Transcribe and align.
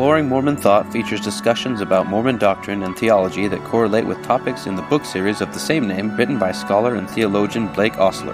Exploring 0.00 0.30
Mormon 0.30 0.56
Thought 0.56 0.90
features 0.90 1.20
discussions 1.20 1.82
about 1.82 2.06
Mormon 2.06 2.38
doctrine 2.38 2.84
and 2.84 2.96
theology 2.96 3.48
that 3.48 3.62
correlate 3.64 4.06
with 4.06 4.22
topics 4.22 4.64
in 4.64 4.74
the 4.74 4.80
book 4.80 5.04
series 5.04 5.42
of 5.42 5.52
the 5.52 5.58
same 5.58 5.86
name 5.86 6.16
written 6.16 6.38
by 6.38 6.52
scholar 6.52 6.94
and 6.94 7.06
theologian 7.10 7.70
Blake 7.74 7.98
Ostler. 7.98 8.32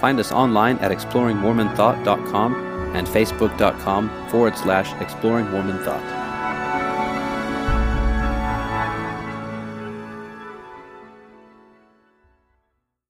Find 0.00 0.20
us 0.20 0.30
online 0.30 0.78
at 0.78 0.92
exploringmormonthought.com 0.92 2.54
and 2.94 3.04
facebook.com 3.04 4.28
forward 4.28 4.56
slash 4.56 4.92
exploring 5.02 5.50
Mormon 5.50 5.82
thought. 5.82 6.04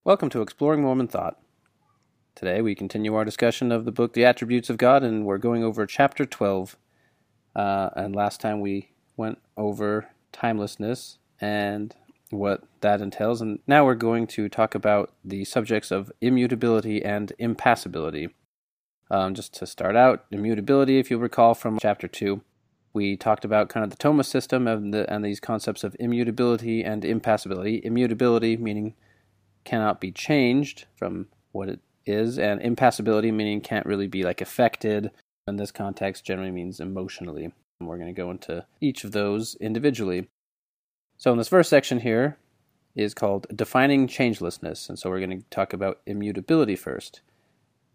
Welcome 0.03 0.31
to 0.31 0.41
Exploring 0.41 0.81
Mormon 0.81 1.09
Thought. 1.09 1.39
Today 2.35 2.63
we 2.63 2.75
continue 2.75 3.15
our 3.15 3.27
discussion 3.27 3.71
of 3.71 3.85
the 3.85 3.93
book 3.93 4.15
The 4.15 4.25
Attributes 4.25 4.71
of 4.71 4.79
God, 4.79 5.03
and 5.03 5.27
we're 5.27 5.37
going 5.37 5.63
over 5.63 5.85
chapter 5.85 6.25
12. 6.25 6.79
Uh, 7.57 7.89
and 7.97 8.15
last 8.15 8.41
time 8.41 8.61
we 8.61 8.91
went 9.17 9.39
over 9.57 10.11
timelessness 10.33 11.17
and 11.41 11.97
what 12.31 12.63
that 12.83 13.01
entails, 13.01 13.41
and 13.41 13.61
now 13.67 13.85
we're 13.85 13.95
going 13.95 14.27
to 14.27 14.49
talk 14.49 14.75
about 14.75 15.13
the 15.25 15.45
subjects 15.45 15.91
of 15.91 16.13
immutability 16.21 17.03
and 17.03 17.33
impassibility. 17.39 18.29
Um, 19.11 19.35
just 19.35 19.55
to 19.55 19.67
start 19.67 19.97
out, 19.97 20.27
immutability, 20.31 20.99
if 20.99 21.11
you 21.11 21.19
recall 21.19 21.55
from 21.55 21.79
chapter 21.79 22.09
2, 22.09 22.43
we 22.93 23.17
talked 23.17 23.45
about 23.45 23.69
kind 23.69 23.85
of 23.85 23.91
the 23.91 23.97
Thomist 23.97 24.27
system 24.27 24.67
and, 24.67 24.93
the, 24.93 25.11
and 25.13 25.25
these 25.25 25.39
concepts 25.39 25.85
of 25.85 25.95
immutability 26.01 26.83
and 26.83 27.05
impassibility. 27.05 27.77
Immutability 27.85 28.57
meaning 28.57 28.95
cannot 29.65 30.01
be 30.01 30.11
changed 30.11 30.87
from 30.97 31.29
what 31.53 31.69
it 31.69 31.81
is, 32.05 32.39
and 32.39 32.61
impassibility 32.61 33.31
meaning 33.31 33.61
can't 33.61 33.87
really 33.87 34.09
be 34.09 34.25
like 34.25 34.41
affected. 34.41 35.11
In 35.49 35.59
this 35.59 35.71
context, 35.71 36.25
generally 36.25 36.51
means 36.51 36.81
emotionally. 36.81 37.53
And 37.79 37.89
we're 37.89 37.99
going 37.99 38.13
to 38.13 38.21
go 38.21 38.33
into 38.33 38.67
each 38.81 39.05
of 39.05 39.13
those 39.13 39.55
individually. 39.61 40.29
So, 41.19 41.31
in 41.31 41.39
this 41.39 41.49
first 41.49 41.71
section 41.71 42.01
here 42.01 42.37
is 42.97 43.15
called 43.15 43.47
Defining 43.55 44.09
Changelessness, 44.09 44.89
and 44.89 44.99
so 44.99 45.09
we're 45.09 45.25
going 45.25 45.39
to 45.39 45.49
talk 45.51 45.73
about 45.73 46.01
immutability 46.05 46.75
first. 46.75 47.21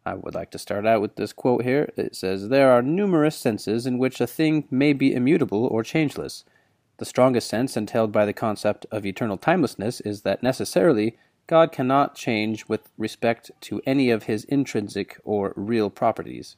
I 0.05 0.13
would 0.13 0.33
like 0.33 0.49
to 0.51 0.59
start 0.59 0.87
out 0.87 1.01
with 1.01 1.17
this 1.17 1.33
quote 1.33 1.63
here. 1.63 1.91
It 1.97 2.15
says, 2.15 2.47
There 2.47 2.71
are 2.71 2.81
numerous 2.81 3.35
senses 3.35 3.85
in 3.85 3.97
which 3.97 4.21
a 4.21 4.27
thing 4.27 4.65
may 4.71 4.93
be 4.93 5.13
immutable 5.13 5.65
or 5.65 5.83
changeless. 5.83 6.45
The 6.99 7.05
strongest 7.05 7.49
sense 7.49 7.75
entailed 7.75 8.13
by 8.13 8.25
the 8.25 8.33
concept 8.33 8.85
of 8.91 9.05
eternal 9.05 9.37
timelessness 9.37 9.99
is 10.01 10.21
that 10.21 10.41
necessarily 10.41 11.17
God 11.47 11.73
cannot 11.73 12.15
change 12.15 12.69
with 12.69 12.89
respect 12.97 13.51
to 13.61 13.81
any 13.85 14.09
of 14.09 14.23
his 14.23 14.45
intrinsic 14.45 15.19
or 15.25 15.53
real 15.57 15.89
properties. 15.89 16.55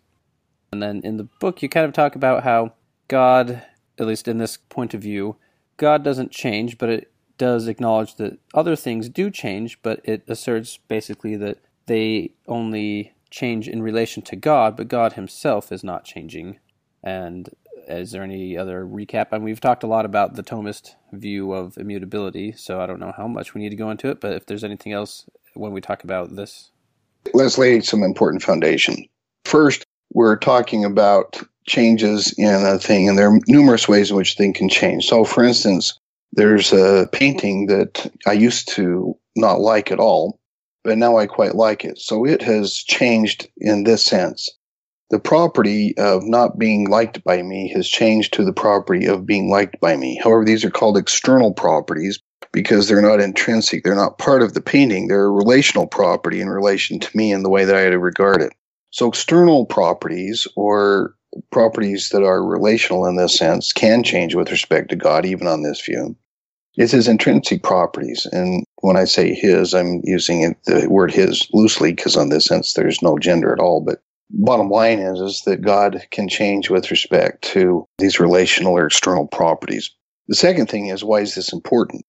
And 0.73 0.81
then 0.81 1.02
in 1.03 1.17
the 1.17 1.29
book, 1.39 1.61
you 1.61 1.69
kind 1.69 1.85
of 1.85 1.93
talk 1.93 2.16
about 2.16 2.43
how 2.43 2.73
God, 3.07 3.61
at 3.99 4.07
least 4.07 4.27
in 4.27 4.39
this 4.39 4.57
point 4.57 4.95
of 4.95 5.02
view, 5.02 5.38
God 5.77 6.03
doesn't 6.03 6.31
change, 6.31 6.79
but 6.79 6.89
it 6.89 7.11
does 7.38 7.67
acknowledge 7.67 8.16
that 8.16 8.39
other 8.55 8.75
things 8.75 9.07
do 9.07 9.29
change, 9.29 9.79
but 9.83 10.01
it 10.03 10.23
asserts 10.27 10.79
basically 10.88 11.35
that 11.35 11.59
they 11.85 12.31
only 12.47 13.13
change 13.29 13.67
in 13.67 13.83
relation 13.83 14.23
to 14.23 14.35
God, 14.35 14.75
but 14.75 14.88
God 14.88 15.13
Himself 15.13 15.71
is 15.71 15.83
not 15.83 16.05
changing. 16.05 16.57
And 17.03 17.49
is 17.88 18.11
there 18.11 18.23
any 18.23 18.57
other 18.57 18.83
recap? 18.83 19.27
I 19.31 19.35
And 19.35 19.45
we've 19.45 19.61
talked 19.61 19.83
a 19.83 19.88
lot 19.88 20.05
about 20.05 20.33
the 20.33 20.44
Thomist 20.44 20.95
view 21.11 21.51
of 21.53 21.77
immutability, 21.77 22.51
so 22.53 22.81
I 22.81 22.88
don't 22.88 22.99
know 22.99 23.13
how 23.16 23.27
much 23.27 23.53
we 23.53 23.61
need 23.61 23.69
to 23.69 23.75
go 23.75 23.91
into 23.91 24.09
it, 24.09 24.19
but 24.19 24.33
if 24.33 24.47
there's 24.47 24.63
anything 24.63 24.91
else 24.91 25.29
when 25.53 25.71
we 25.71 25.81
talk 25.81 26.03
about 26.03 26.35
this. 26.35 26.71
Let's 27.31 27.59
lay 27.59 27.79
some 27.81 28.01
important 28.01 28.41
foundation. 28.41 29.05
First, 29.45 29.85
we're 30.13 30.38
talking 30.38 30.85
about 30.85 31.41
changes 31.68 32.34
in 32.38 32.66
a 32.66 32.78
thing, 32.79 33.09
and 33.09 33.18
there 33.18 33.29
are 33.29 33.40
numerous 33.47 33.88
ways 33.88 34.12
in 34.12 34.18
which 34.18 34.35
thing 34.35 34.53
can 34.53 34.69
change. 34.69 35.07
So, 35.07 35.24
for 35.24 35.44
instance, 35.44 35.97
there's 36.34 36.74
a 36.74 37.07
painting 37.12 37.68
that 37.68 38.12
I 38.28 38.34
used 38.34 38.69
to 38.69 39.18
not 39.35 39.59
like 39.59 39.91
at 39.91 40.00
all, 40.00 40.40
but 40.84 40.97
now 40.97 41.18
I 41.18 41.28
quite 41.28 41.56
like 41.56 41.85
it. 41.85 42.00
So 42.00 42.25
it 42.25 42.41
has 42.41 42.75
changed 42.75 43.47
in 43.57 43.84
this 43.84 44.03
sense. 44.03 44.50
The 45.09 45.19
property 45.19 45.96
of 45.97 46.24
not 46.24 46.57
being 46.57 46.90
liked 46.90 47.24
by 47.24 47.44
me 47.44 47.72
has 47.75 47.88
changed 47.88 48.34
to 48.34 48.44
the 48.44 48.53
property 48.53 49.06
of 49.06 49.25
being 49.25 49.50
liked 49.50 49.80
by 49.80 49.95
me. 49.95 50.19
However, 50.24 50.44
these 50.44 50.66
are 50.66 50.72
called 50.72 50.97
external 50.97 51.53
properties 51.53 52.19
because 52.51 52.88
they're 52.88 53.01
not 53.01 53.19
intrinsic. 53.19 53.84
They're 53.84 53.95
not 53.95 54.18
part 54.18 54.41
of 54.41 54.53
the 54.53 54.62
painting. 54.62 55.07
They're 55.07 55.25
a 55.25 55.31
relational 55.31 55.88
property 55.88 56.41
in 56.41 56.50
relation 56.50 57.00
to 57.00 57.18
me 57.18 57.31
and 57.31 57.45
the 57.45 57.50
way 57.50 57.63
that 57.66 57.75
I 57.75 57.84
regard 57.84 58.41
it. 58.41 58.53
So 58.94 59.08
external 59.08 59.66
properties 59.66 60.48
or 60.56 61.16
properties 61.52 62.09
that 62.09 62.24
are 62.24 62.46
relational 62.46 63.08
in 63.08 63.16
this 63.16 63.36
sense 63.36 63.74
can 63.74 64.04
change 64.04 64.36
with 64.36 64.52
respect 64.52 64.90
to 64.90 64.96
God, 64.96 65.26
even 65.26 65.48
on 65.48 65.64
this 65.64 65.81
view. 65.81 66.16
It's 66.76 66.92
his 66.92 67.08
intrinsic 67.08 67.64
properties. 67.64 68.28
And 68.31 68.64
when 68.81 68.96
I 68.96 69.06
say 69.06 69.34
his, 69.34 69.74
I'm 69.74 70.02
using 70.04 70.56
the 70.68 70.88
word 70.92 71.12
his 71.12 71.48
loosely 71.54 71.92
because 71.92 72.16
on 72.16 72.30
this 72.30 72.46
sense 72.46 72.74
there's 72.74 73.02
no 73.02 73.18
gender 73.18 73.52
at 73.52 73.59
all. 73.59 73.81
But 73.81 74.04
bottom 74.30 74.70
line 74.70 75.00
is, 75.00 75.20
is 75.20 75.42
that 75.48 75.64
God 75.64 76.06
can 76.12 76.30
change 76.30 76.70
with 76.70 76.92
respect 76.92 77.44
to 77.46 77.88
these 77.98 78.20
relational 78.20 78.74
or 78.74 78.86
external 78.86 79.25
properties. 79.25 79.90
The 80.28 80.36
second 80.36 80.70
thing 80.70 80.86
is, 80.86 81.04
why 81.04 81.22
is 81.22 81.34
this 81.34 81.52
important? 81.52 82.06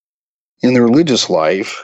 In 0.61 0.75
the 0.75 0.83
religious 0.83 1.31
life, 1.31 1.83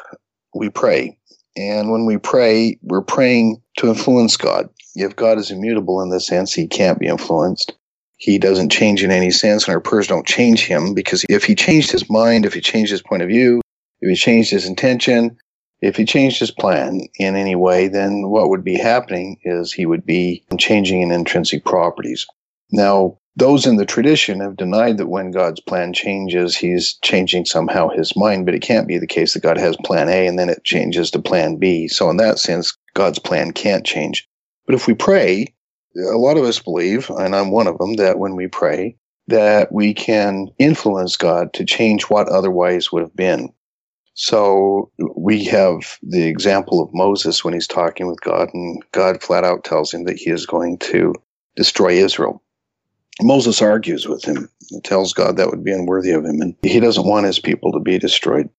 we 0.53 0.69
pray. 0.69 1.17
And 1.57 1.91
when 1.91 2.05
we 2.05 2.17
pray, 2.17 2.77
we're 2.83 3.01
praying 3.01 3.63
to 3.77 3.87
influence 3.87 4.37
God. 4.37 4.69
If 4.95 5.15
God 5.15 5.37
is 5.37 5.51
immutable 5.51 6.01
in 6.01 6.09
this 6.09 6.27
sense, 6.27 6.53
he 6.53 6.67
can't 6.67 6.99
be 6.99 7.07
influenced 7.07 7.73
he 8.21 8.37
doesn't 8.37 8.69
change 8.71 9.03
in 9.03 9.09
any 9.09 9.31
sense, 9.31 9.65
and 9.65 9.73
our 9.73 9.81
prayers 9.81 10.05
don't 10.05 10.27
change 10.27 10.67
him 10.67 10.93
because 10.93 11.25
if 11.27 11.43
he 11.43 11.55
changed 11.55 11.91
his 11.91 12.07
mind, 12.07 12.45
if 12.45 12.53
he 12.53 12.61
changed 12.61 12.91
his 12.91 13.01
point 13.01 13.23
of 13.23 13.29
view, 13.29 13.61
if 13.99 14.09
he 14.09 14.15
changed 14.15 14.51
his 14.51 14.67
intention, 14.67 15.37
if 15.81 15.95
he 15.95 16.05
changed 16.05 16.39
his 16.39 16.51
plan 16.51 17.01
in 17.15 17.35
any 17.35 17.55
way, 17.55 17.87
then 17.87 18.29
what 18.29 18.49
would 18.49 18.63
be 18.63 18.77
happening 18.77 19.39
is 19.43 19.73
he 19.73 19.87
would 19.87 20.05
be 20.05 20.43
changing 20.59 21.01
in 21.01 21.11
intrinsic 21.11 21.65
properties. 21.65 22.27
Now, 22.71 23.17
those 23.35 23.65
in 23.65 23.77
the 23.77 23.87
tradition 23.87 24.39
have 24.39 24.55
denied 24.55 24.99
that 24.99 25.07
when 25.07 25.31
God's 25.31 25.59
plan 25.59 25.91
changes, 25.91 26.55
he's 26.55 26.99
changing 27.01 27.45
somehow 27.45 27.89
his 27.89 28.15
mind, 28.15 28.45
but 28.45 28.53
it 28.53 28.61
can't 28.61 28.87
be 28.87 28.99
the 28.99 29.07
case 29.07 29.33
that 29.33 29.41
God 29.41 29.57
has 29.57 29.75
plan 29.77 30.09
A 30.09 30.27
and 30.27 30.37
then 30.37 30.49
it 30.49 30.63
changes 30.63 31.09
to 31.11 31.19
plan 31.19 31.55
B. 31.55 31.87
So, 31.87 32.07
in 32.11 32.17
that 32.17 32.37
sense, 32.37 32.77
God's 32.93 33.17
plan 33.17 33.51
can't 33.51 33.83
change. 33.83 34.27
But 34.65 34.75
if 34.75 34.87
we 34.87 34.93
pray, 34.93 35.47
a 35.95 36.17
lot 36.17 36.37
of 36.37 36.43
us 36.43 36.59
believe, 36.59 37.09
and 37.09 37.35
I'm 37.35 37.51
one 37.51 37.67
of 37.67 37.77
them, 37.77 37.95
that 37.95 38.19
when 38.19 38.35
we 38.35 38.47
pray, 38.47 38.95
that 39.27 39.71
we 39.71 39.93
can 39.93 40.49
influence 40.57 41.15
God 41.17 41.53
to 41.53 41.65
change 41.65 42.03
what 42.03 42.29
otherwise 42.29 42.91
would 42.91 43.01
have 43.01 43.15
been. 43.15 43.51
So 44.13 44.91
we 45.15 45.45
have 45.45 45.97
the 46.03 46.27
example 46.27 46.81
of 46.81 46.93
Moses 46.93 47.43
when 47.43 47.53
he's 47.53 47.67
talking 47.67 48.07
with 48.07 48.21
God, 48.21 48.49
and 48.53 48.83
God 48.91 49.21
flat 49.23 49.43
out 49.43 49.63
tells 49.63 49.93
him 49.93 50.03
that 50.05 50.17
he 50.17 50.29
is 50.29 50.45
going 50.45 50.77
to 50.79 51.13
destroy 51.55 51.93
Israel. 51.93 52.43
Moses 53.21 53.61
argues 53.61 54.07
with 54.07 54.23
him 54.23 54.49
and 54.71 54.83
tells 54.83 55.13
God 55.13 55.37
that 55.37 55.49
would 55.49 55.63
be 55.63 55.71
unworthy 55.71 56.11
of 56.11 56.25
him, 56.25 56.41
and 56.41 56.55
he 56.61 56.79
doesn't 56.79 57.07
want 57.07 57.25
his 57.25 57.39
people 57.39 57.71
to 57.71 57.79
be 57.79 57.97
destroyed. 57.97 58.49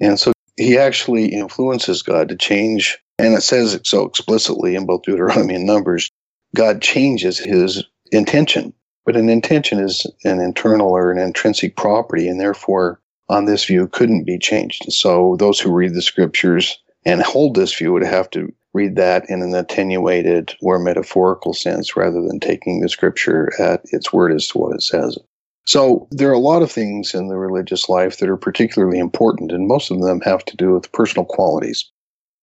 And 0.00 0.18
so 0.18 0.32
he 0.56 0.78
actually 0.78 1.26
influences 1.26 2.02
God 2.02 2.28
to 2.28 2.36
change, 2.36 2.98
and 3.22 3.34
it 3.34 3.42
says 3.42 3.74
it 3.74 3.86
so 3.86 4.04
explicitly 4.04 4.74
in 4.74 4.84
both 4.84 5.02
Deuteronomy 5.02 5.54
and 5.54 5.66
Numbers 5.66 6.10
God 6.54 6.82
changes 6.82 7.38
his 7.38 7.84
intention. 8.10 8.74
But 9.04 9.16
an 9.16 9.28
intention 9.28 9.80
is 9.80 10.06
an 10.24 10.40
internal 10.40 10.90
or 10.90 11.10
an 11.10 11.18
intrinsic 11.18 11.76
property, 11.76 12.28
and 12.28 12.40
therefore, 12.40 13.00
on 13.28 13.46
this 13.46 13.64
view, 13.64 13.88
couldn't 13.88 14.24
be 14.24 14.38
changed. 14.38 14.92
So, 14.92 15.36
those 15.38 15.58
who 15.58 15.72
read 15.72 15.94
the 15.94 16.02
scriptures 16.02 16.78
and 17.04 17.22
hold 17.22 17.56
this 17.56 17.74
view 17.74 17.92
would 17.92 18.04
have 18.04 18.30
to 18.30 18.52
read 18.74 18.96
that 18.96 19.28
in 19.28 19.42
an 19.42 19.54
attenuated 19.54 20.54
or 20.62 20.78
metaphorical 20.78 21.52
sense 21.52 21.96
rather 21.96 22.22
than 22.22 22.38
taking 22.38 22.80
the 22.80 22.88
scripture 22.88 23.50
at 23.60 23.82
its 23.86 24.12
word 24.12 24.32
as 24.32 24.46
to 24.48 24.58
what 24.58 24.74
it 24.74 24.82
says. 24.82 25.18
So, 25.66 26.06
there 26.10 26.28
are 26.28 26.34
a 26.34 26.38
lot 26.38 26.62
of 26.62 26.70
things 26.70 27.14
in 27.14 27.28
the 27.28 27.36
religious 27.36 27.88
life 27.88 28.18
that 28.18 28.28
are 28.28 28.36
particularly 28.36 28.98
important, 28.98 29.52
and 29.52 29.66
most 29.66 29.90
of 29.90 30.00
them 30.00 30.20
have 30.20 30.44
to 30.44 30.56
do 30.56 30.74
with 30.74 30.92
personal 30.92 31.24
qualities. 31.24 31.90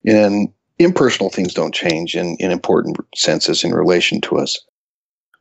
In 0.04 0.54
impersonal 0.80 1.30
things 1.30 1.54
don't 1.54 1.74
change 1.74 2.16
in, 2.16 2.38
in 2.40 2.52
important 2.52 2.98
senses 3.16 3.64
in 3.64 3.74
relation 3.74 4.22
to 4.22 4.38
us. 4.38 4.58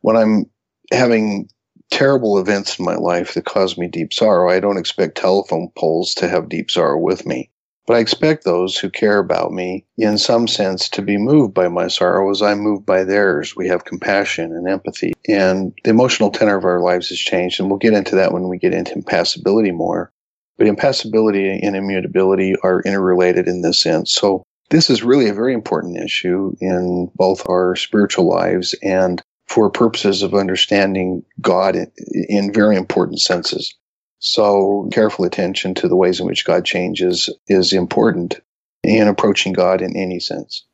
When 0.01 0.15
I'm 0.15 0.45
having 0.91 1.49
terrible 1.91 2.37
events 2.37 2.77
in 2.77 2.85
my 2.85 2.95
life 2.95 3.33
that 3.33 3.45
cause 3.45 3.77
me 3.77 3.87
deep 3.87 4.13
sorrow, 4.13 4.51
I 4.51 4.59
don't 4.59 4.77
expect 4.77 5.17
telephone 5.17 5.71
poles 5.77 6.13
to 6.15 6.27
have 6.27 6.49
deep 6.49 6.69
sorrow 6.69 6.99
with 6.99 7.25
me. 7.25 7.49
But 7.87 7.95
I 7.95 8.01
expect 8.01 8.43
those 8.43 8.77
who 8.77 8.91
care 8.91 9.17
about 9.17 9.51
me, 9.51 9.83
in 9.97 10.19
some 10.19 10.47
sense, 10.47 10.89
to 10.89 11.01
be 11.01 11.17
moved 11.17 11.55
by 11.55 11.69
my 11.69 11.87
sorrow 11.87 12.29
as 12.29 12.39
I'm 12.39 12.59
moved 12.59 12.85
by 12.85 13.03
theirs. 13.03 13.55
We 13.55 13.67
have 13.67 13.85
compassion 13.85 14.51
and 14.51 14.67
empathy. 14.67 15.13
And 15.27 15.73
the 15.83 15.89
emotional 15.89 16.29
tenor 16.29 16.55
of 16.55 16.65
our 16.65 16.81
lives 16.81 17.09
has 17.09 17.17
changed. 17.17 17.59
And 17.59 17.67
we'll 17.67 17.79
get 17.79 17.93
into 17.93 18.15
that 18.15 18.31
when 18.31 18.47
we 18.47 18.59
get 18.59 18.75
into 18.75 18.93
impassibility 18.93 19.71
more. 19.71 20.11
But 20.59 20.67
impassibility 20.67 21.49
and 21.49 21.75
immutability 21.75 22.53
are 22.61 22.83
interrelated 22.83 23.47
in 23.47 23.63
this 23.63 23.79
sense. 23.79 24.13
So 24.13 24.43
this 24.69 24.89
is 24.89 25.03
really 25.03 25.27
a 25.27 25.33
very 25.33 25.53
important 25.53 25.97
issue 25.97 26.55
in 26.59 27.11
both 27.15 27.47
our 27.49 27.75
spiritual 27.75 28.27
lives 28.27 28.75
and 28.83 29.21
for 29.47 29.69
purposes 29.69 30.21
of 30.21 30.35
understanding 30.35 31.23
God 31.41 31.75
in, 31.75 32.53
very 32.53 32.75
important 32.75 33.19
senses. 33.19 33.73
So, 34.19 34.87
careful 34.91 35.25
attention 35.25 35.73
to 35.75 35.87
the 35.87 35.95
ways 35.95 36.19
in 36.19 36.27
which 36.27 36.45
God 36.45 36.65
changes 36.65 37.29
is 37.47 37.73
important 37.73 38.39
in 38.83 39.07
approaching 39.07 39.53
God 39.53 39.81
in 39.81 39.95
any 39.95 40.19
sense. 40.19 40.65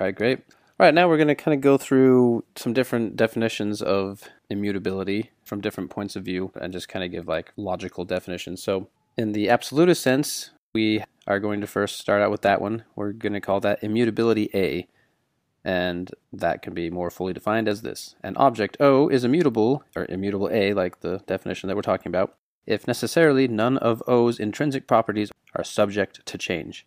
All 0.00 0.06
right, 0.06 0.14
great. 0.14 0.40
All 0.80 0.86
right, 0.86 0.94
now 0.94 1.08
we're 1.08 1.16
going 1.16 1.28
to 1.28 1.34
kind 1.34 1.54
of 1.54 1.60
go 1.60 1.76
through 1.76 2.44
some 2.56 2.72
different 2.72 3.14
definitions 3.16 3.82
of 3.82 4.24
immutability 4.48 5.30
from 5.44 5.60
different 5.60 5.90
points 5.90 6.16
of 6.16 6.24
view 6.24 6.50
and 6.60 6.72
just 6.72 6.88
kind 6.88 7.04
of 7.04 7.10
give 7.10 7.28
like 7.28 7.52
logical 7.56 8.04
definitions. 8.04 8.62
So, 8.62 8.88
in 9.16 9.32
the 9.32 9.48
absolutist 9.48 10.02
sense, 10.02 10.50
we 10.74 11.04
are 11.26 11.40
going 11.40 11.60
to 11.60 11.66
first 11.66 11.98
start 11.98 12.22
out 12.22 12.30
with 12.30 12.42
that 12.42 12.60
one. 12.60 12.84
We're 12.94 13.12
going 13.12 13.32
to 13.32 13.40
call 13.40 13.60
that 13.60 13.82
immutability 13.82 14.50
A, 14.54 14.86
and 15.64 16.10
that 16.32 16.62
can 16.62 16.74
be 16.74 16.90
more 16.90 17.10
fully 17.10 17.32
defined 17.32 17.68
as 17.68 17.82
this 17.82 18.14
An 18.22 18.36
object 18.36 18.76
O 18.80 19.08
is 19.08 19.24
immutable, 19.24 19.84
or 19.96 20.06
immutable 20.08 20.48
A, 20.50 20.72
like 20.72 21.00
the 21.00 21.18
definition 21.26 21.68
that 21.68 21.76
we're 21.76 21.82
talking 21.82 22.10
about, 22.10 22.36
if 22.66 22.86
necessarily 22.86 23.48
none 23.48 23.78
of 23.78 24.02
O's 24.06 24.38
intrinsic 24.38 24.86
properties 24.86 25.30
are 25.54 25.64
subject 25.64 26.24
to 26.26 26.38
change. 26.38 26.86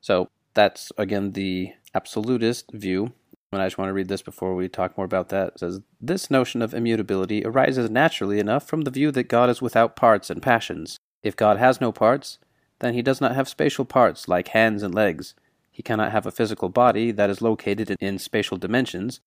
So, 0.00 0.30
that's 0.54 0.92
again 0.96 1.32
the 1.32 1.72
absolutist 1.94 2.70
view. 2.72 3.12
And 3.52 3.62
I 3.62 3.66
just 3.66 3.78
want 3.78 3.88
to 3.88 3.92
read 3.92 4.08
this 4.08 4.22
before 4.22 4.54
we 4.54 4.68
talk 4.68 4.96
more 4.96 5.04
about 5.04 5.28
that. 5.28 5.48
It 5.48 5.58
says 5.60 5.80
this 6.00 6.30
notion 6.30 6.60
of 6.60 6.74
immutability 6.74 7.44
arises 7.44 7.88
naturally 7.88 8.40
enough 8.40 8.66
from 8.66 8.82
the 8.82 8.90
view 8.90 9.12
that 9.12 9.28
God 9.28 9.48
is 9.48 9.62
without 9.62 9.94
parts 9.94 10.28
and 10.28 10.42
passions. 10.42 10.98
If 11.22 11.36
God 11.36 11.58
has 11.58 11.80
no 11.80 11.92
parts, 11.92 12.38
then 12.84 12.94
he 12.94 13.02
does 13.02 13.20
not 13.20 13.34
have 13.34 13.48
spatial 13.48 13.84
parts 13.84 14.28
like 14.28 14.48
hands 14.48 14.82
and 14.82 14.94
legs. 14.94 15.34
He 15.70 15.82
cannot 15.82 16.12
have 16.12 16.26
a 16.26 16.30
physical 16.30 16.68
body 16.68 17.10
that 17.12 17.30
is 17.30 17.40
located 17.40 17.96
in 17.98 18.18
spatial 18.18 18.58
dimensions 18.58 19.20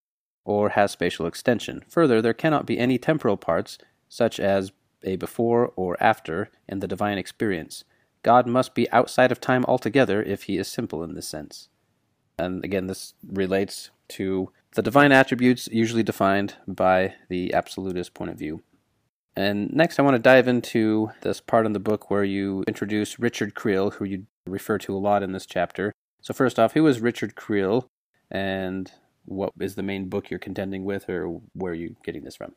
or 0.44 0.70
has 0.70 0.92
spatial 0.92 1.26
extension. 1.26 1.84
Further, 1.88 2.22
there 2.22 2.32
cannot 2.32 2.64
be 2.64 2.78
any 2.78 2.96
temporal 2.96 3.36
parts, 3.36 3.76
such 4.08 4.38
as 4.40 4.72
a 5.02 5.16
before 5.16 5.72
or 5.76 6.02
after, 6.02 6.50
in 6.68 6.78
the 6.78 6.88
divine 6.88 7.18
experience. 7.18 7.84
God 8.22 8.46
must 8.46 8.74
be 8.74 8.90
outside 8.90 9.30
of 9.32 9.40
time 9.40 9.64
altogether 9.66 10.22
if 10.22 10.44
he 10.44 10.56
is 10.56 10.68
simple 10.68 11.02
in 11.02 11.14
this 11.14 11.28
sense. 11.28 11.68
And 12.38 12.64
again, 12.64 12.86
this 12.86 13.14
relates 13.26 13.90
to 14.10 14.50
the 14.74 14.82
divine 14.82 15.12
attributes 15.12 15.68
usually 15.70 16.02
defined 16.02 16.54
by 16.66 17.14
the 17.28 17.52
absolutist 17.52 18.14
point 18.14 18.30
of 18.30 18.38
view. 18.38 18.62
And 19.38 19.72
next, 19.72 20.00
I 20.00 20.02
want 20.02 20.16
to 20.16 20.18
dive 20.18 20.48
into 20.48 21.12
this 21.20 21.40
part 21.40 21.64
in 21.64 21.72
the 21.72 21.78
book 21.78 22.10
where 22.10 22.24
you 22.24 22.64
introduce 22.66 23.20
Richard 23.20 23.54
Creel, 23.54 23.92
who 23.92 24.04
you 24.04 24.26
refer 24.48 24.78
to 24.78 24.96
a 24.96 24.98
lot 24.98 25.22
in 25.22 25.30
this 25.30 25.46
chapter. 25.46 25.92
So, 26.20 26.34
first 26.34 26.58
off, 26.58 26.72
who 26.72 26.84
is 26.88 26.98
Richard 26.98 27.36
Creel, 27.36 27.86
and 28.32 28.90
what 29.26 29.52
is 29.60 29.76
the 29.76 29.84
main 29.84 30.08
book 30.08 30.28
you're 30.28 30.40
contending 30.40 30.84
with, 30.84 31.08
or 31.08 31.40
where 31.52 31.70
are 31.70 31.76
you 31.76 31.94
getting 32.02 32.24
this 32.24 32.34
from? 32.34 32.56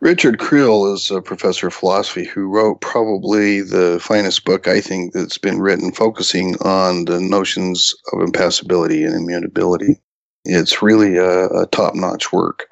Richard 0.00 0.40
Creel 0.40 0.92
is 0.92 1.12
a 1.12 1.22
professor 1.22 1.68
of 1.68 1.74
philosophy 1.74 2.24
who 2.24 2.48
wrote 2.48 2.80
probably 2.80 3.60
the 3.60 4.00
finest 4.02 4.44
book 4.44 4.66
I 4.66 4.80
think 4.80 5.12
that's 5.12 5.38
been 5.38 5.60
written 5.60 5.92
focusing 5.92 6.56
on 6.62 7.04
the 7.04 7.20
notions 7.20 7.94
of 8.12 8.20
impassibility 8.20 9.04
and 9.04 9.14
immutability. 9.14 10.00
It's 10.44 10.82
really 10.82 11.18
a, 11.18 11.46
a 11.50 11.66
top 11.68 11.94
notch 11.94 12.32
work. 12.32 12.66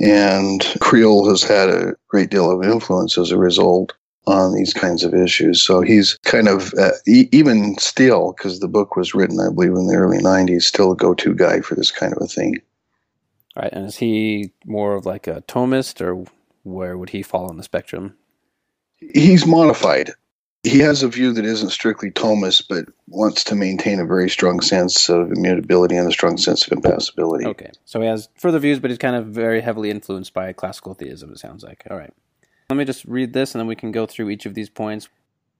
And 0.00 0.62
Creel 0.80 1.28
has 1.28 1.42
had 1.42 1.68
a 1.68 1.94
great 2.08 2.30
deal 2.30 2.50
of 2.50 2.62
influence 2.62 3.18
as 3.18 3.30
a 3.30 3.38
result 3.38 3.92
on 4.26 4.54
these 4.54 4.74
kinds 4.74 5.04
of 5.04 5.14
issues. 5.14 5.62
So 5.62 5.80
he's 5.80 6.18
kind 6.24 6.48
of, 6.48 6.72
uh, 6.74 6.90
e- 7.06 7.28
even 7.32 7.78
still, 7.78 8.32
because 8.32 8.60
the 8.60 8.68
book 8.68 8.94
was 8.94 9.14
written, 9.14 9.40
I 9.40 9.52
believe, 9.52 9.72
in 9.72 9.86
the 9.86 9.96
early 9.96 10.18
90s, 10.18 10.62
still 10.62 10.92
a 10.92 10.96
go 10.96 11.14
to 11.14 11.34
guy 11.34 11.60
for 11.60 11.74
this 11.74 11.90
kind 11.90 12.12
of 12.12 12.22
a 12.22 12.26
thing. 12.26 12.60
All 13.56 13.62
right. 13.62 13.72
And 13.72 13.86
is 13.86 13.96
he 13.96 14.52
more 14.66 14.94
of 14.94 15.06
like 15.06 15.26
a 15.26 15.42
Thomist 15.48 16.00
or 16.00 16.26
where 16.62 16.96
would 16.98 17.10
he 17.10 17.22
fall 17.22 17.48
on 17.48 17.56
the 17.56 17.62
spectrum? 17.62 18.16
He's 18.96 19.46
modified. 19.46 20.12
He 20.68 20.80
has 20.80 21.02
a 21.02 21.08
view 21.08 21.32
that 21.32 21.44
isn't 21.44 21.70
strictly 21.70 22.10
Thomist, 22.10 22.68
but 22.68 22.86
wants 23.08 23.44
to 23.44 23.54
maintain 23.54 24.00
a 24.00 24.04
very 24.04 24.28
strong 24.28 24.60
sense 24.60 25.08
of 25.08 25.32
immutability 25.32 25.96
and 25.96 26.06
a 26.06 26.12
strong 26.12 26.36
sense 26.36 26.66
of 26.66 26.72
impassibility. 26.72 27.46
Okay. 27.46 27.70
So 27.84 28.00
he 28.00 28.06
has 28.06 28.28
further 28.36 28.58
views, 28.58 28.78
but 28.78 28.90
he's 28.90 28.98
kind 28.98 29.16
of 29.16 29.26
very 29.26 29.60
heavily 29.60 29.90
influenced 29.90 30.34
by 30.34 30.52
classical 30.52 30.94
theism, 30.94 31.32
it 31.32 31.38
sounds 31.38 31.64
like. 31.64 31.84
All 31.90 31.96
right. 31.96 32.12
Let 32.70 32.76
me 32.76 32.84
just 32.84 33.04
read 33.06 33.32
this 33.32 33.54
and 33.54 33.60
then 33.60 33.66
we 33.66 33.76
can 33.76 33.92
go 33.92 34.04
through 34.04 34.28
each 34.28 34.44
of 34.44 34.54
these 34.54 34.68
points. 34.68 35.08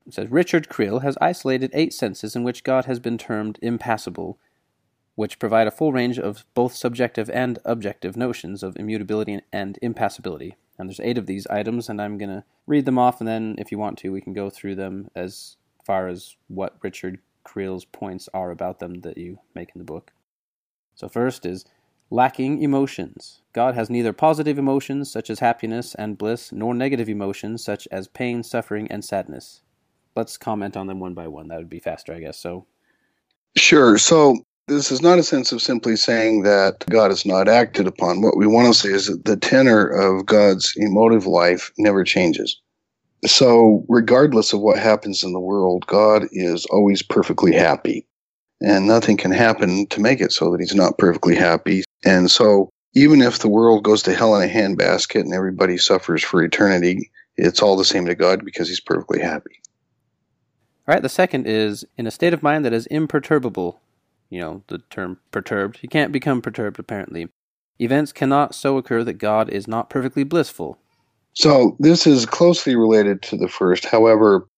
It 0.07 0.15
says 0.15 0.31
Richard 0.31 0.69
Creel 0.69 1.01
has 1.01 1.17
isolated 1.21 1.71
eight 1.73 1.93
senses 1.95 2.37
in 2.37 2.43
which 2.43 2.65
God 2.65 2.85
has 2.85 2.99
been 2.99 3.19
termed 3.19 3.59
impassible, 3.63 4.39
which 5.19 5.41
provide 5.41 5.67
a 5.67 5.73
full 5.73 5.93
range 5.93 6.17
of 6.17 6.44
both 6.55 6.73
subjective 6.73 7.29
and 7.31 7.59
objective 7.65 8.17
notions 8.17 8.62
of 8.62 8.76
immutability 8.76 9.41
and 9.53 9.76
impassibility. 9.82 10.55
And 10.79 10.88
there's 10.88 11.00
eight 11.00 11.19
of 11.19 11.26
these 11.26 11.44
items, 11.49 11.88
and 11.88 12.00
I'm 12.00 12.19
going 12.19 12.29
to 12.29 12.44
read 12.69 12.85
them 12.85 13.00
off, 13.00 13.20
and 13.20 13.26
then 13.26 13.56
if 13.59 13.73
you 13.73 13.79
want 13.79 13.99
to, 13.99 14.12
we 14.12 14.20
can 14.20 14.32
go 14.32 14.49
through 14.49 14.76
them 14.76 15.09
as 15.17 15.56
far 15.85 16.06
as 16.06 16.37
what 16.47 16.76
Richard 16.82 17.19
Creel's 17.43 17.85
points 17.85 18.29
are 18.32 18.53
about 18.53 18.79
them 18.79 19.00
that 19.00 19.19
you 19.19 19.41
make 19.56 19.70
in 19.75 19.81
the 19.81 19.85
book. 19.85 20.12
So, 20.94 21.09
first 21.09 21.44
is 21.44 21.64
lacking 22.11 22.62
emotions. 22.62 23.43
God 23.53 23.75
has 23.75 23.91
neither 23.91 24.12
positive 24.12 24.56
emotions, 24.56 25.11
such 25.11 25.31
as 25.31 25.41
happiness 25.41 25.97
and 25.97 26.17
bliss, 26.17 26.53
nor 26.53 26.75
negative 26.75 27.09
emotions, 27.09 27.64
such 27.64 27.88
as 27.91 28.06
pain, 28.06 28.44
suffering, 28.44 28.87
and 28.88 29.05
sadness. 29.05 29.62
Let's 30.14 30.38
comment 30.38 30.76
on 30.76 30.87
them 30.87 31.00
one 31.00 31.14
by 31.14 31.26
one. 31.26 31.49
That 31.49 31.59
would 31.59 31.69
be 31.69 31.81
faster, 31.81 32.14
I 32.14 32.21
guess. 32.21 32.38
So, 32.38 32.67
Sure. 33.56 33.99
So 33.99 34.37
this 34.69 34.93
is 34.93 35.03
not 35.03 35.19
a 35.19 35.23
sense 35.23 35.50
of 35.53 35.62
simply 35.62 35.97
saying 35.97 36.43
that 36.43 36.85
God 36.88 37.11
is 37.11 37.26
not 37.26 37.49
acted 37.49 37.87
upon. 37.87 38.23
What 38.23 38.37
we 38.37 38.47
want 38.47 38.69
to 38.69 38.75
say 38.75 38.91
is 38.91 39.06
that 39.06 39.25
the 39.25 39.37
tenor 39.37 39.87
of 39.87 40.26
God's 40.26 40.75
emotive 40.76 41.26
life 41.26 41.73
never 41.79 42.05
changes. 42.05 42.61
So, 43.26 43.85
regardless 43.88 44.53
of 44.53 44.61
what 44.61 44.79
happens 44.79 45.25
in 45.25 45.32
the 45.32 45.41
world, 45.41 45.87
God 45.87 46.26
is 46.31 46.67
always 46.67 47.03
perfectly 47.03 47.53
happy. 47.53 48.06
And 48.61 48.87
nothing 48.87 49.17
can 49.17 49.32
happen 49.32 49.87
to 49.88 50.00
make 50.00 50.20
it 50.20 50.32
so 50.32 50.50
that 50.50 50.61
he's 50.61 50.75
not 50.75 50.99
perfectly 50.99 51.35
happy. 51.35 51.85
And 52.05 52.31
so, 52.31 52.71
even 52.94 53.21
if 53.21 53.41
the 53.41 53.49
world 53.49 53.82
goes 53.82 54.03
to 54.05 54.14
hell 54.14 54.37
in 54.37 54.49
a 54.49 54.53
handbasket 54.53 55.21
and 55.21 55.35
everybody 55.35 55.79
suffers 55.79 56.23
for 56.23 56.43
eternity, 56.43 57.11
it's 57.37 57.62
all 57.62 57.76
the 57.76 57.85
same 57.85 58.06
to 58.06 58.14
God 58.14 58.44
because 58.44 58.69
he's 58.69 58.81
perfectly 58.81 59.21
happy. 59.21 59.61
All 60.87 60.94
right, 60.94 61.03
the 61.03 61.09
second 61.09 61.47
is 61.47 61.85
in 61.97 62.07
a 62.07 62.11
state 62.11 62.33
of 62.33 62.43
mind 62.43 62.64
that 62.64 62.73
is 62.73 62.87
imperturbable, 62.87 63.81
you 64.30 64.40
know, 64.40 64.62
the 64.68 64.78
term 64.90 65.18
perturbed. 65.30 65.78
He 65.78 65.88
can't 65.88 66.12
become 66.12 66.42
perturbed, 66.42 66.78
apparently. 66.78 67.28
Events 67.78 68.12
cannot 68.12 68.54
so 68.54 68.76
occur 68.76 69.04
that 69.04 69.14
God 69.14 69.49
is 69.49 69.68
not 69.68 69.90
perfectly 69.90 70.25
blissful. 70.25 70.78
So 71.35 71.76
this 71.78 72.06
is 72.06 72.26
closely 72.26 72.75
related 72.75 73.23
to 73.23 73.37
the 73.37 73.49
first. 73.49 73.85
However, 73.85 74.49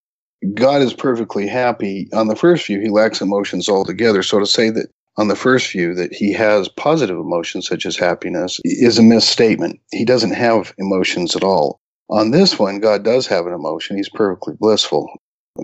God 0.54 0.80
is 0.80 0.94
perfectly 0.94 1.46
happy. 1.46 2.08
On 2.14 2.28
the 2.28 2.36
first 2.36 2.66
view, 2.66 2.80
he 2.80 2.88
lacks 2.88 3.20
emotions 3.20 3.68
altogether. 3.68 4.22
So 4.22 4.38
to 4.38 4.46
say 4.46 4.70
that 4.70 4.86
on 5.18 5.28
the 5.28 5.36
first 5.36 5.70
view 5.70 5.94
that 5.94 6.14
he 6.14 6.32
has 6.32 6.68
positive 6.68 7.18
emotions 7.18 7.66
such 7.66 7.84
as 7.84 7.96
happiness 7.96 8.58
is 8.64 8.98
a 8.98 9.02
misstatement. 9.02 9.78
He 9.92 10.06
doesn't 10.06 10.32
have 10.32 10.72
emotions 10.78 11.36
at 11.36 11.44
all. 11.44 11.78
On 12.08 12.30
this 12.30 12.58
one, 12.58 12.80
God 12.80 13.04
does 13.04 13.26
have 13.26 13.46
an 13.46 13.52
emotion. 13.52 13.96
He's 13.96 14.08
perfectly 14.08 14.54
blissful 14.58 15.12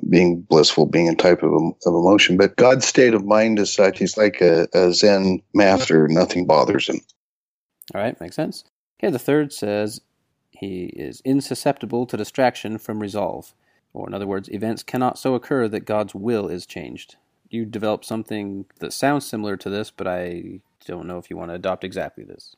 being 0.09 0.43
blissful 0.43 0.87
being 0.87 1.09
a 1.09 1.15
type 1.15 1.43
of, 1.43 1.53
of 1.53 1.95
emotion. 1.95 2.37
But 2.37 2.57
God's 2.57 2.87
state 2.87 3.15
of 3.15 3.25
mind 3.25 3.59
is 3.59 3.73
such, 3.73 3.99
he's 3.99 4.17
like 4.17 4.41
a, 4.41 4.69
a 4.75 4.93
Zen 4.93 5.43
master, 5.55 6.09
nothing 6.09 6.47
bothers 6.47 6.89
him. 6.89 7.01
All 7.95 8.01
right, 8.01 8.21
makes 8.21 8.37
sense. 8.37 8.65
Okay, 8.99 9.11
the 9.11 9.19
third 9.19 9.53
says 9.53 10.01
he 10.51 10.87
is 10.87 11.23
insusceptible 11.23 12.09
to 12.09 12.17
distraction 12.17 12.79
from 12.79 13.01
resolve. 13.01 13.55
Or, 13.93 14.07
in 14.07 14.15
other 14.15 14.27
words, 14.27 14.49
events 14.51 14.83
cannot 14.83 15.19
so 15.19 15.35
occur 15.35 15.69
that 15.69 15.87
God's 15.87 16.15
will 16.15 16.49
is 16.49 16.67
changed. 16.67 17.17
You 17.49 17.65
develop 17.65 18.05
something 18.05 18.67
that 18.81 18.93
sounds 18.93 19.25
similar 19.25 19.57
to 19.57 19.71
this, 19.71 19.91
but 19.91 20.07
I 20.07 20.61
don't 20.85 21.07
know 21.07 21.19
if 21.19 21.31
you 21.31 21.37
want 21.37 21.51
to 21.51 21.55
adopt 21.55 21.85
exactly 21.85 22.25
this. 22.25 22.57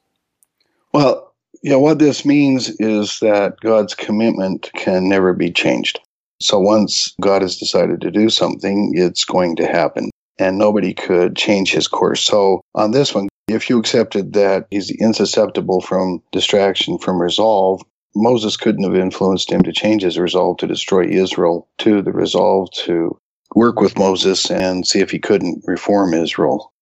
Well, 0.92 1.35
yeah, 1.62 1.76
what 1.76 1.99
this 1.99 2.25
means 2.25 2.70
is 2.80 3.18
that 3.20 3.61
God's 3.61 3.94
commitment 3.94 4.70
can 4.75 5.08
never 5.08 5.32
be 5.35 5.50
changed. 5.50 6.00
So 6.40 6.59
once 6.59 7.14
God 7.21 7.42
has 7.42 7.57
decided 7.57 8.00
to 8.02 8.11
do 8.11 8.30
something, 8.30 8.92
it's 8.95 9.25
going 9.25 9.57
to 9.57 9.66
happen. 9.66 10.11
And 10.38 10.57
nobody 10.57 10.95
could 10.95 11.37
change 11.37 11.73
his 11.73 11.88
course. 11.88 12.25
So 12.25 12.61
on 12.75 12.92
this 12.92 13.14
one, 13.14 13.28
if 13.49 13.68
you 13.68 13.78
accepted 13.78 14.35
that 14.35 14.66
he's 14.71 14.97
insusceptible 15.00 15.83
from 15.83 16.23
distraction, 16.33 16.99
from 16.99 17.21
resolve, 17.21 17.83
Moses 18.14 18.57
couldn't 18.57 18.85
have 18.85 18.95
influenced 18.95 19.50
him 19.50 19.62
to 19.62 19.73
change 19.73 20.02
his 20.02 20.18
resolve 20.18 20.59
to 20.59 20.66
destroy 20.66 21.07
Israel, 21.07 21.68
to 21.78 22.02
the 22.02 22.12
resolve 22.12 22.71
to 22.73 23.18
work 23.54 23.80
with 23.80 23.99
Moses 23.99 24.50
and 24.50 24.87
see 24.87 25.00
if 25.00 25.11
he 25.11 25.18
couldn't 25.18 25.64
reform 25.66 26.14
Israel. 26.14 26.73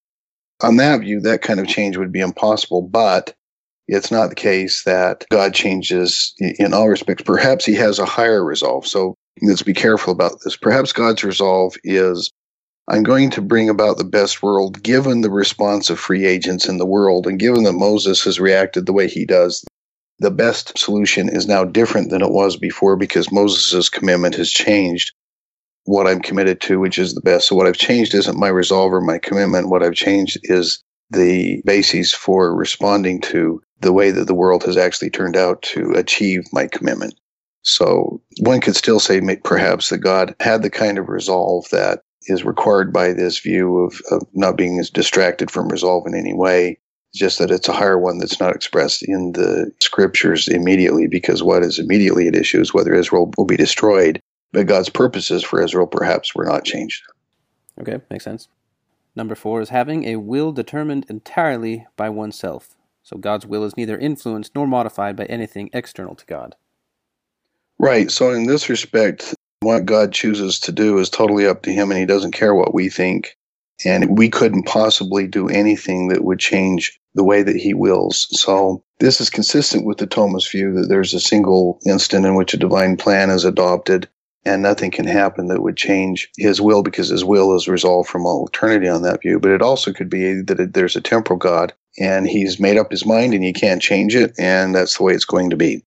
On 0.63 0.77
that 0.77 1.01
view, 1.01 1.21
that 1.21 1.43
kind 1.43 1.61
of 1.61 1.69
change 1.69 1.97
would 1.97 2.13
be 2.13 2.21
impossible, 2.21 2.83
but 2.83 3.35
it's 3.89 4.11
not 4.11 4.31
the 4.31 4.35
case 4.35 4.83
that 4.85 5.25
God 5.31 5.55
changes 5.55 6.35
in 6.39 6.75
all 6.75 6.89
respects. 6.89 7.23
Perhaps 7.23 7.65
he 7.65 7.75
has 7.75 7.99
a 7.99 8.07
higher 8.07 8.45
resolve. 8.45 8.87
So 8.87 9.15
let's 9.43 9.63
be 9.63 9.75
careful 9.75 10.13
about 10.13 10.41
this. 10.45 10.57
Perhaps 10.57 10.93
God's 10.93 11.25
resolve 11.25 11.77
is 11.85 12.31
I'm 12.89 13.03
going 13.03 13.31
to 13.31 13.43
bring 13.43 13.69
about 13.69 13.99
the 13.99 14.05
best 14.05 14.43
world 14.43 14.83
given 14.83 15.21
the 15.21 15.31
response 15.31 15.91
of 15.91 15.99
free 15.99 16.25
agents 16.25 16.69
in 16.69 16.79
the 16.79 16.87
world 16.87 17.27
and 17.27 17.39
given 17.39 17.65
that 17.65 17.73
Moses 17.73 18.23
has 18.25 18.39
reacted 18.39 18.87
the 18.87 18.93
way 18.93 19.09
he 19.09 19.25
does. 19.25 19.65
The 20.21 20.31
best 20.31 20.79
solution 20.79 21.29
is 21.29 21.47
now 21.47 21.65
different 21.65 22.11
than 22.11 22.23
it 22.23 22.31
was 22.31 22.57
before 22.57 22.97
because 22.97 23.33
Moses' 23.33 23.89
commitment 23.89 24.37
has 24.37 24.51
changed 24.51 25.13
what 25.85 26.07
I'm 26.07 26.21
committed 26.21 26.61
to, 26.63 26.79
which 26.79 26.99
is 26.99 27.15
the 27.15 27.21
best. 27.21 27.49
So 27.49 27.57
what 27.57 27.67
I've 27.67 27.77
changed 27.77 28.15
isn't 28.15 28.39
my 28.39 28.49
resolve 28.49 28.93
or 28.93 29.01
my 29.01 29.19
commitment. 29.19 29.69
What 29.69 29.83
I've 29.83 29.95
changed 29.95 30.39
is 30.45 30.83
the 31.11 31.63
basis 31.65 32.13
for 32.13 32.55
responding 32.55 33.21
to 33.23 33.61
the 33.81 33.93
way 33.93 34.11
that 34.11 34.27
the 34.27 34.35
world 34.35 34.65
has 34.65 34.77
actually 34.77 35.11
turned 35.11 35.37
out 35.37 35.63
to 35.63 35.93
achieve 35.93 36.45
my 36.53 36.67
commitment. 36.67 37.15
So 37.67 38.23
one 38.41 38.61
could 38.61 38.77
still 38.77 39.01
say 39.01 39.21
perhaps 39.43 39.91
that 39.91 39.99
God 39.99 40.37
had 40.39 40.63
the 40.63 40.71
kind 40.71 40.99
of 40.99 41.09
resolve 41.09 41.69
that 41.73 42.03
is 42.29 42.45
required 42.45 42.93
by 42.93 43.13
this 43.13 43.41
view 43.41 43.79
of, 43.79 44.01
of 44.13 44.23
not 44.35 44.57
being 44.57 44.81
distracted 44.95 45.51
from 45.51 45.69
resolve 45.69 46.07
in 46.07 46.15
any 46.15 46.33
way. 46.33 46.79
Just 47.13 47.39
that 47.39 47.51
it's 47.51 47.69
a 47.69 47.73
higher 47.73 47.99
one 47.99 48.19
that's 48.19 48.39
not 48.39 48.55
expressed 48.55 49.03
in 49.03 49.33
the 49.33 49.73
scriptures 49.81 50.49
immediately, 50.49 51.09
because 51.09 51.43
what 51.43 51.63
is 51.63 51.79
immediately 51.79 52.29
at 52.29 52.37
issue 52.37 52.61
is 52.61 52.73
whether 52.73 52.95
Israel 52.95 53.33
will 53.37 53.47
be 53.47 53.57
destroyed. 53.57 54.21
But 54.53 54.67
God's 54.67 54.91
purposes 54.91 55.43
for 55.43 55.61
Israel 55.61 55.87
perhaps 55.87 56.35
were 56.35 56.45
not 56.45 56.65
changed. 56.65 57.03
Okay, 57.81 58.01
makes 58.11 58.25
sense. 58.25 58.49
Number 59.17 59.35
four 59.35 59.61
is 59.61 59.71
having 59.71 60.05
a 60.05 60.17
will 60.17 60.53
determined 60.53 61.07
entirely 61.09 61.87
by 61.97 62.11
oneself. 62.11 62.77
So 63.03 63.17
God's 63.17 63.47
will 63.47 63.65
is 63.65 63.77
neither 63.77 63.99
influenced 63.99 64.55
nor 64.55 64.67
modified 64.67 65.17
by 65.17 65.25
anything 65.25 65.71
external 65.73 66.15
to 66.15 66.27
God. 66.27 66.55
Right. 67.79 68.11
So, 68.11 68.31
in 68.31 68.47
this 68.47 68.69
respect, 68.69 69.35
what 69.61 69.87
God 69.87 70.13
chooses 70.13 70.59
to 70.61 70.73
do 70.73 70.99
is 70.99 71.11
totally 71.11 71.47
up 71.47 71.63
to 71.63 71.73
Him, 71.73 71.91
and 71.91 71.99
He 71.99 72.07
doesn't 72.07 72.33
care 72.33 72.55
what 72.55 72.75
we 72.75 72.89
think. 72.89 73.37
And 73.85 74.17
we 74.17 74.31
couldn't 74.31 74.65
possibly 74.65 75.27
do 75.27 75.49
anything 75.49 76.09
that 76.09 76.25
would 76.25 76.39
change 76.39 76.99
the 77.15 77.25
way 77.25 77.43
that 77.43 77.57
He 77.57 77.75
wills. 77.75 78.29
So, 78.31 78.83
this 79.01 79.21
is 79.21 79.29
consistent 79.29 79.85
with 79.85 79.99
the 79.99 80.07
Thomist 80.07 80.51
view 80.51 80.73
that 80.75 80.89
there's 80.89 81.13
a 81.13 81.21
single 81.21 81.79
instant 81.87 82.25
in 82.25 82.35
which 82.35 82.55
a 82.55 82.59
divine 82.59 82.97
plan 82.97 83.29
is 83.31 83.45
adopted 83.45 84.09
and 84.47 84.63
nothing 84.63 84.93
can 84.93 85.07
happen 85.07 85.49
that 85.49 85.61
would 85.61 85.77
change 85.77 86.31
his 86.39 86.61
will 86.61 86.83
because 86.83 87.09
his 87.09 87.25
will 87.25 87.55
is 87.57 87.67
resolved 87.67 88.09
from 88.09 88.25
all 88.25 88.47
eternity 88.47 88.89
on 88.89 89.03
that 89.03 89.21
view. 89.21 89.41
But 89.41 89.51
it 89.51 89.61
also 89.61 89.93
could 89.93 90.09
be 90.09 90.41
that 90.43 90.73
there's 90.73 90.95
a 90.95 91.01
temporal 91.01 91.39
God 91.39 91.75
and 91.99 92.29
he's 92.29 92.61
made 92.61 92.79
up 92.79 92.91
his 92.91 93.05
mind 93.05 93.35
and 93.35 93.43
He 93.43 93.53
can't 93.53 93.83
change 93.83 94.15
it, 94.15 94.33
and 94.39 94.75
that's 94.75 94.99
the 94.99 95.03
way 95.03 95.15
it's 95.15 95.25
going 95.25 95.51
to 95.51 95.57
be. 95.57 95.83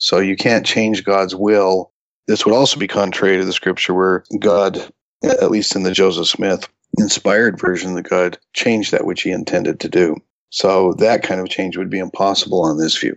So 0.00 0.18
you 0.18 0.34
can't 0.34 0.66
change 0.66 1.04
God's 1.04 1.34
will. 1.34 1.92
This 2.26 2.44
would 2.44 2.54
also 2.54 2.78
be 2.78 2.88
contrary 2.88 3.38
to 3.38 3.44
the 3.44 3.52
scripture 3.52 3.94
where 3.94 4.24
God, 4.38 4.92
at 5.22 5.50
least 5.50 5.76
in 5.76 5.82
the 5.82 5.92
Joseph 5.92 6.26
Smith 6.26 6.68
inspired 6.98 7.60
version, 7.60 7.94
that 7.94 8.08
God 8.08 8.38
changed 8.54 8.92
that 8.92 9.04
which 9.04 9.22
he 9.22 9.30
intended 9.30 9.78
to 9.80 9.88
do. 9.88 10.16
So 10.50 10.94
that 10.94 11.22
kind 11.22 11.40
of 11.40 11.48
change 11.48 11.76
would 11.76 11.90
be 11.90 11.98
impossible 11.98 12.62
on 12.62 12.78
this 12.78 12.96
view. 12.96 13.16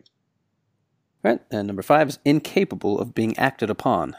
Right. 1.24 1.40
And 1.50 1.68
number 1.68 1.82
five 1.82 2.10
is 2.10 2.20
incapable 2.26 3.00
of 3.00 3.16
being 3.16 3.38
acted 3.38 3.70
upon. 3.70 4.16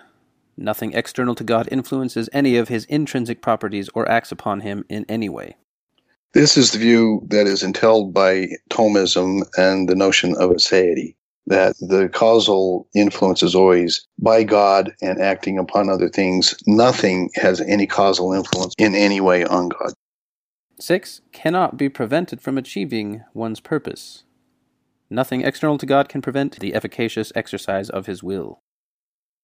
Nothing 0.57 0.95
external 0.95 1.35
to 1.35 1.45
God 1.45 1.69
influences 1.71 2.31
any 2.33 2.57
of 2.57 2.69
his 2.69 2.87
intrinsic 2.87 3.43
properties 3.43 3.91
or 3.95 4.09
acts 4.09 4.33
upon 4.33 4.61
him 4.61 4.85
in 4.89 5.05
any 5.09 5.29
way. 5.29 5.57
This 6.33 6.57
is 6.57 6.73
the 6.73 6.79
view 6.79 7.23
that 7.29 7.47
is 7.47 7.63
entailed 7.63 8.15
by 8.15 8.49
Thomism 8.71 9.43
and 9.57 9.89
the 9.89 9.95
notion 9.95 10.35
of 10.37 10.51
aseity, 10.51 11.15
that 11.47 11.77
the 11.81 12.09
causal 12.09 12.89
influence 12.95 13.43
is 13.43 13.55
always 13.55 14.07
by 14.19 14.45
God 14.45 14.93
and 15.03 15.21
acting 15.21 15.59
upon 15.59 15.89
other 15.89 16.09
things. 16.09 16.55
Nothing 16.67 17.31
has 17.35 17.61
any 17.61 17.87
causal 17.87 18.33
influence 18.33 18.75
in 18.79 18.95
any 18.95 19.21
way 19.21 19.45
on 19.45 19.69
God. 19.69 19.93
Six, 20.81 21.21
cannot 21.33 21.77
be 21.77 21.89
prevented 21.89 22.41
from 22.41 22.59
achieving 22.59 23.23
one's 23.33 23.61
purpose. 23.61 24.25
Nothing 25.11 25.43
external 25.43 25.79
to 25.79 25.87
God 25.87 26.09
can 26.09 26.23
prevent 26.23 26.59
the 26.59 26.75
efficacious 26.75 27.33
exercise 27.37 27.91
of 27.91 28.07
his 28.07 28.23
will. 28.23 28.61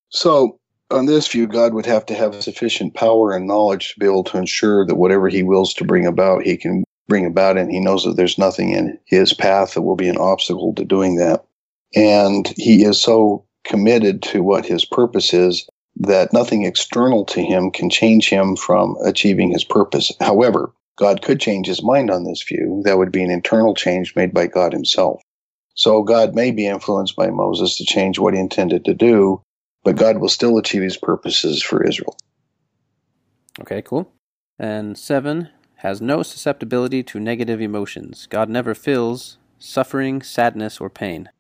So, 0.09 0.59
on 0.91 1.07
this 1.07 1.29
view, 1.29 1.47
God 1.47 1.73
would 1.75 1.87
have 1.87 2.05
to 2.07 2.15
have 2.15 2.43
sufficient 2.43 2.95
power 2.95 3.33
and 3.33 3.47
knowledge 3.47 3.93
to 3.93 4.01
be 4.01 4.07
able 4.07 4.25
to 4.25 4.39
ensure 4.39 4.85
that 4.87 4.97
whatever 4.97 5.29
he 5.29 5.45
wills 5.45 5.73
to 5.75 5.85
bring 5.85 6.07
about, 6.07 6.43
he 6.43 6.57
can 6.57 6.83
bring 7.09 7.27
about, 7.27 7.57
and 7.57 7.71
he 7.71 7.79
knows 7.79 8.03
that 8.05 8.17
there's 8.17 8.39
nothing 8.39 8.71
in 8.71 8.99
his 9.05 9.33
path 9.33 9.75
that 9.75 9.83
will 9.83 9.97
be 9.97 10.09
an 10.09 10.17
obstacle 10.17 10.75
to 10.75 10.85
doing 10.85 11.17
that. 11.17 11.45
And 11.95 12.49
he 12.57 12.85
is 12.85 13.01
so 13.01 13.45
committed 13.65 14.23
to 14.23 14.43
what 14.43 14.67
his 14.67 14.85
purpose 14.85 15.35
is 15.35 15.69
that 15.97 16.33
nothing 16.33 16.65
external 16.65 17.25
to 17.27 17.43
him 17.43 17.71
can 17.71 17.91
change 17.91 18.29
him 18.29 18.57
from 18.57 18.97
achieving 19.05 19.51
his 19.51 19.65
purpose. 19.65 20.13
However, 20.21 20.73
God 20.97 21.23
could 21.23 21.41
change 21.41 21.67
his 21.67 21.83
mind 21.83 22.11
on 22.11 22.25
this 22.25 22.43
view. 22.43 22.83
That 22.85 22.99
would 22.99 23.13
be 23.13 23.23
an 23.23 23.31
internal 23.31 23.75
change 23.75 24.15
made 24.15 24.33
by 24.33 24.47
God 24.47 24.73
himself. 24.73 25.23
So 25.75 26.03
God 26.03 26.35
may 26.35 26.51
be 26.51 26.67
influenced 26.67 27.17
by 27.17 27.31
Moses 27.31 27.77
to 27.79 27.85
change 27.85 28.19
what 28.19 28.35
he 28.35 28.41
intended 28.41 28.85
to 28.85 28.95
do, 28.95 29.43
but 29.83 29.97
God 29.97 30.19
will 30.19 30.29
still 30.29 30.59
achieve 30.59 30.83
his 30.83 30.97
purposes 30.97 31.63
for 31.63 31.83
Israel. 31.83 32.17
Okay, 33.61 33.83
cool. 33.83 34.13
And 34.59 34.97
seven 34.99 35.49
has 35.77 36.03
no 36.03 36.23
susceptibility 36.23 37.03
to 37.05 37.19
negative 37.19 37.61
emotions. 37.61 38.27
God 38.29 38.51
never 38.51 38.75
feels 38.75 39.39
suffering, 39.59 40.21
sadness, 40.23 40.81
or 40.81 40.91
pain. 40.91 41.31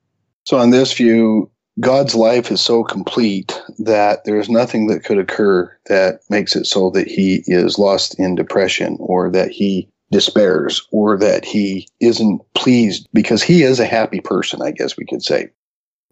So, 0.44 0.58
on 0.58 0.70
this 0.70 0.92
view, 0.92 1.50
God's 1.80 2.14
life 2.14 2.50
is 2.50 2.60
so 2.60 2.82
complete 2.82 3.60
that 3.78 4.24
there 4.24 4.38
is 4.38 4.48
nothing 4.48 4.88
that 4.88 5.04
could 5.04 5.18
occur 5.18 5.74
that 5.86 6.20
makes 6.28 6.56
it 6.56 6.66
so 6.66 6.90
that 6.90 7.06
he 7.06 7.42
is 7.46 7.78
lost 7.78 8.18
in 8.18 8.34
depression 8.34 8.96
or 9.00 9.30
that 9.30 9.50
he 9.50 9.88
despairs 10.10 10.86
or 10.90 11.16
that 11.18 11.44
he 11.44 11.88
isn't 12.00 12.42
pleased 12.54 13.08
because 13.14 13.42
he 13.42 13.62
is 13.62 13.78
a 13.78 13.86
happy 13.86 14.20
person, 14.20 14.60
I 14.60 14.72
guess 14.72 14.96
we 14.96 15.06
could 15.06 15.22
say 15.22 15.50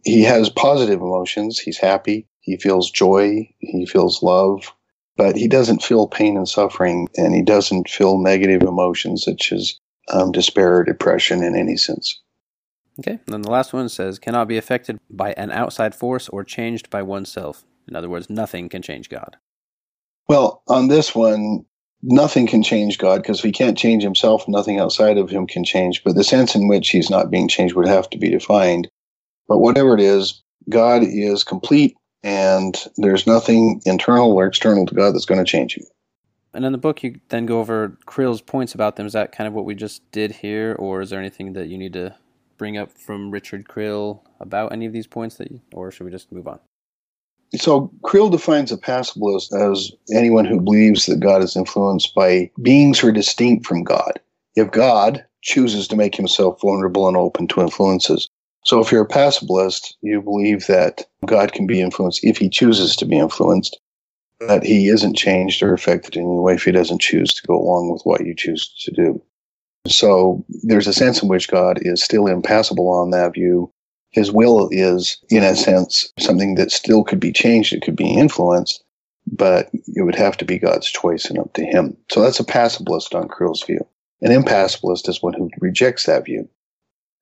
he 0.04 0.22
has 0.22 0.48
positive 0.48 1.00
emotions. 1.00 1.58
He's 1.58 1.78
happy. 1.78 2.26
He 2.40 2.56
feels 2.56 2.90
joy. 2.90 3.48
He 3.58 3.86
feels 3.86 4.22
love, 4.22 4.72
but 5.16 5.36
he 5.36 5.48
doesn't 5.48 5.82
feel 5.82 6.06
pain 6.06 6.36
and 6.36 6.48
suffering, 6.48 7.08
and 7.16 7.34
he 7.34 7.42
doesn't 7.42 7.90
feel 7.90 8.18
negative 8.18 8.62
emotions 8.62 9.24
such 9.24 9.52
as 9.52 9.78
um, 10.10 10.32
despair 10.32 10.78
or 10.78 10.84
depression 10.84 11.42
in 11.42 11.54
any 11.54 11.76
sense. 11.76 12.20
Okay, 12.98 13.12
and 13.12 13.20
then 13.26 13.42
the 13.42 13.50
last 13.50 13.72
one 13.72 13.88
says 13.88 14.18
cannot 14.18 14.48
be 14.48 14.56
affected 14.56 14.98
by 15.08 15.32
an 15.32 15.50
outside 15.50 15.94
force 15.94 16.28
or 16.28 16.42
changed 16.42 16.90
by 16.90 17.02
oneself. 17.02 17.64
In 17.86 17.96
other 17.96 18.08
words, 18.08 18.28
nothing 18.28 18.68
can 18.68 18.82
change 18.82 19.08
God. 19.08 19.36
Well, 20.28 20.62
on 20.68 20.88
this 20.88 21.14
one, 21.14 21.64
nothing 22.02 22.46
can 22.46 22.62
change 22.62 22.98
God 22.98 23.22
because 23.22 23.38
if 23.38 23.44
he 23.44 23.52
can't 23.52 23.78
change 23.78 24.02
himself, 24.02 24.46
nothing 24.46 24.78
outside 24.78 25.16
of 25.16 25.30
him 25.30 25.46
can 25.46 25.64
change. 25.64 26.02
But 26.04 26.16
the 26.16 26.24
sense 26.24 26.54
in 26.54 26.68
which 26.68 26.90
he's 26.90 27.08
not 27.08 27.30
being 27.30 27.48
changed 27.48 27.74
would 27.74 27.88
have 27.88 28.10
to 28.10 28.18
be 28.18 28.28
defined. 28.28 28.88
But 29.46 29.58
whatever 29.58 29.94
it 29.94 30.00
is, 30.00 30.42
God 30.68 31.02
is 31.02 31.44
complete 31.44 31.96
and 32.22 32.76
there's 32.96 33.26
nothing 33.26 33.80
internal 33.86 34.32
or 34.32 34.46
external 34.46 34.86
to 34.86 34.94
God 34.94 35.14
that's 35.14 35.24
going 35.24 35.42
to 35.42 35.50
change 35.50 35.76
him. 35.76 35.84
And 36.52 36.64
in 36.64 36.72
the 36.72 36.78
book, 36.78 37.02
you 37.02 37.20
then 37.28 37.46
go 37.46 37.60
over 37.60 37.96
Creel's 38.06 38.40
points 38.40 38.74
about 38.74 38.96
them. 38.96 39.06
Is 39.06 39.12
that 39.12 39.32
kind 39.32 39.46
of 39.46 39.54
what 39.54 39.64
we 39.64 39.74
just 39.74 40.10
did 40.10 40.32
here, 40.32 40.74
or 40.78 41.00
is 41.00 41.10
there 41.10 41.20
anything 41.20 41.52
that 41.52 41.68
you 41.68 41.78
need 41.78 41.92
to 41.92 42.16
bring 42.58 42.76
up 42.76 42.90
from 42.98 43.30
Richard 43.30 43.68
Creel 43.68 44.24
about 44.40 44.72
any 44.72 44.84
of 44.84 44.92
these 44.92 45.06
points, 45.06 45.36
that, 45.36 45.50
you, 45.50 45.60
or 45.72 45.90
should 45.90 46.04
we 46.04 46.10
just 46.10 46.30
move 46.32 46.48
on? 46.48 46.58
So 47.56 47.90
Krill 48.02 48.30
defines 48.30 48.70
a 48.72 48.76
passibilist 48.76 49.54
as 49.54 49.90
anyone 50.12 50.44
who 50.44 50.60
believes 50.60 51.06
that 51.06 51.20
God 51.20 51.42
is 51.42 51.56
influenced 51.56 52.14
by 52.14 52.50
beings 52.60 52.98
who 52.98 53.08
are 53.08 53.12
distinct 53.12 53.64
from 53.64 53.84
God. 53.84 54.20
If 54.54 54.70
God 54.70 55.24
chooses 55.40 55.88
to 55.88 55.96
make 55.96 56.14
himself 56.14 56.60
vulnerable 56.60 57.08
and 57.08 57.16
open 57.16 57.48
to 57.48 57.62
influences, 57.62 58.28
so 58.64 58.80
if 58.80 58.92
you're 58.92 59.04
a 59.04 59.08
passibilist, 59.08 59.94
you 60.02 60.20
believe 60.20 60.66
that 60.66 61.06
God 61.24 61.52
can 61.52 61.66
be 61.66 61.80
influenced 61.80 62.22
if 62.22 62.36
he 62.36 62.50
chooses 62.50 62.96
to 62.96 63.06
be 63.06 63.18
influenced, 63.18 63.80
that 64.40 64.62
he 64.62 64.88
isn't 64.88 65.16
changed 65.16 65.62
or 65.62 65.72
affected 65.72 66.16
in 66.16 66.24
any 66.24 66.40
way 66.40 66.54
if 66.54 66.64
he 66.64 66.72
doesn't 66.72 67.00
choose 67.00 67.32
to 67.32 67.46
go 67.46 67.56
along 67.56 67.90
with 67.90 68.02
what 68.02 68.26
you 68.26 68.34
choose 68.34 68.68
to 68.80 68.90
do. 68.90 69.22
So 69.86 70.44
there's 70.62 70.86
a 70.86 70.92
sense 70.92 71.22
in 71.22 71.28
which 71.28 71.48
God 71.48 71.78
is 71.82 72.02
still 72.02 72.26
impassible 72.26 72.88
on 72.90 73.10
that 73.10 73.34
view. 73.34 73.72
His 74.10 74.32
will 74.32 74.68
is, 74.72 75.18
in 75.30 75.42
a 75.42 75.54
sense, 75.54 76.12
something 76.18 76.54
that 76.56 76.72
still 76.72 77.04
could 77.04 77.20
be 77.20 77.32
changed, 77.32 77.72
it 77.72 77.82
could 77.82 77.96
be 77.96 78.10
influenced, 78.10 78.82
but 79.26 79.70
it 79.72 80.02
would 80.02 80.14
have 80.14 80.36
to 80.38 80.44
be 80.44 80.58
God's 80.58 80.90
choice 80.90 81.26
and 81.26 81.38
up 81.38 81.52
to 81.54 81.64
him. 81.64 81.96
So 82.10 82.20
that's 82.20 82.40
a 82.40 82.44
passibilist 82.44 83.14
on 83.14 83.28
Creel's 83.28 83.62
view. 83.62 83.86
An 84.22 84.30
impassibilist 84.32 85.08
is 85.08 85.22
one 85.22 85.34
who 85.34 85.50
rejects 85.60 86.06
that 86.06 86.24
view. 86.24 86.48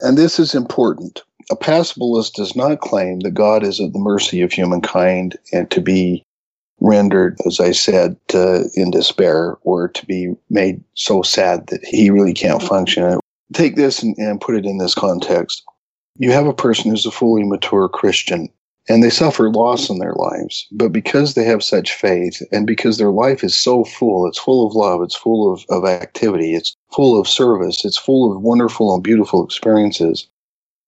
And 0.01 0.17
this 0.17 0.39
is 0.39 0.55
important 0.55 1.23
a 1.51 1.57
passibilist 1.57 2.35
does 2.35 2.57
not 2.57 2.81
claim 2.81 3.21
that 3.21 3.35
God 3.35 3.63
is 3.63 3.81
at 3.81 3.93
the 3.93 3.99
mercy 3.99 4.43
of 4.43 4.53
humankind 4.53 5.37
and 5.53 5.71
to 5.71 5.81
be 5.81 6.25
rendered, 6.87 7.37
as 7.47 7.61
I 7.61 7.73
said, 7.73 8.17
uh, 8.35 8.65
in 8.75 8.91
despair 8.91 9.57
or 9.63 9.89
to 9.89 10.07
be 10.07 10.35
made 10.51 10.83
so 10.95 11.23
sad 11.23 11.67
that 11.69 11.85
he 11.85 12.11
really 12.11 12.35
can't 12.35 12.63
function. 12.63 13.19
Take 13.53 13.77
this 13.77 14.03
and, 14.03 14.17
and 14.19 14.41
put 14.41 14.57
it 14.57 14.65
in 14.65 14.79
this 14.79 14.95
context. 14.95 15.63
You 16.19 16.33
have 16.33 16.47
a 16.47 16.55
person 16.55 16.91
who's 16.91 17.07
a 17.07 17.11
fully 17.11 17.45
mature 17.45 17.89
Christian, 17.89 18.49
and 18.89 19.03
they 19.03 19.11
suffer 19.11 19.51
loss 19.51 19.91
in 19.91 19.99
their 19.99 20.15
lives. 20.15 20.67
But 20.73 20.93
because 20.93 21.35
they 21.35 21.45
have 21.45 21.63
such 21.63 21.93
faith 21.93 22.41
and 22.53 22.67
because 22.67 22.99
their 22.99 23.11
life 23.11 23.45
is 23.45 23.57
so 23.57 23.85
full, 23.85 24.27
it's 24.27 24.39
full 24.39 24.67
of 24.67 24.75
love, 24.75 25.03
it's 25.03 25.17
full 25.17 25.53
of, 25.53 25.65
of 25.69 25.85
activity, 25.85 26.55
it's 26.55 26.75
full 26.93 27.21
of 27.21 27.29
service, 27.29 27.85
it's 27.85 27.99
full 27.99 28.33
of 28.35 28.43
wonderful 28.43 28.95
and 28.95 29.03
beautiful 29.03 29.45
experiences. 29.45 30.29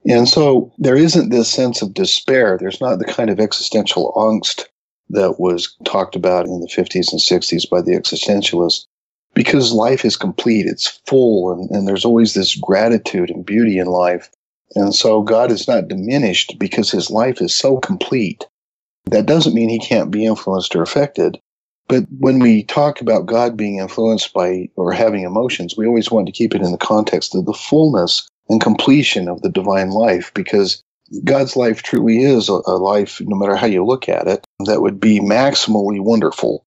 And 0.08 0.28
so 0.28 0.72
there 0.78 0.96
isn't 0.96 1.30
this 1.30 1.50
sense 1.50 1.82
of 1.82 1.92
despair. 1.92 2.56
There's 2.56 2.80
not 2.80 2.98
the 2.98 3.04
kind 3.04 3.30
of 3.30 3.40
existential 3.40 4.12
angst 4.16 4.64
that 5.10 5.40
was 5.40 5.76
talked 5.84 6.16
about 6.16 6.46
in 6.46 6.60
the 6.60 6.68
50s 6.68 7.12
and 7.12 7.20
60s 7.20 7.68
by 7.68 7.80
the 7.80 7.92
existentialists 7.92 8.86
because 9.34 9.72
life 9.72 10.04
is 10.04 10.16
complete, 10.16 10.66
it's 10.66 11.00
full, 11.06 11.52
and, 11.52 11.70
and 11.70 11.86
there's 11.86 12.04
always 12.04 12.34
this 12.34 12.56
gratitude 12.56 13.30
and 13.30 13.46
beauty 13.46 13.78
in 13.78 13.86
life. 13.86 14.30
And 14.74 14.94
so 14.94 15.22
God 15.22 15.50
is 15.50 15.68
not 15.68 15.88
diminished 15.88 16.58
because 16.58 16.90
his 16.90 17.10
life 17.10 17.40
is 17.40 17.54
so 17.54 17.78
complete. 17.78 18.46
That 19.06 19.26
doesn't 19.26 19.54
mean 19.54 19.68
he 19.68 19.78
can't 19.78 20.10
be 20.10 20.26
influenced 20.26 20.74
or 20.74 20.82
affected. 20.82 21.38
But 21.88 22.04
when 22.18 22.38
we 22.38 22.64
talk 22.64 23.00
about 23.00 23.26
God 23.26 23.56
being 23.56 23.78
influenced 23.78 24.34
by 24.34 24.68
or 24.76 24.92
having 24.92 25.24
emotions, 25.24 25.74
we 25.76 25.86
always 25.86 26.10
want 26.10 26.26
to 26.26 26.32
keep 26.32 26.54
it 26.54 26.60
in 26.60 26.72
the 26.72 26.78
context 26.78 27.34
of 27.34 27.46
the 27.46 27.54
fullness 27.54 28.28
and 28.50 28.60
completion 28.60 29.28
of 29.28 29.40
the 29.40 29.48
divine 29.48 29.90
life 29.90 30.32
because 30.34 30.82
God's 31.24 31.56
life 31.56 31.82
truly 31.82 32.22
is 32.22 32.48
a, 32.48 32.60
a 32.66 32.76
life, 32.76 33.20
no 33.20 33.36
matter 33.36 33.56
how 33.56 33.66
you 33.66 33.84
look 33.84 34.08
at 34.08 34.26
it, 34.26 34.44
that 34.66 34.82
would 34.82 35.00
be 35.00 35.20
maximally 35.20 36.00
wonderful 36.00 36.66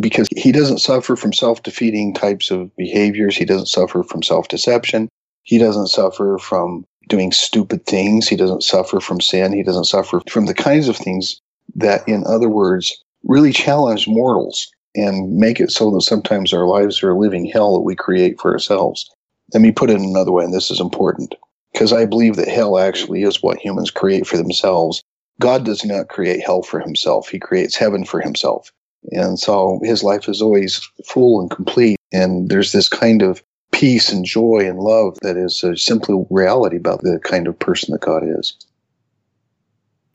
because 0.00 0.26
he 0.36 0.52
doesn't 0.52 0.78
suffer 0.78 1.16
from 1.16 1.32
self 1.32 1.62
defeating 1.62 2.14
types 2.14 2.50
of 2.50 2.74
behaviors. 2.76 3.36
He 3.36 3.44
doesn't 3.44 3.66
suffer 3.66 4.02
from 4.02 4.22
self 4.22 4.48
deception. 4.48 5.08
He 5.42 5.58
doesn't 5.58 5.88
suffer 5.88 6.38
from 6.38 6.84
doing 7.08 7.32
stupid 7.32 7.84
things. 7.84 8.26
He 8.26 8.36
doesn't 8.36 8.62
suffer 8.62 9.00
from 9.00 9.20
sin. 9.20 9.52
He 9.52 9.62
doesn't 9.62 9.84
suffer 9.84 10.22
from 10.28 10.46
the 10.46 10.54
kinds 10.54 10.88
of 10.88 10.96
things 10.96 11.40
that, 11.74 12.06
in 12.08 12.24
other 12.26 12.48
words, 12.48 13.02
really 13.24 13.52
challenge 13.52 14.08
mortals 14.08 14.70
and 14.94 15.36
make 15.36 15.60
it 15.60 15.70
so 15.70 15.90
that 15.90 16.02
sometimes 16.02 16.52
our 16.52 16.66
lives 16.66 17.02
are 17.02 17.10
a 17.10 17.18
living 17.18 17.44
hell 17.44 17.74
that 17.74 17.82
we 17.82 17.94
create 17.94 18.40
for 18.40 18.52
ourselves. 18.52 19.10
Let 19.52 19.60
me 19.60 19.72
put 19.72 19.90
it 19.90 20.00
another 20.00 20.32
way, 20.32 20.44
and 20.44 20.54
this 20.54 20.70
is 20.70 20.80
important 20.80 21.34
because 21.74 21.92
I 21.92 22.06
believe 22.06 22.36
that 22.36 22.48
hell 22.48 22.78
actually 22.78 23.24
is 23.24 23.42
what 23.42 23.58
humans 23.58 23.90
create 23.90 24.26
for 24.26 24.38
themselves. 24.38 25.02
God 25.40 25.64
does 25.64 25.84
not 25.84 26.08
create 26.08 26.40
hell 26.40 26.62
for 26.62 26.80
himself, 26.80 27.28
he 27.28 27.38
creates 27.38 27.76
heaven 27.76 28.04
for 28.04 28.20
himself. 28.20 28.72
And 29.10 29.38
so 29.38 29.80
his 29.82 30.02
life 30.02 30.28
is 30.28 30.40
always 30.40 30.80
full 31.04 31.40
and 31.40 31.50
complete. 31.50 31.98
And 32.12 32.48
there's 32.48 32.72
this 32.72 32.88
kind 32.88 33.20
of 33.20 33.42
peace 33.72 34.10
and 34.10 34.24
joy 34.24 34.60
and 34.66 34.78
love 34.78 35.18
that 35.20 35.36
is 35.36 35.62
a 35.62 35.76
simple 35.76 36.26
reality 36.30 36.76
about 36.76 37.02
the 37.02 37.18
kind 37.22 37.46
of 37.48 37.58
person 37.58 37.92
that 37.92 38.00
God 38.00 38.22
is. 38.24 38.56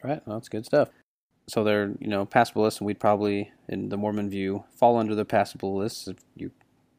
Right. 0.01 0.25
Well, 0.25 0.37
that's 0.37 0.49
good 0.49 0.65
stuff. 0.65 0.89
So 1.47 1.63
they're, 1.63 1.91
you 1.99 2.07
know, 2.07 2.25
passibilists, 2.25 2.79
and 2.79 2.87
we'd 2.87 2.99
probably, 2.99 3.51
in 3.67 3.89
the 3.89 3.97
Mormon 3.97 4.29
view, 4.29 4.63
fall 4.71 4.97
under 4.97 5.13
the 5.13 5.25
passibilists 5.25 6.07
if 6.07 6.17
you 6.35 6.51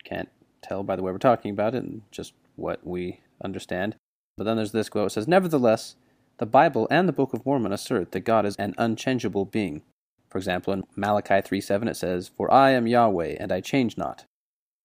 can't 0.05 0.29
tell 0.63 0.83
by 0.83 0.97
the 0.97 1.03
way 1.03 1.13
we're 1.13 1.19
talking 1.19 1.51
about 1.51 1.75
it 1.75 1.83
and 1.83 2.03
just 2.11 2.35
what 2.57 2.87
we 2.87 3.21
understand. 3.43 3.97
But 4.41 4.45
then 4.45 4.57
there's 4.57 4.73
this 4.73 4.89
quote 4.89 5.09
it 5.09 5.11
says, 5.11 5.29
Nevertheless, 5.29 5.97
the 6.39 6.47
Bible 6.47 6.89
and 6.91 7.07
the 7.07 7.13
Book 7.13 7.35
of 7.35 7.45
Mormon 7.45 7.75
assert 7.75 8.13
that 8.13 8.21
God 8.21 8.47
is 8.47 8.57
an 8.57 8.75
unchangeable 8.79 9.45
being. 9.45 9.83
For 10.31 10.39
example, 10.39 10.73
in 10.73 10.85
Malachi 10.97 11.43
3 11.43 11.61
7, 11.61 11.89
it 11.89 11.95
says, 11.99 12.31
For 12.35 12.51
I 12.51 12.71
am 12.71 12.87
Yahweh, 12.87 13.37
and 13.39 13.53
I 13.53 13.61
change 13.61 13.99
not. 13.99 14.25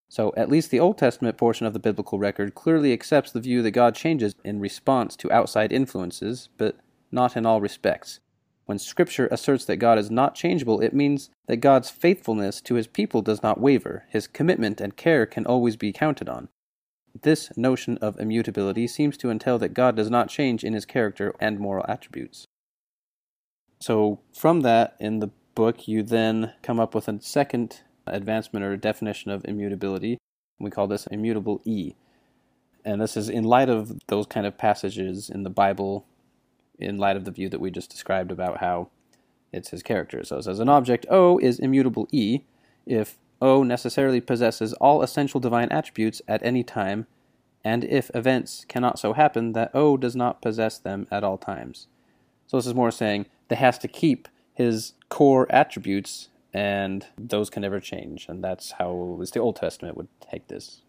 So, 0.10 0.34
at 0.36 0.50
least 0.50 0.72
the 0.72 0.82
Old 0.82 0.98
Testament 0.98 1.38
portion 1.38 1.66
of 1.66 1.72
the 1.72 1.80
biblical 1.80 2.20
record 2.20 2.54
clearly 2.54 2.92
accepts 2.92 3.32
the 3.32 3.40
view 3.40 3.62
that 3.62 3.72
God 3.72 3.96
changes 3.96 4.36
in 4.44 4.60
response 4.60 5.16
to 5.16 5.32
outside 5.32 5.72
influences, 5.72 6.50
but 6.58 6.76
not 7.10 7.38
in 7.38 7.46
all 7.46 7.62
respects. 7.62 8.20
When 8.66 8.78
Scripture 8.78 9.30
asserts 9.32 9.64
that 9.68 9.78
God 9.78 9.98
is 9.98 10.12
not 10.12 10.36
changeable, 10.36 10.82
it 10.82 10.94
means 10.94 11.30
that 11.48 11.62
God's 11.62 11.90
faithfulness 11.90 12.60
to 12.60 12.76
his 12.76 12.88
people 12.88 13.22
does 13.22 13.42
not 13.42 13.62
waver, 13.62 14.04
his 14.10 14.28
commitment 14.28 14.82
and 14.82 14.98
care 14.98 15.26
can 15.26 15.46
always 15.46 15.78
be 15.78 15.94
counted 15.94 16.28
on. 16.28 16.50
This 17.22 17.56
notion 17.58 17.98
of 18.00 18.20
immutability 18.20 18.88
seems 18.88 19.18
to 19.18 19.30
entail 19.30 19.58
that 19.60 19.74
God 19.74 19.96
does 19.96 20.10
not 20.10 20.30
change 20.30 20.64
in 20.64 20.74
his 20.74 20.86
character 20.86 21.34
and 21.40 21.60
moral 21.60 21.86
attributes. 21.88 22.46
So, 23.80 24.20
from 24.34 24.62
that, 24.62 24.96
in 25.00 25.20
the 25.20 25.32
book, 25.54 25.88
you 25.88 26.04
then 26.04 26.54
come 26.62 26.80
up 26.80 26.94
with 26.94 27.08
a 27.08 27.22
second 27.22 27.82
advancement 28.06 28.66
or 28.66 28.76
definition 28.76 29.32
of 29.32 29.46
immutability. 29.46 30.18
We 30.60 30.70
call 30.70 30.88
this 30.88 31.08
immutable 31.08 31.62
E. 31.64 31.94
And 32.84 33.02
this 33.02 33.18
is 33.18 33.30
in 33.30 33.44
light 33.44 33.70
of 33.70 34.00
those 34.08 34.26
kind 34.28 34.46
of 34.46 34.58
passages 34.58 35.30
in 35.30 35.44
the 35.44 35.50
Bible, 35.50 36.06
in 36.78 36.98
light 36.98 37.18
of 37.18 37.26
the 37.26 37.32
view 37.32 37.50
that 37.50 37.60
we 37.60 37.72
just 37.72 37.90
described 37.90 38.32
about 38.32 38.60
how 38.60 38.90
it's 39.52 39.70
his 39.70 39.82
character. 39.82 40.24
So 40.24 40.38
it 40.38 40.44
says 40.44 40.60
an 40.60 40.70
object 40.70 41.06
O 41.10 41.38
is 41.40 41.60
immutable 41.60 42.08
E 42.12 42.42
if 42.86 43.18
O 43.46 43.62
necessarily 43.62 44.20
possesses 44.20 44.74
all 44.74 45.04
essential 45.04 45.40
divine 45.40 45.70
attributes 45.70 46.20
at 46.28 46.44
any 46.44 46.64
time, 46.64 47.06
and 47.64 47.84
if 47.84 48.10
events 48.16 48.66
cannot 48.68 48.98
so 48.98 49.14
happen 49.14 49.54
that 49.54 49.70
O 49.76 49.98
does 49.98 50.16
not 50.16 50.42
possess 50.42 50.80
them 50.80 51.08
at 51.12 51.24
all 51.24 51.38
times. 51.38 51.88
So 52.48 52.58
this 52.58 52.66
is 52.66 52.74
more 52.74 52.90
saying 52.90 53.28
that 53.50 53.58
has 53.58 53.78
to 53.80 53.88
keep 53.88 54.28
his 54.56 54.94
core 55.10 55.46
attributes, 55.52 56.30
and 56.56 57.06
those 57.20 57.52
can 57.52 57.62
never 57.62 57.80
change. 57.80 58.26
And 58.28 58.44
that's 58.44 58.72
how 58.72 59.20
the 59.32 59.40
Old 59.40 59.58
Testament 59.58 59.96
would 59.96 60.08
take 60.20 60.48
this. 60.48 60.82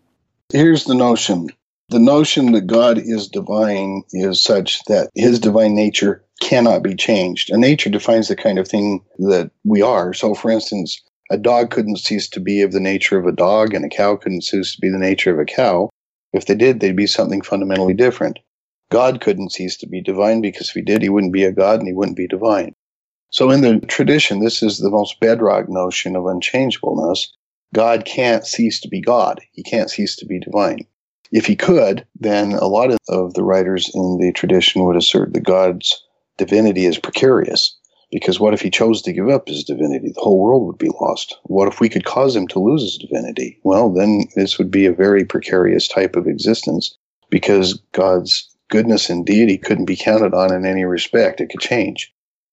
Here's 0.51 0.85
the 0.85 0.95
notion 0.95 1.49
the 1.91 1.99
notion 2.01 2.53
that 2.53 2.67
God 2.67 2.99
is 2.99 3.29
divine 3.29 4.03
is 4.13 4.43
such 4.43 4.83
that 4.85 5.11
his 5.15 5.39
divine 5.39 5.75
nature 5.75 6.25
cannot 6.41 6.83
be 6.83 6.95
changed. 6.95 7.51
A 7.51 7.59
nature 7.59 7.91
defines 7.91 8.29
the 8.29 8.35
kind 8.35 8.59
of 8.59 8.67
thing 8.67 9.05
that 9.19 9.51
we 9.65 9.83
are. 9.83 10.13
So, 10.13 10.35
for 10.35 10.51
instance, 10.51 11.01
a 11.31 11.39
dog 11.39 11.71
couldn't 11.71 11.99
cease 11.99 12.29
to 12.29 12.41
be 12.41 12.63
of 12.63 12.73
the 12.73 12.81
nature 12.81 13.19
of 13.19 13.27
a 13.27 13.33
dog, 13.33 13.75
and 13.75 13.85
a 13.85 13.89
cow 13.89 14.17
couldn't 14.17 14.45
cease 14.45 14.75
to 14.75 14.81
be 14.81 14.89
the 14.89 14.99
nature 14.99 15.33
of 15.33 15.39
a 15.39 15.45
cow. 15.45 15.91
If 16.33 16.47
they 16.47 16.55
did, 16.55 16.81
they'd 16.81 16.95
be 16.95 17.07
something 17.07 17.41
fundamentally 17.41 17.95
different. 17.95 18.39
God 18.91 19.21
couldn't 19.21 19.53
cease 19.53 19.77
to 19.79 19.89
be 19.89 20.01
divine 20.01 20.41
because 20.41 20.69
if 20.69 20.75
he 20.75 20.83
did, 20.83 21.03
he 21.03 21.09
wouldn't 21.09 21.33
be 21.33 21.45
a 21.45 21.53
God 21.53 21.81
and 21.81 21.89
he 21.89 21.95
wouldn't 21.95 22.17
be 22.17 22.29
divine. 22.29 22.75
So, 23.31 23.51
in 23.51 23.61
the 23.61 23.81
tradition, 23.81 24.41
this 24.41 24.63
is 24.63 24.79
the 24.79 24.91
most 24.91 25.19
bedrock 25.19 25.69
notion 25.69 26.15
of 26.15 26.27
unchangeableness. 26.27 27.33
God 27.75 28.05
can't 28.05 28.47
cease 28.47 28.81
to 28.81 28.89
be 28.89 29.01
God, 29.01 29.41
he 29.53 29.63
can't 29.63 29.91
cease 29.91 30.15
to 30.17 30.27
be 30.27 30.39
divine. 30.39 30.87
If 31.33 31.47
he 31.47 31.57
could, 31.57 32.07
then 32.19 32.53
a 32.53 32.67
lot 32.67 32.97
of, 33.09 33.35
the 33.35 33.43
writers 33.43 33.91
in 33.93 34.19
the 34.19 34.33
tradition 34.33 34.85
would 34.85 34.97
assert 34.97 35.33
that 35.33 35.43
God's 35.43 36.01
divinity 36.39 36.87
is 36.87 36.99
precarious. 36.99 37.77
Because 38.11 38.39
what 38.39 38.55
if 38.55 38.61
he 38.61 38.71
chose 38.71 39.03
to 39.03 39.13
give 39.13 39.29
up 39.29 39.49
his 39.49 39.65
divinity? 39.65 40.13
The 40.15 40.21
whole 40.21 40.39
world 40.39 40.67
would 40.67 40.79
be 40.79 40.91
lost. 41.01 41.37
What 41.45 41.69
if 41.69 41.81
we 41.81 41.89
could 41.89 42.05
cause 42.05 42.37
him 42.37 42.47
to 42.49 42.61
lose 42.61 42.83
his 42.83 42.99
divinity? 42.99 43.59
Well, 43.65 43.93
then 43.93 44.27
this 44.37 44.59
would 44.59 44.71
be 44.71 44.87
a 44.87 44.93
very 44.93 45.25
precarious 45.25 45.89
type 45.89 46.15
of 46.15 46.29
existence 46.29 46.97
because 47.31 47.83
God's 47.93 48.49
goodness 48.69 49.11
and 49.11 49.27
deity 49.27 49.59
couldn't 49.59 49.87
be 49.87 49.97
counted 49.97 50.35
on 50.35 50.53
in 50.53 50.65
any 50.65 50.85
respect. 50.85 51.41
It 51.41 51.51
could 51.51 51.61
change. 51.61 52.13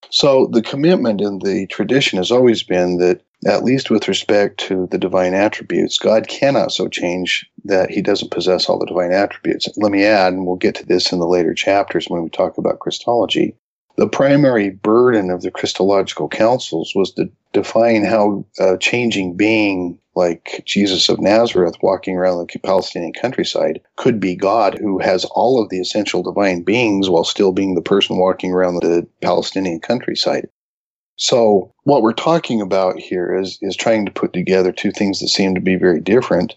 So 0.10 0.48
the 0.48 0.62
commitment 0.62 1.22
in 1.22 1.40
the 1.40 1.66
tradition 1.68 2.18
has 2.18 2.32
always 2.32 2.62
been 2.62 2.98
that, 2.98 3.22
at 3.48 3.64
least 3.64 3.90
with 3.90 4.08
respect 4.08 4.60
to 4.62 4.88
the 4.92 4.98
divine 4.98 5.34
attributes, 5.34 5.98
God 5.98 6.28
cannot 6.28 6.72
so 6.72 6.88
change 6.88 7.50
that 7.66 7.90
he 7.90 8.02
doesn't 8.02 8.32
possess 8.32 8.70
all 8.70 8.78
the 8.78 8.86
divine 8.86 9.12
attributes. 9.12 9.68
Let 9.76 9.92
me 9.92 10.04
add, 10.06 10.34
and 10.34 10.46
we'll 10.46 10.56
get 10.56 10.76
to 10.76 10.86
this 10.86 11.12
in 11.12 11.20
the 11.20 11.28
later 11.28 11.54
chapters 11.54 12.06
when 12.08 12.24
we 12.24 12.30
talk 12.30 12.58
about 12.58 12.80
Christology, 12.80 13.56
the 13.96 14.08
primary 14.08 14.72
burden 14.72 15.30
of 15.30 15.42
the 15.42 15.52
Christological 15.52 16.28
councils 16.28 16.94
was 16.96 17.12
to 17.14 17.30
define 17.52 18.04
how 18.04 18.46
a 18.60 18.78
changing 18.78 19.38
being 19.38 20.00
like 20.16 20.64
Jesus 20.66 21.10
of 21.10 21.20
Nazareth 21.20 21.76
walking 21.82 22.16
around 22.16 22.38
the 22.38 22.60
Palestinian 22.60 23.14
countryside 23.14 23.82
could 23.96 24.20
be 24.20 24.36
God 24.36 24.78
who 24.78 25.00
has 25.00 25.26
all 25.26 25.62
of 25.62 25.70
the 25.70 25.80
essential 25.80 26.24
divine 26.24 26.64
beings 26.64 27.10
while 27.10 27.24
still 27.24 27.52
being 27.52 27.76
the 27.76 27.82
person 27.82 28.18
walking 28.18 28.52
around 28.52 28.76
the 28.76 29.08
Palestinian 29.22 29.80
countryside. 29.80 30.48
So 31.16 31.74
what 31.84 32.02
we're 32.02 32.14
talking 32.14 32.62
about 32.62 33.00
here 33.00 33.36
is 33.36 33.60
is 33.62 33.76
trying 33.76 34.06
to 34.06 34.12
put 34.12 34.34
together 34.34 34.72
two 34.72 34.92
things 34.92 35.20
that 35.20 35.28
seem 35.28 35.54
to 35.56 35.62
be 35.62 35.76
very 35.76 36.00
different, 36.00 36.56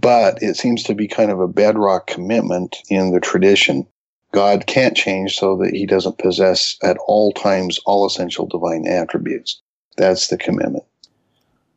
but 0.00 0.40
it 0.40 0.56
seems 0.56 0.84
to 0.84 0.94
be 0.94 1.08
kind 1.08 1.30
of 1.32 1.40
a 1.40 1.48
bedrock 1.48 2.06
commitment 2.06 2.76
in 2.88 3.12
the 3.12 3.20
tradition 3.20 3.86
God 4.32 4.66
can't 4.66 4.96
change 4.96 5.38
so 5.38 5.56
that 5.56 5.74
he 5.74 5.86
doesn't 5.86 6.18
possess 6.18 6.76
at 6.82 6.98
all 7.06 7.32
times 7.32 7.78
all 7.86 8.06
essential 8.06 8.46
divine 8.46 8.86
attributes. 8.86 9.60
That's 9.96 10.28
the 10.28 10.36
commitment. 10.36 10.84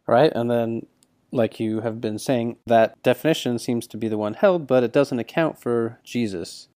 Right. 0.06 0.32
And 0.36 0.52
then, 0.52 0.86
like 1.32 1.60
you 1.60 1.80
have 1.80 2.02
been 2.02 2.20
saying, 2.20 2.58
that 2.66 3.02
definition 3.04 3.58
seems 3.58 3.88
to 3.88 3.98
be 3.98 4.08
the 4.08 4.18
one 4.18 4.34
held, 4.34 4.68
but 4.68 4.84
it 4.84 4.92
doesn't 4.92 5.20
account 5.20 5.60
for 5.60 6.00
Jesus. 6.04 6.68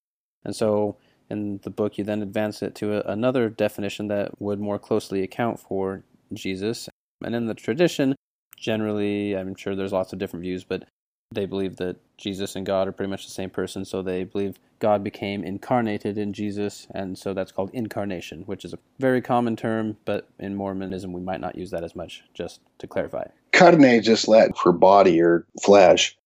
And 0.44 0.56
so, 0.56 0.96
in 1.28 1.60
the 1.62 1.70
book, 1.70 1.98
you 1.98 2.04
then 2.04 2.22
advance 2.22 2.62
it 2.62 2.74
to 2.76 2.96
a, 2.96 3.12
another 3.12 3.48
definition 3.50 4.08
that 4.08 4.40
would 4.40 4.60
more 4.60 4.78
closely 4.78 5.22
account 5.22 5.60
for 5.60 6.02
Jesus. 6.32 6.88
And 7.22 7.34
in 7.34 7.46
the 7.46 7.54
tradition, 7.54 8.14
generally, 8.56 9.36
I'm 9.36 9.54
sure 9.54 9.74
there's 9.74 9.92
lots 9.92 10.12
of 10.12 10.18
different 10.18 10.42
views, 10.44 10.64
but 10.64 10.84
they 11.30 11.46
believe 11.46 11.76
that 11.76 11.96
Jesus 12.16 12.56
and 12.56 12.64
God 12.64 12.88
are 12.88 12.92
pretty 12.92 13.10
much 13.10 13.24
the 13.26 13.32
same 13.32 13.50
person, 13.50 13.84
so 13.84 14.02
they 14.02 14.24
believe 14.24 14.58
God 14.78 15.02
became 15.02 15.44
incarnated 15.44 16.18
in 16.18 16.32
Jesus, 16.32 16.86
and 16.90 17.18
so 17.18 17.34
that's 17.34 17.52
called 17.52 17.70
incarnation, 17.72 18.42
which 18.42 18.64
is 18.64 18.72
a 18.72 18.78
very 18.98 19.20
common 19.20 19.56
term, 19.56 19.96
but 20.04 20.28
in 20.38 20.54
Mormonism 20.54 21.12
we 21.12 21.20
might 21.20 21.40
not 21.40 21.56
use 21.56 21.70
that 21.70 21.84
as 21.84 21.96
much, 21.96 22.24
just 22.34 22.60
to 22.78 22.86
clarify. 22.86 23.24
Carne 23.52 23.84
is 23.84 24.04
just 24.04 24.28
Latin 24.28 24.54
for 24.54 24.72
body 24.72 25.20
or 25.20 25.46
flesh. 25.62 26.16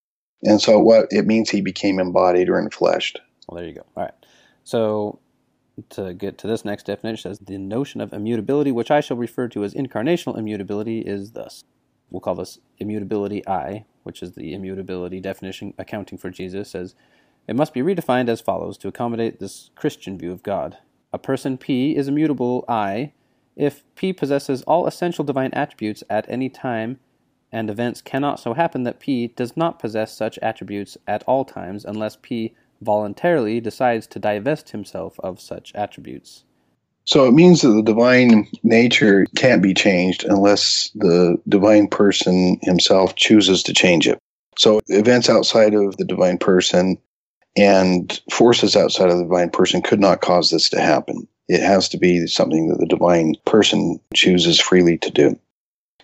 And 0.42 0.60
so 0.60 0.78
what 0.78 1.06
it 1.10 1.26
means 1.26 1.50
he 1.50 1.60
became 1.60 1.98
embodied 1.98 2.48
or 2.48 2.54
enfleshed. 2.60 3.18
Well, 3.46 3.56
there 3.56 3.68
you 3.68 3.74
go. 3.74 3.86
All 3.96 4.04
right. 4.04 4.14
So 4.64 5.20
to 5.90 6.14
get 6.14 6.38
to 6.38 6.46
this 6.46 6.64
next 6.64 6.86
definition, 6.86 7.30
it 7.30 7.36
says 7.36 7.46
the 7.46 7.58
notion 7.58 8.00
of 8.00 8.12
immutability, 8.12 8.72
which 8.72 8.90
I 8.90 9.00
shall 9.00 9.16
refer 9.16 9.48
to 9.48 9.64
as 9.64 9.74
incarnational 9.74 10.38
immutability, 10.38 11.00
is 11.00 11.32
thus. 11.32 11.64
We'll 12.10 12.20
call 12.20 12.34
this 12.34 12.58
immutability 12.78 13.46
I, 13.46 13.84
which 14.02 14.22
is 14.22 14.32
the 14.32 14.54
immutability 14.54 15.20
definition 15.20 15.74
accounting 15.78 16.18
for 16.18 16.30
Jesus, 16.30 16.70
says 16.70 16.94
it 17.46 17.56
must 17.56 17.74
be 17.74 17.80
redefined 17.80 18.28
as 18.28 18.40
follows 18.40 18.78
to 18.78 18.88
accommodate 18.88 19.40
this 19.40 19.70
Christian 19.74 20.18
view 20.18 20.32
of 20.32 20.42
God. 20.42 20.78
A 21.12 21.18
person 21.18 21.58
P 21.58 21.96
is 21.96 22.08
immutable 22.08 22.64
I 22.68 23.12
if 23.56 23.82
P 23.94 24.12
possesses 24.12 24.62
all 24.62 24.86
essential 24.86 25.24
divine 25.24 25.50
attributes 25.52 26.02
at 26.08 26.28
any 26.28 26.48
time, 26.48 26.98
and 27.52 27.68
events 27.68 28.00
cannot 28.00 28.38
so 28.38 28.54
happen 28.54 28.84
that 28.84 29.00
P 29.00 29.26
does 29.28 29.56
not 29.56 29.78
possess 29.78 30.16
such 30.16 30.38
attributes 30.38 30.96
at 31.06 31.24
all 31.24 31.44
times 31.44 31.84
unless 31.84 32.16
P 32.22 32.54
voluntarily 32.80 33.60
decides 33.60 34.06
to 34.06 34.18
divest 34.18 34.70
himself 34.70 35.18
of 35.20 35.40
such 35.40 35.74
attributes. 35.74 36.44
So 37.04 37.26
it 37.26 37.32
means 37.32 37.62
that 37.62 37.70
the 37.70 37.82
divine 37.82 38.46
nature 38.62 39.26
can't 39.36 39.62
be 39.62 39.74
changed 39.74 40.24
unless 40.24 40.90
the 40.94 41.38
divine 41.48 41.88
person 41.88 42.58
himself 42.62 43.16
chooses 43.16 43.62
to 43.64 43.72
change 43.72 44.06
it. 44.06 44.18
So 44.58 44.80
events 44.88 45.28
outside 45.28 45.74
of 45.74 45.96
the 45.96 46.04
divine 46.04 46.38
person 46.38 46.98
and 47.56 48.20
forces 48.30 48.76
outside 48.76 49.10
of 49.10 49.18
the 49.18 49.24
divine 49.24 49.50
person 49.50 49.82
could 49.82 50.00
not 50.00 50.20
cause 50.20 50.50
this 50.50 50.68
to 50.70 50.80
happen. 50.80 51.26
It 51.48 51.62
has 51.62 51.88
to 51.90 51.98
be 51.98 52.26
something 52.26 52.68
that 52.68 52.78
the 52.78 52.86
divine 52.86 53.34
person 53.44 53.98
chooses 54.14 54.60
freely 54.60 54.98
to 54.98 55.10
do. 55.10 55.38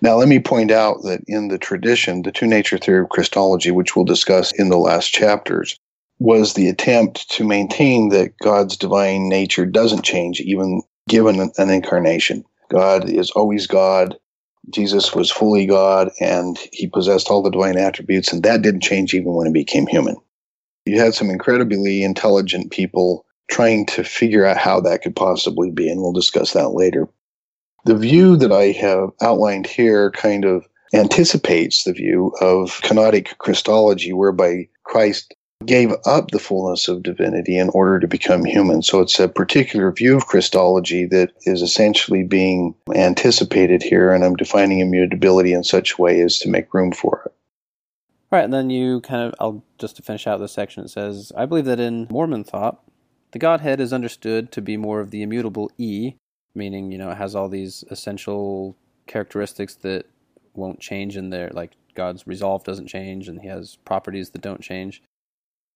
Now, 0.02 0.16
let 0.16 0.28
me 0.28 0.40
point 0.40 0.70
out 0.70 1.02
that 1.04 1.22
in 1.26 1.48
the 1.48 1.59
tradition, 1.59 2.22
the 2.22 2.32
two 2.32 2.46
nature 2.46 2.78
theory 2.78 3.02
of 3.02 3.09
Christology, 3.09 3.70
which 3.70 3.96
we'll 3.96 4.04
discuss 4.04 4.52
in 4.52 4.68
the 4.68 4.76
last 4.76 5.12
chapters, 5.12 5.78
was 6.18 6.55
the 6.55 6.68
attempt 6.68 7.31
to 7.31 7.44
maintain 7.44 8.09
that 8.09 8.38
God's 8.42 8.76
divine 8.76 9.29
nature 9.29 9.66
doesn't 9.66 10.05
change 10.05 10.40
even 10.40 10.83
given 11.09 11.52
an 11.57 11.70
incarnation. 11.70 12.44
God 12.70 13.09
is 13.09 13.31
always 13.33 13.66
God. 13.66 14.16
Jesus 14.70 15.14
was 15.14 15.31
fully 15.31 15.66
God 15.66 16.11
and 16.20 16.59
he 16.72 16.88
possessed 16.88 17.31
all 17.31 17.42
the 17.42 17.50
divine 17.50 17.76
attributes, 17.76 18.33
and 18.33 18.42
that 18.42 18.62
didn't 18.62 18.83
change 18.83 19.14
even 19.14 19.35
when 19.35 19.46
he 19.46 19.52
became 19.52 19.87
human. 19.87 20.16
You 20.87 21.00
had 21.00 21.14
some 21.14 21.31
incredibly 21.31 22.02
intelligent 22.02 22.72
people 22.72 23.24
trying 23.50 23.87
to 23.87 24.02
figure 24.02 24.44
out 24.44 24.57
how 24.57 24.81
that 24.81 25.02
could 25.02 25.14
possibly 25.14 25.70
be, 25.70 25.88
and 25.88 26.00
we'll 26.00 26.12
discuss 26.12 26.52
that 26.55 26.70
later. 26.70 27.09
The 27.85 27.96
view 27.96 28.37
that 28.38 28.50
I 28.50 28.72
have 28.72 29.11
outlined 29.22 29.68
here 29.68 30.11
kind 30.11 30.44
of 30.44 30.66
anticipates 30.92 31.85
the 31.85 31.92
view 31.92 32.33
of 32.40 32.81
kenotic 32.83 33.38
Christology, 33.38 34.12
whereby 34.12 34.68
Christ 34.83 35.35
gave 35.64 35.92
up 36.04 36.30
the 36.30 36.38
fullness 36.38 36.86
of 36.86 37.02
divinity 37.02 37.58
in 37.58 37.70
order 37.70 37.98
to 37.98 38.06
become 38.06 38.44
human. 38.44 38.82
So 38.82 39.00
it's 39.00 39.18
a 39.18 39.28
particular 39.28 39.90
view 39.90 40.16
of 40.16 40.26
Christology 40.26 41.06
that 41.06 41.32
is 41.42 41.62
essentially 41.62 42.22
being 42.22 42.74
anticipated 42.94 43.82
here, 43.82 44.12
and 44.12 44.24
I'm 44.24 44.36
defining 44.36 44.80
immutability 44.80 45.52
in 45.52 45.64
such 45.64 45.94
a 45.94 46.02
way 46.02 46.20
as 46.20 46.38
to 46.40 46.50
make 46.50 46.74
room 46.74 46.92
for 46.92 47.22
it. 47.26 47.32
All 48.30 48.38
right, 48.38 48.44
and 48.44 48.52
then 48.52 48.70
you 48.70 49.00
kind 49.00 49.22
of, 49.22 49.34
I'll 49.40 49.64
just 49.78 49.96
to 49.96 50.02
finish 50.02 50.26
out 50.26 50.40
this 50.40 50.52
section, 50.52 50.84
it 50.84 50.90
says, 50.90 51.32
I 51.36 51.46
believe 51.46 51.64
that 51.64 51.80
in 51.80 52.06
Mormon 52.10 52.44
thought, 52.44 52.82
the 53.32 53.38
Godhead 53.38 53.80
is 53.80 53.92
understood 53.92 54.52
to 54.52 54.62
be 54.62 54.76
more 54.76 55.00
of 55.00 55.10
the 55.10 55.22
immutable 55.22 55.70
E, 55.78 56.14
meaning, 56.54 56.92
you 56.92 56.98
know, 56.98 57.10
it 57.10 57.16
has 57.18 57.34
all 57.34 57.48
these 57.48 57.84
essential 57.90 58.76
characteristics 59.06 59.74
that 59.76 60.06
won't 60.54 60.80
change 60.80 61.16
in 61.16 61.30
there, 61.30 61.50
like 61.52 61.72
God's 61.94 62.26
resolve 62.26 62.64
doesn't 62.64 62.88
change, 62.88 63.28
and 63.28 63.40
he 63.40 63.48
has 63.48 63.76
properties 63.84 64.30
that 64.30 64.42
don't 64.42 64.60
change. 64.60 65.02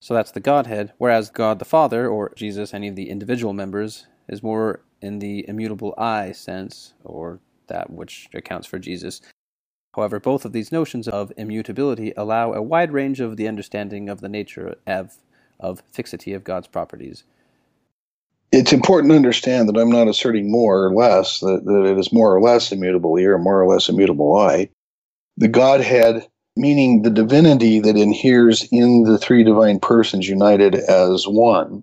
So 0.01 0.15
that's 0.15 0.31
the 0.31 0.41
Godhead, 0.41 0.95
whereas 0.97 1.29
God 1.29 1.59
the 1.59 1.67
Father, 1.67 2.09
or 2.09 2.33
Jesus, 2.35 2.73
any 2.73 2.89
of 2.89 2.97
the 2.97 3.11
individual 3.11 3.53
members, 3.53 4.07
is 4.29 4.43
more 4.43 4.81
in 5.03 5.19
the 5.19 5.47
immutable 5.47 5.95
I 5.99 6.33
sense, 6.33 6.95
or 7.05 7.39
that 7.67 7.91
which 7.91 8.29
accounts 8.35 8.67
for 8.67 8.79
Jesus. 8.79 9.21
However, 9.95 10.19
both 10.19 10.45
of 10.45 10.53
these 10.53 10.73
notions 10.73 11.07
of 11.07 11.33
immutability 11.37 12.13
allow 12.17 12.53
a 12.53 12.63
wide 12.63 12.93
range 12.93 13.21
of 13.21 13.37
the 13.37 13.47
understanding 13.47 14.09
of 14.09 14.21
the 14.21 14.29
nature 14.29 14.77
of, 14.87 15.19
of 15.59 15.83
fixity 15.93 16.33
of 16.33 16.45
God's 16.45 16.69
properties. 16.69 17.25
It's 18.53 18.73
important 18.73 19.13
to 19.13 19.17
understand 19.17 19.69
that 19.69 19.77
I'm 19.77 19.91
not 19.91 20.09
asserting 20.09 20.51
more 20.51 20.87
or 20.87 20.95
less, 20.95 21.41
that, 21.41 21.65
that 21.65 21.85
it 21.87 21.99
is 21.99 22.13
more 22.13 22.35
or 22.35 22.41
less 22.41 22.73
immutable 22.73 23.17
here, 23.17 23.35
or 23.35 23.39
more 23.39 23.63
or 23.63 23.67
less 23.67 23.89
immutable 23.89 24.37
I. 24.37 24.71
The 25.37 25.49
Godhead 25.49 26.27
meaning 26.57 27.03
the 27.03 27.11
divinity 27.11 27.81
that 27.81 27.97
inheres 27.97 28.67
in 28.71 29.05
the 29.05 29.19
three 29.19 29.45
divine 29.45 29.81
persons 29.81 30.29
united 30.29 30.75
as 30.75 31.25
one, 31.27 31.83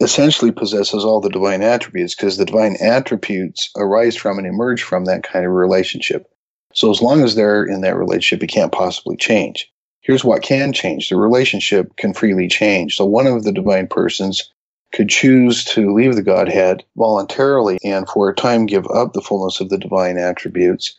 essentially 0.00 0.52
possesses 0.52 1.04
all 1.04 1.20
the 1.20 1.30
divine 1.30 1.62
attributes 1.62 2.14
because 2.14 2.36
the 2.36 2.44
divine 2.44 2.76
attributes 2.80 3.70
arise 3.76 4.16
from 4.16 4.38
and 4.38 4.46
emerge 4.46 4.82
from 4.82 5.04
that 5.06 5.22
kind 5.24 5.44
of 5.44 5.52
relationship. 5.52 6.30
So 6.72 6.90
as 6.90 7.02
long 7.02 7.22
as 7.22 7.34
they're 7.34 7.64
in 7.64 7.80
that 7.80 7.96
relationship, 7.96 8.42
it 8.42 8.52
can't 8.52 8.72
possibly 8.72 9.16
change. 9.16 9.70
Here's 10.00 10.24
what 10.24 10.42
can 10.42 10.72
change 10.72 11.08
the 11.08 11.16
relationship 11.16 11.96
can 11.96 12.14
freely 12.14 12.48
change. 12.48 12.96
So 12.96 13.04
one 13.04 13.26
of 13.26 13.42
the 13.42 13.52
divine 13.52 13.88
persons 13.88 14.50
could 14.92 15.08
choose 15.08 15.64
to 15.64 15.92
leave 15.92 16.14
the 16.14 16.22
Godhead 16.22 16.84
voluntarily 16.96 17.78
and 17.84 18.08
for 18.08 18.30
a 18.30 18.34
time 18.34 18.66
give 18.66 18.86
up 18.86 19.12
the 19.12 19.20
fullness 19.20 19.60
of 19.60 19.68
the 19.68 19.76
divine 19.76 20.16
attributes 20.16 20.96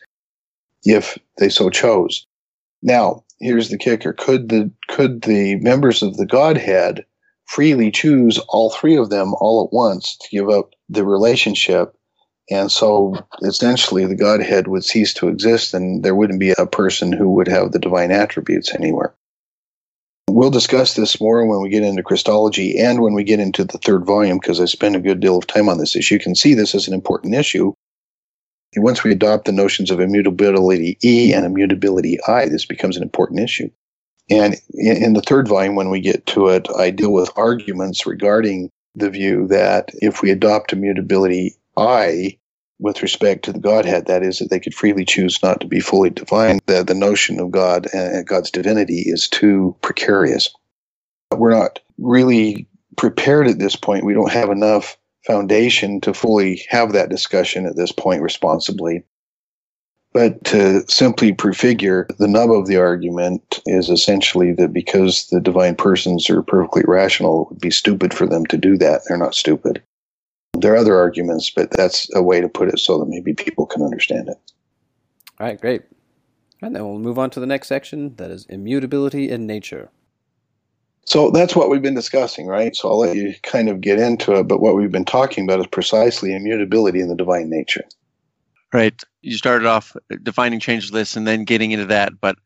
if 0.84 1.18
they 1.38 1.48
so 1.48 1.70
chose. 1.70 2.26
Now, 2.82 3.24
here's 3.40 3.68
the 3.68 3.78
kicker: 3.78 4.12
could 4.12 4.48
the 4.48 4.70
could 4.88 5.22
the 5.22 5.56
members 5.56 6.02
of 6.02 6.16
the 6.16 6.26
Godhead 6.26 7.04
freely 7.46 7.90
choose 7.90 8.38
all 8.48 8.70
three 8.70 8.96
of 8.96 9.10
them 9.10 9.34
all 9.34 9.64
at 9.64 9.74
once 9.74 10.16
to 10.18 10.28
give 10.30 10.48
up 10.48 10.70
the 10.88 11.04
relationship? 11.04 11.94
And 12.50 12.70
so 12.70 13.14
essentially 13.42 14.06
the 14.06 14.16
Godhead 14.16 14.66
would 14.66 14.84
cease 14.84 15.14
to 15.14 15.28
exist 15.28 15.72
and 15.72 16.02
there 16.02 16.16
wouldn't 16.16 16.40
be 16.40 16.50
a 16.50 16.66
person 16.66 17.12
who 17.12 17.30
would 17.30 17.46
have 17.46 17.70
the 17.70 17.78
divine 17.78 18.10
attributes 18.10 18.74
anywhere. 18.74 19.14
We'll 20.28 20.50
discuss 20.50 20.94
this 20.94 21.20
more 21.20 21.46
when 21.46 21.60
we 21.60 21.68
get 21.68 21.82
into 21.82 22.02
Christology 22.02 22.78
and 22.78 23.00
when 23.00 23.14
we 23.14 23.24
get 23.24 23.40
into 23.40 23.64
the 23.64 23.78
third 23.78 24.04
volume 24.04 24.38
because 24.38 24.60
I 24.60 24.64
spend 24.64 24.96
a 24.96 25.00
good 25.00 25.20
deal 25.20 25.36
of 25.36 25.46
time 25.46 25.68
on 25.68 25.78
this 25.78 25.94
issue. 25.94 26.14
You 26.14 26.20
can 26.20 26.34
see 26.34 26.54
this 26.54 26.74
is 26.74 26.88
an 26.88 26.94
important 26.94 27.34
issue 27.34 27.72
once 28.76 29.02
we 29.02 29.12
adopt 29.12 29.44
the 29.44 29.52
notions 29.52 29.90
of 29.90 30.00
immutability 30.00 30.98
E 31.02 31.32
and 31.32 31.44
immutability 31.44 32.18
I, 32.26 32.48
this 32.48 32.64
becomes 32.64 32.96
an 32.96 33.02
important 33.02 33.40
issue. 33.40 33.70
And 34.28 34.54
in 34.74 35.14
the 35.14 35.22
third 35.22 35.48
volume, 35.48 35.74
when 35.74 35.90
we 35.90 36.00
get 36.00 36.24
to 36.26 36.48
it, 36.48 36.68
I 36.78 36.90
deal 36.90 37.12
with 37.12 37.36
arguments 37.36 38.06
regarding 38.06 38.70
the 38.94 39.10
view 39.10 39.48
that 39.48 39.90
if 39.94 40.22
we 40.22 40.30
adopt 40.30 40.72
immutability 40.72 41.56
I 41.76 42.38
with 42.78 43.02
respect 43.02 43.44
to 43.44 43.52
the 43.52 43.58
Godhead, 43.58 44.06
that 44.06 44.22
is, 44.22 44.38
that 44.38 44.50
they 44.50 44.60
could 44.60 44.74
freely 44.74 45.04
choose 45.04 45.42
not 45.42 45.60
to 45.60 45.66
be 45.66 45.80
fully 45.80 46.10
divine, 46.10 46.60
that 46.66 46.86
the 46.86 46.94
notion 46.94 47.40
of 47.40 47.50
God 47.50 47.88
and 47.92 48.26
God's 48.26 48.50
divinity 48.50 49.02
is 49.06 49.28
too 49.28 49.76
precarious. 49.82 50.48
We're 51.36 51.50
not 51.50 51.80
really 51.98 52.66
prepared 52.96 53.48
at 53.48 53.58
this 53.58 53.76
point. 53.76 54.04
We 54.04 54.14
don't 54.14 54.32
have 54.32 54.50
enough 54.50 54.96
foundation 55.26 56.00
to 56.02 56.14
fully 56.14 56.62
have 56.68 56.92
that 56.92 57.10
discussion 57.10 57.66
at 57.66 57.76
this 57.76 57.92
point 57.92 58.22
responsibly. 58.22 59.04
But 60.12 60.42
to 60.46 60.84
simply 60.88 61.32
prefigure 61.32 62.08
the 62.18 62.26
nub 62.26 62.50
of 62.50 62.66
the 62.66 62.76
argument 62.76 63.60
is 63.66 63.88
essentially 63.88 64.52
that 64.54 64.72
because 64.72 65.28
the 65.28 65.40
divine 65.40 65.76
persons 65.76 66.28
are 66.28 66.42
perfectly 66.42 66.82
rational, 66.86 67.42
it 67.42 67.50
would 67.50 67.60
be 67.60 67.70
stupid 67.70 68.12
for 68.12 68.26
them 68.26 68.44
to 68.46 68.56
do 68.56 68.76
that. 68.78 69.02
They're 69.06 69.16
not 69.16 69.36
stupid. 69.36 69.82
There 70.58 70.72
are 70.74 70.78
other 70.78 70.96
arguments, 70.96 71.50
but 71.50 71.70
that's 71.70 72.12
a 72.14 72.22
way 72.22 72.40
to 72.40 72.48
put 72.48 72.68
it 72.68 72.80
so 72.80 72.98
that 72.98 73.08
maybe 73.08 73.34
people 73.34 73.66
can 73.66 73.82
understand 73.82 74.28
it. 74.28 74.36
All 75.38 75.46
right, 75.46 75.60
great. 75.60 75.82
And 76.60 76.74
then 76.74 76.84
we'll 76.84 76.98
move 76.98 77.18
on 77.18 77.30
to 77.30 77.40
the 77.40 77.46
next 77.46 77.68
section 77.68 78.16
that 78.16 78.30
is 78.32 78.46
immutability 78.46 79.30
in 79.30 79.46
nature. 79.46 79.90
So 81.04 81.30
that's 81.30 81.56
what 81.56 81.70
we've 81.70 81.82
been 81.82 81.94
discussing, 81.94 82.46
right? 82.46 82.76
So 82.76 82.88
I'll 82.88 82.98
let 82.98 83.16
you 83.16 83.34
kind 83.42 83.68
of 83.68 83.80
get 83.80 83.98
into 83.98 84.34
it, 84.34 84.44
but 84.44 84.60
what 84.60 84.76
we've 84.76 84.92
been 84.92 85.04
talking 85.04 85.44
about 85.44 85.60
is 85.60 85.66
precisely 85.66 86.34
immutability 86.34 87.00
in 87.00 87.08
the 87.08 87.16
divine 87.16 87.50
nature. 87.50 87.84
Right. 88.72 89.02
You 89.22 89.36
started 89.36 89.66
off 89.66 89.96
defining 90.22 90.60
changeless 90.60 91.16
and 91.16 91.26
then 91.26 91.44
getting 91.44 91.72
into 91.72 91.86
that, 91.86 92.20
but 92.20 92.36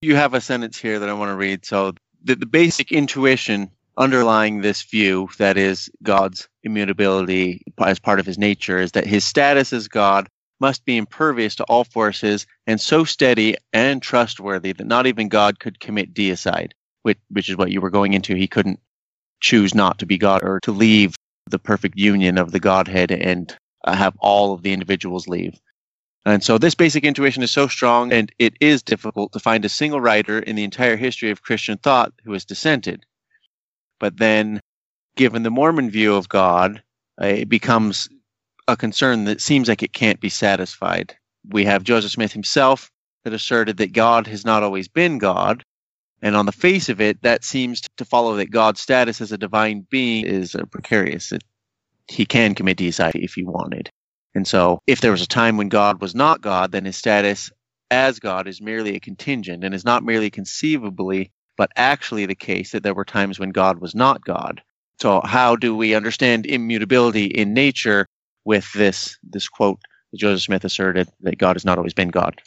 you 0.00 0.14
have 0.14 0.34
a 0.34 0.40
sentence 0.40 0.78
here 0.78 0.98
that 0.98 1.08
I 1.08 1.14
want 1.14 1.30
to 1.30 1.36
read. 1.36 1.64
So 1.64 1.94
the, 2.22 2.36
the 2.36 2.46
basic 2.46 2.92
intuition 2.92 3.70
underlying 3.96 4.60
this 4.60 4.82
view, 4.82 5.28
that 5.38 5.56
is 5.56 5.90
God's 6.02 6.48
immutability 6.62 7.62
as 7.84 7.98
part 7.98 8.20
of 8.20 8.26
his 8.26 8.38
nature, 8.38 8.78
is 8.78 8.92
that 8.92 9.06
his 9.06 9.24
status 9.24 9.72
as 9.72 9.88
God 9.88 10.28
must 10.60 10.84
be 10.84 10.96
impervious 10.96 11.56
to 11.56 11.64
all 11.64 11.84
forces 11.84 12.46
and 12.66 12.80
so 12.80 13.02
steady 13.02 13.56
and 13.72 14.00
trustworthy 14.00 14.72
that 14.72 14.86
not 14.86 15.06
even 15.06 15.28
God 15.28 15.58
could 15.58 15.80
commit 15.80 16.14
deicide, 16.14 16.70
which, 17.02 17.18
which 17.30 17.48
is 17.48 17.56
what 17.56 17.70
you 17.70 17.80
were 17.80 17.90
going 17.90 18.14
into. 18.14 18.34
He 18.34 18.48
couldn't 18.48 18.80
choose 19.40 19.74
not 19.74 19.98
to 19.98 20.06
be 20.06 20.18
God 20.18 20.42
or 20.42 20.60
to 20.60 20.72
leave 20.72 21.14
the 21.50 21.58
perfect 21.58 21.98
union 21.98 22.38
of 22.38 22.52
the 22.52 22.60
Godhead 22.60 23.10
and 23.10 23.54
uh, 23.84 23.94
have 23.94 24.14
all 24.20 24.54
of 24.54 24.62
the 24.62 24.72
individuals 24.72 25.26
leave. 25.26 25.60
And 26.24 26.42
so 26.42 26.56
this 26.56 26.76
basic 26.76 27.02
intuition 27.04 27.42
is 27.42 27.50
so 27.50 27.66
strong, 27.66 28.12
and 28.12 28.30
it 28.38 28.54
is 28.60 28.82
difficult 28.82 29.32
to 29.32 29.40
find 29.40 29.64
a 29.64 29.68
single 29.68 30.00
writer 30.00 30.38
in 30.38 30.54
the 30.54 30.62
entire 30.62 30.96
history 30.96 31.30
of 31.30 31.42
Christian 31.42 31.78
thought 31.78 32.12
who 32.24 32.32
has 32.32 32.44
dissented. 32.44 33.04
But 33.98 34.18
then, 34.18 34.60
given 35.16 35.42
the 35.42 35.50
Mormon 35.50 35.90
view 35.90 36.14
of 36.14 36.28
God, 36.28 36.80
uh, 37.20 37.26
it 37.26 37.48
becomes 37.48 38.08
a 38.68 38.76
concern 38.76 39.24
that 39.24 39.40
seems 39.40 39.68
like 39.68 39.82
it 39.82 39.92
can't 39.92 40.20
be 40.20 40.28
satisfied. 40.28 41.16
We 41.48 41.64
have 41.64 41.82
Joseph 41.82 42.12
Smith 42.12 42.32
himself 42.32 42.88
that 43.24 43.32
asserted 43.32 43.78
that 43.78 43.92
God 43.92 44.28
has 44.28 44.44
not 44.44 44.62
always 44.62 44.86
been 44.86 45.18
God. 45.18 45.64
And 46.22 46.36
on 46.36 46.46
the 46.46 46.52
face 46.52 46.88
of 46.88 47.00
it, 47.00 47.20
that 47.22 47.44
seems 47.44 47.82
to 47.96 48.04
follow 48.04 48.36
that 48.36 48.50
God's 48.50 48.80
status 48.80 49.20
as 49.20 49.32
a 49.32 49.38
divine 49.38 49.86
being 49.90 50.24
is 50.24 50.54
uh, 50.54 50.64
precarious. 50.70 51.30
That 51.30 51.42
he 52.08 52.24
can 52.24 52.54
commit 52.54 52.78
deicide 52.78 53.12
if 53.14 53.34
he 53.34 53.44
wanted. 53.44 53.90
And 54.34 54.46
so, 54.46 54.80
if 54.86 55.00
there 55.00 55.10
was 55.10 55.22
a 55.22 55.26
time 55.26 55.56
when 55.56 55.68
God 55.68 56.00
was 56.00 56.14
not 56.14 56.40
God, 56.40 56.72
then 56.72 56.84
his 56.84 56.96
status 56.96 57.50
as 57.90 58.18
God 58.18 58.48
is 58.48 58.62
merely 58.62 58.96
a 58.96 59.00
contingent 59.00 59.64
and 59.64 59.74
is 59.74 59.84
not 59.84 60.04
merely 60.04 60.30
conceivably, 60.30 61.30
but 61.58 61.70
actually 61.76 62.24
the 62.24 62.34
case 62.34 62.72
that 62.72 62.82
there 62.82 62.94
were 62.94 63.04
times 63.04 63.38
when 63.38 63.50
God 63.50 63.80
was 63.80 63.94
not 63.94 64.24
God. 64.24 64.62
So, 65.00 65.20
how 65.24 65.56
do 65.56 65.76
we 65.76 65.94
understand 65.94 66.46
immutability 66.46 67.26
in 67.26 67.52
nature 67.52 68.06
with 68.44 68.72
this 68.72 69.18
this 69.22 69.48
quote 69.48 69.80
that 70.12 70.18
Joseph 70.18 70.44
Smith 70.44 70.64
asserted 70.64 71.08
that 71.20 71.38
God 71.38 71.56
has 71.56 71.64
not 71.64 71.78
always 71.78 71.94
been 71.94 72.08
God? 72.08 72.40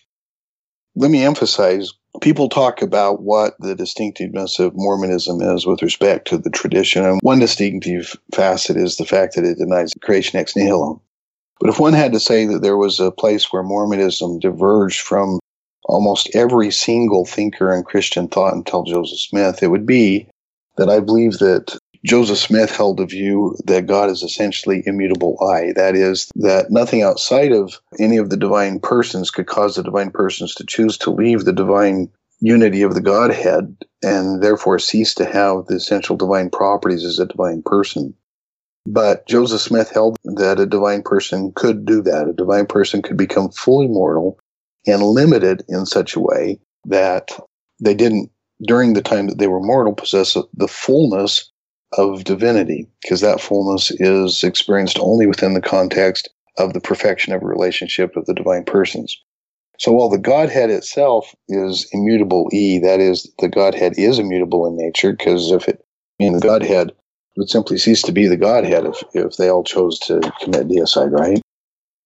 Let 0.95 1.12
me 1.12 1.23
emphasize 1.23 1.93
people 2.21 2.47
talk 2.47 2.81
about 2.81 3.21
what 3.21 3.55
the 3.60 3.75
distinctiveness 3.75 4.60
of 4.60 4.75
Mormonism 4.75 5.41
is 5.41 5.65
with 5.65 5.81
respect 5.81 6.27
to 6.29 6.38
the 6.38 6.49
tradition. 6.49 7.03
And 7.03 7.19
one 7.21 7.39
distinctive 7.39 8.15
facet 8.34 8.77
is 8.77 8.95
the 8.97 9.05
fact 9.05 9.36
that 9.36 9.45
it 9.45 9.58
denies 9.58 9.93
creation 10.01 10.39
ex 10.39 10.55
nihilo. 10.55 11.01
But 11.60 11.69
if 11.69 11.79
one 11.79 11.93
had 11.93 12.13
to 12.13 12.19
say 12.19 12.45
that 12.45 12.62
there 12.62 12.77
was 12.77 12.99
a 12.99 13.12
place 13.12 13.51
where 13.51 13.63
Mormonism 13.63 14.39
diverged 14.39 15.01
from 15.01 15.39
almost 15.86 16.34
every 16.34 16.71
single 16.71 17.25
thinker 17.25 17.73
in 17.73 17.84
Christian 17.84 18.27
thought 18.27 18.53
until 18.53 18.84
Joseph 18.84 19.19
Smith, 19.19 19.62
it 19.62 19.67
would 19.67 19.86
be 19.86 20.27
that 20.77 20.89
I 20.89 20.99
believe 20.99 21.39
that 21.39 21.77
Joseph 22.06 22.38
Smith 22.38 22.70
held 22.70 22.98
the 22.98 23.06
view 23.08 23.58
that 23.65 23.88
God 23.88 24.12
is 24.12 24.22
essentially 24.22 24.84
immutable 24.86 25.41
I. 25.41 25.74
That 25.76 25.96
is, 25.96 26.30
that 26.36 26.70
nothing 26.70 27.02
outside 27.02 27.52
of 27.52 27.80
any 27.98 28.18
of 28.18 28.30
the 28.30 28.38
divine 28.38 28.80
persons 28.80 29.32
could 29.32 29.48
cause 29.48 29.76
the 29.76 29.82
divine 29.82 30.12
persons 30.12 30.54
to 30.56 30.65
choose 30.65 31.00
to 31.00 31.10
leave 31.10 31.46
the 31.46 31.54
divine 31.54 32.12
unity 32.39 32.84
of 32.84 32.94
the 32.94 33.02
Godhead 33.02 33.76
and 34.04 34.44
therefore 34.44 34.78
cease 34.78 35.15
to 35.15 35.26
have 35.26 35.65
the 35.65 35.78
essential 35.78 36.15
divine 36.15 36.52
properties 36.52 37.04
as 37.04 37.18
a 37.18 37.26
divine 37.26 37.63
person. 37.63 38.13
But 38.86 39.28
Joseph 39.28 39.62
Smith 39.62 39.89
held 39.89 40.18
that 40.26 40.60
a 40.60 40.68
divine 40.68 41.02
person 41.02 41.54
could 41.56 41.88
do 41.88 42.04
that. 42.04 42.28
A 42.28 42.34
divine 42.34 42.68
person 42.68 43.02
could 43.02 43.18
become 43.18 43.50
fully 43.50 43.88
mortal 43.88 44.38
and 44.86 45.02
limited 45.02 45.63
in 45.68 45.88
such 45.88 46.15
a 46.15 46.20
way 46.20 46.60
that 46.86 47.32
they 47.82 47.96
didn't, 47.96 48.30
during 48.62 48.94
the 48.94 49.02
time 49.02 49.28
that 49.28 49.39
they 49.39 49.48
were 49.48 49.60
mortal, 49.60 49.94
possess 49.94 50.38
the 50.54 50.68
fullness 50.68 51.52
of 51.97 52.23
divinity, 52.23 52.88
because 53.01 53.21
that 53.21 53.41
fullness 53.41 53.91
is 53.91 54.43
experienced 54.43 54.99
only 54.99 55.27
within 55.27 55.53
the 55.53 55.62
context 55.62 56.29
of 56.58 56.73
the 56.73 56.81
perfection 56.81 57.34
of 57.34 57.41
a 57.41 57.45
relationship 57.45 58.15
of 58.15 58.25
the 58.25 58.34
divine 58.34 58.63
persons. 58.63 59.21
So 59.77 59.91
while 59.91 60.10
the 60.10 60.17
Godhead 60.17 60.69
itself 60.69 61.36
is 61.49 61.88
immutable 61.91 62.49
E, 62.53 62.79
that 62.79 62.99
is, 62.99 63.29
the 63.39 63.49
Godhead 63.49 63.93
is 63.97 64.19
immutable 64.19 64.65
in 64.65 64.77
nature, 64.77 65.12
because 65.12 65.51
if 65.51 65.67
it, 65.67 65.84
the 66.19 66.39
Godhead 66.41 66.91
would 67.36 67.49
simply 67.49 67.77
cease 67.77 68.01
to 68.03 68.13
be 68.13 68.27
the 68.27 68.38
Godhead 68.38 68.86
if, 68.86 69.03
if 69.13 69.36
they 69.36 69.49
all 69.49 69.63
chose 69.63 69.99
to 69.99 70.21
commit 70.41 70.69
deicide, 70.69 71.12
right? 71.12 71.41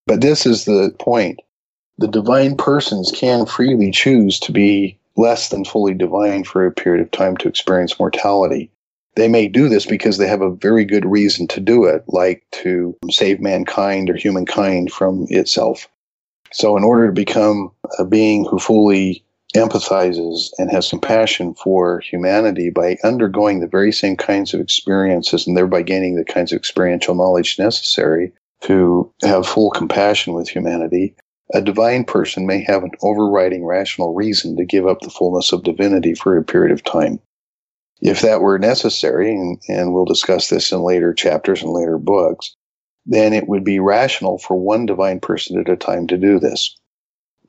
But 0.08 0.22
this 0.22 0.48
is 0.48 0.66
the 0.66 0.96
point. 1.00 1.40
The 2.00 2.08
divine 2.08 2.58
persons 2.58 3.12
can 3.14 3.46
freely 3.46 3.92
choose 3.92 4.40
to 4.40 4.52
be 4.52 4.98
less 5.16 5.50
than 5.50 5.66
fully 5.66 5.94
divine 5.94 6.46
for 6.46 6.66
a 6.66 6.72
period 6.72 7.04
of 7.04 7.12
time 7.12 7.38
to 7.38 7.48
experience 7.48 8.00
mortality. 8.00 8.72
They 9.16 9.28
may 9.28 9.48
do 9.48 9.70
this 9.70 9.86
because 9.86 10.18
they 10.18 10.28
have 10.28 10.42
a 10.42 10.56
very 10.56 10.86
good 10.86 11.06
reason 11.06 11.48
to 11.48 11.60
do 11.60 11.86
it, 11.86 12.04
like 12.08 12.44
to 12.64 12.96
save 13.10 13.40
mankind 13.40 14.10
or 14.10 14.16
humankind 14.16 14.92
from 14.92 15.26
itself. 15.30 15.90
So, 16.52 16.78
in 16.78 16.84
order 16.84 17.08
to 17.08 17.14
become 17.14 17.72
a 17.98 18.06
being 18.06 18.46
who 18.46 18.60
fully 18.60 19.24
empathizes 19.56 20.52
and 20.58 20.70
has 20.72 20.90
compassion 20.90 21.56
for 21.56 22.00
humanity 22.00 22.70
by 22.70 22.98
undergoing 23.04 23.60
the 23.60 23.68
very 23.68 23.92
same 23.92 24.16
kinds 24.16 24.54
of 24.54 24.60
experiences 24.60 25.48
and 25.48 25.58
thereby 25.58 25.82
gaining 25.82 26.16
the 26.16 26.26
kinds 26.26 26.52
of 26.52 26.58
experiential 26.58 27.16
knowledge 27.16 27.58
necessary 27.58 28.32
to 28.62 29.12
have 29.24 29.48
full 29.48 29.72
compassion 29.72 30.34
with 30.34 30.48
humanity, 30.48 31.16
a 31.54 31.62
divine 31.62 32.04
person 32.04 32.46
may 32.46 32.64
have 32.64 32.84
an 32.84 32.92
overriding 33.02 33.66
rational 33.66 34.14
reason 34.14 34.56
to 34.56 34.66
give 34.66 34.86
up 34.86 35.00
the 35.02 35.10
fullness 35.10 35.52
of 35.52 35.64
divinity 35.64 36.14
for 36.14 36.38
a 36.38 36.44
period 36.44 36.72
of 36.72 36.84
time 36.84 37.20
if 38.02 38.22
that 38.22 38.42
were 38.42 38.58
necessary, 38.58 39.32
and, 39.32 39.60
and 39.68 39.94
we'll 39.94 40.06
discuss 40.06 40.50
this 40.50 40.72
in 40.72 40.80
later 40.80 41.14
chapters 41.14 41.62
and 41.62 41.72
later 41.72 41.98
books, 41.98 42.56
then 43.06 43.34
it 43.34 43.48
would 43.48 43.64
be 43.64 43.80
rational 43.80 44.38
for 44.38 44.56
one 44.56 44.86
divine 44.86 45.20
person 45.20 45.60
at 45.60 45.70
a 45.70 45.76
time 45.76 46.08
to 46.08 46.18
do 46.18 46.40
this. 46.40 46.76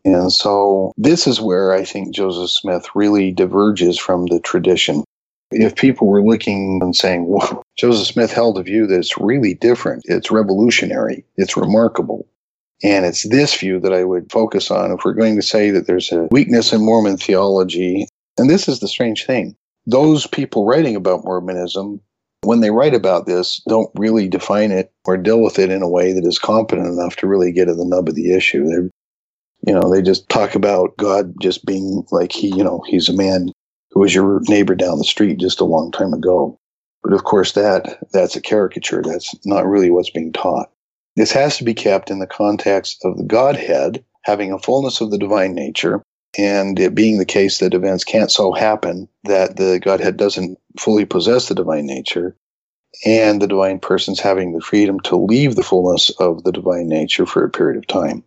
And 0.05 0.33
so 0.33 0.93
this 0.97 1.27
is 1.27 1.41
where 1.41 1.73
I 1.73 1.85
think 1.85 2.15
Joseph 2.15 2.51
Smith 2.51 2.89
really 2.95 3.33
diverges 3.33 3.99
from 3.99 4.27
the 4.27 4.41
tradition. 4.41 5.05
If 5.51 5.77
people 5.77 6.07
were 6.07 6.23
looking 6.23 6.81
and 6.83 6.97
saying, 6.97 7.27
well, 7.27 7.63
Joseph 7.77 8.07
Smith 8.07 8.33
held 8.33 8.59
a 8.59 8.63
view 8.63 8.87
that's 8.87 9.19
really 9.19 9.55
different, 9.55 10.03
it's 10.07 10.31
revolutionary, 10.31 11.25
it's 11.37 11.57
remarkable. 11.57 12.27
And 12.83 13.05
it's 13.05 13.29
this 13.29 13.55
view 13.55 13.79
that 13.81 13.93
I 13.93 14.05
would 14.05 14.33
focus 14.33 14.71
on 14.71 14.91
if 14.91 15.05
we're 15.05 15.13
going 15.13 15.37
to 15.37 15.43
say 15.43 15.71
that 15.71 15.87
there's 15.87 16.11
a 16.13 16.29
weakness 16.31 16.73
in 16.73 16.83
Mormon 16.83 17.19
theology. 17.19 18.09
And 18.39 18.49
this 18.49 18.69
is 18.69 18.81
the 18.81 18.89
strange 18.89 19.27
thing 19.27 19.55
those 19.91 20.27
people 20.27 20.67
writing 20.67 20.97
about 20.97 21.25
Mormonism, 21.25 22.01
when 22.43 22.61
they 22.61 22.71
write 22.71 22.95
about 22.95 23.27
this, 23.27 23.61
don't 23.69 23.91
really 23.95 24.29
define 24.29 24.71
it 24.71 24.93
or 25.05 25.17
deal 25.17 25.43
with 25.43 25.59
it 25.59 25.71
in 25.71 25.83
a 25.83 25.89
way 25.89 26.13
that 26.13 26.25
is 26.25 26.39
competent 26.39 26.89
enough 26.89 27.17
to 27.17 27.27
really 27.27 27.53
get 27.53 27.69
at 27.69 27.77
the 27.77 27.85
nub 27.85 28.09
of 28.09 28.15
the 28.15 28.33
issue. 28.35 28.65
They, 28.65 29.71
you 29.71 29.79
know, 29.79 29.93
they 29.93 30.01
just 30.01 30.29
talk 30.29 30.55
about 30.55 30.97
God 30.97 31.35
just 31.41 31.67
being 31.67 32.05
like 32.11 32.33
he, 32.33 32.49
you 32.49 32.65
know, 32.65 32.83
he's 32.87 33.09
a 33.09 33.17
man 33.17 33.53
who 33.91 34.01
was 34.01 34.15
your 34.15 34.41
neighbor 34.49 34.75
down 34.75 34.99
the 34.99 35.05
street 35.05 35.39
just 35.39 35.61
a 35.61 35.65
long 35.65 35.91
time 35.91 36.15
ago. 36.15 36.57
But 37.03 37.13
of 37.13 37.25
course, 37.25 37.53
that 37.53 37.99
that's 38.13 38.37
a 38.37 38.41
caricature. 38.41 39.03
That's 39.03 39.35
not 39.45 39.67
really 39.67 39.91
what's 39.91 40.11
being 40.11 40.33
taught. 40.33 40.71
This 41.17 41.33
has 41.33 41.57
to 41.59 41.65
be 41.65 41.75
kept 41.75 42.11
in 42.11 42.21
the 42.21 42.27
context 42.27 43.05
of 43.05 43.17
the 43.17 43.25
Godhead 43.25 44.05
having 44.23 44.53
a 44.53 44.59
fullness 44.59 45.01
of 45.01 45.11
the 45.11 45.19
divine 45.19 45.55
nature 45.55 46.03
and 46.39 46.79
it 46.79 46.95
being 46.95 47.19
the 47.19 47.25
case 47.25 47.59
that 47.59 47.75
events 47.75 48.05
can't 48.05 48.31
so 48.31 48.53
happen 48.53 49.09
that 49.25 49.57
the 49.57 49.81
Godhead 49.81 50.17
doesn't 50.17 50.59
fully 50.79 51.05
possess 51.05 51.49
the 51.49 51.55
divine 51.55 51.87
nature, 51.87 52.37
and 53.05 53.41
the 53.41 53.47
divine 53.47 53.79
persons 53.79 54.21
having 54.21 54.53
the 54.53 54.61
freedom 54.61 55.01
to 55.01 55.17
leave 55.17 55.57
the 55.57 55.63
fullness 55.63 56.11
of 56.21 56.45
the 56.45 56.53
divine 56.53 56.89
nature 56.89 57.27
for 57.27 57.45
a 57.45 57.51
period 57.51 57.79
of 57.79 57.87
time. 57.87 58.23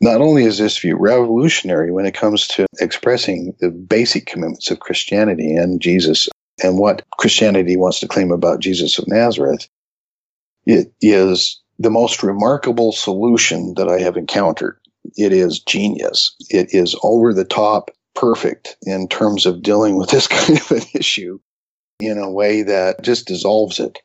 Not 0.00 0.20
only 0.20 0.44
is 0.44 0.58
this 0.58 0.78
view 0.78 0.96
revolutionary 0.96 1.90
when 1.90 2.06
it 2.06 2.14
comes 2.14 2.46
to 2.48 2.66
expressing 2.80 3.54
the 3.60 3.70
basic 3.70 4.26
commitments 4.26 4.70
of 4.70 4.80
Christianity 4.80 5.54
and 5.54 5.80
Jesus 5.80 6.28
and 6.62 6.78
what 6.78 7.02
Christianity 7.18 7.76
wants 7.76 8.00
to 8.00 8.08
claim 8.08 8.30
about 8.30 8.60
Jesus 8.60 8.98
of 8.98 9.08
Nazareth, 9.08 9.68
it 10.66 10.92
is 11.00 11.60
the 11.78 11.90
most 11.90 12.22
remarkable 12.22 12.92
solution 12.92 13.74
that 13.74 13.88
I 13.88 14.00
have 14.00 14.16
encountered 14.16 14.78
it 15.16 15.32
is 15.32 15.60
genius. 15.60 16.34
It 16.50 16.72
is 16.72 16.96
over 17.02 17.32
the 17.32 17.44
top 17.44 17.90
perfect 18.14 18.76
in 18.82 19.08
terms 19.08 19.46
of 19.46 19.62
dealing 19.62 19.96
with 19.96 20.10
this 20.10 20.26
kind 20.28 20.58
of 20.58 20.70
an 20.70 20.82
issue 20.94 21.38
in 22.00 22.18
a 22.18 22.30
way 22.30 22.62
that 22.62 23.02
just 23.02 23.26
dissolves 23.26 23.78
it. 23.78 23.98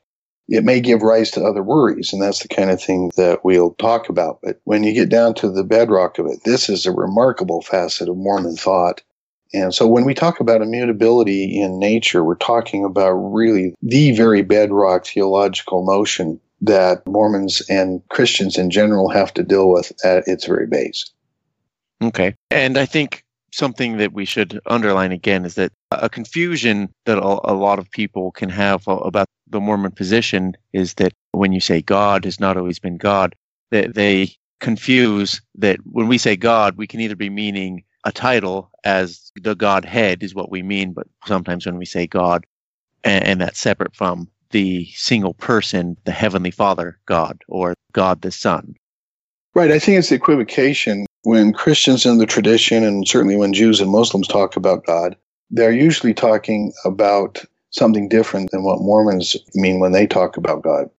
It 0.47 0.63
may 0.63 0.79
give 0.79 1.03
rise 1.03 1.29
to 1.31 1.43
other 1.43 1.62
worries, 1.62 2.12
and 2.12 2.21
that's 2.21 2.39
the 2.39 2.47
kind 2.47 2.71
of 2.71 2.81
thing 2.81 3.12
that 3.17 3.45
we'll 3.45 3.75
talk 3.75 4.09
about. 4.09 4.39
But 4.41 4.59
when 4.63 4.83
you 4.83 4.93
get 4.93 5.09
down 5.09 5.35
to 5.35 5.49
the 5.49 5.63
bedrock 5.63 6.17
of 6.17 6.25
it, 6.25 6.43
this 6.43 6.69
is 6.69 6.85
a 6.85 6.91
remarkable 6.91 7.62
facet 7.62 8.09
of 8.09 8.17
Mormon 8.17 8.55
thought. 8.55 9.01
And 9.53 9.73
so 9.73 9.88
when 9.88 10.05
we 10.05 10.15
talk 10.15 10.39
about 10.39 10.62
immutability 10.62 11.59
in 11.59 11.79
nature, 11.79 12.23
we're 12.23 12.35
talking 12.35 12.83
about 12.83 13.12
really 13.12 13.75
the 13.81 14.12
very 14.15 14.41
bedrock 14.41 15.05
theological 15.05 15.85
notion 15.85 16.39
that 16.61 17.05
Mormons 17.07 17.61
and 17.69 18.01
Christians 18.09 18.57
in 18.57 18.69
general 18.69 19.09
have 19.09 19.33
to 19.35 19.43
deal 19.43 19.69
with 19.69 19.91
at 20.03 20.27
its 20.27 20.45
very 20.45 20.67
base. 20.67 21.09
Okay. 22.01 22.35
And 22.51 22.77
I 22.77 22.85
think 22.85 23.23
something 23.51 23.97
that 23.97 24.13
we 24.13 24.25
should 24.25 24.59
underline 24.67 25.11
again 25.11 25.45
is 25.45 25.55
that 25.55 25.71
a 25.91 26.09
confusion 26.09 26.93
that 27.05 27.17
a, 27.17 27.53
lot 27.53 27.79
of 27.79 27.89
people 27.91 28.31
can 28.31 28.49
have 28.49 28.87
about 28.87 29.27
the 29.47 29.59
Mormon 29.59 29.91
position 29.91 30.55
is 30.73 30.95
that 30.95 31.13
when 31.31 31.51
you 31.51 31.59
say 31.59 31.81
God 31.81 32.25
has 32.25 32.39
not 32.39 32.57
always 32.57 32.79
been 32.79 32.97
God, 32.97 33.35
that 33.71 33.95
they 33.95 34.35
confuse 34.59 35.41
that 35.55 35.79
when 35.85 36.07
we 36.07 36.17
say 36.17 36.35
God, 36.35 36.77
we 36.77 36.87
can 36.87 36.99
either 36.99 37.15
be 37.15 37.29
meaning 37.29 37.83
a 38.03 38.11
title 38.11 38.69
as 38.83 39.31
the 39.35 39.55
Godhead 39.55 40.23
is 40.23 40.35
what 40.35 40.51
we 40.51 40.61
mean, 40.61 40.93
but 40.93 41.07
sometimes 41.25 41.65
when 41.65 41.77
we 41.77 41.85
say 41.85 42.07
God, 42.07 42.45
and, 43.03 43.23
and 43.25 43.41
that's 43.41 43.59
separate 43.59 43.95
from 43.95 44.29
the 44.51 44.85
single 44.93 45.33
person, 45.33 45.97
the 46.05 46.12
Heavenly 46.12 46.51
Father 46.51 46.99
God, 47.05 47.41
or 47.47 47.73
God 47.93 48.21
the 48.21 48.31
Son. 48.31 48.75
Right. 49.55 49.71
I 49.71 49.79
think 49.79 49.97
it's 49.97 50.09
the 50.09 50.15
equivocation 50.15 51.05
when 51.23 51.53
Christians 51.53 52.05
in 52.05 52.17
the 52.17 52.25
tradition, 52.25 52.83
and 52.83 53.07
certainly 53.07 53.35
when 53.35 53.53
Jews 53.53 53.81
and 53.81 53.91
Muslims 53.91 54.27
talk 54.27 54.55
about 54.55 54.85
God, 54.85 55.15
they're 55.49 55.71
usually 55.71 56.13
talking 56.13 56.71
about 56.85 57.43
something 57.71 58.07
different 58.07 58.51
than 58.51 58.63
what 58.63 58.81
Mormons 58.81 59.35
mean 59.55 59.79
when 59.79 59.91
they 59.91 60.07
talk 60.07 60.38
about 60.38 60.63
God. 60.63 60.89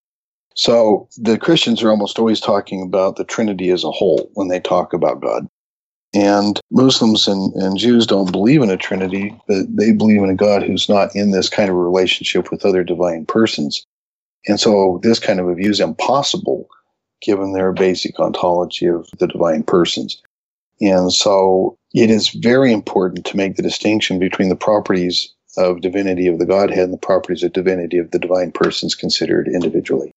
So 0.54 1.08
the 1.16 1.38
Christians 1.38 1.82
are 1.82 1.90
almost 1.90 2.18
always 2.18 2.40
talking 2.40 2.82
about 2.82 3.16
the 3.16 3.24
Trinity 3.24 3.70
as 3.70 3.84
a 3.84 3.90
whole 3.90 4.30
when 4.34 4.48
they 4.48 4.60
talk 4.60 4.92
about 4.92 5.20
God. 5.20 5.46
And 6.12 6.60
Muslims 6.72 7.28
and, 7.28 7.54
and 7.54 7.78
Jews 7.78 8.06
don't 8.06 8.32
believe 8.32 8.62
in 8.62 8.70
a 8.70 8.76
Trinity, 8.76 9.34
but 9.46 9.64
they 9.68 9.92
believe 9.92 10.22
in 10.22 10.30
a 10.30 10.34
God 10.34 10.62
who's 10.62 10.88
not 10.88 11.14
in 11.14 11.30
this 11.30 11.48
kind 11.48 11.70
of 11.70 11.76
relationship 11.76 12.50
with 12.50 12.64
other 12.64 12.82
divine 12.82 13.26
persons. 13.26 13.86
And 14.46 14.58
so 14.58 14.98
this 15.02 15.20
kind 15.20 15.38
of 15.38 15.48
a 15.48 15.54
view 15.54 15.70
is 15.70 15.80
impossible 15.80 16.68
given 17.22 17.52
their 17.52 17.72
basic 17.72 18.18
ontology 18.18 18.86
of 18.86 19.08
the 19.18 19.28
divine 19.28 19.62
persons. 19.62 20.20
And 20.80 21.12
so 21.12 21.76
it 21.92 22.10
is 22.10 22.30
very 22.30 22.72
important 22.72 23.26
to 23.26 23.36
make 23.36 23.56
the 23.56 23.62
distinction 23.62 24.18
between 24.18 24.48
the 24.48 24.56
properties 24.56 25.32
of 25.56 25.80
divinity 25.80 26.26
of 26.26 26.38
the 26.38 26.46
Godhead 26.46 26.84
and 26.84 26.92
the 26.92 26.98
properties 26.98 27.42
of 27.42 27.52
divinity 27.52 27.98
of 27.98 28.10
the 28.10 28.18
divine 28.18 28.50
persons 28.52 28.94
considered 28.94 29.48
individually. 29.48 30.12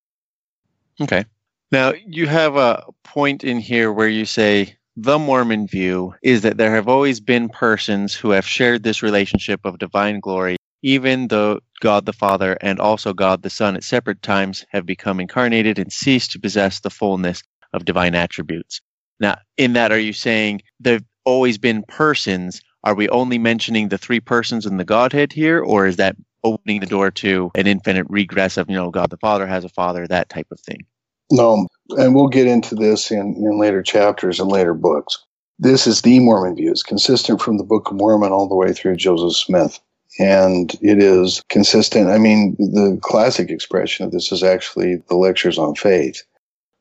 Okay. 1.01 1.25
Now, 1.71 1.93
you 2.05 2.27
have 2.27 2.55
a 2.55 2.85
point 3.03 3.43
in 3.43 3.59
here 3.59 3.91
where 3.91 4.07
you 4.07 4.25
say 4.25 4.75
the 4.95 5.17
Mormon 5.17 5.67
view 5.67 6.13
is 6.21 6.41
that 6.41 6.57
there 6.57 6.75
have 6.75 6.87
always 6.87 7.19
been 7.19 7.49
persons 7.49 8.13
who 8.13 8.29
have 8.29 8.45
shared 8.45 8.83
this 8.83 9.01
relationship 9.01 9.61
of 9.63 9.79
divine 9.79 10.19
glory, 10.19 10.57
even 10.83 11.27
though 11.29 11.59
God 11.81 12.05
the 12.05 12.13
Father 12.13 12.57
and 12.61 12.79
also 12.79 13.13
God 13.13 13.41
the 13.41 13.49
Son 13.49 13.75
at 13.75 13.83
separate 13.83 14.21
times 14.21 14.65
have 14.69 14.85
become 14.85 15.19
incarnated 15.19 15.79
and 15.79 15.91
ceased 15.91 16.31
to 16.31 16.39
possess 16.39 16.79
the 16.79 16.91
fullness 16.91 17.41
of 17.73 17.85
divine 17.85 18.13
attributes. 18.13 18.81
Now, 19.19 19.37
in 19.57 19.73
that, 19.73 19.91
are 19.91 19.99
you 19.99 20.13
saying 20.13 20.61
there 20.79 20.93
have 20.93 21.05
always 21.25 21.57
been 21.57 21.83
persons? 21.87 22.61
Are 22.83 22.95
we 22.95 23.09
only 23.09 23.37
mentioning 23.37 23.87
the 23.87 23.97
three 23.97 24.19
persons 24.19 24.65
in 24.65 24.77
the 24.77 24.85
Godhead 24.85 25.31
here, 25.31 25.61
or 25.61 25.87
is 25.87 25.95
that 25.95 26.15
opening 26.43 26.81
the 26.81 26.85
door 26.85 27.09
to 27.09 27.49
an 27.55 27.65
infinite 27.65 28.05
regress 28.09 28.57
of, 28.57 28.69
you 28.69 28.75
know, 28.75 28.91
God 28.91 29.09
the 29.09 29.17
Father 29.17 29.47
has 29.47 29.63
a 29.63 29.69
father, 29.69 30.05
that 30.07 30.29
type 30.29 30.47
of 30.51 30.59
thing? 30.59 30.85
No, 31.31 31.67
and 31.91 32.15
we'll 32.15 32.27
get 32.27 32.47
into 32.47 32.75
this 32.75 33.11
in, 33.11 33.35
in 33.35 33.59
later 33.59 33.81
chapters 33.81 34.39
and 34.39 34.51
later 34.51 34.73
books. 34.73 35.23
This 35.59 35.87
is 35.87 36.01
the 36.01 36.19
Mormon 36.19 36.55
view. 36.55 36.71
It's 36.71 36.83
consistent 36.83 37.41
from 37.41 37.57
the 37.57 37.63
Book 37.63 37.89
of 37.89 37.97
Mormon 37.97 38.31
all 38.31 38.47
the 38.47 38.55
way 38.55 38.73
through 38.73 38.95
Joseph 38.95 39.37
Smith. 39.37 39.79
And 40.19 40.73
it 40.81 40.99
is 41.01 41.41
consistent. 41.49 42.09
I 42.09 42.17
mean, 42.17 42.55
the 42.59 42.99
classic 43.01 43.49
expression 43.49 44.05
of 44.05 44.11
this 44.11 44.31
is 44.31 44.43
actually 44.43 44.97
the 45.09 45.15
lectures 45.15 45.57
on 45.57 45.75
faith. 45.75 46.23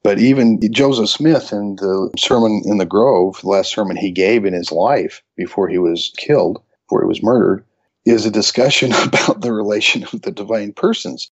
But 0.02 0.18
even 0.18 0.60
Joseph 0.72 1.08
Smith 1.08 1.52
in 1.52 1.76
the 1.76 2.10
sermon 2.18 2.62
in 2.64 2.78
the 2.78 2.86
Grove, 2.86 3.40
the 3.40 3.48
last 3.48 3.72
sermon 3.72 3.96
he 3.96 4.10
gave 4.10 4.44
in 4.44 4.52
his 4.52 4.72
life 4.72 5.22
before 5.36 5.68
he 5.68 5.78
was 5.78 6.12
killed, 6.18 6.60
before 6.86 7.02
he 7.02 7.08
was 7.08 7.22
murdered, 7.22 7.64
is 8.04 8.26
a 8.26 8.30
discussion 8.30 8.92
about 9.04 9.40
the 9.40 9.52
relation 9.52 10.04
of 10.04 10.22
the 10.22 10.32
divine 10.32 10.72
persons. 10.72 11.30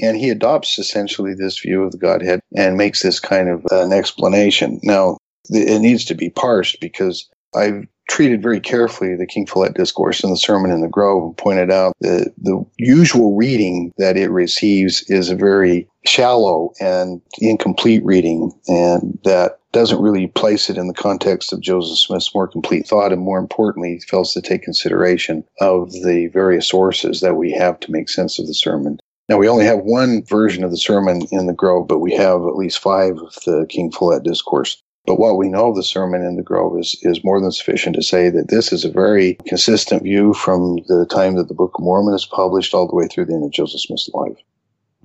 And 0.00 0.16
he 0.16 0.30
adopts 0.30 0.78
essentially 0.78 1.34
this 1.34 1.58
view 1.58 1.82
of 1.82 1.92
the 1.92 1.98
Godhead 1.98 2.40
and 2.56 2.76
makes 2.76 3.02
this 3.02 3.20
kind 3.20 3.48
of 3.48 3.66
uh, 3.70 3.84
an 3.84 3.92
explanation. 3.92 4.80
Now, 4.82 5.18
it 5.50 5.80
needs 5.80 6.04
to 6.06 6.14
be 6.14 6.30
parsed 6.30 6.80
because 6.80 7.28
I've 7.54 7.86
treated 8.08 8.42
very 8.42 8.60
carefully 8.60 9.14
the 9.14 9.26
King 9.26 9.46
Follett 9.46 9.74
discourse 9.74 10.24
in 10.24 10.30
the 10.30 10.36
Sermon 10.36 10.70
in 10.70 10.80
the 10.80 10.88
Grove 10.88 11.22
and 11.22 11.36
pointed 11.36 11.70
out 11.70 11.94
that 12.00 12.32
the 12.38 12.64
usual 12.78 13.36
reading 13.36 13.92
that 13.98 14.16
it 14.16 14.30
receives 14.30 15.04
is 15.08 15.28
a 15.28 15.36
very 15.36 15.88
shallow 16.06 16.72
and 16.80 17.20
incomplete 17.38 18.02
reading, 18.04 18.50
and 18.66 19.18
that 19.24 19.58
doesn't 19.72 20.00
really 20.00 20.26
place 20.26 20.70
it 20.70 20.78
in 20.78 20.88
the 20.88 20.94
context 20.94 21.52
of 21.52 21.60
Joseph 21.60 21.98
Smith's 21.98 22.34
more 22.34 22.48
complete 22.48 22.86
thought, 22.86 23.12
and 23.12 23.20
more 23.20 23.38
importantly, 23.38 24.00
fails 24.08 24.32
to 24.32 24.40
take 24.40 24.62
consideration 24.62 25.44
of 25.60 25.92
the 25.92 26.30
various 26.32 26.66
sources 26.66 27.20
that 27.20 27.36
we 27.36 27.52
have 27.52 27.78
to 27.80 27.92
make 27.92 28.08
sense 28.08 28.38
of 28.38 28.46
the 28.46 28.54
sermon. 28.54 28.98
Now, 29.28 29.36
we 29.36 29.48
only 29.48 29.66
have 29.66 29.80
one 29.80 30.24
version 30.24 30.64
of 30.64 30.70
the 30.70 30.78
sermon 30.78 31.22
in 31.30 31.46
the 31.46 31.52
Grove, 31.52 31.86
but 31.86 31.98
we 31.98 32.14
have 32.14 32.40
at 32.42 32.56
least 32.56 32.78
five 32.78 33.18
of 33.18 33.34
the 33.44 33.66
King 33.68 33.90
Follett 33.90 34.22
discourse. 34.22 34.82
But 35.06 35.18
what 35.18 35.36
we 35.36 35.48
know 35.48 35.70
of 35.70 35.76
the 35.76 35.82
sermon 35.82 36.22
in 36.22 36.36
the 36.36 36.42
Grove 36.42 36.78
is, 36.78 36.96
is 37.02 37.24
more 37.24 37.40
than 37.40 37.52
sufficient 37.52 37.96
to 37.96 38.02
say 38.02 38.30
that 38.30 38.48
this 38.48 38.72
is 38.72 38.84
a 38.84 38.90
very 38.90 39.38
consistent 39.46 40.02
view 40.02 40.34
from 40.34 40.76
the 40.86 41.06
time 41.10 41.36
that 41.36 41.48
the 41.48 41.54
Book 41.54 41.72
of 41.74 41.84
Mormon 41.84 42.14
is 42.14 42.26
published 42.26 42.74
all 42.74 42.86
the 42.86 42.94
way 42.94 43.06
through 43.06 43.26
the 43.26 43.34
end 43.34 43.44
of 43.44 43.50
Joseph 43.50 43.80
Smith's 43.80 44.10
life. 44.12 44.36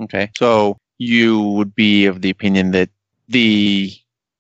Okay. 0.01 0.31
So 0.37 0.77
you 0.97 1.41
would 1.41 1.75
be 1.75 2.05
of 2.05 2.21
the 2.21 2.29
opinion 2.29 2.71
that 2.71 2.89
the 3.27 3.91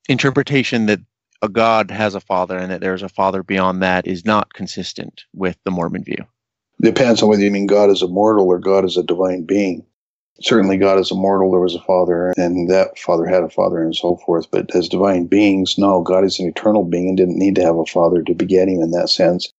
interpretation 0.09 0.85
that 0.87 0.99
a 1.41 1.49
God 1.49 1.91
has 1.91 2.15
a 2.15 2.21
father 2.21 2.57
and 2.57 2.71
that 2.71 2.81
there's 2.81 3.03
a 3.03 3.09
father 3.09 3.43
beyond 3.43 3.81
that 3.81 4.07
is 4.07 4.25
not 4.25 4.53
consistent 4.53 5.23
with 5.33 5.57
the 5.65 5.71
Mormon 5.71 6.03
view. 6.03 6.25
Depends 6.83 7.23
on 7.23 7.29
whether 7.29 7.43
you 7.43 7.51
mean 7.51 7.65
God 7.65 7.89
is 7.89 8.01
a 8.01 8.07
mortal 8.07 8.47
or 8.47 8.59
God 8.59 8.83
is 8.83 8.97
a 8.97 9.03
divine 9.03 9.43
being. 9.43 9.85
Certainly, 10.41 10.77
God 10.77 10.99
is 10.99 11.11
a 11.11 11.15
mortal. 11.15 11.51
There 11.51 11.61
was 11.61 11.75
a 11.75 11.81
father, 11.81 12.33
and 12.35 12.69
that 12.69 12.99
father 12.99 13.25
had 13.25 13.43
a 13.43 13.49
father, 13.49 13.81
and 13.81 13.95
so 13.95 14.17
forth. 14.17 14.51
But 14.51 14.75
as 14.75 14.89
divine 14.89 15.27
beings, 15.27 15.77
no, 15.77 16.01
God 16.01 16.25
is 16.25 16.39
an 16.39 16.47
eternal 16.47 16.83
being 16.83 17.07
and 17.07 17.17
didn't 17.17 17.37
need 17.37 17.55
to 17.55 17.63
have 17.63 17.77
a 17.77 17.85
father 17.85 18.21
to 18.23 18.33
beget 18.33 18.67
him 18.67 18.81
in 18.81 18.91
that 18.91 19.09
sense. 19.09 19.53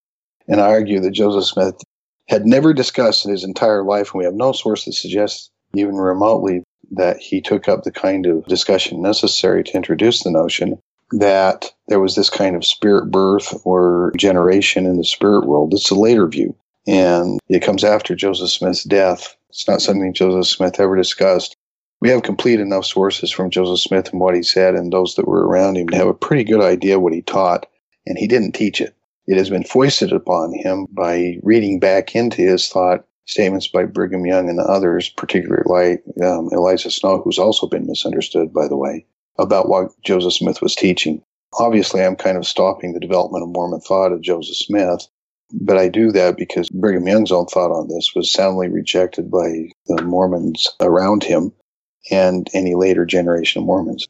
And 0.48 0.60
I 0.60 0.66
argue 0.66 1.00
that 1.00 1.12
Joseph 1.12 1.46
Smith 1.46 1.80
had 2.28 2.44
never 2.44 2.74
discussed 2.74 3.24
in 3.24 3.30
his 3.30 3.44
entire 3.44 3.84
life, 3.84 4.12
and 4.12 4.18
we 4.18 4.24
have 4.24 4.34
no 4.34 4.52
source 4.52 4.84
that 4.84 4.92
suggests 4.92 5.48
even 5.74 5.94
remotely 5.94 6.62
that 6.90 7.18
he 7.18 7.40
took 7.40 7.68
up 7.68 7.84
the 7.84 7.92
kind 7.92 8.26
of 8.26 8.44
discussion 8.46 9.00
necessary 9.00 9.64
to 9.64 9.76
introduce 9.76 10.22
the 10.22 10.30
notion 10.30 10.78
that 11.12 11.70
there 11.88 12.00
was 12.00 12.16
this 12.16 12.28
kind 12.28 12.56
of 12.56 12.64
spirit 12.64 13.10
birth 13.10 13.54
or 13.64 14.12
generation 14.18 14.84
in 14.84 14.98
the 14.98 15.04
spirit 15.04 15.46
world. 15.46 15.72
It's 15.72 15.90
a 15.90 15.94
later 15.94 16.26
view. 16.28 16.54
And 16.86 17.40
it 17.48 17.62
comes 17.62 17.84
after 17.84 18.14
Joseph 18.14 18.50
Smith's 18.50 18.84
death. 18.84 19.36
It's 19.48 19.66
not 19.68 19.82
something 19.82 20.12
Joseph 20.12 20.46
Smith 20.48 20.80
ever 20.80 20.96
discussed. 20.96 21.56
We 22.00 22.10
have 22.10 22.22
complete 22.22 22.60
enough 22.60 22.84
sources 22.84 23.30
from 23.30 23.50
Joseph 23.50 23.80
Smith 23.80 24.10
and 24.10 24.20
what 24.20 24.34
he 24.34 24.42
said 24.42 24.74
and 24.74 24.92
those 24.92 25.14
that 25.14 25.26
were 25.26 25.46
around 25.46 25.78
him 25.78 25.88
to 25.88 25.96
have 25.96 26.08
a 26.08 26.14
pretty 26.14 26.44
good 26.44 26.60
idea 26.60 26.98
what 26.98 27.14
he 27.14 27.22
taught, 27.22 27.66
and 28.06 28.18
he 28.18 28.26
didn't 28.26 28.52
teach 28.52 28.80
it. 28.80 28.94
It 29.26 29.38
has 29.38 29.48
been 29.48 29.64
foisted 29.64 30.12
upon 30.12 30.52
him 30.52 30.86
by 30.90 31.38
reading 31.42 31.78
back 31.80 32.14
into 32.14 32.42
his 32.42 32.68
thought 32.68 33.06
statements 33.24 33.68
by 33.68 33.84
Brigham 33.84 34.26
Young 34.26 34.50
and 34.50 34.60
others, 34.60 35.08
particularly 35.08 35.98
um, 36.22 36.50
Eliza 36.52 36.90
Snow, 36.90 37.22
who's 37.22 37.38
also 37.38 37.66
been 37.66 37.86
misunderstood, 37.86 38.52
by 38.52 38.68
the 38.68 38.76
way, 38.76 39.06
about 39.38 39.68
what 39.68 39.90
Joseph 40.02 40.34
Smith 40.34 40.60
was 40.60 40.74
teaching. 40.74 41.22
Obviously, 41.58 42.02
I'm 42.02 42.16
kind 42.16 42.36
of 42.36 42.46
stopping 42.46 42.92
the 42.92 43.00
development 43.00 43.44
of 43.44 43.48
Mormon 43.50 43.80
thought 43.80 44.12
of 44.12 44.20
Joseph 44.20 44.56
Smith, 44.56 45.06
but 45.52 45.76
I 45.76 45.88
do 45.88 46.12
that 46.12 46.36
because 46.36 46.68
Brigham 46.70 47.06
Young's 47.06 47.32
own 47.32 47.46
thought 47.46 47.70
on 47.70 47.88
this 47.88 48.12
was 48.14 48.32
soundly 48.32 48.68
rejected 48.68 49.30
by 49.30 49.70
the 49.86 50.02
Mormons 50.02 50.68
around 50.80 51.24
him 51.24 51.52
and 52.10 52.48
any 52.54 52.74
later 52.74 53.04
generation 53.04 53.62
of 53.62 53.66
Mormons. 53.66 54.06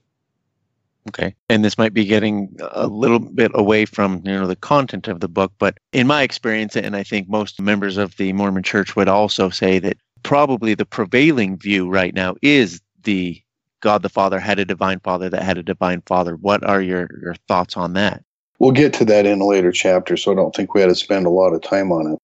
Okay. 1.09 1.35
And 1.51 1.65
this 1.65 1.77
might 1.77 1.93
be 1.93 2.07
getting 2.07 2.57
a 2.61 2.87
little 2.87 3.19
bit 3.19 3.51
away 3.55 3.85
from, 3.85 4.23
you 4.25 4.33
know, 4.33 4.47
the 4.47 4.57
content 4.57 5.07
of 5.07 5.21
the 5.21 5.29
book, 5.29 5.53
but 5.59 5.77
in 5.93 6.07
my 6.07 6.23
experience 6.23 6.77
and 6.77 6.97
I 6.97 7.03
think 7.03 7.29
most 7.29 7.61
members 7.61 7.99
of 7.99 8.17
the 8.17 8.33
Mormon 8.33 8.63
church 8.63 8.97
would 8.97 9.09
also 9.09 9.51
say 9.51 9.79
that 9.81 9.99
probably 10.23 10.75
the 10.75 10.87
prevailing 10.87 11.59
view 11.59 11.91
right 11.91 12.15
now 12.15 12.37
is 12.41 12.81
the 13.03 13.41
God 13.81 14.03
the 14.03 14.09
Father 14.09 14.41
had 14.41 14.59
a 14.59 14.65
divine 14.65 14.99
father 15.01 15.29
that 15.29 15.43
had 15.43 15.59
a 15.59 15.63
divine 15.63 16.03
father. 16.07 16.37
What 16.37 16.65
are 16.65 16.81
your, 16.81 17.11
your 17.21 17.35
thoughts 17.49 17.77
on 17.77 17.93
that? 17.93 18.25
We'll 18.59 18.73
get 18.73 18.95
to 18.95 19.05
that 19.07 19.27
in 19.27 19.41
a 19.41 19.47
later 19.47 19.73
chapter, 19.73 20.17
so 20.17 20.33
I 20.33 20.35
don't 20.35 20.55
think 20.55 20.75
we 20.75 20.81
had 20.81 20.89
to 20.89 20.95
spend 20.95 21.27
a 21.27 21.31
lot 21.31 21.53
of 21.53 21.63
time 21.63 21.91
on 21.91 22.13
it, 22.13 22.19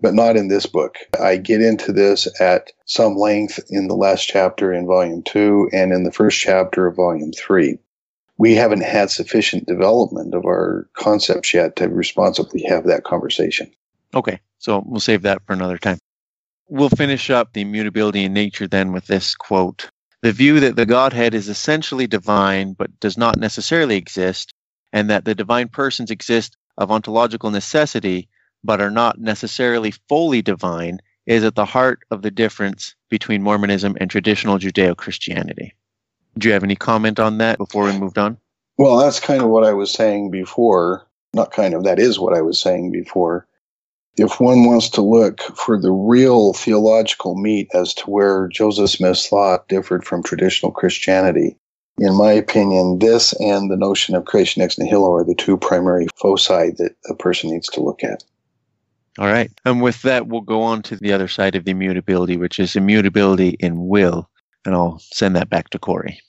but 0.00 0.14
not 0.14 0.36
in 0.36 0.48
this 0.48 0.66
book. 0.66 0.96
I 1.20 1.36
get 1.36 1.62
into 1.62 1.92
this 1.92 2.28
at 2.40 2.72
some 2.86 3.16
length 3.16 3.60
in 3.70 3.86
the 3.88 3.94
last 3.94 4.26
chapter 4.26 4.72
in 4.72 4.86
volume 4.86 5.22
two 5.22 5.68
and 5.72 5.92
in 5.92 6.02
the 6.02 6.12
first 6.12 6.38
chapter 6.38 6.86
of 6.86 6.96
volume 6.96 7.32
three. 7.32 7.78
We 8.38 8.54
haven't 8.54 8.82
had 8.82 9.10
sufficient 9.10 9.66
development 9.66 10.34
of 10.34 10.44
our 10.44 10.88
concepts 10.94 11.54
yet 11.54 11.76
to 11.76 11.88
responsibly 11.88 12.62
have 12.64 12.84
that 12.86 13.04
conversation. 13.04 13.70
Okay, 14.14 14.40
so 14.58 14.82
we'll 14.86 15.00
save 15.00 15.22
that 15.22 15.42
for 15.46 15.52
another 15.52 15.78
time. 15.78 15.98
We'll 16.68 16.90
finish 16.90 17.30
up 17.30 17.52
the 17.52 17.62
immutability 17.62 18.24
in 18.24 18.32
nature 18.32 18.66
then 18.66 18.92
with 18.92 19.06
this 19.06 19.36
quote 19.36 19.88
The 20.22 20.32
view 20.32 20.60
that 20.60 20.76
the 20.76 20.84
Godhead 20.84 21.32
is 21.32 21.48
essentially 21.48 22.06
divine 22.06 22.72
but 22.72 22.98
does 22.98 23.16
not 23.16 23.38
necessarily 23.38 23.96
exist 23.96 24.52
and 24.92 25.10
that 25.10 25.24
the 25.24 25.34
divine 25.34 25.68
persons 25.68 26.10
exist 26.10 26.56
of 26.78 26.90
ontological 26.90 27.50
necessity 27.50 28.28
but 28.64 28.80
are 28.80 28.90
not 28.90 29.18
necessarily 29.18 29.92
fully 30.08 30.42
divine 30.42 31.00
is 31.26 31.44
at 31.44 31.54
the 31.54 31.64
heart 31.64 32.00
of 32.10 32.22
the 32.22 32.30
difference 32.30 32.94
between 33.10 33.42
Mormonism 33.42 33.96
and 34.00 34.10
traditional 34.10 34.58
Judeo 34.58 34.96
Christianity. 34.96 35.74
Do 36.38 36.48
you 36.48 36.54
have 36.54 36.64
any 36.64 36.76
comment 36.76 37.18
on 37.18 37.38
that 37.38 37.58
before 37.58 37.84
we 37.84 37.98
moved 37.98 38.18
on? 38.18 38.38
Well, 38.78 38.98
that's 38.98 39.20
kind 39.20 39.42
of 39.42 39.48
what 39.48 39.64
I 39.64 39.72
was 39.72 39.90
saying 39.90 40.30
before. 40.30 41.06
Not 41.32 41.50
kind 41.50 41.74
of, 41.74 41.84
that 41.84 41.98
is 41.98 42.18
what 42.18 42.36
I 42.36 42.42
was 42.42 42.60
saying 42.60 42.92
before. 42.92 43.46
If 44.16 44.40
one 44.40 44.64
wants 44.64 44.90
to 44.90 45.02
look 45.02 45.40
for 45.40 45.80
the 45.80 45.92
real 45.92 46.52
theological 46.52 47.34
meat 47.34 47.68
as 47.74 47.92
to 47.94 48.10
where 48.10 48.48
Joseph 48.48 48.90
Smith's 48.90 49.28
thought 49.28 49.68
differed 49.68 50.04
from 50.04 50.22
traditional 50.22 50.72
Christianity, 50.72 51.58
in 51.98 52.14
my 52.14 52.32
opinion, 52.32 52.98
this 52.98 53.32
and 53.40 53.70
the 53.70 53.76
notion 53.76 54.14
of 54.14 54.24
creation 54.24 54.62
ex 54.62 54.78
nihilo 54.78 55.12
are 55.14 55.24
the 55.24 55.34
two 55.34 55.56
primary 55.56 56.06
foci 56.16 56.70
that 56.72 56.94
a 57.08 57.14
person 57.14 57.50
needs 57.50 57.68
to 57.68 57.80
look 57.80 58.04
at. 58.04 58.22
All 59.18 59.28
right. 59.28 59.50
And 59.64 59.80
with 59.80 60.02
that, 60.02 60.26
we'll 60.26 60.42
go 60.42 60.62
on 60.62 60.82
to 60.82 60.96
the 60.96 61.12
other 61.12 61.28
side 61.28 61.54
of 61.54 61.64
the 61.64 61.70
immutability, 61.70 62.36
which 62.36 62.60
is 62.60 62.76
immutability 62.76 63.56
in 63.60 63.88
will. 63.88 64.28
And 64.66 64.74
I'll 64.74 64.98
send 64.98 65.36
that 65.36 65.48
back 65.48 65.70
to 65.70 65.78
Corey. 65.78 66.20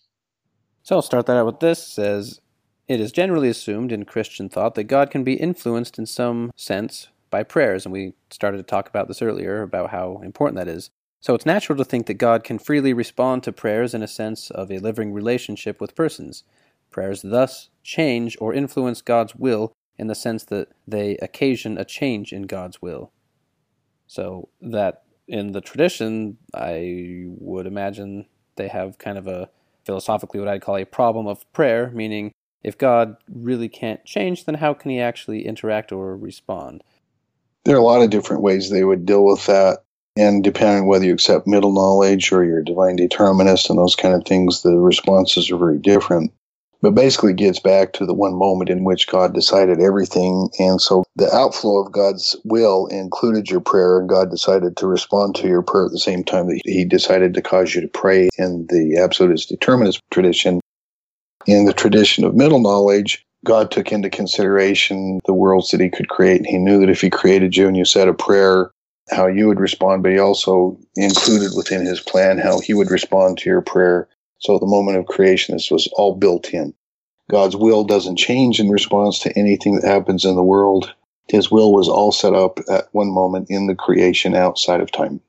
So 0.83 0.95
I'll 0.95 1.01
start 1.01 1.25
that 1.25 1.35
out 1.35 1.45
with 1.45 1.59
this. 1.59 1.79
It 1.79 1.91
says, 1.91 2.39
It 2.87 3.01
is 3.01 3.11
generally 3.11 3.49
assumed 3.49 3.91
in 3.91 4.05
Christian 4.05 4.47
thought 4.47 4.75
that 4.75 4.85
God 4.85 5.11
can 5.11 5.25
be 5.25 5.33
influenced 5.33 5.99
in 5.99 6.05
some 6.05 6.51
sense 6.55 7.09
by 7.29 7.43
prayers. 7.43 7.85
And 7.85 7.91
we 7.91 8.13
started 8.29 8.57
to 8.57 8.63
talk 8.63 8.87
about 8.87 9.09
this 9.09 9.21
earlier 9.21 9.63
about 9.63 9.89
how 9.89 10.21
important 10.23 10.57
that 10.57 10.69
is. 10.69 10.89
So 11.27 11.35
it's 11.35 11.45
natural 11.45 11.77
to 11.79 11.83
think 11.83 12.05
that 12.05 12.13
God 12.13 12.45
can 12.45 12.57
freely 12.57 12.93
respond 12.93 13.43
to 13.43 13.51
prayers 13.51 13.93
in 13.93 14.01
a 14.01 14.07
sense 14.07 14.49
of 14.49 14.71
a 14.71 14.79
living 14.79 15.11
relationship 15.11 15.81
with 15.81 15.93
persons. 15.93 16.45
Prayers 16.89 17.21
thus 17.21 17.67
change 17.83 18.37
or 18.39 18.53
influence 18.53 19.01
God's 19.01 19.35
will 19.35 19.73
in 19.97 20.07
the 20.07 20.15
sense 20.15 20.45
that 20.45 20.69
they 20.87 21.17
occasion 21.17 21.77
a 21.77 21.83
change 21.83 22.31
in 22.31 22.43
God's 22.43 22.81
will. 22.81 23.11
So 24.05 24.47
that 24.61 25.03
in 25.27 25.51
the 25.51 25.59
tradition, 25.59 26.37
I 26.53 27.25
would 27.27 27.67
imagine 27.67 28.27
they 28.55 28.69
have 28.69 28.97
kind 28.97 29.17
of 29.17 29.27
a 29.27 29.49
philosophically 29.83 30.39
what 30.39 30.47
I'd 30.47 30.61
call 30.61 30.77
a 30.77 30.85
problem 30.85 31.27
of 31.27 31.51
prayer, 31.51 31.91
meaning 31.93 32.31
if 32.63 32.77
God 32.77 33.17
really 33.29 33.67
can't 33.67 34.05
change, 34.05 34.45
then 34.45 34.55
how 34.55 34.73
can 34.73 34.91
he 34.91 35.01
actually 35.01 35.45
interact 35.45 35.91
or 35.91 36.15
respond? 36.15 36.85
There 37.65 37.75
are 37.75 37.79
a 37.79 37.83
lot 37.83 38.01
of 38.01 38.11
different 38.11 38.43
ways 38.43 38.69
they 38.69 38.85
would 38.85 39.05
deal 39.05 39.25
with 39.25 39.45
that. 39.47 39.79
And 40.17 40.43
depending 40.43 40.83
on 40.83 40.87
whether 40.87 41.05
you 41.05 41.13
accept 41.13 41.45
middle 41.45 41.71
knowledge 41.71 42.31
or 42.31 42.43
you're 42.43 42.59
a 42.59 42.65
divine 42.65 42.95
determinist 42.95 43.69
and 43.69 43.77
those 43.77 43.95
kind 43.95 44.15
of 44.15 44.25
things, 44.25 44.63
the 44.63 44.77
responses 44.77 45.51
are 45.51 45.57
very 45.57 45.77
different. 45.77 46.31
But 46.81 46.95
basically 46.95 47.33
gets 47.33 47.59
back 47.59 47.93
to 47.93 48.05
the 48.05 48.13
one 48.13 48.35
moment 48.35 48.69
in 48.69 48.83
which 48.83 49.07
God 49.07 49.33
decided 49.33 49.79
everything. 49.79 50.49
And 50.59 50.79
so 50.81 51.03
the 51.15 51.31
outflow 51.33 51.83
of 51.83 51.91
God's 51.91 52.35
will 52.45 52.87
included 52.87 53.49
your 53.49 53.61
prayer, 53.61 53.99
and 53.99 54.09
God 54.09 54.29
decided 54.29 54.77
to 54.77 54.87
respond 54.87 55.35
to 55.35 55.47
your 55.47 55.63
prayer 55.63 55.85
at 55.85 55.91
the 55.91 55.99
same 55.99 56.23
time 56.23 56.47
that 56.47 56.61
He 56.65 56.85
decided 56.85 57.33
to 57.33 57.41
cause 57.41 57.73
you 57.73 57.81
to 57.81 57.87
pray 57.87 58.29
in 58.37 58.67
the 58.69 58.97
absolutist 58.97 59.49
determinist 59.49 60.01
tradition. 60.11 60.61
In 61.47 61.65
the 61.65 61.73
tradition 61.73 62.23
of 62.23 62.35
middle 62.35 62.59
knowledge, 62.59 63.25
God 63.45 63.71
took 63.71 63.91
into 63.91 64.09
consideration 64.09 65.19
the 65.25 65.33
worlds 65.33 65.71
that 65.71 65.81
He 65.81 65.89
could 65.89 66.09
create. 66.09 66.45
He 66.45 66.57
knew 66.57 66.79
that 66.79 66.89
if 66.89 67.01
He 67.01 67.09
created 67.09 67.55
you 67.55 67.67
and 67.67 67.77
you 67.77 67.85
said 67.85 68.07
a 68.07 68.13
prayer, 68.13 68.71
how 69.09 69.27
you 69.27 69.47
would 69.47 69.59
respond, 69.59 70.03
but 70.03 70.11
he 70.11 70.19
also 70.19 70.77
included 70.95 71.51
within 71.55 71.85
his 71.85 71.99
plan 71.99 72.37
how 72.37 72.59
he 72.59 72.73
would 72.73 72.91
respond 72.91 73.37
to 73.37 73.49
your 73.49 73.61
prayer. 73.61 74.07
So 74.39 74.55
at 74.55 74.61
the 74.61 74.67
moment 74.67 74.97
of 74.97 75.05
creation, 75.05 75.55
this 75.55 75.71
was 75.71 75.87
all 75.93 76.15
built 76.15 76.53
in. 76.53 76.73
God's 77.29 77.55
will 77.55 77.83
doesn't 77.83 78.17
change 78.17 78.59
in 78.59 78.69
response 78.69 79.19
to 79.19 79.37
anything 79.37 79.75
that 79.75 79.87
happens 79.87 80.25
in 80.25 80.35
the 80.35 80.43
world. 80.43 80.93
His 81.29 81.51
will 81.51 81.73
was 81.73 81.89
all 81.89 82.11
set 82.11 82.33
up 82.33 82.59
at 82.69 82.87
one 82.93 83.11
moment 83.11 83.47
in 83.49 83.67
the 83.67 83.75
creation 83.75 84.33
outside 84.33 84.79
of 84.79 84.91
time. 84.91 85.19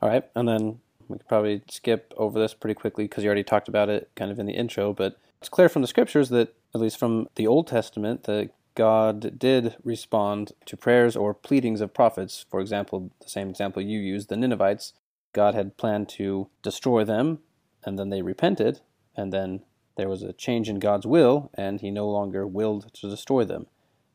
All 0.00 0.08
right, 0.08 0.24
and 0.36 0.48
then 0.48 0.78
we 1.08 1.18
could 1.18 1.26
probably 1.26 1.62
skip 1.68 2.14
over 2.16 2.38
this 2.38 2.54
pretty 2.54 2.74
quickly 2.74 3.04
because 3.04 3.24
you 3.24 3.28
already 3.28 3.42
talked 3.42 3.68
about 3.68 3.88
it 3.88 4.10
kind 4.14 4.30
of 4.30 4.38
in 4.38 4.46
the 4.46 4.52
intro, 4.52 4.92
but 4.92 5.18
it's 5.40 5.48
clear 5.48 5.68
from 5.68 5.82
the 5.82 5.88
scriptures 5.88 6.28
that, 6.28 6.54
at 6.74 6.80
least 6.80 6.98
from 6.98 7.28
the 7.34 7.46
Old 7.46 7.66
Testament, 7.66 8.24
that 8.24 8.50
God 8.78 9.40
did 9.40 9.74
respond 9.82 10.52
to 10.66 10.76
prayers 10.76 11.16
or 11.16 11.34
pleadings 11.34 11.80
of 11.80 11.92
prophets. 11.92 12.46
For 12.48 12.60
example, 12.60 13.10
the 13.20 13.28
same 13.28 13.50
example 13.50 13.82
you 13.82 13.98
used, 13.98 14.28
the 14.28 14.36
Ninevites, 14.36 14.92
God 15.32 15.56
had 15.56 15.76
planned 15.76 16.08
to 16.10 16.48
destroy 16.62 17.02
them, 17.02 17.40
and 17.84 17.98
then 17.98 18.10
they 18.10 18.22
repented, 18.22 18.78
and 19.16 19.32
then 19.32 19.64
there 19.96 20.08
was 20.08 20.22
a 20.22 20.32
change 20.32 20.68
in 20.68 20.78
God's 20.78 21.06
will, 21.06 21.50
and 21.54 21.80
he 21.80 21.90
no 21.90 22.08
longer 22.08 22.46
willed 22.46 22.94
to 22.94 23.10
destroy 23.10 23.44
them. 23.44 23.66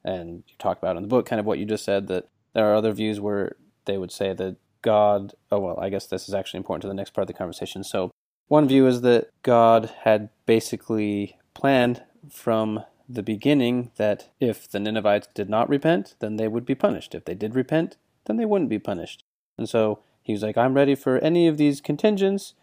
And 0.01 0.43
you 0.47 0.55
talk 0.57 0.77
about 0.77 0.95
in 0.95 1.01
the 1.01 1.09
book 1.09 1.25
kind 1.25 1.41
of 1.41 1.45
what 1.45 1.59
you 1.59 1.65
just 1.65 1.83
said 1.83 2.07
that 2.07 2.29
there 2.53 2.65
are 2.71 2.75
other 2.75 2.93
views 2.93 3.19
where 3.19 3.57
they 3.83 3.97
would 3.97 4.13
say 4.13 4.31
that 4.31 4.55
God, 4.81 5.33
oh, 5.51 5.59
well, 5.59 5.77
I 5.77 5.89
guess 5.89 6.07
this 6.07 6.29
is 6.29 6.33
actually 6.33 6.59
important 6.59 6.83
to 6.83 6.87
the 6.87 6.93
next 6.93 7.13
part 7.13 7.23
of 7.23 7.27
the 7.27 7.37
conversation. 7.37 7.83
So, 7.83 8.11
one 8.47 8.69
view 8.69 8.87
is 8.87 9.01
that 9.01 9.29
God 9.43 9.91
had 10.03 10.29
basically 10.45 11.37
planned 11.53 12.03
from 12.29 12.85
the 13.07 13.23
beginning 13.23 13.91
that 13.97 14.29
if 14.39 14.69
the 14.69 14.79
Ninevites 14.79 15.27
did 15.33 15.49
not 15.49 15.69
repent, 15.69 16.15
then 16.19 16.37
they 16.37 16.47
would 16.47 16.65
be 16.65 16.75
punished. 16.75 17.13
If 17.13 17.25
they 17.25 17.35
did 17.35 17.55
repent, 17.55 17.97
then 18.25 18.37
they 18.37 18.45
wouldn't 18.45 18.69
be 18.69 18.79
punished. 18.79 19.23
And 19.57 19.67
so 19.67 19.99
he 20.21 20.33
was 20.33 20.41
like, 20.41 20.57
I'm 20.57 20.73
ready 20.73 20.95
for 20.95 21.19
any 21.19 21.47
of 21.47 21.57
these 21.57 21.81
contingents. 21.81 22.53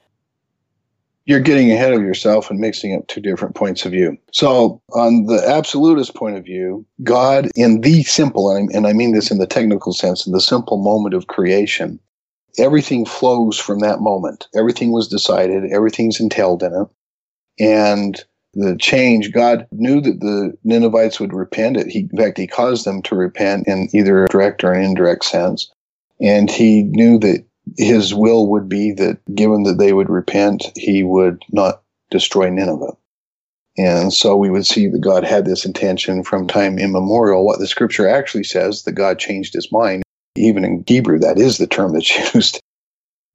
You're 1.26 1.41
getting 1.41 1.70
ahead 1.70 1.93
of 1.93 2.01
yourself 2.01 2.51
and 2.51 2.59
mixing 2.59 2.95
up 2.97 3.07
two 3.07 3.20
different 3.20 3.55
points 3.55 3.84
of 3.84 3.93
view. 3.93 4.16
So, 4.32 4.80
on 4.95 5.26
the 5.26 5.47
absolutist 5.47 6.14
point 6.14 6.36
of 6.36 6.45
view, 6.45 6.86
God, 7.05 7.49
in 7.55 7.82
the 7.82 8.03
simple, 8.03 8.51
and 8.51 8.86
I 8.86 8.95
mean 8.95 9.12
this 9.12 9.30
in 9.30 9.38
the 9.38 9.47
technical 9.47 9.93
sense, 9.93 10.26
in 10.26 10.32
the 10.32 10.41
simple 10.41 10.78
moment 10.78 11.14
of 11.14 11.26
creation, 11.26 12.01
everything 12.59 13.05
flows 13.05 13.59
from 13.59 13.80
that 13.80 14.01
moment. 14.01 14.49
Everything 14.57 14.93
was 14.93 15.09
decided, 15.09 15.70
everything's 15.70 16.18
entailed 16.18 16.62
in 16.62 16.72
it. 16.74 16.88
And 17.62 18.24
the 18.55 18.76
change, 18.76 19.32
God 19.32 19.66
knew 19.70 20.01
that 20.01 20.20
the 20.20 20.57
Ninevites 20.64 21.20
would 21.20 21.32
repent. 21.32 21.76
It. 21.76 21.86
He, 21.88 22.09
in 22.12 22.18
fact, 22.18 22.38
he 22.38 22.46
caused 22.46 22.84
them 22.84 23.03
to 23.03 23.14
repent 23.14 23.68
in 23.68 23.88
either 23.94 24.24
a 24.24 24.28
direct 24.28 24.64
or 24.64 24.72
an 24.72 24.84
indirect 24.84 25.24
sense. 25.24 25.70
And 26.20 26.51
he 26.51 26.82
knew 26.82 27.18
that 27.20 27.44
his 27.78 28.14
will 28.14 28.48
would 28.48 28.68
be 28.68 28.92
that 28.92 29.18
given 29.34 29.62
that 29.64 29.78
they 29.78 29.92
would 29.92 30.11
repent, 30.11 30.72
he 30.76 31.03
would 31.03 31.42
not 31.53 31.82
destroy 32.11 32.51
Nineveh. 32.51 32.96
And 33.78 34.12
so 34.12 34.36
we 34.36 34.51
would 34.51 34.66
see 34.66 34.88
that 34.88 35.01
God 35.01 35.24
had 35.24 35.44
this 35.44 35.64
intention 35.64 36.24
from 36.24 36.46
time 36.46 36.78
immemorial. 36.78 37.46
What 37.46 37.61
the 37.61 37.66
scripture 37.66 38.09
actually 38.09 38.44
says, 38.44 38.82
that 38.82 38.92
God 38.92 39.18
changed 39.18 39.55
his 39.55 39.70
mind. 39.70 40.03
Even 40.36 40.64
in 40.64 40.84
Hebrew, 40.86 41.18
that 41.20 41.38
is 41.38 41.59
the 41.59 41.66
term 41.66 41.92
that's 41.92 42.34
used. 42.34 42.61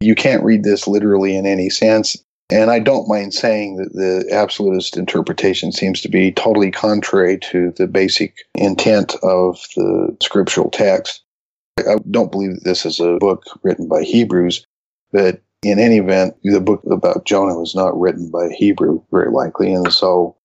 You 0.01 0.13
can't 0.15 0.43
read 0.43 0.63
this 0.63 0.87
literally 0.87 1.35
in 1.35 1.45
any 1.45 1.69
sense. 1.69 2.17
And 2.51 2.69
I 2.69 2.79
don't 2.79 3.07
mind 3.07 3.33
saying 3.33 3.77
that 3.77 3.93
the 3.93 4.31
absolutist 4.31 4.97
interpretation 4.97 5.71
seems 5.71 6.01
to 6.01 6.09
be 6.09 6.31
totally 6.31 6.69
contrary 6.69 7.39
to 7.39 7.71
the 7.77 7.87
basic 7.87 8.35
intent 8.53 9.15
of 9.23 9.59
the 9.75 10.15
scriptural 10.21 10.69
text. 10.69 11.23
I 11.79 11.95
don't 12.11 12.31
believe 12.31 12.53
that 12.53 12.63
this 12.63 12.85
is 12.85 12.99
a 12.99 13.17
book 13.17 13.43
written 13.63 13.87
by 13.87 14.03
Hebrews, 14.03 14.65
but 15.11 15.41
in 15.63 15.79
any 15.79 15.97
event, 15.97 16.35
the 16.43 16.61
book 16.61 16.83
about 16.89 17.25
Jonah 17.25 17.59
was 17.59 17.73
not 17.73 17.99
written 17.99 18.29
by 18.29 18.45
a 18.45 18.55
Hebrew, 18.55 19.01
very 19.11 19.31
likely. 19.31 19.73
And 19.73 19.91
so 19.91 20.37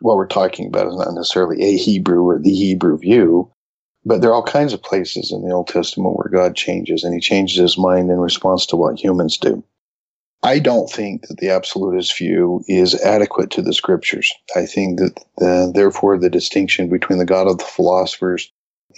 what 0.00 0.16
we're 0.16 0.26
talking 0.26 0.66
about 0.66 0.88
is 0.88 0.96
not 0.96 1.12
necessarily 1.12 1.62
a 1.62 1.76
Hebrew 1.76 2.22
or 2.22 2.38
the 2.38 2.54
Hebrew 2.54 2.98
view, 2.98 3.52
but 4.04 4.20
there 4.20 4.30
are 4.30 4.34
all 4.34 4.42
kinds 4.42 4.72
of 4.72 4.82
places 4.82 5.30
in 5.30 5.46
the 5.46 5.52
Old 5.52 5.68
Testament 5.68 6.16
where 6.16 6.30
God 6.32 6.56
changes, 6.56 7.04
and 7.04 7.14
he 7.14 7.20
changes 7.20 7.58
his 7.58 7.78
mind 7.78 8.10
in 8.10 8.18
response 8.18 8.64
to 8.66 8.76
what 8.76 8.98
humans 8.98 9.36
do. 9.36 9.62
I 10.44 10.58
don't 10.58 10.90
think 10.90 11.28
that 11.28 11.38
the 11.38 11.50
absolutist 11.50 12.18
view 12.18 12.64
is 12.66 13.00
adequate 13.00 13.50
to 13.52 13.62
the 13.62 13.72
scriptures. 13.72 14.32
I 14.56 14.66
think 14.66 14.98
that 14.98 15.20
the, 15.38 15.70
therefore 15.72 16.18
the 16.18 16.30
distinction 16.30 16.88
between 16.88 17.18
the 17.18 17.24
God 17.24 17.46
of 17.46 17.58
the 17.58 17.64
philosophers 17.64 18.50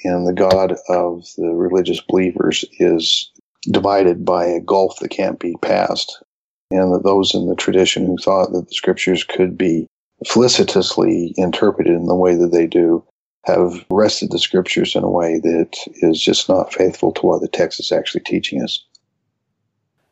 and 0.04 0.26
the 0.26 0.32
God 0.32 0.72
of 0.88 1.24
the 1.36 1.48
religious 1.48 2.00
believers 2.00 2.64
is 2.78 3.30
divided 3.70 4.24
by 4.24 4.46
a 4.46 4.60
gulf 4.60 4.98
that 5.00 5.10
can't 5.10 5.38
be 5.38 5.54
passed. 5.60 6.22
And 6.70 6.94
that 6.94 7.04
those 7.04 7.34
in 7.34 7.46
the 7.46 7.54
tradition 7.54 8.06
who 8.06 8.16
thought 8.16 8.52
that 8.52 8.68
the 8.68 8.74
scriptures 8.74 9.22
could 9.22 9.56
be 9.56 9.86
felicitously 10.26 11.34
interpreted 11.36 11.92
in 11.92 12.06
the 12.06 12.14
way 12.14 12.34
that 12.34 12.52
they 12.52 12.66
do 12.66 13.04
have 13.44 13.84
wrested 13.90 14.30
the 14.30 14.38
scriptures 14.38 14.96
in 14.96 15.04
a 15.04 15.10
way 15.10 15.38
that 15.40 15.76
is 15.96 16.20
just 16.20 16.48
not 16.48 16.72
faithful 16.72 17.12
to 17.12 17.26
what 17.26 17.42
the 17.42 17.48
text 17.48 17.78
is 17.78 17.92
actually 17.92 18.22
teaching 18.22 18.62
us. 18.62 18.82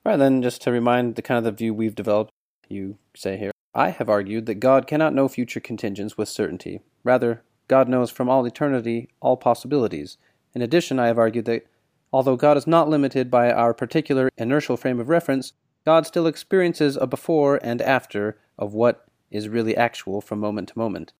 Right, 0.04 0.16
then 0.16 0.42
just 0.42 0.62
to 0.62 0.72
remind 0.72 1.14
the 1.14 1.22
kind 1.22 1.38
of 1.38 1.44
the 1.44 1.52
view 1.52 1.72
we've 1.72 1.94
developed, 1.94 2.32
you 2.68 2.98
say 3.14 3.36
here, 3.36 3.52
I 3.74 3.90
have 3.90 4.08
argued 4.08 4.46
that 4.46 4.56
God 4.56 4.86
cannot 4.88 5.14
know 5.14 5.28
future 5.28 5.60
contingents 5.60 6.18
with 6.18 6.28
certainty. 6.28 6.80
Rather, 7.04 7.42
God 7.68 7.88
knows 7.88 8.10
from 8.10 8.28
all 8.28 8.44
eternity 8.44 9.08
all 9.20 9.36
possibilities. 9.36 10.18
In 10.54 10.62
addition, 10.62 10.98
I 10.98 11.06
have 11.06 11.18
argued 11.18 11.44
that 11.44 11.66
although 12.12 12.36
God 12.36 12.56
is 12.56 12.66
not 12.66 12.88
limited 12.88 13.30
by 13.30 13.52
our 13.52 13.72
particular 13.72 14.28
inertial 14.36 14.76
frame 14.76 14.98
of 14.98 15.08
reference, 15.08 15.52
God 15.86 16.06
still 16.06 16.26
experiences 16.26 16.96
a 16.96 17.06
before 17.06 17.60
and 17.62 17.80
after 17.80 18.38
of 18.58 18.74
what 18.74 19.06
is 19.30 19.48
really 19.48 19.76
actual 19.76 20.20
from 20.20 20.40
moment 20.40 20.68
to 20.70 20.78
moment. 20.78 21.12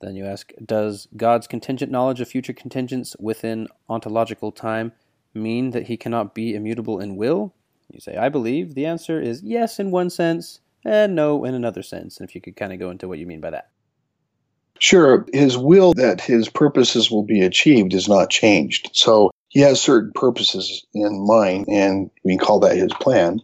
Then 0.00 0.14
you 0.14 0.24
ask, 0.24 0.52
does 0.64 1.08
God's 1.16 1.46
contingent 1.46 1.90
knowledge 1.90 2.20
of 2.20 2.28
future 2.28 2.52
contingents 2.52 3.16
within 3.18 3.66
ontological 3.88 4.52
time 4.52 4.92
mean 5.34 5.70
that 5.70 5.88
he 5.88 5.96
cannot 5.96 6.34
be 6.34 6.54
immutable 6.54 7.00
in 7.00 7.16
will? 7.16 7.54
You 7.90 8.00
say, 8.00 8.16
I 8.16 8.28
believe. 8.28 8.74
The 8.74 8.86
answer 8.86 9.20
is 9.20 9.42
yes, 9.42 9.78
in 9.78 9.90
one 9.90 10.10
sense, 10.10 10.60
and 10.84 11.14
no 11.14 11.44
in 11.44 11.54
another 11.54 11.82
sense. 11.82 12.18
And 12.18 12.28
if 12.28 12.34
you 12.34 12.40
could 12.40 12.56
kind 12.56 12.72
of 12.72 12.78
go 12.78 12.90
into 12.90 13.08
what 13.08 13.18
you 13.18 13.26
mean 13.26 13.40
by 13.40 13.50
that. 13.50 13.70
Sure. 14.78 15.26
His 15.32 15.58
will 15.58 15.94
that 15.94 16.20
his 16.20 16.48
purposes 16.48 17.10
will 17.10 17.24
be 17.24 17.40
achieved 17.42 17.94
is 17.94 18.08
not 18.08 18.30
changed. 18.30 18.90
So 18.92 19.30
he 19.48 19.60
has 19.60 19.80
certain 19.80 20.12
purposes 20.14 20.86
in 20.94 21.26
mind, 21.26 21.66
and 21.68 22.10
we 22.24 22.36
call 22.36 22.60
that 22.60 22.76
his 22.76 22.92
plan. 22.92 23.40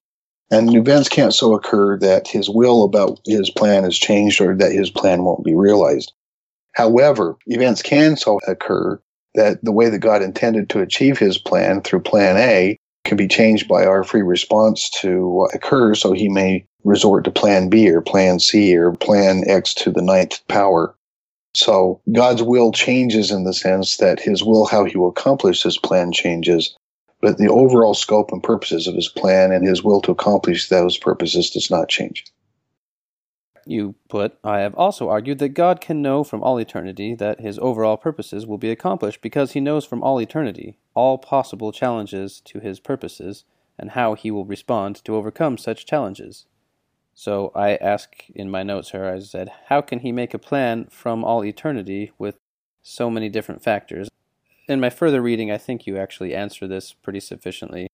And 0.51 0.75
events 0.77 1.09
can't 1.09 1.35
so 1.35 1.55
occur 1.55 1.99
that 1.99 2.29
his 2.29 2.49
will 2.49 2.85
about 2.85 3.19
his 3.27 3.51
plan 3.51 3.85
is 3.85 3.99
changed 3.99 4.41
or 4.41 4.55
that 4.57 4.73
his 4.73 4.91
plan 4.91 5.25
won't 5.25 5.45
be 5.45 5.55
realized. 5.55 6.13
However, 6.73 7.37
events 7.47 7.83
can 7.83 8.17
so 8.17 8.39
occur 8.47 9.01
that 9.35 9.65
the 9.65 9.73
way 9.73 9.89
that 9.89 9.99
God 9.99 10.23
intended 10.23 10.69
to 10.71 10.81
achieve 10.81 11.19
his 11.19 11.39
plan 11.39 11.81
through 11.81 12.01
plan 12.01 12.37
A 12.37 12.79
can 13.05 13.17
be 13.17 13.29
changed 13.29 13.69
by 13.69 13.85
our 13.85 14.03
free 14.03 14.23
response 14.23 14.91
to 15.01 15.29
what 15.29 15.55
occurs. 15.55 16.01
So 16.01 16.13
he 16.13 16.29
may 16.29 16.67
resort 16.85 17.25
to 17.25 17.31
plan 17.31 17.69
B 17.69 17.89
or 17.91 18.01
plan 18.01 18.41
C 18.41 18.77
or 18.77 18.93
plan 18.93 19.45
X 19.47 19.75
to 19.75 19.91
the 19.91 20.03
ninth 20.03 20.41
power. 20.49 20.95
So 21.55 22.01
God's 22.13 22.43
will 22.43 22.73
changes 22.73 23.31
in 23.31 23.45
the 23.45 23.55
sense 23.55 23.99
that 23.99 24.21
his 24.21 24.43
will, 24.43 24.67
how 24.67 24.85
he 24.85 24.97
will 24.97 25.11
accomplish 25.11 25.63
his 25.63 25.79
plan 25.79 26.11
changes, 26.13 26.77
but 27.21 27.39
the 27.39 27.49
overall 27.49 27.95
scope 27.95 28.33
and 28.33 28.43
purposes 28.43 28.87
of 28.87 28.95
his 28.95 29.09
plan 29.09 29.53
and 29.53 29.67
his 29.67 29.83
will 29.83 30.01
to 30.03 30.13
accomplish 30.13 30.69
those 30.69 30.99
purposes 30.99 31.51
does 31.51 31.71
not 31.71 31.89
change. 31.89 32.25
You 33.67 33.95
put, 34.09 34.37
I 34.45 34.61
have 34.61 34.75
also 34.75 35.09
argued 35.09 35.39
that 35.39 35.51
God 35.51 35.81
can 35.81 36.03
know 36.03 36.23
from 36.23 36.43
all 36.43 36.59
eternity 36.59 37.15
that 37.15 37.41
his 37.41 37.59
overall 37.59 37.97
purposes 37.97 38.47
will 38.47 38.59
be 38.59 38.71
accomplished 38.71 39.23
because 39.23 39.53
he 39.53 39.61
knows 39.61 39.85
from 39.85 40.03
all 40.03 40.21
eternity 40.21 40.77
all 40.95 41.19
possible 41.19 41.73
challenges 41.73 42.41
to 42.47 42.61
his 42.61 42.79
purposes 42.79 43.45
and 43.79 43.93
how 43.93 44.15
he 44.15 44.31
will 44.31 44.45
respond 44.45 45.03
to 45.05 45.17
overcome 45.17 45.57
such 45.57 45.87
challenges. 45.87 46.47
So 47.15 47.53
I 47.55 47.77
ask 47.77 48.29
in 48.35 48.51
my 48.51 48.63
notes 48.63 48.91
here, 48.91 49.07
I 49.07 49.19
said, 49.21 49.51
how 49.67 49.81
can 49.81 50.01
he 50.01 50.13
make 50.13 50.35
a 50.35 50.39
plan 50.39 50.87
from 50.91 51.25
all 51.25 51.45
eternity 51.45 52.13
with 52.19 52.37
so 52.83 53.09
many 53.09 53.29
different 53.29 53.63
factors? 53.63 54.11
In 54.69 54.81
my 54.81 54.91
further 54.91 55.23
reading, 55.23 55.51
I 55.51 55.59
think 55.59 55.87
you 55.87 55.97
actually 55.97 56.35
answer 56.35 56.67
this 56.67 56.93
pretty 56.93 57.21
sufficiently 57.21 57.89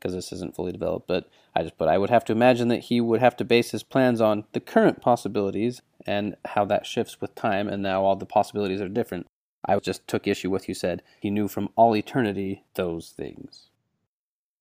because 0.00 0.14
this 0.14 0.32
isn't 0.32 0.56
fully 0.56 0.72
developed, 0.72 1.06
but 1.06 1.28
I 1.54 1.62
just 1.62 1.76
but 1.76 1.88
I 1.88 1.98
would 1.98 2.10
have 2.10 2.24
to 2.26 2.32
imagine 2.32 2.68
that 2.68 2.84
he 2.84 3.00
would 3.00 3.20
have 3.20 3.36
to 3.36 3.44
base 3.44 3.70
his 3.70 3.82
plans 3.82 4.20
on 4.20 4.44
the 4.52 4.60
current 4.60 5.00
possibilities 5.00 5.82
and 6.06 6.36
how 6.44 6.64
that 6.64 6.86
shifts 6.86 7.20
with 7.20 7.34
time 7.34 7.68
and 7.68 7.82
now 7.82 8.02
all 8.02 8.16
the 8.16 8.26
possibilities 8.26 8.80
are 8.80 8.88
different. 8.88 9.26
I 9.64 9.78
just 9.78 10.08
took 10.08 10.26
issue 10.26 10.50
with 10.50 10.68
you 10.68 10.74
said 10.74 11.02
he 11.20 11.30
knew 11.30 11.46
from 11.46 11.68
all 11.76 11.94
eternity 11.94 12.64
those 12.74 13.10
things. 13.10 13.68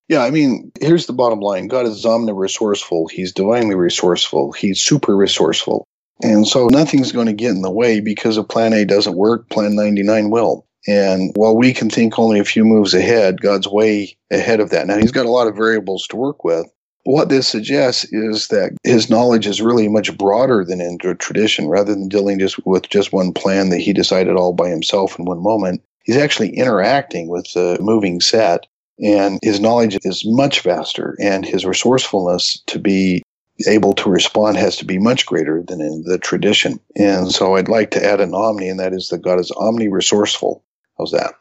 Yeah, 0.10 0.24
I 0.24 0.32
mean, 0.32 0.72
here's 0.82 1.06
the 1.06 1.14
bottom 1.14 1.40
line 1.40 1.68
God 1.68 1.86
is 1.86 2.06
omni-resourceful. 2.06 3.08
He's 3.08 3.32
divinely 3.32 3.76
resourceful. 3.76 4.52
He's 4.52 4.82
super 4.82 5.16
resourceful. 5.16 5.86
And 6.22 6.46
so 6.46 6.68
nothing's 6.68 7.14
going 7.14 7.28
to 7.28 7.34
get 7.34 7.52
in 7.52 7.62
the 7.62 7.72
way 7.72 8.02
because 8.02 8.38
if 8.38 8.48
plan 8.50 8.74
A 8.74 8.86
doesn't 8.86 9.16
work, 9.16 9.50
plan 9.50 9.76
99 9.76 10.32
will. 10.32 10.66
And 10.90 11.32
while 11.36 11.56
we 11.56 11.74
can 11.74 11.90
think 11.90 12.18
only 12.18 12.40
a 12.40 12.46
few 12.46 12.66
moves 12.66 12.94
ahead, 12.94 13.42
God's 13.42 13.68
way 13.68 14.18
ahead 14.32 14.60
of 14.60 14.72
that. 14.72 14.88
Now, 14.88 14.98
he's 14.98 15.12
got 15.12 15.28
a 15.28 15.32
lot 15.32 15.48
of 15.48 15.56
variables 15.56 16.08
to 16.08 16.16
work 16.16 16.44
with. 16.44 16.66
What 17.04 17.30
this 17.30 17.48
suggests 17.48 18.06
is 18.12 18.48
that 18.48 18.72
his 18.84 19.10
knowledge 19.10 19.48
is 19.48 19.62
really 19.62 19.88
much 19.88 20.18
broader 20.18 20.66
than 20.66 20.82
in 20.82 20.98
the 21.02 21.16
tradition. 21.16 21.68
Rather 21.68 21.94
than 21.94 22.10
dealing 22.10 22.40
just 22.40 22.66
with 22.66 22.90
just 22.90 23.14
one 23.14 23.34
plan 23.34 23.70
that 23.70 23.80
he 23.80 23.94
decided 23.94 24.36
all 24.36 24.54
by 24.54 24.70
himself 24.70 25.18
in 25.20 25.26
one 25.26 25.42
moment, 25.42 25.82
he's 26.04 26.18
actually 26.18 26.50
interacting 26.56 27.28
with 27.28 27.54
the 27.54 27.78
moving 27.80 28.20
set 28.20 28.66
and 29.02 29.40
his 29.42 29.60
knowledge 29.60 29.98
is 30.04 30.24
much 30.26 30.62
vaster, 30.62 31.16
and 31.20 31.46
his 31.46 31.66
resourcefulness 31.66 32.62
to 32.68 32.80
be 32.80 33.24
able 33.68 33.94
to 33.94 34.10
respond 34.10 34.58
has 34.58 34.78
to 34.78 34.86
be 34.86 34.98
much 34.98 35.26
greater 35.26 35.62
than 35.62 35.82
in 35.82 36.04
the 36.04 36.18
tradition. 36.18 36.80
And 36.96 37.32
so 37.32 37.56
I'd 37.56 37.68
like 37.68 37.92
to 37.92 38.04
add 38.04 38.22
an 38.22 38.34
omni, 38.34 38.70
and 38.70 38.80
that 38.80 38.94
is 38.94 39.10
that 39.10 39.22
God 39.22 39.40
is 39.40 39.52
omni 39.52 39.88
resourceful. 39.88 40.64
How's 41.00 41.12
that? 41.12 41.36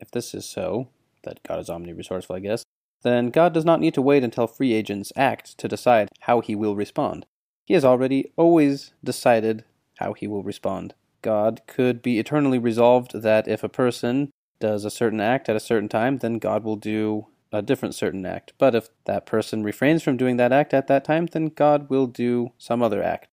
If 0.00 0.10
this 0.10 0.34
is 0.34 0.44
so, 0.44 0.88
that 1.22 1.42
God 1.44 1.60
is 1.60 1.70
omni 1.70 1.92
resourceful, 1.92 2.34
I 2.34 2.40
guess, 2.40 2.64
then 3.02 3.30
God 3.30 3.54
does 3.54 3.64
not 3.64 3.80
need 3.80 3.94
to 3.94 4.02
wait 4.02 4.24
until 4.24 4.48
free 4.48 4.72
agents 4.72 5.12
act 5.16 5.56
to 5.58 5.68
decide 5.68 6.08
how 6.22 6.40
he 6.40 6.56
will 6.56 6.74
respond. 6.74 7.24
He 7.64 7.74
has 7.74 7.84
already 7.84 8.32
always 8.36 8.92
decided 9.04 9.64
how 9.98 10.12
he 10.14 10.26
will 10.26 10.42
respond. 10.42 10.94
God 11.22 11.60
could 11.68 12.02
be 12.02 12.18
eternally 12.18 12.58
resolved 12.58 13.22
that 13.22 13.46
if 13.46 13.62
a 13.62 13.68
person 13.68 14.30
does 14.58 14.84
a 14.84 14.90
certain 14.90 15.20
act 15.20 15.48
at 15.48 15.56
a 15.56 15.60
certain 15.60 15.88
time, 15.88 16.18
then 16.18 16.38
God 16.38 16.64
will 16.64 16.76
do 16.76 17.28
a 17.52 17.62
different 17.62 17.94
certain 17.94 18.26
act. 18.26 18.52
But 18.58 18.74
if 18.74 18.88
that 19.04 19.24
person 19.24 19.62
refrains 19.62 20.02
from 20.02 20.16
doing 20.16 20.36
that 20.38 20.52
act 20.52 20.74
at 20.74 20.88
that 20.88 21.04
time, 21.04 21.26
then 21.26 21.46
God 21.46 21.88
will 21.90 22.06
do 22.06 22.52
some 22.58 22.82
other 22.82 23.02
act. 23.02 23.28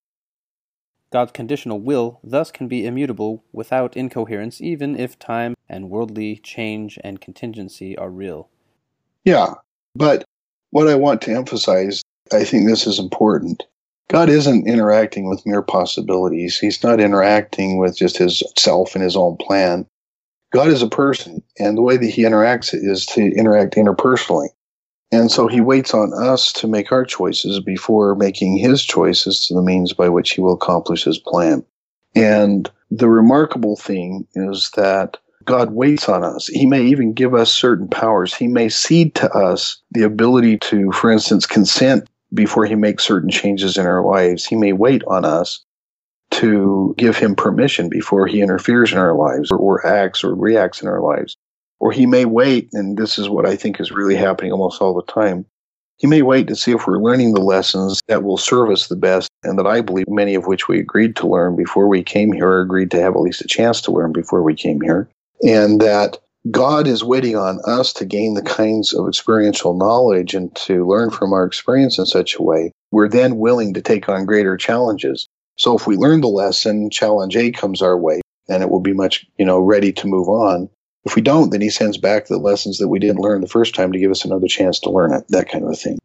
God's 1.12 1.32
conditional 1.32 1.80
will 1.80 2.20
thus 2.24 2.52
can 2.52 2.68
be 2.68 2.86
immutable 2.86 3.44
without 3.54 3.96
incoherence, 3.96 4.60
even 4.60 5.00
if 5.00 5.18
time 5.18 5.56
and 5.70 5.90
worldly 5.90 6.38
change 6.38 7.00
and 7.04 7.22
contingency 7.22 7.98
are 7.98 8.10
real. 8.10 8.50
Yeah, 9.24 9.54
but 9.96 10.26
what 10.72 10.88
I 10.88 10.96
want 10.96 11.22
to 11.24 11.32
emphasize, 11.32 12.02
I 12.34 12.44
think 12.44 12.68
this 12.68 12.86
is 12.88 13.00
important. 13.00 13.64
God 14.10 14.30
isn't 14.30 14.68
interacting 14.68 15.30
with 15.30 15.46
mere 15.46 15.62
possibilities. 15.62 16.58
He's 16.58 16.84
not 16.84 17.00
interacting 17.00 17.78
with 17.78 17.98
just 17.98 18.18
his 18.18 18.42
self 18.58 18.96
and 18.96 19.04
his 19.04 19.18
own 19.18 19.38
plan. 19.38 19.86
God 20.52 20.70
is 20.70 20.82
a 20.82 20.88
person, 20.88 21.44
and 21.60 21.78
the 21.78 21.82
way 21.82 21.98
that 21.98 22.10
he 22.10 22.24
interacts 22.24 22.74
is 22.74 23.06
to 23.08 23.22
interact 23.22 23.76
interpersonally. 23.76 24.48
And 25.12 25.32
so 25.32 25.48
he 25.48 25.62
waits 25.62 25.94
on 25.94 26.12
us 26.14 26.52
to 26.54 26.68
make 26.68 26.92
our 26.92 27.06
choices 27.06 27.60
before 27.60 28.16
making 28.16 28.58
his 28.58 28.84
choices 28.84 29.46
to 29.48 29.54
the 29.54 29.62
means 29.62 29.94
by 29.94 30.10
which 30.10 30.32
he 30.32 30.42
will 30.42 30.54
accomplish 30.54 31.04
his 31.06 31.18
plan. 31.18 31.64
And 32.16 32.70
the 32.92 33.10
remarkable 33.10 33.78
thing 33.78 34.28
is 34.36 34.72
that 34.76 35.18
God 35.46 35.72
waits 35.72 36.10
on 36.10 36.24
us. 36.24 36.48
He 36.48 36.66
may 36.66 36.84
even 36.84 37.14
give 37.14 37.34
us 37.34 37.52
certain 37.52 37.88
powers. 37.88 38.34
He 38.34 38.48
may 38.48 38.68
cede 38.68 39.16
to 39.16 39.32
us 39.32 39.82
the 39.92 40.04
ability 40.04 40.58
to, 40.58 40.92
for 40.92 41.10
instance, 41.10 41.46
consent 41.46 42.10
before 42.34 42.66
he 42.66 42.76
makes 42.76 43.06
certain 43.06 43.30
changes 43.30 43.78
in 43.78 43.86
our 43.86 44.04
lives. 44.04 44.46
He 44.46 44.58
may 44.58 44.74
wait 44.74 45.04
on 45.08 45.24
us 45.24 45.64
to 46.32 46.94
give 46.98 47.18
him 47.18 47.36
permission 47.36 47.88
before 47.88 48.28
he 48.28 48.42
interferes 48.42 48.92
in 48.92 48.98
our 48.98 49.16
lives 49.16 49.50
or, 49.50 49.58
or 49.58 49.86
acts 49.88 50.24
or 50.24 50.36
reacts 50.36 50.82
in 50.82 50.90
our 50.90 51.02
lives. 51.02 51.38
Or 51.80 51.92
he 51.92 52.06
may 52.06 52.26
wait, 52.26 52.70
and 52.74 52.98
this 52.98 53.20
is 53.20 53.30
what 53.30 53.46
I 53.46 53.56
think 53.56 53.80
is 53.80 53.92
really 53.92 54.16
happening 54.16 54.52
almost 54.52 54.82
all 54.82 54.94
the 54.94 55.12
time. 55.12 55.46
He 55.98 56.08
may 56.08 56.22
wait 56.22 56.48
to 56.48 56.56
see 56.56 56.72
if 56.72 56.86
we're 56.86 57.02
learning 57.02 57.34
the 57.34 57.42
lessons 57.42 58.02
that 58.08 58.24
will 58.24 58.38
serve 58.38 58.70
us 58.70 58.88
the 58.88 58.96
best, 58.96 59.30
and 59.44 59.58
that 59.58 59.68
I 59.68 59.82
believe 59.82 60.08
many 60.08 60.36
of 60.36 60.46
which 60.46 60.68
we 60.68 60.80
agreed 60.80 61.16
to 61.18 61.28
learn 61.28 61.56
before 61.56 61.88
we 61.88 62.04
came 62.04 62.32
here, 62.32 62.50
or 62.50 62.62
agreed 62.62 62.92
to 62.92 63.02
have 63.02 63.16
at 63.16 63.22
least 63.22 63.42
a 63.42 63.48
chance 63.48 63.82
to 63.82 63.92
learn 63.92 64.12
before 64.12 64.44
we 64.44 64.54
came 64.54 64.82
here. 64.82 65.10
And 65.44 65.82
that 65.82 66.20
God 66.52 66.88
is 66.88 67.04
waiting 67.04 67.36
on 67.36 67.60
us 67.66 67.92
to 67.94 68.06
gain 68.06 68.36
the 68.36 68.42
kinds 68.42 68.94
of 68.94 69.08
experiential 69.08 69.76
knowledge 69.76 70.34
and 70.34 70.56
to 70.56 70.88
learn 70.88 71.10
from 71.10 71.34
our 71.34 71.46
experience 71.46 71.98
in 71.98 72.06
such 72.06 72.36
a 72.36 72.44
way. 72.44 72.72
We're 72.92 73.10
then 73.10 73.38
willing 73.38 73.74
to 73.74 73.82
take 73.82 74.08
on 74.08 74.26
greater 74.26 74.56
challenges. 74.56 75.28
So 75.58 75.76
if 75.76 75.88
we 75.88 75.98
learn 75.98 76.22
the 76.22 76.28
lesson, 76.28 76.90
challenge 76.90 77.36
A 77.36 77.52
comes 77.52 77.82
our 77.82 77.98
way, 77.98 78.22
and 78.48 78.64
it 78.64 78.70
will 78.70 78.80
be 78.80 78.94
much, 78.94 79.26
you 79.38 79.46
know, 79.46 79.60
ready 79.60 79.92
to 79.94 80.08
move 80.08 80.30
on. 80.30 80.70
If 81.08 81.16
we 81.16 81.22
don't, 81.22 81.52
then 81.52 81.62
he 81.62 81.70
sends 81.70 81.98
back 81.98 82.26
the 82.26 82.38
lessons 82.38 82.80
that 82.80 82.90
we 82.90 83.00
didn't 83.00 83.22
learn 83.22 83.40
the 83.40 83.48
first 83.48 83.74
time 83.74 83.94
to 83.94 83.98
give 83.98 84.12
us 84.12 84.26
another 84.26 84.48
chance 84.48 84.78
to 84.82 84.90
learn 84.90 85.14
it, 85.14 85.24
that 85.30 85.48
kind 85.48 85.64
of 85.64 85.72
a 85.72 85.74
thing. 85.74 85.98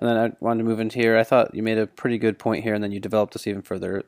And 0.00 0.10
then 0.10 0.16
I 0.16 0.32
wanted 0.40 0.64
to 0.64 0.68
move 0.68 0.80
into 0.80 0.98
here. 0.98 1.16
I 1.16 1.22
thought 1.22 1.54
you 1.54 1.62
made 1.62 1.78
a 1.78 1.86
pretty 1.86 2.18
good 2.18 2.36
point 2.36 2.64
here, 2.64 2.74
and 2.74 2.82
then 2.82 2.90
you 2.90 2.98
developed 2.98 3.34
this 3.34 3.46
even 3.46 3.62
further. 3.62 4.02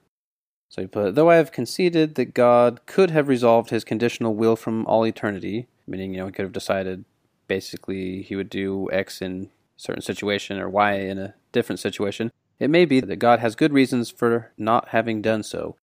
So 0.69 0.81
you 0.81 0.89
put, 0.89 1.15
though 1.15 1.31
I 1.31 1.37
have 1.37 1.53
conceded 1.53 2.17
that 2.17 2.35
God 2.35 2.81
could 2.87 3.13
have 3.13 3.29
resolved 3.29 3.71
his 3.71 3.85
conditional 3.85 4.35
will 4.35 4.57
from 4.57 4.85
all 4.87 5.07
eternity, 5.07 5.69
meaning, 5.87 6.13
you 6.13 6.19
know, 6.19 6.27
he 6.27 6.33
could 6.33 6.45
have 6.45 6.53
decided 6.53 7.05
basically 7.47 8.23
he 8.23 8.35
would 8.35 8.51
do 8.51 8.91
X 8.91 9.23
in 9.23 9.45
a 9.45 9.81
certain 9.81 10.03
situation 10.03 10.59
or 10.59 10.69
Y 10.69 10.95
in 10.95 11.21
a 11.21 11.35
different 11.53 11.79
situation, 11.79 12.33
it 12.59 12.69
may 12.69 12.85
be 12.85 12.99
that 12.99 13.17
God 13.17 13.39
has 13.39 13.55
good 13.55 13.73
reasons 13.73 14.11
for 14.11 14.51
not 14.59 14.89
having 14.89 15.23
done 15.23 15.45
so, 15.45 15.77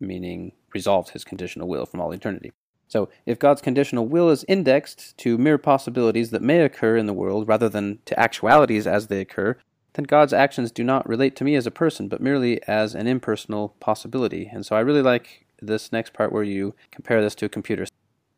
meaning 0.00 0.52
resolved 0.72 1.10
his 1.10 1.22
conditional 1.22 1.68
will 1.68 1.84
from 1.84 2.00
all 2.00 2.12
eternity. 2.12 2.50
So, 2.88 3.08
if 3.26 3.38
God's 3.38 3.60
conditional 3.60 4.06
will 4.06 4.30
is 4.30 4.44
indexed 4.48 5.16
to 5.18 5.38
mere 5.38 5.58
possibilities 5.58 6.30
that 6.30 6.42
may 6.42 6.62
occur 6.62 6.96
in 6.96 7.06
the 7.06 7.12
world 7.12 7.46
rather 7.46 7.68
than 7.68 7.98
to 8.06 8.18
actualities 8.18 8.86
as 8.86 9.06
they 9.06 9.20
occur, 9.20 9.58
then 9.92 10.04
God's 10.04 10.32
actions 10.32 10.70
do 10.70 10.82
not 10.82 11.08
relate 11.08 11.36
to 11.36 11.44
me 11.44 11.54
as 11.54 11.66
a 11.66 11.70
person, 11.70 12.08
but 12.08 12.20
merely 12.20 12.62
as 12.66 12.94
an 12.94 13.06
impersonal 13.06 13.74
possibility. 13.80 14.48
And 14.50 14.64
so 14.64 14.76
I 14.76 14.80
really 14.80 15.02
like 15.02 15.46
this 15.60 15.92
next 15.92 16.12
part 16.12 16.32
where 16.32 16.42
you 16.42 16.74
compare 16.90 17.20
this 17.20 17.34
to 17.36 17.46
a 17.46 17.50
computer. 17.50 17.86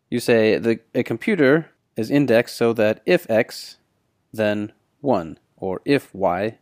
You 0.09 0.20
say 0.20 0.59
the, 0.59 0.80
a 0.94 1.03
computer 1.03 1.70
is 1.96 2.11
indexed 2.11 2.57
so 2.57 2.72
that 2.72 3.03
if 3.07 3.30
x, 3.30 3.76
then 4.32 4.72
1, 5.01 5.38
or 5.57 5.80
if 5.84 6.14
y, 6.14 6.59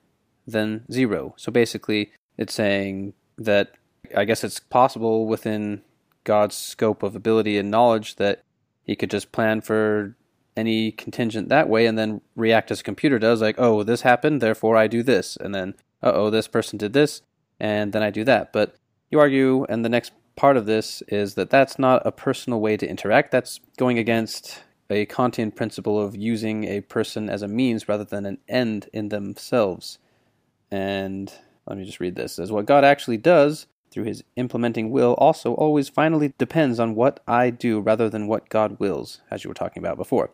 then 0.46 0.84
zero. 0.90 1.34
So 1.36 1.52
basically, 1.52 2.12
it's 2.36 2.54
saying 2.54 3.14
that 3.36 3.72
I 4.16 4.24
guess 4.24 4.42
it's 4.42 4.58
possible 4.58 5.26
within 5.26 5.82
God's 6.28 6.54
scope 6.54 7.02
of 7.02 7.16
ability 7.16 7.56
and 7.56 7.70
knowledge 7.70 8.16
that 8.16 8.42
He 8.84 8.94
could 8.94 9.10
just 9.10 9.32
plan 9.32 9.62
for 9.62 10.14
any 10.54 10.92
contingent 10.92 11.48
that 11.48 11.70
way 11.70 11.86
and 11.86 11.96
then 11.96 12.20
react 12.36 12.70
as 12.70 12.80
a 12.80 12.84
computer 12.84 13.18
does, 13.18 13.40
like, 13.40 13.54
oh, 13.56 13.82
this 13.82 14.02
happened, 14.02 14.42
therefore 14.42 14.76
I 14.76 14.88
do 14.88 15.02
this. 15.02 15.38
And 15.38 15.54
then, 15.54 15.74
oh, 16.02 16.28
this 16.28 16.46
person 16.46 16.76
did 16.76 16.92
this, 16.92 17.22
and 17.58 17.94
then 17.94 18.02
I 18.02 18.10
do 18.10 18.24
that. 18.24 18.52
But 18.52 18.76
you 19.10 19.18
argue, 19.18 19.64
and 19.70 19.86
the 19.86 19.88
next 19.88 20.12
part 20.36 20.58
of 20.58 20.66
this 20.66 21.02
is 21.08 21.34
that 21.36 21.48
that's 21.48 21.78
not 21.78 22.06
a 22.06 22.12
personal 22.12 22.60
way 22.60 22.76
to 22.76 22.86
interact. 22.86 23.30
That's 23.30 23.58
going 23.78 23.98
against 23.98 24.62
a 24.90 25.06
Kantian 25.06 25.56
principle 25.56 25.98
of 25.98 26.14
using 26.14 26.64
a 26.64 26.82
person 26.82 27.30
as 27.30 27.40
a 27.40 27.48
means 27.48 27.88
rather 27.88 28.04
than 28.04 28.26
an 28.26 28.36
end 28.48 28.90
in 28.92 29.08
themselves. 29.08 29.98
And 30.70 31.32
let 31.66 31.78
me 31.78 31.86
just 31.86 32.00
read 32.00 32.16
this. 32.16 32.38
As 32.38 32.52
what 32.52 32.66
God 32.66 32.84
actually 32.84 33.16
does 33.16 33.66
through 33.90 34.04
his 34.04 34.22
implementing 34.36 34.90
will 34.90 35.14
also 35.14 35.54
always 35.54 35.88
finally 35.88 36.34
depends 36.38 36.78
on 36.78 36.94
what 36.94 37.20
I 37.26 37.50
do 37.50 37.80
rather 37.80 38.08
than 38.08 38.26
what 38.26 38.48
God 38.48 38.78
wills, 38.78 39.20
as 39.30 39.44
you 39.44 39.50
were 39.50 39.54
talking 39.54 39.82
about 39.82 39.96
before. 39.96 40.30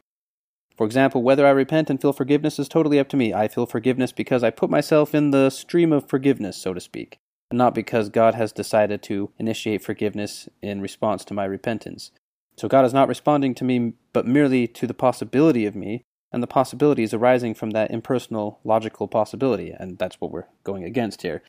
For 0.76 0.86
example, 0.86 1.22
whether 1.22 1.46
I 1.46 1.50
repent 1.50 1.88
and 1.88 2.00
feel 2.00 2.12
forgiveness 2.12 2.58
is 2.58 2.68
totally 2.68 2.98
up 2.98 3.08
to 3.10 3.16
me. 3.16 3.32
I 3.32 3.46
feel 3.46 3.66
forgiveness 3.66 4.12
because 4.12 4.42
I 4.42 4.50
put 4.50 4.70
myself 4.70 5.14
in 5.14 5.30
the 5.30 5.50
stream 5.50 5.92
of 5.92 6.08
forgiveness, 6.08 6.56
so 6.56 6.74
to 6.74 6.80
speak, 6.80 7.18
and 7.50 7.58
not 7.58 7.74
because 7.74 8.08
God 8.08 8.34
has 8.34 8.52
decided 8.52 9.02
to 9.04 9.30
initiate 9.38 9.84
forgiveness 9.84 10.48
in 10.62 10.80
response 10.80 11.24
to 11.26 11.34
my 11.34 11.44
repentance. 11.44 12.10
So 12.56 12.68
God 12.68 12.84
is 12.84 12.94
not 12.94 13.08
responding 13.08 13.54
to 13.56 13.64
me, 13.64 13.94
but 14.12 14.26
merely 14.26 14.66
to 14.68 14.86
the 14.86 14.94
possibility 14.94 15.64
of 15.64 15.76
me, 15.76 16.02
and 16.32 16.42
the 16.42 16.48
possibilities 16.48 17.14
arising 17.14 17.54
from 17.54 17.70
that 17.70 17.92
impersonal 17.92 18.58
logical 18.64 19.06
possibility, 19.06 19.70
and 19.70 19.98
that's 19.98 20.20
what 20.20 20.32
we're 20.32 20.48
going 20.64 20.82
against 20.82 21.22
here. 21.22 21.42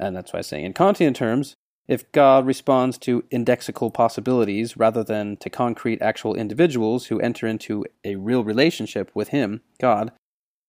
And 0.00 0.16
that's 0.16 0.32
why 0.32 0.38
I'm 0.38 0.42
saying 0.44 0.64
in 0.64 0.72
Kantian 0.72 1.14
terms, 1.14 1.54
if 1.86 2.10
God 2.12 2.46
responds 2.46 2.96
to 2.98 3.22
indexical 3.32 3.92
possibilities 3.92 4.76
rather 4.76 5.04
than 5.04 5.36
to 5.38 5.50
concrete 5.50 6.00
actual 6.00 6.34
individuals 6.34 7.06
who 7.06 7.20
enter 7.20 7.46
into 7.46 7.84
a 8.04 8.16
real 8.16 8.42
relationship 8.42 9.10
with 9.12 9.28
Him, 9.28 9.60
God, 9.80 10.12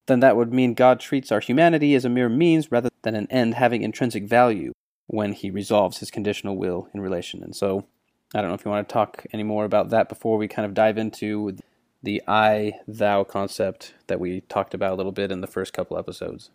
then 0.08 0.20
that 0.20 0.36
would 0.36 0.52
mean 0.52 0.74
God 0.74 1.00
treats 1.00 1.32
our 1.32 1.40
humanity 1.40 1.96
as 1.96 2.04
a 2.04 2.10
mere 2.10 2.28
means 2.28 2.72
rather 2.72 2.90
than 3.04 3.16
an 3.16 3.28
end 3.30 3.54
having 3.54 3.84
intrinsic 3.84 4.26
value 4.26 4.74
when 5.08 5.32
He 5.32 5.50
resolves 5.50 6.00
His 6.00 6.12
conditional 6.12 6.58
will 6.58 6.90
in 6.94 7.00
relation. 7.00 7.44
And 7.44 7.56
so, 7.56 7.86
I 8.34 8.42
don't 8.42 8.50
know 8.50 8.56
if 8.56 8.66
you 8.66 8.72
want 8.72 8.90
to 8.90 8.94
talk 8.94 9.26
any 9.32 9.44
more 9.44 9.64
about 9.64 9.90
that 9.90 10.10
before 10.10 10.38
we 10.38 10.48
kind 10.48 10.66
of 10.66 10.74
dive 10.74 10.98
into 10.98 11.56
the 12.04 12.22
I 12.28 12.74
thou 12.88 13.24
concept 13.24 13.94
that 14.08 14.20
we 14.20 14.42
talked 14.42 14.74
about 14.74 14.94
a 14.94 14.96
little 14.96 15.12
bit 15.12 15.32
in 15.32 15.42
the 15.42 15.48
first 15.48 15.72
couple 15.72 15.98
episodes. 15.98 16.50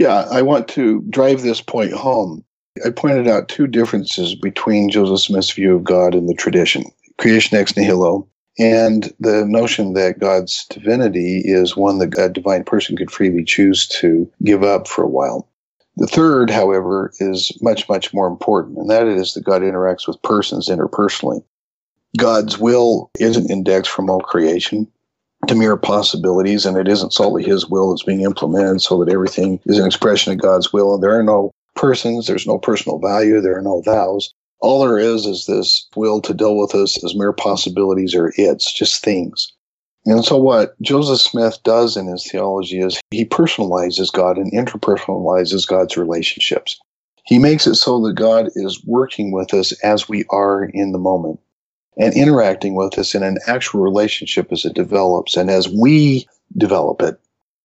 Yeah, 0.00 0.26
I 0.30 0.40
want 0.40 0.66
to 0.68 1.02
drive 1.10 1.42
this 1.42 1.60
point 1.60 1.92
home. 1.92 2.42
I 2.86 2.88
pointed 2.88 3.28
out 3.28 3.50
two 3.50 3.66
differences 3.66 4.34
between 4.34 4.88
Joseph 4.88 5.20
Smith's 5.20 5.50
view 5.50 5.76
of 5.76 5.84
God 5.84 6.14
and 6.14 6.26
the 6.26 6.32
tradition 6.32 6.84
creation 7.18 7.58
ex 7.58 7.76
nihilo, 7.76 8.26
and 8.58 9.12
the 9.20 9.44
notion 9.46 9.92
that 9.92 10.18
God's 10.18 10.64
divinity 10.70 11.42
is 11.44 11.76
one 11.76 11.98
that 11.98 12.18
a 12.18 12.30
divine 12.30 12.64
person 12.64 12.96
could 12.96 13.10
freely 13.10 13.44
choose 13.44 13.86
to 13.88 14.26
give 14.42 14.62
up 14.62 14.88
for 14.88 15.04
a 15.04 15.08
while. 15.08 15.46
The 15.98 16.06
third, 16.06 16.48
however, 16.48 17.12
is 17.20 17.52
much, 17.60 17.86
much 17.86 18.14
more 18.14 18.26
important, 18.26 18.78
and 18.78 18.88
that 18.88 19.06
is 19.06 19.34
that 19.34 19.44
God 19.44 19.60
interacts 19.60 20.08
with 20.08 20.22
persons 20.22 20.70
interpersonally. 20.70 21.44
God's 22.16 22.56
will 22.56 23.10
isn't 23.20 23.50
indexed 23.50 23.90
from 23.90 24.08
all 24.08 24.20
creation 24.20 24.90
to 25.46 25.54
mere 25.54 25.76
possibilities, 25.76 26.66
and 26.66 26.76
it 26.76 26.88
isn't 26.88 27.12
solely 27.12 27.42
His 27.42 27.68
will 27.68 27.90
that's 27.90 28.02
being 28.02 28.22
implemented 28.22 28.82
so 28.82 29.02
that 29.02 29.12
everything 29.12 29.60
is 29.66 29.78
an 29.78 29.86
expression 29.86 30.32
of 30.32 30.40
God's 30.40 30.72
will. 30.72 30.94
And 30.94 31.02
there 31.02 31.18
are 31.18 31.22
no 31.22 31.52
persons, 31.74 32.26
there's 32.26 32.46
no 32.46 32.58
personal 32.58 32.98
value, 32.98 33.40
there 33.40 33.56
are 33.56 33.62
no 33.62 33.80
vows. 33.82 34.32
All 34.60 34.80
there 34.80 34.98
is 34.98 35.24
is 35.24 35.46
this 35.46 35.88
will 35.96 36.20
to 36.22 36.34
deal 36.34 36.56
with 36.56 36.74
us 36.74 37.02
as 37.02 37.14
mere 37.14 37.32
possibilities 37.32 38.14
or 38.14 38.32
it's 38.36 38.72
just 38.72 39.02
things. 39.02 39.50
And 40.06 40.24
so, 40.24 40.36
what 40.36 40.80
Joseph 40.82 41.20
Smith 41.20 41.58
does 41.62 41.96
in 41.96 42.06
his 42.06 42.30
theology 42.30 42.80
is 42.80 43.00
he 43.10 43.24
personalizes 43.24 44.12
God 44.12 44.36
and 44.36 44.52
interpersonalizes 44.52 45.66
God's 45.66 45.96
relationships. 45.96 46.78
He 47.24 47.38
makes 47.38 47.66
it 47.66 47.76
so 47.76 48.00
that 48.00 48.14
God 48.14 48.48
is 48.54 48.84
working 48.84 49.30
with 49.30 49.52
us 49.54 49.72
as 49.82 50.08
we 50.08 50.24
are 50.30 50.64
in 50.64 50.92
the 50.92 50.98
moment 50.98 51.40
and 52.00 52.14
interacting 52.14 52.74
with 52.74 52.98
us 52.98 53.14
in 53.14 53.22
an 53.22 53.38
actual 53.46 53.80
relationship 53.80 54.50
as 54.50 54.64
it 54.64 54.74
develops 54.74 55.36
and 55.36 55.50
as 55.50 55.68
we 55.68 56.26
develop 56.56 57.02
it. 57.02 57.20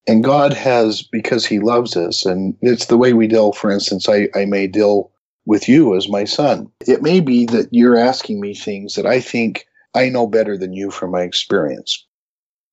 And 0.06 0.22
God 0.22 0.52
has, 0.52 1.02
because 1.02 1.46
He 1.46 1.58
loves 1.58 1.96
us, 1.96 2.24
and 2.26 2.56
it's 2.60 2.86
the 2.86 2.98
way 2.98 3.12
we 3.12 3.26
deal, 3.26 3.52
for 3.52 3.70
instance, 3.70 4.08
I, 4.08 4.28
I 4.34 4.44
may 4.44 4.66
deal 4.66 5.10
with 5.46 5.68
you 5.68 5.96
as 5.96 6.08
my 6.08 6.24
son. 6.24 6.70
It 6.86 7.02
may 7.02 7.20
be 7.20 7.46
that 7.46 7.68
you're 7.70 7.96
asking 7.96 8.40
me 8.40 8.54
things 8.54 8.94
that 8.94 9.06
I 9.06 9.20
think 9.20 9.66
I 9.94 10.08
know 10.08 10.26
better 10.26 10.56
than 10.56 10.72
you 10.72 10.90
from 10.90 11.12
my 11.12 11.22
experience. 11.22 12.04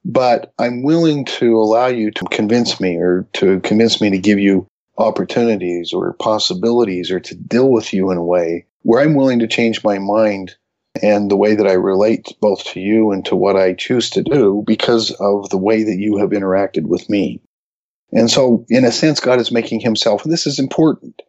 But 0.05 0.53
I'm 0.59 0.83
willing 0.83 1.23
to 1.25 1.57
allow 1.57 1.87
you 1.87 2.11
to 2.11 2.25
convince 2.25 2.81
me 2.81 2.97
or 2.97 3.25
to 3.33 3.61
convince 3.61 4.01
me 4.01 4.09
to 4.09 4.17
give 4.17 4.37
you 4.37 4.67
opportunities 4.97 5.93
or 5.93 6.13
possibilities 6.13 7.09
or 7.09 7.19
to 7.21 7.35
deal 7.35 7.69
with 7.69 7.93
you 7.93 8.11
in 8.11 8.17
a 8.17 8.23
way 8.23 8.65
where 8.81 9.01
I'm 9.01 9.15
willing 9.15 9.39
to 9.39 9.47
change 9.47 9.83
my 9.83 9.97
mind 9.97 10.55
and 11.01 11.31
the 11.31 11.37
way 11.37 11.55
that 11.55 11.67
I 11.67 11.73
relate 11.73 12.33
both 12.39 12.63
to 12.65 12.79
you 12.79 13.11
and 13.11 13.25
to 13.25 13.35
what 13.35 13.55
I 13.55 13.73
choose 13.73 14.09
to 14.11 14.21
do 14.21 14.63
because 14.65 15.11
of 15.19 15.49
the 15.49 15.57
way 15.57 15.83
that 15.83 15.97
you 15.97 16.17
have 16.17 16.29
interacted 16.29 16.83
with 16.83 17.09
me. 17.09 17.41
And 18.11 18.29
so, 18.29 18.65
in 18.69 18.85
a 18.85 18.91
sense, 18.91 19.19
God 19.19 19.39
is 19.39 19.51
making 19.51 19.79
himself, 19.79 20.23
and 20.23 20.31
this 20.31 20.45
is 20.45 20.59
important. 20.59 21.21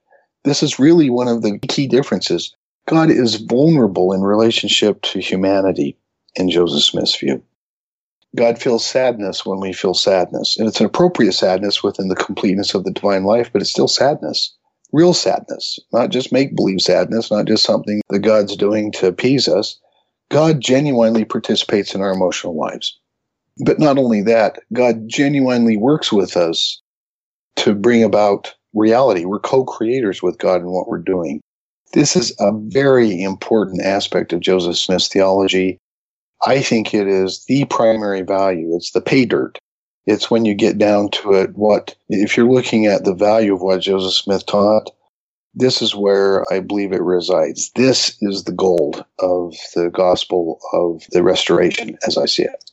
This 0.44 0.62
is 0.62 0.78
really 0.78 1.08
one 1.08 1.28
of 1.28 1.40
the 1.40 1.58
key 1.60 1.86
differences. 1.86 2.54
God 2.86 3.10
is 3.10 3.36
vulnerable 3.36 4.12
in 4.12 4.20
relationship 4.20 5.00
to 5.02 5.20
humanity 5.20 5.96
in 6.34 6.50
Joseph 6.50 6.82
Smith's 6.82 7.16
view. 7.16 7.42
God 8.36 8.60
feels 8.60 8.84
sadness 8.84 9.46
when 9.46 9.60
we 9.60 9.72
feel 9.72 9.94
sadness. 9.94 10.58
And 10.58 10.68
it's 10.68 10.80
an 10.80 10.86
appropriate 10.86 11.32
sadness 11.32 11.82
within 11.82 12.08
the 12.08 12.16
completeness 12.16 12.74
of 12.74 12.84
the 12.84 12.90
divine 12.90 13.24
life, 13.24 13.50
but 13.50 13.62
it's 13.62 13.70
still 13.70 13.88
sadness 13.88 14.54
real 14.94 15.12
sadness, 15.12 15.78
not 15.92 16.10
just 16.10 16.32
make 16.32 16.54
believe 16.54 16.80
sadness, 16.80 17.30
not 17.30 17.46
just 17.46 17.64
something 17.64 18.00
that 18.10 18.20
God's 18.20 18.56
doing 18.56 18.92
to 18.92 19.08
appease 19.08 19.48
us. 19.48 19.78
God 20.30 20.60
genuinely 20.60 21.24
participates 21.24 21.94
in 21.94 22.00
our 22.00 22.12
emotional 22.12 22.56
lives. 22.56 22.98
But 23.64 23.80
not 23.80 23.98
only 23.98 24.22
that, 24.22 24.60
God 24.72 25.08
genuinely 25.08 25.76
works 25.76 26.12
with 26.12 26.36
us 26.36 26.80
to 27.56 27.74
bring 27.74 28.04
about 28.04 28.54
reality. 28.72 29.24
We're 29.24 29.40
co 29.40 29.64
creators 29.64 30.22
with 30.22 30.38
God 30.38 30.60
in 30.60 30.70
what 30.70 30.88
we're 30.88 30.98
doing. 30.98 31.40
This 31.92 32.16
is 32.16 32.34
a 32.38 32.52
very 32.52 33.20
important 33.20 33.82
aspect 33.82 34.32
of 34.32 34.40
Joseph 34.40 34.76
Smith's 34.76 35.08
theology. 35.08 35.78
I 36.46 36.60
think 36.60 36.94
it 36.94 37.08
is 37.08 37.44
the 37.46 37.64
primary 37.66 38.22
value. 38.22 38.74
It's 38.74 38.92
the 38.92 39.00
pay 39.00 39.24
dirt 39.24 39.58
it's 40.06 40.30
when 40.30 40.44
you 40.44 40.54
get 40.54 40.78
down 40.78 41.10
to 41.10 41.32
it, 41.32 41.56
what, 41.56 41.94
if 42.08 42.36
you're 42.36 42.50
looking 42.50 42.86
at 42.86 43.04
the 43.04 43.14
value 43.14 43.54
of 43.54 43.62
what 43.62 43.80
Joseph 43.80 44.14
Smith 44.14 44.46
taught, 44.46 44.90
this 45.54 45.80
is 45.80 45.94
where 45.94 46.44
I 46.52 46.60
believe 46.60 46.92
it 46.92 47.02
resides. 47.02 47.70
This 47.76 48.16
is 48.20 48.44
the 48.44 48.52
gold 48.52 49.04
of 49.20 49.54
the 49.74 49.88
gospel 49.88 50.58
of 50.72 51.04
the 51.12 51.22
restoration, 51.22 51.96
as 52.06 52.18
I 52.18 52.26
see 52.26 52.42
it. 52.42 52.70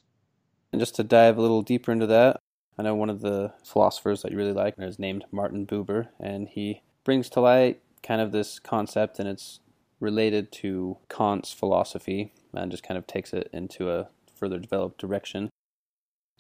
And 0.72 0.80
just 0.80 0.96
to 0.96 1.04
dive 1.04 1.38
a 1.38 1.42
little 1.42 1.62
deeper 1.62 1.92
into 1.92 2.08
that, 2.08 2.40
I 2.78 2.84
know 2.84 2.96
one 2.96 3.10
of 3.10 3.22
the 3.22 3.54
philosophers 3.64 4.24
that 4.24 4.32
you 4.32 4.38
really 4.38 4.54
like 4.54 4.76
is 4.80 4.98
named 4.98 5.26
Martin 5.32 5.68
Buber, 5.68 6.08
and 6.20 6.48
he 6.48 6.82
brings 7.04 7.30
to 7.30 7.42
light 7.42 7.82
kind 8.02 8.22
of 8.22 8.32
this 8.32 8.58
concept, 8.58 9.20
and 9.20 9.30
it's 9.30 9.60
related 10.00 10.52
to 10.52 10.98
Kant's 11.08 11.54
philosophy, 11.54 12.34
and 12.54 12.72
just 12.72 12.84
kind 12.84 12.98
of 12.98 13.06
takes 13.06 13.34
it 13.34 13.50
into 13.54 13.92
a 13.92 14.08
further 14.34 14.58
developed 14.58 15.00
direction. 15.00 15.50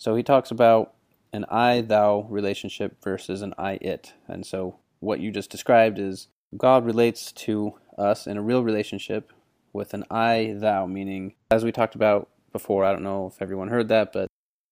So 0.01 0.15
he 0.15 0.23
talks 0.23 0.49
about 0.49 0.95
an 1.31 1.45
I 1.47 1.81
thou 1.81 2.25
relationship 2.27 3.03
versus 3.03 3.43
an 3.43 3.53
I 3.55 3.73
it. 3.73 4.13
And 4.27 4.43
so 4.43 4.79
what 4.99 5.19
you 5.19 5.29
just 5.29 5.51
described 5.51 5.99
is 5.99 6.27
God 6.57 6.87
relates 6.87 7.31
to 7.33 7.75
us 7.99 8.25
in 8.25 8.35
a 8.35 8.41
real 8.41 8.63
relationship 8.63 9.31
with 9.73 9.93
an 9.93 10.03
I 10.09 10.55
thou, 10.57 10.87
meaning, 10.87 11.35
as 11.51 11.63
we 11.63 11.71
talked 11.71 11.93
about 11.93 12.29
before, 12.51 12.83
I 12.83 12.93
don't 12.93 13.03
know 13.03 13.27
if 13.27 13.43
everyone 13.43 13.67
heard 13.67 13.89
that, 13.89 14.11
but 14.11 14.27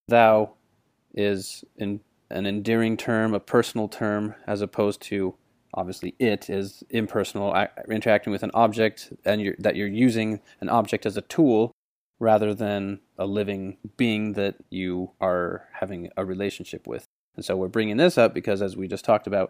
thou 0.07 0.55
is 1.13 1.63
in, 1.77 1.99
an 2.32 2.47
endearing 2.47 2.97
term, 2.97 3.36
a 3.36 3.39
personal 3.39 3.88
term, 3.88 4.34
as 4.47 4.61
opposed 4.61 4.99
to 5.03 5.36
obviously 5.75 6.15
it 6.17 6.49
is 6.49 6.84
impersonal, 6.89 7.55
interacting 7.88 8.32
with 8.32 8.41
an 8.41 8.51
object, 8.55 9.13
and 9.25 9.41
you're, 9.41 9.55
that 9.59 9.75
you're 9.75 9.88
using 9.88 10.39
an 10.59 10.69
object 10.69 11.05
as 11.05 11.17
a 11.17 11.21
tool 11.21 11.71
rather 12.20 12.53
than 12.53 12.99
a 13.17 13.26
living 13.26 13.78
being 13.97 14.34
that 14.34 14.55
you 14.70 15.11
are 15.22 15.67
having 15.74 16.09
a 16.17 16.26
relationship 16.26 16.86
with. 16.86 17.05
And 17.36 17.45
so 17.45 17.55
we're 17.55 17.67
bringing 17.70 17.97
this 17.97 18.17
up 18.17 18.34
because, 18.34 18.61
as 18.61 18.76
we 18.76 18.88
just 18.88 19.05
talked 19.05 19.28
about, 19.28 19.49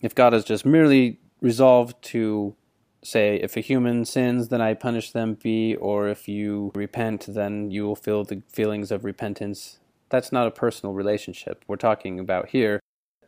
if 0.00 0.14
God 0.14 0.34
is 0.34 0.44
just 0.44 0.64
merely 0.64 1.18
resolved 1.40 2.00
to 2.02 2.54
say, 3.02 3.36
if 3.36 3.56
a 3.56 3.60
human 3.60 4.04
sins, 4.04 4.48
then 4.48 4.60
I 4.60 4.74
punish 4.74 5.10
them, 5.10 5.34
be, 5.34 5.74
or 5.76 6.08
if 6.08 6.28
you 6.28 6.72
repent, 6.74 7.26
then 7.28 7.70
you 7.70 7.84
will 7.84 7.96
feel 7.96 8.24
the 8.24 8.42
feelings 8.48 8.90
of 8.90 9.04
repentance, 9.04 9.78
that's 10.08 10.32
not 10.32 10.46
a 10.46 10.52
personal 10.52 10.94
relationship. 10.94 11.64
We're 11.66 11.76
talking 11.76 12.18
about 12.18 12.50
here, 12.50 12.80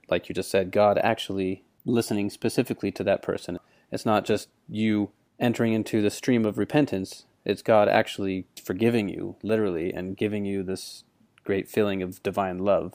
like 0.09 0.29
you 0.29 0.35
just 0.35 0.51
said, 0.51 0.71
God 0.71 0.99
actually 0.99 1.65
listening 1.85 2.31
specifically 2.31 2.91
to 2.93 3.05
that 3.05 3.23
person. 3.23 3.59
It's 3.91 4.07
not 4.07 4.25
just 4.25 4.49
you 4.69 5.11
entering 5.39 5.73
into 5.73 6.01
the 6.01 6.11
stream 6.11 6.45
of 6.45 6.59
repentance 6.59 7.27
it's 7.47 7.63
God 7.63 7.89
actually 7.89 8.47
forgiving 8.63 9.09
you, 9.09 9.37
literally, 9.43 9.93
and 9.93 10.17
giving 10.17 10.45
you 10.45 10.63
this 10.63 11.05
great 11.45 11.69
feeling 11.69 12.03
of 12.03 12.23
divine 12.23 12.59
love. 12.59 12.95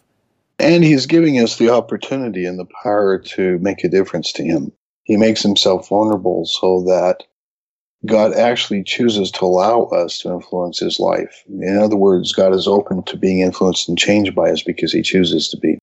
And 0.60 0.84
he's 0.84 1.06
giving 1.06 1.40
us 1.40 1.58
the 1.58 1.70
opportunity 1.70 2.46
and 2.46 2.60
the 2.60 2.68
power 2.84 3.18
to 3.18 3.58
make 3.60 3.84
a 3.84 3.90
difference 3.90 4.32
to 4.34 4.44
him. 4.44 4.72
He 5.04 5.18
makes 5.18 5.42
himself 5.42 5.90
vulnerable 5.90 6.46
so 6.46 6.84
that 6.84 7.24
God 8.06 8.34
actually 8.34 8.84
chooses 8.84 9.32
to 9.32 9.46
allow 9.46 9.84
us 9.86 10.18
to 10.20 10.32
influence 10.32 10.80
his 10.80 11.00
life. 11.00 11.44
In 11.48 11.78
other 11.78 11.96
words, 11.96 12.34
God 12.34 12.54
is 12.54 12.68
open 12.68 13.04
to 13.04 13.18
being 13.18 13.40
influenced 13.40 13.88
and 13.88 13.98
changed 13.98 14.36
by 14.36 14.52
us 14.52 14.62
because 14.62 14.92
he 14.92 15.02
chooses 15.02 15.50
to 15.50 15.58
be. 15.58 15.78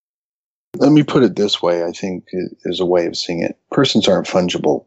Let 0.77 0.93
me 0.93 1.03
put 1.03 1.23
it 1.23 1.37
this 1.37 1.63
way, 1.63 1.85
I 1.85 1.93
think 1.93 2.25
is 2.65 2.81
a 2.81 2.87
way 2.87 3.07
of 3.07 3.17
seeing 3.17 3.43
it. 3.43 3.57
Persons 3.71 4.07
aren't 4.07 4.27
fungible. 4.27 4.85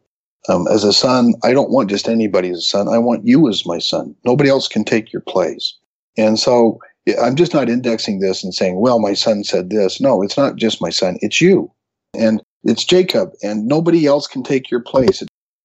Um, 0.49 0.67
as 0.67 0.83
a 0.83 0.93
son, 0.93 1.33
I 1.43 1.53
don't 1.53 1.69
want 1.69 1.89
just 1.89 2.09
anybody 2.09 2.49
as 2.49 2.59
a 2.59 2.61
son. 2.61 2.87
I 2.87 2.97
want 2.97 3.27
you 3.27 3.47
as 3.47 3.65
my 3.65 3.79
son. 3.79 4.15
Nobody 4.25 4.49
else 4.49 4.67
can 4.67 4.83
take 4.83 5.13
your 5.13 5.21
place. 5.21 5.77
And 6.17 6.39
so 6.39 6.79
I'm 7.21 7.35
just 7.35 7.53
not 7.53 7.69
indexing 7.69 8.19
this 8.19 8.43
and 8.43 8.53
saying, 8.53 8.79
well, 8.79 8.99
my 8.99 9.13
son 9.13 9.43
said 9.43 9.69
this. 9.69 10.01
No, 10.01 10.21
it's 10.21 10.37
not 10.37 10.55
just 10.55 10.81
my 10.81 10.89
son. 10.89 11.17
It's 11.21 11.41
you. 11.41 11.71
And 12.15 12.41
it's 12.63 12.83
Jacob 12.83 13.33
and 13.41 13.67
nobody 13.67 14.05
else 14.05 14.27
can 14.27 14.43
take 14.43 14.69
your 14.69 14.81
place. 14.81 15.23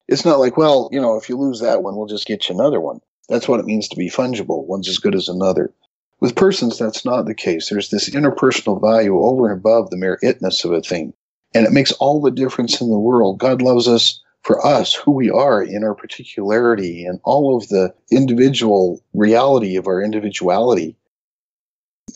It's 0.09 0.24
not 0.24 0.39
like, 0.39 0.57
well, 0.57 0.89
you 0.93 1.01
know, 1.01 1.16
if 1.16 1.29
you 1.29 1.37
lose 1.37 1.61
that 1.61 1.83
one, 1.83 1.97
we'll 1.97 2.07
just 2.07 2.27
get 2.27 2.49
you 2.49 2.55
another 2.55 2.81
one. 2.81 3.01
That's 3.29 3.49
what 3.49 3.61
it 3.61 3.66
means 3.66 3.89
to 3.89 3.97
be 3.97 4.09
fungible. 4.09 4.64
One's 4.66 4.89
as 4.89 4.99
good 4.99 5.14
as 5.14 5.29
another. 5.29 5.72
With 6.20 6.37
persons, 6.37 6.79
that's 6.79 7.05
not 7.05 7.27
the 7.27 7.35
case. 7.35 7.68
There's 7.68 7.91
this 7.91 8.09
interpersonal 8.11 8.81
value 8.81 9.20
over 9.20 9.51
and 9.51 9.59
above 9.59 9.91
the 9.91 9.97
mere 9.97 10.18
itness 10.22 10.64
of 10.64 10.72
a 10.72 10.81
thing. 10.81 11.12
And 11.55 11.66
it 11.66 11.72
makes 11.72 11.93
all 11.93 12.20
the 12.20 12.31
difference 12.31 12.81
in 12.81 12.89
the 12.89 12.99
world. 12.99 13.39
God 13.39 13.61
loves 13.61 13.89
us 13.89 14.20
for 14.47 14.64
us, 14.64 14.94
who 14.94 15.11
we 15.11 15.28
are 15.28 15.61
in 15.61 15.82
our 15.82 15.94
particularity 15.94 17.05
and 17.05 17.18
all 17.24 17.57
of 17.57 17.68
the 17.68 17.92
individual 18.12 19.03
reality 19.12 19.76
of 19.76 19.88
our 19.88 20.01
individuality 20.01 20.97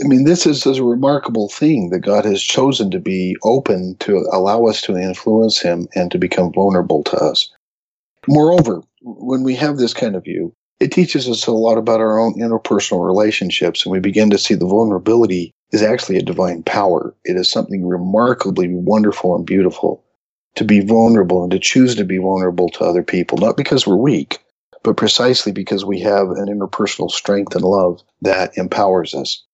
I 0.03 0.07
mean, 0.07 0.24
this 0.24 0.47
is, 0.47 0.64
is 0.66 0.78
a 0.78 0.85
remarkable 0.85 1.49
thing 1.49 1.91
that 1.91 2.01
God 2.01 2.24
has 2.24 2.43
chosen 2.43 2.91
to 2.93 3.01
be 3.01 3.37
open 3.43 3.97
to 4.01 4.24
allow 4.33 4.64
us 4.66 4.81
to 4.83 4.97
influence 4.97 5.61
Him 5.61 5.89
and 5.95 6.11
to 6.11 6.18
become 6.18 6.53
vulnerable 6.53 7.03
to 7.05 7.16
us. 7.16 7.51
Moreover, 8.26 8.83
when 9.03 9.43
we 9.43 9.55
have 9.57 9.76
this 9.76 9.93
kind 9.93 10.14
of 10.14 10.24
view, 10.24 10.55
it 10.78 10.93
teaches 10.93 11.28
us 11.28 11.47
a 11.47 11.53
lot 11.53 11.76
about 11.76 12.01
our 12.01 12.18
own 12.18 12.35
interpersonal 12.35 13.05
relationships, 13.05 13.85
and 13.85 13.93
we 13.93 13.99
begin 13.99 14.31
to 14.31 14.39
see 14.39 14.55
the 14.55 14.64
vulnerability 14.64 15.53
is 15.72 15.83
actually 15.83 16.16
a 16.16 16.22
divine 16.22 16.62
power. 16.62 17.14
It 17.24 17.37
is 17.37 17.51
something 17.51 17.85
remarkably 17.85 18.68
wonderful 18.68 19.35
and 19.35 19.45
beautiful 19.45 20.03
to 20.57 20.64
be 20.64 20.80
vulnerable 20.80 21.42
and 21.42 21.53
to 21.53 21.59
choose 21.59 21.94
to 21.96 22.05
be 22.05 22.18
vulnerable 22.18 22.68
to 22.70 22.84
other 22.84 23.03
people, 23.03 23.38
not 23.38 23.57
because 23.57 23.86
we're 23.86 23.96
weak, 23.96 24.40
but 24.82 24.96
precisely 24.96 25.53
because 25.53 25.84
we 25.84 26.01
have 26.01 26.30
an 26.30 26.46
interpersonal 26.46 27.11
strength 27.11 27.55
and 27.55 27.64
love 27.64 28.01
that 28.22 28.57
empowers 28.57 29.14
us. 29.14 29.44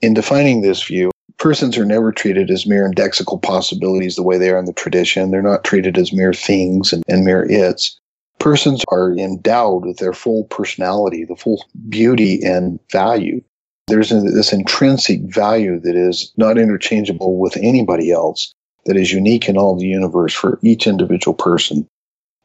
In 0.00 0.14
defining 0.14 0.60
this 0.60 0.82
view, 0.82 1.10
persons 1.38 1.76
are 1.78 1.84
never 1.84 2.12
treated 2.12 2.50
as 2.50 2.66
mere 2.66 2.88
indexical 2.88 3.40
possibilities 3.40 4.16
the 4.16 4.22
way 4.22 4.38
they 4.38 4.50
are 4.50 4.58
in 4.58 4.66
the 4.66 4.72
tradition. 4.72 5.30
They're 5.30 5.42
not 5.42 5.64
treated 5.64 5.96
as 5.98 6.12
mere 6.12 6.32
things 6.32 6.92
and, 6.92 7.02
and 7.08 7.24
mere 7.24 7.44
its. 7.48 7.98
Persons 8.38 8.84
are 8.88 9.12
endowed 9.12 9.84
with 9.84 9.98
their 9.98 10.12
full 10.12 10.44
personality, 10.44 11.24
the 11.24 11.36
full 11.36 11.64
beauty 11.88 12.40
and 12.44 12.78
value. 12.92 13.42
There's 13.88 14.10
this 14.10 14.52
intrinsic 14.52 15.22
value 15.22 15.80
that 15.80 15.96
is 15.96 16.32
not 16.36 16.58
interchangeable 16.58 17.38
with 17.38 17.56
anybody 17.56 18.12
else, 18.12 18.54
that 18.88 18.96
is 18.96 19.12
unique 19.12 19.48
in 19.48 19.58
all 19.58 19.76
the 19.76 19.86
universe 19.86 20.32
for 20.32 20.58
each 20.62 20.86
individual 20.86 21.34
person. 21.34 21.86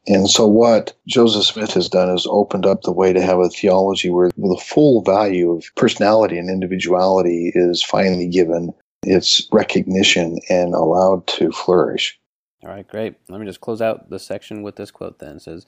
And 0.06 0.28
so, 0.28 0.46
what 0.46 0.92
Joseph 1.08 1.44
Smith 1.44 1.72
has 1.72 1.88
done 1.88 2.10
is 2.10 2.26
opened 2.28 2.66
up 2.66 2.82
the 2.82 2.92
way 2.92 3.14
to 3.14 3.22
have 3.22 3.38
a 3.38 3.48
theology 3.48 4.10
where 4.10 4.30
the 4.36 4.62
full 4.62 5.02
value 5.02 5.50
of 5.50 5.64
personality 5.74 6.36
and 6.36 6.50
individuality 6.50 7.50
is 7.54 7.82
finally 7.82 8.28
given 8.28 8.74
its 9.02 9.48
recognition 9.50 10.38
and 10.50 10.74
allowed 10.74 11.26
to 11.28 11.50
flourish. 11.50 12.18
All 12.62 12.70
right, 12.70 12.86
great. 12.86 13.14
Let 13.30 13.40
me 13.40 13.46
just 13.46 13.62
close 13.62 13.80
out 13.80 14.10
this 14.10 14.26
section 14.26 14.62
with 14.62 14.76
this 14.76 14.90
quote 14.90 15.20
then. 15.20 15.36
It 15.36 15.42
says, 15.42 15.66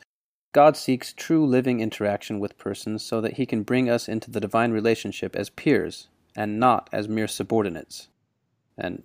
God 0.53 0.77
seeks 0.77 1.15
true 1.15 1.47
living 1.47 1.81
interaction 1.81 2.39
with 2.39 2.59
persons 2.59 3.03
so 3.03 3.23
that 3.23 3.35
he 3.35 3.47
can 3.47 3.63
bring 3.63 3.89
us 3.89 4.09
into 4.09 4.31
the 4.31 4.41
divine 4.41 4.73
relationship 4.73 5.35
as 5.35 5.49
peers 5.49 6.09
and 6.35 6.61
not 6.61 6.91
as 6.93 7.09
mere 7.09 7.29
subordinates. 7.29 8.09
And 8.77 9.05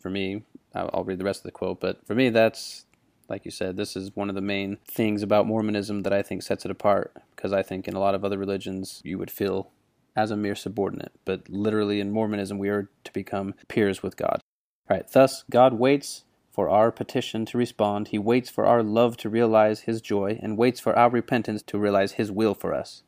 for 0.00 0.10
me, 0.10 0.44
I'll 0.76 1.04
read 1.04 1.18
the 1.18 1.24
rest 1.24 1.40
of 1.40 1.44
the 1.44 1.52
quote, 1.52 1.80
but 1.80 2.06
for 2.06 2.14
me, 2.14 2.28
that's 2.28 2.86
like 3.28 3.44
you 3.44 3.50
said, 3.50 3.76
this 3.76 3.96
is 3.96 4.14
one 4.14 4.28
of 4.28 4.34
the 4.34 4.40
main 4.40 4.78
things 4.86 5.22
about 5.22 5.46
Mormonism 5.46 6.02
that 6.02 6.12
I 6.12 6.22
think 6.22 6.42
sets 6.42 6.64
it 6.64 6.70
apart. 6.70 7.12
Because 7.34 7.52
I 7.52 7.62
think 7.62 7.88
in 7.88 7.94
a 7.94 8.00
lot 8.00 8.14
of 8.14 8.24
other 8.24 8.38
religions, 8.38 9.00
you 9.04 9.18
would 9.18 9.30
feel 9.30 9.70
as 10.14 10.30
a 10.30 10.36
mere 10.36 10.54
subordinate. 10.54 11.12
But 11.24 11.48
literally 11.48 12.00
in 12.00 12.12
Mormonism, 12.12 12.58
we 12.58 12.68
are 12.68 12.88
to 13.04 13.12
become 13.12 13.54
peers 13.68 14.02
with 14.02 14.16
God. 14.16 14.40
Right. 14.88 15.10
Thus, 15.10 15.44
God 15.50 15.74
waits 15.74 16.24
for 16.52 16.68
our 16.70 16.90
petition 16.90 17.44
to 17.46 17.58
respond. 17.58 18.08
He 18.08 18.18
waits 18.18 18.48
for 18.48 18.64
our 18.64 18.82
love 18.82 19.16
to 19.18 19.28
realize 19.28 19.80
His 19.80 20.00
joy, 20.00 20.38
and 20.42 20.56
waits 20.56 20.80
for 20.80 20.96
our 20.96 21.10
repentance 21.10 21.62
to 21.64 21.78
realize 21.78 22.12
His 22.12 22.30
will 22.32 22.54
for 22.54 22.72
us. 22.72 23.02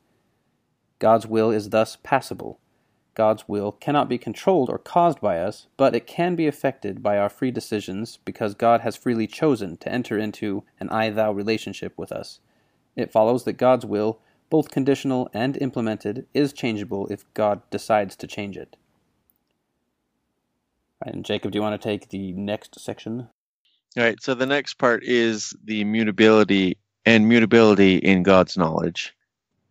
God's 0.99 1.25
will 1.25 1.49
is 1.49 1.69
thus 1.69 1.97
passible. 2.03 2.59
God's 3.19 3.49
will 3.49 3.73
cannot 3.73 4.07
be 4.07 4.17
controlled 4.17 4.69
or 4.69 4.77
caused 4.77 5.19
by 5.19 5.39
us, 5.39 5.67
but 5.75 5.93
it 5.93 6.07
can 6.07 6.37
be 6.37 6.47
affected 6.47 7.03
by 7.03 7.17
our 7.17 7.27
free 7.27 7.51
decisions 7.51 8.17
because 8.23 8.53
God 8.55 8.79
has 8.79 8.95
freely 8.95 9.27
chosen 9.27 9.75
to 9.75 9.91
enter 9.91 10.17
into 10.17 10.63
an 10.79 10.87
I 10.87 11.09
thou 11.09 11.33
relationship 11.33 11.97
with 11.97 12.13
us. 12.13 12.39
It 12.95 13.11
follows 13.11 13.43
that 13.43 13.57
God's 13.57 13.85
will, 13.85 14.21
both 14.49 14.71
conditional 14.71 15.29
and 15.33 15.57
implemented, 15.57 16.27
is 16.33 16.53
changeable 16.53 17.07
if 17.07 17.25
God 17.33 17.61
decides 17.69 18.15
to 18.15 18.25
change 18.25 18.55
it. 18.55 18.77
And 21.01 21.25
Jacob, 21.25 21.51
do 21.51 21.57
you 21.57 21.61
want 21.61 21.81
to 21.81 21.89
take 21.89 22.07
the 22.07 22.31
next 22.31 22.79
section? 22.79 23.27
All 23.97 24.03
right, 24.03 24.23
so 24.23 24.33
the 24.33 24.45
next 24.45 24.75
part 24.75 25.03
is 25.03 25.53
the 25.61 25.83
mutability 25.83 26.77
and 27.05 27.27
mutability 27.27 27.97
in 27.97 28.23
God's 28.23 28.57
knowledge. 28.57 29.13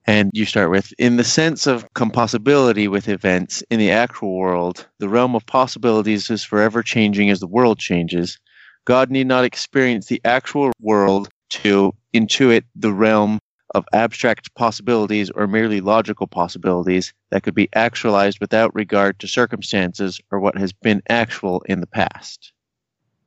And 0.09 0.31
you 0.33 0.47
start 0.47 0.71
with 0.71 0.95
In 0.99 1.17
the 1.17 1.23
sense 1.23 1.67
of 1.67 1.93
compossibility 1.93 2.89
with 2.89 3.11
events 3.11 3.63
in 3.71 3.79
the 3.79 3.91
actual 3.91 4.39
world, 4.39 4.89
the 4.99 5.09
realm 5.09 5.35
of 5.35 5.45
possibilities 5.45 6.31
is 6.31 6.43
forever 6.43 6.83
changing 6.83 7.29
as 7.29 7.41
the 7.41 7.47
world 7.47 7.79
changes. 7.79 8.39
God 8.87 9.11
need 9.11 9.27
not 9.27 9.45
experience 9.45 10.07
the 10.07 10.23
actual 10.25 10.73
world 10.81 11.29
to 11.51 11.93
intuit 12.15 12.63
the 12.75 12.91
realm 12.91 13.39
of 13.75 13.85
abstract 13.93 14.55
possibilities 14.55 15.29
or 15.29 15.47
merely 15.47 15.83
logical 15.83 16.27
possibilities 16.27 17.13
that 17.31 17.43
could 17.43 17.55
be 17.55 17.69
actualized 17.75 18.41
without 18.41 18.75
regard 18.75 19.19
to 19.19 19.29
circumstances 19.29 20.23
or 20.31 20.41
what 20.41 20.57
has 20.57 20.73
been 20.73 21.03
actual 21.11 21.61
in 21.69 21.81
the 21.81 21.87
past. 21.87 22.55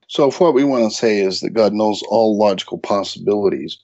So, 0.08 0.30
if 0.30 0.42
what 0.42 0.56
we 0.56 0.64
want 0.64 0.92
to 0.92 0.98
say 0.98 1.22
is 1.22 1.42
that 1.42 1.52
God 1.52 1.74
knows 1.74 2.02
all 2.10 2.40
logical 2.40 2.80
possibilities, 2.80 3.78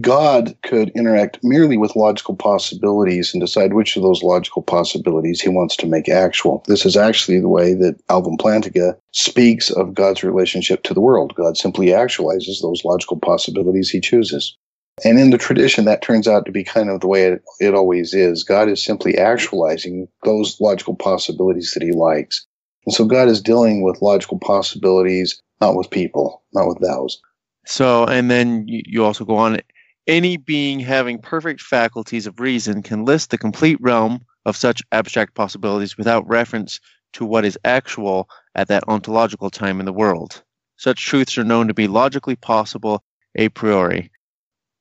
God 0.00 0.56
could 0.62 0.90
interact 0.90 1.38
merely 1.42 1.76
with 1.76 1.94
logical 1.94 2.34
possibilities 2.34 3.32
and 3.32 3.40
decide 3.40 3.72
which 3.72 3.96
of 3.96 4.02
those 4.02 4.22
logical 4.22 4.62
possibilities 4.62 5.40
he 5.40 5.48
wants 5.48 5.76
to 5.76 5.86
make 5.86 6.08
actual. 6.08 6.64
This 6.66 6.84
is 6.84 6.96
actually 6.96 7.40
the 7.40 7.48
way 7.48 7.72
that 7.74 7.96
Alvin 8.08 8.36
Plantinga 8.36 8.96
speaks 9.12 9.70
of 9.70 9.94
God's 9.94 10.24
relationship 10.24 10.82
to 10.84 10.94
the 10.94 11.00
world. 11.00 11.34
God 11.36 11.56
simply 11.56 11.86
actualizes 11.88 12.60
those 12.60 12.84
logical 12.84 13.18
possibilities 13.18 13.88
he 13.88 14.00
chooses. 14.00 14.56
And 15.04 15.18
in 15.18 15.30
the 15.30 15.38
tradition, 15.38 15.84
that 15.84 16.02
turns 16.02 16.26
out 16.26 16.46
to 16.46 16.52
be 16.52 16.64
kind 16.64 16.90
of 16.90 17.00
the 17.00 17.06
way 17.06 17.24
it, 17.24 17.42
it 17.60 17.74
always 17.74 18.12
is. 18.12 18.42
God 18.42 18.68
is 18.68 18.82
simply 18.82 19.16
actualizing 19.16 20.08
those 20.24 20.60
logical 20.60 20.96
possibilities 20.96 21.72
that 21.74 21.82
he 21.82 21.92
likes. 21.92 22.44
And 22.86 22.94
so 22.94 23.04
God 23.04 23.28
is 23.28 23.40
dealing 23.40 23.82
with 23.82 24.02
logical 24.02 24.38
possibilities, 24.38 25.40
not 25.60 25.76
with 25.76 25.90
people, 25.90 26.42
not 26.52 26.66
with 26.66 26.78
thous. 26.78 27.18
So, 27.66 28.04
and 28.04 28.30
then 28.30 28.64
you 28.66 29.04
also 29.04 29.24
go 29.24 29.36
on 29.36 29.60
any 30.06 30.36
being 30.36 30.80
having 30.80 31.18
perfect 31.18 31.60
faculties 31.60 32.26
of 32.26 32.40
reason 32.40 32.82
can 32.82 33.04
list 33.04 33.30
the 33.30 33.38
complete 33.38 33.78
realm 33.80 34.24
of 34.44 34.56
such 34.56 34.82
abstract 34.92 35.34
possibilities 35.34 35.96
without 35.98 36.28
reference 36.28 36.80
to 37.12 37.24
what 37.24 37.44
is 37.44 37.58
actual 37.64 38.28
at 38.54 38.68
that 38.68 38.84
ontological 38.88 39.50
time 39.50 39.80
in 39.80 39.86
the 39.86 39.92
world. 39.92 40.42
Such 40.76 41.04
truths 41.04 41.38
are 41.38 41.44
known 41.44 41.68
to 41.68 41.74
be 41.74 41.88
logically 41.88 42.36
possible 42.36 43.02
a 43.34 43.48
priori. 43.48 44.10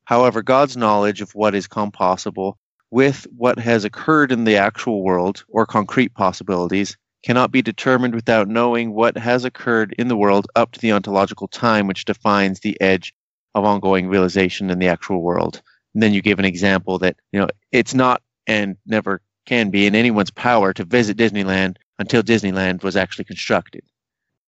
However, 0.04 0.44
God's 0.44 0.78
knowledge 0.78 1.22
of 1.22 1.34
what 1.34 1.56
is 1.56 1.68
compossible 1.68 2.58
with 2.92 3.26
what 3.36 3.58
has 3.58 3.86
occurred 3.86 4.32
in 4.32 4.44
the 4.44 4.58
actual 4.58 5.04
world 5.04 5.44
or 5.48 5.66
concrete 5.66 6.14
possibilities 6.14 6.96
cannot 7.24 7.52
be 7.52 7.64
determined 7.64 8.14
without 8.14 8.48
knowing 8.48 8.94
what 8.94 9.18
has 9.18 9.46
occurred 9.46 9.96
in 9.98 10.08
the 10.08 10.18
world 10.18 10.46
up 10.56 10.72
to 10.72 10.80
the 10.80 10.92
ontological 10.92 11.48
time 11.48 11.88
which 11.88 12.06
defines 12.06 12.60
the 12.60 12.80
edge 12.80 13.15
of 13.56 13.66
ongoing 13.66 14.08
realization 14.08 14.70
in 14.70 14.80
the 14.80 14.88
actual 14.88 15.22
world. 15.22 15.62
And 15.94 16.04
then 16.04 16.14
you 16.14 16.22
give 16.22 16.40
an 16.40 16.46
example 16.46 17.00
that, 17.00 17.16
you 17.32 17.40
know, 17.40 17.48
it's 17.72 17.94
not 17.94 18.22
and 18.46 18.76
never 18.86 19.22
can 19.46 19.72
be 19.72 19.88
in 19.88 19.96
anyone's 19.96 20.32
power 20.32 20.74
to 20.74 20.84
visit 20.84 21.18
Disneyland 21.18 21.78
until 21.98 22.22
Disneyland 22.22 22.84
was 22.84 22.96
actually 22.96 23.26
constructed. 23.26 23.84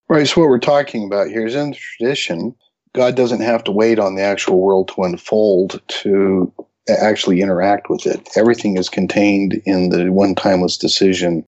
Right. 0.10 0.28
So 0.28 0.41
what 0.41 0.49
we're 0.49 0.60
talking 0.60 1.05
about 1.05 1.30
here 1.30 1.45
is 1.45 1.55
in 1.55 1.72
the 1.72 1.78
tradition, 1.78 2.53
God 2.93 3.16
doesn't 3.16 3.41
have 3.41 3.64
to 3.66 3.72
wait 3.72 3.99
on 3.99 4.16
the 4.16 4.22
actual 4.22 4.60
world 4.60 4.89
to 4.89 5.03
unfold 5.03 5.82
to 5.88 6.51
actually 6.89 7.41
interact 7.41 7.89
with 7.89 8.05
it. 8.05 8.30
Everything 8.36 8.78
is 8.78 8.89
contained 8.89 9.62
in 9.66 9.89
the 9.89 10.10
one 10.10 10.36
timeless 10.36 10.78
decision 10.78 11.45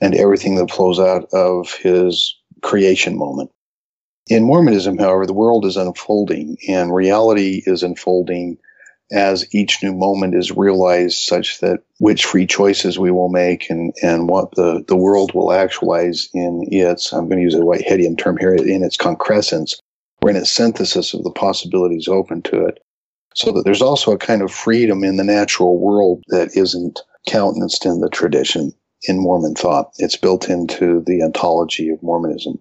and 0.00 0.14
everything 0.14 0.56
that 0.56 0.70
flows 0.70 0.98
out 0.98 1.28
of 1.32 1.72
his 1.74 2.36
creation 2.62 3.16
moment. 3.16 3.50
In 4.28 4.42
Mormonism, 4.42 4.98
however, 4.98 5.24
the 5.24 5.32
world 5.32 5.64
is 5.64 5.76
unfolding 5.76 6.56
and 6.68 6.94
reality 6.94 7.62
is 7.64 7.82
unfolding 7.84 8.58
as 9.12 9.46
each 9.54 9.84
new 9.84 9.94
moment 9.94 10.34
is 10.34 10.50
realized 10.50 11.18
such 11.18 11.60
that 11.60 11.84
which 11.98 12.24
free 12.24 12.46
choices 12.46 12.98
we 12.98 13.12
will 13.12 13.28
make 13.28 13.70
and, 13.70 13.94
and 14.02 14.28
what 14.28 14.50
the, 14.56 14.84
the 14.88 14.96
world 14.96 15.32
will 15.32 15.52
actualize 15.52 16.28
in 16.34 16.64
its, 16.72 17.12
I'm 17.12 17.28
going 17.28 17.38
to 17.38 17.44
use 17.44 17.54
a 17.54 17.58
Whiteheadian 17.58 18.18
term 18.18 18.36
here, 18.36 18.52
in 18.52 18.82
its 18.82 18.96
concrescence 18.96 19.78
or 20.22 20.30
in 20.30 20.36
its 20.36 20.50
synthesis 20.50 21.14
of 21.14 21.22
the 21.22 21.30
possibilities 21.30 22.08
open 22.08 22.42
to 22.42 22.66
it. 22.66 22.82
So 23.36 23.52
that 23.52 23.64
there's 23.64 23.82
also 23.82 24.10
a 24.10 24.18
kind 24.18 24.42
of 24.42 24.50
freedom 24.50 25.04
in 25.04 25.18
the 25.18 25.24
natural 25.24 25.78
world 25.78 26.24
that 26.28 26.56
isn't 26.56 27.00
countenanced 27.28 27.86
in 27.86 28.00
the 28.00 28.08
tradition 28.08 28.72
in 29.04 29.20
Mormon 29.20 29.54
thought. 29.54 29.92
It's 29.98 30.16
built 30.16 30.48
into 30.48 31.04
the 31.06 31.22
ontology 31.22 31.90
of 31.90 32.02
Mormonism. 32.02 32.58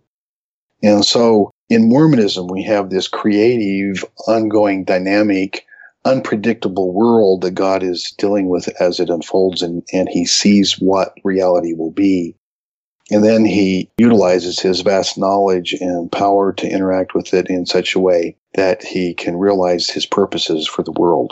And 0.84 1.03
so 1.03 1.49
in 1.70 1.89
Mormonism, 1.89 2.47
we 2.47 2.63
have 2.63 2.89
this 2.89 3.07
creative, 3.07 4.05
ongoing, 4.28 4.84
dynamic, 4.84 5.66
unpredictable 6.03 6.93
world 6.93 7.41
that 7.41 7.51
God 7.51 7.82
is 7.82 8.13
dealing 8.18 8.47
with 8.47 8.70
as 8.80 8.99
it 8.99 9.09
unfolds 9.09 9.61
and, 9.61 9.84
and 9.91 10.07
he 10.07 10.26
sees 10.26 10.80
what 10.80 11.18
reality 11.24 11.74
will 11.74 11.91
be. 11.91 12.36
And 13.11 13.24
then 13.24 13.45
he 13.45 13.89
utilizes 13.97 14.59
his 14.59 14.82
vast 14.82 15.18
knowledge 15.18 15.74
and 15.74 16.11
power 16.11 16.53
to 16.53 16.68
interact 16.68 17.13
with 17.13 17.34
it 17.34 17.49
in 17.49 17.66
such 17.66 17.95
a 17.95 17.99
way 17.99 18.36
that 18.55 18.84
he 18.84 19.13
can 19.13 19.38
realize 19.38 19.89
his 19.89 20.05
purposes 20.05 20.68
for 20.68 20.84
the 20.84 20.91
world. 20.91 21.32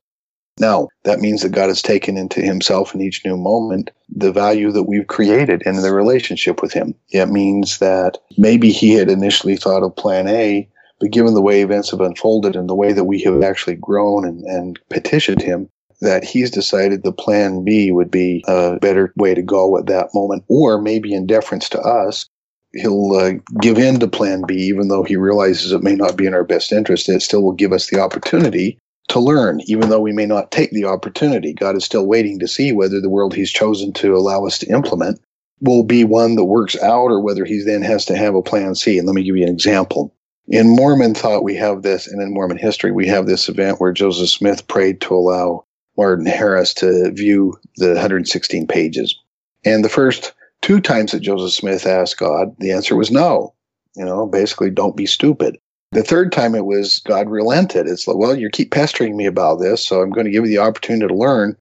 Now, 0.59 0.89
that 1.03 1.19
means 1.19 1.41
that 1.41 1.51
God 1.51 1.69
has 1.69 1.81
taken 1.81 2.17
into 2.17 2.41
himself 2.41 2.93
in 2.93 3.01
each 3.01 3.25
new 3.25 3.37
moment 3.37 3.91
the 4.09 4.31
value 4.31 4.71
that 4.71 4.83
we've 4.83 5.07
created 5.07 5.63
in 5.65 5.77
the 5.77 5.93
relationship 5.93 6.61
with 6.61 6.71
him. 6.73 6.93
It 7.09 7.29
means 7.29 7.79
that 7.79 8.19
maybe 8.37 8.69
he 8.69 8.93
had 8.93 9.09
initially 9.09 9.55
thought 9.57 9.83
of 9.83 9.95
plan 9.95 10.27
A, 10.27 10.69
but 10.99 11.11
given 11.11 11.33
the 11.33 11.41
way 11.41 11.61
events 11.61 11.89
have 11.91 12.01
unfolded 12.01 12.55
and 12.55 12.69
the 12.69 12.75
way 12.75 12.93
that 12.93 13.05
we 13.05 13.19
have 13.23 13.41
actually 13.41 13.75
grown 13.75 14.25
and, 14.25 14.43
and 14.43 14.79
petitioned 14.89 15.41
him, 15.41 15.69
that 16.01 16.23
he's 16.23 16.51
decided 16.51 17.01
the 17.01 17.11
plan 17.11 17.63
B 17.63 17.91
would 17.91 18.11
be 18.11 18.43
a 18.47 18.77
better 18.79 19.11
way 19.15 19.33
to 19.33 19.41
go 19.41 19.77
at 19.77 19.87
that 19.87 20.09
moment, 20.13 20.43
or 20.49 20.79
maybe 20.79 21.13
in 21.13 21.25
deference 21.25 21.67
to 21.69 21.79
us, 21.79 22.29
he'll 22.73 23.13
uh, 23.15 23.31
give 23.59 23.77
in 23.77 23.99
to 23.99 24.07
plan 24.07 24.43
B, 24.45 24.55
even 24.55 24.87
though 24.87 25.03
he 25.03 25.15
realizes 25.15 25.71
it 25.71 25.83
may 25.83 25.95
not 25.95 26.15
be 26.15 26.25
in 26.25 26.33
our 26.33 26.43
best 26.43 26.71
interest. 26.71 27.09
It 27.09 27.21
still 27.21 27.41
will 27.41 27.53
give 27.53 27.71
us 27.71 27.89
the 27.89 27.99
opportunity 27.99 28.77
to 29.09 29.19
learn, 29.19 29.61
even 29.65 29.89
though 29.89 29.99
we 29.99 30.13
may 30.13 30.25
not 30.25 30.51
take 30.51 30.71
the 30.71 30.85
opportunity. 30.85 31.53
God 31.53 31.75
is 31.75 31.83
still 31.83 32.05
waiting 32.05 32.39
to 32.39 32.47
see 32.47 32.71
whether 32.71 32.99
the 33.01 33.09
world 33.09 33.33
He's 33.33 33.51
chosen 33.51 33.93
to 33.93 34.15
allow 34.15 34.45
us 34.45 34.57
to 34.59 34.67
implement 34.67 35.19
will 35.61 35.83
be 35.83 36.03
one 36.03 36.35
that 36.35 36.45
works 36.45 36.75
out 36.81 37.07
or 37.07 37.21
whether 37.21 37.45
He 37.45 37.61
then 37.63 37.81
has 37.81 38.05
to 38.05 38.17
have 38.17 38.35
a 38.35 38.41
plan 38.41 38.75
C. 38.75 38.97
And 38.97 39.07
let 39.07 39.15
me 39.15 39.23
give 39.23 39.37
you 39.37 39.43
an 39.43 39.53
example. 39.53 40.13
In 40.47 40.75
Mormon 40.75 41.13
thought, 41.15 41.43
we 41.43 41.55
have 41.55 41.83
this, 41.83 42.05
and 42.05 42.21
in 42.21 42.33
Mormon 42.33 42.57
history, 42.57 42.91
we 42.91 43.07
have 43.07 43.27
this 43.27 43.47
event 43.47 43.79
where 43.79 43.93
Joseph 43.93 44.29
Smith 44.29 44.67
prayed 44.67 44.99
to 45.01 45.15
allow 45.15 45.65
Martin 45.95 46.25
Harris 46.25 46.73
to 46.75 47.11
view 47.11 47.53
the 47.77 47.89
116 47.89 48.67
pages. 48.67 49.17
And 49.63 49.85
the 49.85 49.89
first 49.89 50.33
two 50.61 50.81
times 50.81 51.11
that 51.11 51.21
Joseph 51.21 51.53
Smith 51.53 51.85
asked 51.85 52.17
God, 52.17 52.55
the 52.59 52.71
answer 52.71 52.95
was 52.95 53.11
no. 53.11 53.53
You 53.95 54.05
know, 54.05 54.25
basically, 54.25 54.69
don't 54.69 54.97
be 54.97 55.05
stupid. 55.05 55.57
The 55.93 56.03
third 56.03 56.31
time 56.31 56.55
it 56.55 56.65
was 56.65 56.99
God 57.05 57.29
relented. 57.29 57.87
It's 57.87 58.07
like, 58.07 58.17
well, 58.17 58.35
you 58.35 58.49
keep 58.49 58.71
pestering 58.71 59.15
me 59.15 59.27
about 59.27 59.59
this, 59.59 59.85
so 59.85 60.01
I'm 60.01 60.09
going 60.09 60.25
to 60.25 60.31
give 60.31 60.43
you 60.43 60.49
the 60.49 60.57
opportunity 60.57 61.07
to 61.07 61.13
learn 61.13 61.55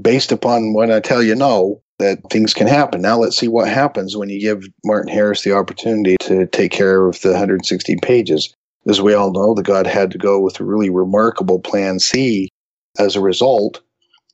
based 0.00 0.32
upon 0.32 0.74
when 0.74 0.92
I 0.92 1.00
tell 1.00 1.22
you 1.22 1.34
no, 1.34 1.80
that 1.98 2.18
things 2.30 2.52
can 2.52 2.66
happen. 2.66 3.00
Now 3.00 3.18
let's 3.18 3.38
see 3.38 3.48
what 3.48 3.68
happens 3.68 4.18
when 4.18 4.28
you 4.28 4.38
give 4.38 4.64
Martin 4.84 5.10
Harris 5.10 5.42
the 5.42 5.54
opportunity 5.54 6.16
to 6.20 6.46
take 6.46 6.72
care 6.72 7.06
of 7.06 7.20
the 7.22 7.30
116 7.30 8.00
pages. 8.00 8.54
As 8.86 9.00
we 9.00 9.14
all 9.14 9.32
know, 9.32 9.54
the 9.54 9.62
God 9.62 9.86
had 9.86 10.10
to 10.10 10.18
go 10.18 10.40
with 10.40 10.60
a 10.60 10.64
really 10.64 10.90
remarkable 10.90 11.58
plan 11.58 12.00
C. 12.00 12.50
As 12.98 13.16
a 13.16 13.20
result, 13.20 13.80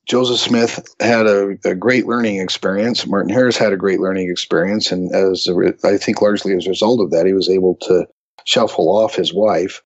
Joseph 0.07 0.39
Smith 0.39 0.89
had 1.01 1.27
a, 1.27 1.57
a, 1.65 1.75
great 1.75 2.07
learning 2.07 2.41
experience. 2.41 3.07
Martin 3.07 3.33
Harris 3.33 3.57
had 3.57 3.73
a 3.73 3.77
great 3.77 4.01
learning 4.01 4.31
experience, 4.31 4.93
and 4.93 5.13
as 5.13 5.49
I 5.85 5.99
think 5.99 6.23
largely 6.23 6.55
as 6.55 6.67
a 6.67 6.71
result 6.71 7.01
of 7.01 7.11
that, 7.11 7.27
he 7.27 7.33
was 7.33 7.49
able 7.49 7.77
to 7.83 8.07
shuffle 8.45 8.89
off 8.89 9.15
his 9.15 9.33
wife. 9.35 9.83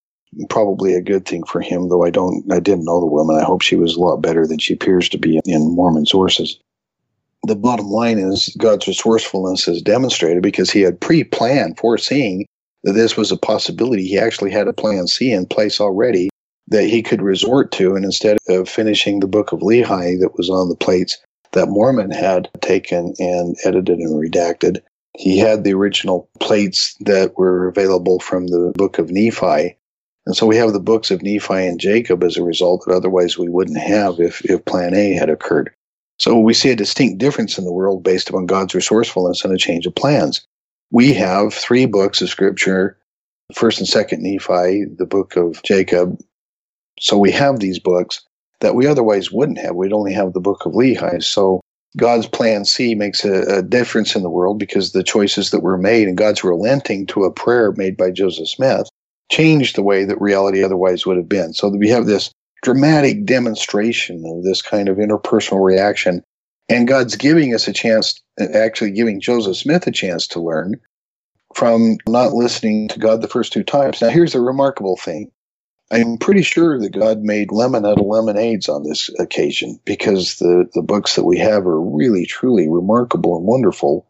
Probably 0.49 0.95
a 0.95 1.03
good 1.03 1.27
thing 1.27 1.43
for 1.45 1.61
him, 1.61 1.89
though 1.89 2.05
I 2.05 2.11
don't, 2.11 2.45
I 2.53 2.61
didn't 2.61 2.85
know 2.85 3.01
the 3.01 3.07
woman. 3.07 3.37
I 3.37 3.45
hope 3.45 3.63
she 3.63 3.77
was 3.77 3.97
a 3.97 4.01
lot 4.01 4.23
better 4.23 4.47
than 4.47 4.59
she 4.59 4.75
appears 4.75 5.09
to 5.09 5.19
be 5.19 5.41
in 5.45 5.75
Mormon 5.75 6.07
sources. 6.07 6.59
The 7.45 7.57
bottom 7.57 7.87
line 7.87 8.19
is 8.19 8.55
God's 8.59 8.87
resourcefulness 8.87 9.67
is 9.67 9.83
demonstrated 9.83 10.43
because 10.43 10.71
he 10.71 10.83
had 10.83 11.01
pre-planned, 11.01 11.79
foreseeing 11.79 12.47
that 12.85 12.93
this 12.93 13.17
was 13.17 13.33
a 13.33 13.37
possibility. 13.37 14.07
He 14.07 14.19
actually 14.19 14.51
had 14.51 14.69
a 14.69 14.73
plan 14.73 15.07
C 15.07 15.33
in 15.33 15.47
place 15.47 15.81
already 15.81 16.31
that 16.69 16.85
he 16.85 17.03
could 17.03 17.23
resort 17.23 17.73
to, 17.73 17.97
and 17.97 18.05
instead 18.05 18.39
of 18.49 18.69
finishing 18.69 19.19
the 19.19 19.27
book 19.27 19.53
of 19.53 19.61
Lehi 19.61 20.21
that 20.21 20.37
was 20.37 20.49
on 20.49 20.69
the 20.69 20.77
plates 20.77 21.19
that 21.53 21.69
Mormon 21.69 22.13
had 22.13 22.49
taken 22.61 23.15
and 23.19 23.57
edited 23.65 23.99
and 23.99 24.15
redacted, 24.15 24.81
he 25.21 25.37
had 25.37 25.65
the 25.65 25.75
original 25.75 26.31
plates 26.41 26.97
that 27.01 27.37
were 27.37 27.69
available 27.69 28.21
from 28.21 28.47
the 28.47 28.73
book 28.75 28.99
of 28.99 29.11
Nephi. 29.11 29.77
And 30.25 30.35
so 30.35 30.47
we 30.47 30.57
have 30.57 30.73
the 30.73 30.81
books 30.81 31.11
of 31.11 31.21
Nephi 31.21 31.67
and 31.67 31.79
Jacob 31.79 32.25
as 32.25 32.39
a 32.39 32.43
result 32.43 32.85
that 32.87 32.95
otherwise 32.95 33.37
we 33.37 33.51
wouldn't 33.51 33.79
have 33.79 34.19
if, 34.19 34.43
if 34.47 34.65
plan 34.65 34.95
A 34.95 35.13
had 35.13 35.29
occurred. 35.29 35.75
So 36.19 36.39
we 36.39 36.55
see 36.55 36.71
a 36.71 36.77
distinct 36.77 37.19
difference 37.19 37.59
in 37.59 37.67
the 37.67 37.73
world 37.73 38.03
based 38.03 38.31
upon 38.31 38.47
God's 38.47 38.75
resourcefulness 38.75 39.45
and 39.45 39.53
a 39.53 39.59
change 39.59 39.85
of 39.85 39.95
plans. 39.95 40.41
We 40.91 41.13
have 41.13 41.53
three 41.53 41.85
books 41.85 42.23
of 42.23 42.31
scripture, 42.31 42.97
first 43.53 43.79
and 43.79 43.87
second 43.87 44.23
Nephi, 44.23 44.87
the 44.97 45.07
book 45.07 45.37
of 45.37 45.63
Jacob. 45.65 46.19
So 46.99 47.19
we 47.19 47.31
have 47.33 47.61
these 47.61 47.79
books 47.79 48.23
that 48.61 48.75
we 48.75 48.87
otherwise 48.87 49.31
wouldn't 49.31 49.59
have. 49.59 49.75
We'd 49.75 49.93
only 49.93 50.15
have 50.15 50.33
the 50.33 50.41
book 50.41 50.65
of 50.65 50.73
Lehi. 50.73 51.23
So 51.23 51.61
God's 51.97 52.27
plan 52.27 52.65
C 52.65 52.95
makes 52.95 53.25
a, 53.25 53.59
a, 53.59 53.63
difference 53.63 54.15
in 54.15 54.23
the 54.23 54.31
world 54.31 54.59
because 54.59 54.93
the 54.93 55.03
choices 55.03 55.51
that 55.51 55.63
were 55.63 55.77
made 55.77 56.07
and 56.07 56.17
God's 56.17 56.45
relenting 56.45 57.07
to 57.07 57.25
a 57.25 57.33
prayer 57.33 57.73
made 57.73 57.97
by 57.97 58.11
Joseph 58.13 58.49
Smith 58.49 58.89
changed 59.31 59.77
the 59.77 59.83
way 59.83 60.05
that 60.05 60.21
reality 60.21 60.63
otherwise 60.63 61.05
would 61.05 61.17
have 61.17 61.29
been. 61.29 61.53
So 61.53 61.69
we 61.69 61.89
have 61.89 62.07
this 62.07 62.31
dramatic 62.63 63.25
demonstration 63.25 64.25
of 64.27 64.45
this 64.45 64.63
kind 64.63 64.89
of 64.89 64.99
interpersonal 64.99 65.65
reaction. 65.65 66.23
And 66.69 66.87
God's 66.87 67.17
giving 67.17 67.55
us 67.55 67.67
a 67.67 67.73
chance, 67.73 68.21
actually 68.39 68.93
giving 68.93 69.21
Joseph 69.21 69.57
Smith 69.57 69.87
a 69.87 69.91
chance 69.91 70.29
to 70.29 70.41
learn 70.41 70.81
from 71.55 71.97
not 72.07 72.33
listening 72.33 72.87
to 72.89 73.01
God 73.01 73.23
the 73.23 73.29
first 73.29 73.53
two 73.53 73.65
times. 73.65 74.01
Now, 74.01 74.11
here's 74.11 74.33
the 74.33 74.41
remarkable 74.41 74.97
thing 74.97 75.31
I'm 75.91 76.19
pretty 76.19 76.43
sure 76.43 76.79
that 76.79 76.93
God 76.93 77.23
made 77.23 77.51
lemon 77.51 77.85
out 77.85 77.99
of 77.99 78.07
lemonades 78.07 78.69
on 78.69 78.85
this 78.85 79.11
occasion 79.19 79.81
because 79.85 80.37
the, 80.37 80.69
the 80.73 80.83
books 80.83 81.17
that 81.17 81.25
we 81.25 81.39
have 81.39 81.67
are 81.67 81.81
really, 81.81 82.27
truly 82.27 82.69
remarkable 82.69 83.37
and 83.37 83.45
wonderful. 83.45 84.07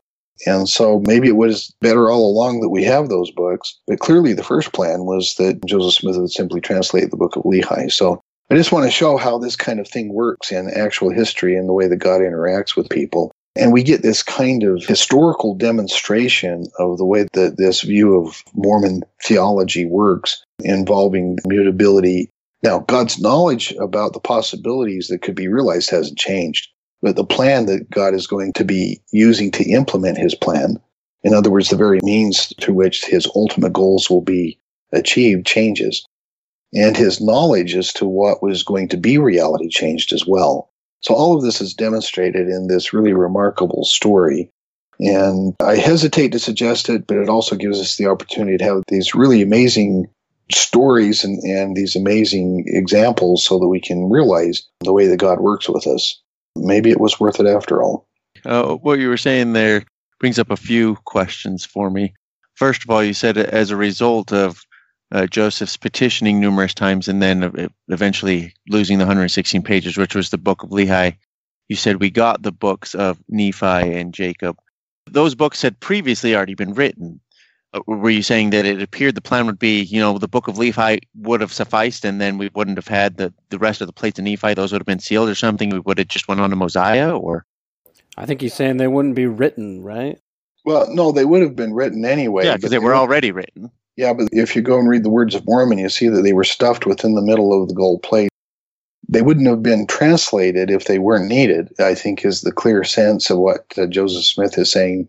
And 0.47 0.69
so 0.69 1.03
maybe 1.07 1.29
it 1.29 1.37
was 1.37 1.75
better 1.81 2.11
all 2.11 2.31
along 2.31 2.61
that 2.61 2.69
we 2.69 2.85
have 2.85 3.09
those 3.09 3.31
books. 3.31 3.79
But 3.87 4.01
clearly, 4.01 4.35
the 4.35 4.43
first 4.43 4.73
plan 4.73 5.05
was 5.05 5.35
that 5.37 5.65
Joseph 5.65 5.95
Smith 5.95 6.19
would 6.19 6.31
simply 6.31 6.61
translate 6.61 7.11
the 7.11 7.17
book 7.17 7.37
of 7.37 7.45
Lehi. 7.45 7.91
So 7.91 8.23
I 8.51 8.57
just 8.57 8.73
want 8.73 8.85
to 8.85 8.91
show 8.91 9.17
how 9.17 9.39
this 9.39 9.57
kind 9.57 9.81
of 9.81 9.89
thing 9.89 10.13
works 10.13 10.53
in 10.53 10.71
actual 10.71 11.11
history 11.11 11.57
and 11.57 11.69
the 11.69 11.73
way 11.73 11.89
that 11.89 11.97
God 11.97 12.21
interacts 12.21 12.77
with 12.77 12.91
people. 12.91 13.33
And 13.57 13.73
we 13.73 13.83
get 13.83 14.03
this 14.03 14.23
kind 14.23 14.63
of 14.63 14.85
historical 14.85 15.55
demonstration 15.55 16.67
of 16.79 16.99
the 16.99 17.05
way 17.05 17.27
that 17.33 17.57
this 17.57 17.83
view 17.83 18.17
of 18.17 18.43
Mormon 18.55 19.03
theology 19.23 19.87
works 19.87 20.45
involving 20.65 21.39
mutability. 21.47 22.31
Now, 22.63 22.81
God's 22.81 23.21
knowledge 23.21 23.73
about 23.73 24.13
the 24.13 24.21
possibilities 24.21 25.09
that 25.09 25.23
could 25.23 25.35
be 25.35 25.49
realized 25.49 25.91
hasn't 25.91 26.19
changed, 26.19 26.69
but 27.03 27.17
the 27.17 27.25
plan 27.25 27.67
that 27.67 27.91
God 27.91 28.15
is 28.15 28.27
going 28.27 28.53
to 28.55 28.65
be 28.65 29.01
using 29.13 29.51
to 29.53 29.65
implement 29.65 30.19
his 30.19 30.35
plan, 30.35 30.79
in 31.23 31.35
other 31.35 31.51
words, 31.51 31.69
the 31.69 31.77
very 31.77 32.01
means 32.03 32.49
to 32.61 32.73
which 32.73 33.05
his 33.05 33.29
ultimate 33.35 33.73
goals 33.73 34.09
will 34.09 34.23
be 34.23 34.59
achieved, 34.93 35.47
changes. 35.47 36.05
And 36.73 36.97
his 36.97 37.21
knowledge 37.21 37.75
as 37.75 37.93
to 37.95 38.07
what 38.07 38.43
was 38.43 38.63
going 38.63 38.89
to 38.89 38.97
be 38.97 39.19
reality 39.19 39.69
changed 39.69 40.13
as 40.13 40.27
well. 40.27 40.71
So 41.01 41.15
all 41.15 41.37
of 41.37 41.43
this 41.43 41.61
is 41.61 41.75
demonstrated 41.75 42.49
in 42.49 42.69
this 42.69 42.93
really 42.93 43.13
remarkable 43.13 43.85
story. 43.85 44.51
And 45.01 45.55
I 45.61 45.77
hesitate 45.77 46.33
to 46.33 46.39
suggest 46.39 46.89
it, 46.89 47.07
but 47.07 47.17
it 47.17 47.29
also 47.29 47.57
gives 47.57 47.81
us 47.81 47.97
the 47.97 48.07
opportunity 48.07 48.59
to 48.59 48.65
have 48.65 48.83
these 48.87 49.15
really 49.15 49.43
amazing 49.43 50.09
stories 50.53 51.25
and, 51.25 51.43
and 51.43 51.77
these 51.77 51.97
amazing 51.97 52.65
examples 52.67 53.45
so 53.45 53.59
that 53.59 53.69
we 53.69 53.81
can 53.81 54.11
realize 54.11 54.67
the 54.81 54.93
way 54.93 55.07
that 55.07 55.19
God 55.19 55.41
works 55.41 55.69
with 55.69 55.87
us. 55.87 56.21
Maybe 56.57 56.91
it 56.91 57.01
was 57.01 57.21
worth 57.21 57.41
it 57.41 57.47
after 57.47 57.83
all. 57.83 58.07
Uh, 58.45 58.75
what 58.75 58.99
you 58.99 59.09
were 59.09 59.17
saying 59.17 59.53
there 59.53 59.85
brings 60.19 60.39
up 60.39 60.51
a 60.51 60.57
few 60.57 60.97
questions 61.05 61.65
for 61.65 61.91
me. 61.91 62.15
First 62.55 62.85
of 62.85 62.91
all, 62.91 63.03
you 63.03 63.15
said 63.15 63.39
as 63.39 63.71
a 63.71 63.77
result 63.77 64.33
of 64.33 64.63
uh, 65.13 65.27
Joseph's 65.27 65.77
petitioning 65.77 66.41
numerous 66.41 66.75
times 66.75 67.09
and 67.09 67.21
then 67.23 67.71
eventually 67.89 68.55
losing 68.69 68.99
the 68.99 69.05
116 69.05 69.63
pages, 69.63 69.97
which 69.97 70.15
was 70.15 70.31
the 70.31 70.39
book 70.39 70.63
of 70.63 70.71
Lehi, 70.71 71.17
you 71.69 71.77
said 71.77 72.01
we 72.01 72.11
got 72.11 72.43
the 72.43 72.53
books 72.53 72.95
of 72.95 73.19
Nephi 73.29 73.67
and 73.67 74.13
Jacob. 74.13 74.57
those 75.11 75.35
books 75.35 75.63
had 75.63 75.81
previously 75.81 76.37
already 76.37 76.55
been 76.55 76.75
written. 76.75 77.21
Uh, 77.73 77.81
Were 77.87 78.11
you 78.11 78.23
saying 78.23 78.51
that 78.51 78.67
it 78.67 78.83
appeared 78.83 79.15
the 79.15 79.21
plan 79.21 79.47
would 79.47 79.59
be, 79.59 79.83
you 79.83 80.01
know, 80.01 80.19
the 80.19 80.29
book 80.29 80.49
of 80.49 80.59
Nephi 80.59 81.01
would 81.17 81.41
have 81.41 81.53
sufficed 81.53 82.05
and 82.05 82.21
then 82.21 82.39
we 82.39 82.51
wouldn't 82.55 82.79
have 82.79 82.89
had 82.89 83.17
the, 83.17 83.33
the 83.51 83.59
rest 83.59 83.81
of 83.81 83.87
the 83.87 83.93
plates 83.93 84.19
of 84.19 84.25
Nephi, 84.25 84.55
those 84.55 84.73
would 84.73 84.81
have 84.81 84.87
been 84.87 84.99
sealed 84.99 85.29
or 85.29 85.35
something? 85.35 85.71
We 85.71 85.81
would 85.81 85.99
have 85.99 86.09
just 86.09 86.29
went 86.29 86.41
on 86.41 86.51
to 86.51 86.57
Mosiah 86.57 87.17
or? 87.17 87.47
I 88.17 88.27
think 88.27 88.41
he's 88.41 88.55
saying 88.55 88.77
they 88.77 88.89
wouldn't 88.89 89.15
be 89.15 89.27
written, 89.27 89.83
right? 89.83 90.19
Well, 90.65 90.93
no, 90.93 91.13
they 91.13 91.25
would 91.25 91.43
have 91.43 91.57
been 91.57 91.73
written 91.73 92.05
anyway. 92.05 92.45
yeah, 92.45 92.57
because 92.57 92.71
they 92.71 92.79
were 92.79 92.95
already 92.95 93.33
written. 93.33 93.71
Yeah, 93.97 94.13
but 94.13 94.29
if 94.33 94.55
you 94.55 94.63
go 94.63 94.79
and 94.79 94.89
read 94.89 95.05
the 95.05 95.11
words 95.11 95.35
of 95.35 95.47
Mormon, 95.47 95.79
you 95.79 95.89
see 95.89 96.09
that 96.09 96.23
they 96.23 96.33
were 96.33 96.45
stuffed 96.45 96.87
within 96.87 97.15
the 97.15 97.23
middle 97.23 97.61
of 97.61 97.69
the 97.69 97.75
gold 97.75 98.03
plate. 98.03 98.31
They 99.09 99.23
wouldn't 99.23 99.49
have 99.49 99.63
been 99.63 99.87
translated 99.87 100.71
if 100.71 100.85
they 100.85 100.99
weren't 100.99 101.29
needed, 101.29 101.73
I 101.81 101.95
think, 101.95 102.25
is 102.25 102.43
the 102.43 102.53
clear 102.53 102.85
sense 102.85 103.31
of 103.31 103.39
what 103.39 103.67
uh, 103.77 103.87
Joseph 103.87 104.25
Smith 104.25 104.57
is 104.57 104.71
saying 104.71 105.09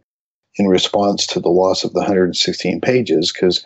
in 0.57 0.67
response 0.67 1.25
to 1.27 1.39
the 1.39 1.49
loss 1.49 1.83
of 1.83 1.93
the 1.93 1.99
116 1.99 2.81
pages. 2.81 3.31
Because, 3.31 3.63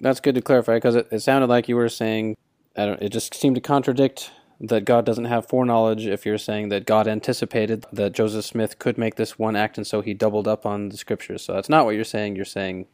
That's 0.00 0.20
good 0.20 0.34
to 0.34 0.42
clarify 0.42 0.76
because 0.76 0.94
it, 0.94 1.08
it 1.10 1.20
sounded 1.20 1.48
like 1.48 1.68
you 1.68 1.76
were 1.76 1.88
saying, 1.88 2.36
I 2.76 2.86
don't, 2.86 3.02
it 3.02 3.10
just 3.10 3.34
seemed 3.34 3.56
to 3.56 3.60
contradict 3.60 4.30
that 4.60 4.84
God 4.84 5.04
doesn't 5.04 5.26
have 5.26 5.46
foreknowledge 5.46 6.06
if 6.06 6.24
you're 6.24 6.38
saying 6.38 6.70
that 6.70 6.86
God 6.86 7.06
anticipated 7.06 7.84
that 7.92 8.12
Joseph 8.12 8.44
Smith 8.44 8.78
could 8.78 8.96
make 8.96 9.16
this 9.16 9.38
one 9.38 9.54
act 9.54 9.76
and 9.76 9.86
so 9.86 10.00
he 10.00 10.14
doubled 10.14 10.48
up 10.48 10.64
on 10.64 10.88
the 10.88 10.96
scriptures. 10.96 11.42
So 11.42 11.52
that's 11.52 11.68
not 11.68 11.84
what 11.84 11.94
you're 11.94 12.04
saying. 12.04 12.36
You're 12.36 12.46
saying, 12.46 12.86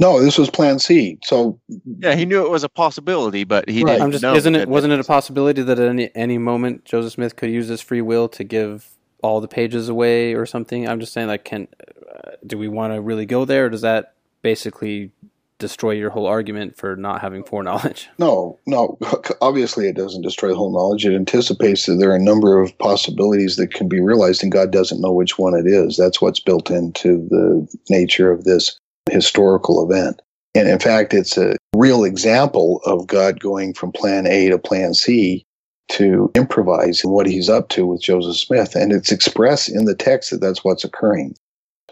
no, 0.00 0.20
this 0.20 0.36
was 0.36 0.50
Plan 0.50 0.78
C. 0.78 1.18
So, 1.22 1.60
Yeah, 2.00 2.14
he 2.16 2.26
knew 2.26 2.44
it 2.44 2.50
was 2.50 2.64
a 2.64 2.68
possibility, 2.68 3.44
but 3.44 3.68
he 3.68 3.82
Right. 3.82 3.92
didn't 3.92 4.02
I'm 4.02 4.10
just, 4.10 4.22
know 4.22 4.34
isn't 4.34 4.52
that 4.52 4.62
it, 4.62 4.68
wasn't 4.68 4.92
it 4.92 5.00
a 5.00 5.04
possibility 5.04 5.62
that 5.62 5.78
at 5.78 5.88
any, 5.88 6.10
any 6.14 6.38
moment 6.38 6.84
Joseph 6.84 7.12
Smith 7.12 7.36
could 7.36 7.50
use 7.50 7.68
his 7.68 7.80
free 7.80 8.02
will 8.02 8.28
to 8.30 8.44
give 8.44 8.90
all 9.22 9.40
the 9.40 9.48
pages 9.48 9.88
away 9.88 10.34
or 10.34 10.44
something? 10.44 10.86
I'm 10.88 11.00
just 11.00 11.12
saying, 11.12 11.28
like, 11.28 11.44
can, 11.44 11.68
do 12.46 12.58
we 12.58 12.68
want 12.68 12.92
to 12.92 13.00
really 13.00 13.26
go 13.26 13.44
there 13.44 13.66
or 13.66 13.70
does 13.70 13.82
that 13.82 14.14
basically 14.42 15.10
destroy 15.58 15.92
your 15.92 16.10
whole 16.10 16.26
argument 16.26 16.76
for 16.76 16.96
not 16.96 17.20
having 17.20 17.42
foreknowledge? 17.42 18.08
no, 18.18 18.58
no, 18.66 18.98
obviously 19.40 19.88
it 19.88 19.96
doesn't 19.96 20.22
destroy 20.22 20.50
the 20.50 20.56
whole 20.56 20.72
knowledge. 20.72 21.06
It 21.06 21.14
anticipates 21.14 21.86
that 21.86 21.94
there 21.94 22.10
are 22.10 22.16
a 22.16 22.22
number 22.22 22.60
of 22.60 22.76
possibilities 22.78 23.56
that 23.56 23.72
can 23.72 23.88
be 23.88 24.00
realized, 24.00 24.42
and 24.42 24.52
God 24.52 24.70
doesn't 24.70 25.00
know 25.00 25.12
which 25.12 25.38
one 25.38 25.54
it 25.54 25.66
is. 25.66 25.96
That's 25.96 26.20
what's 26.20 26.40
built 26.40 26.70
into 26.70 27.26
the 27.28 27.66
nature 27.88 28.30
of 28.30 28.44
this 28.44 28.78
historical 29.10 29.88
event. 29.88 30.20
And 30.54 30.68
in 30.68 30.78
fact, 30.78 31.12
it's 31.12 31.36
a 31.36 31.56
real 31.74 32.04
example 32.04 32.80
of 32.86 33.06
God 33.06 33.40
going 33.40 33.74
from 33.74 33.92
plan 33.92 34.26
A 34.26 34.48
to 34.48 34.58
plan 34.58 34.94
C 34.94 35.44
to 35.88 36.30
improvise 36.34 37.02
what 37.02 37.26
he's 37.26 37.48
up 37.48 37.68
to 37.70 37.86
with 37.86 38.02
Joseph 38.02 38.36
Smith. 38.36 38.74
And 38.74 38.92
it's 38.92 39.12
expressed 39.12 39.68
in 39.68 39.84
the 39.84 39.94
text 39.94 40.30
that 40.30 40.40
that's 40.40 40.64
what's 40.64 40.84
occurring. 40.84 41.36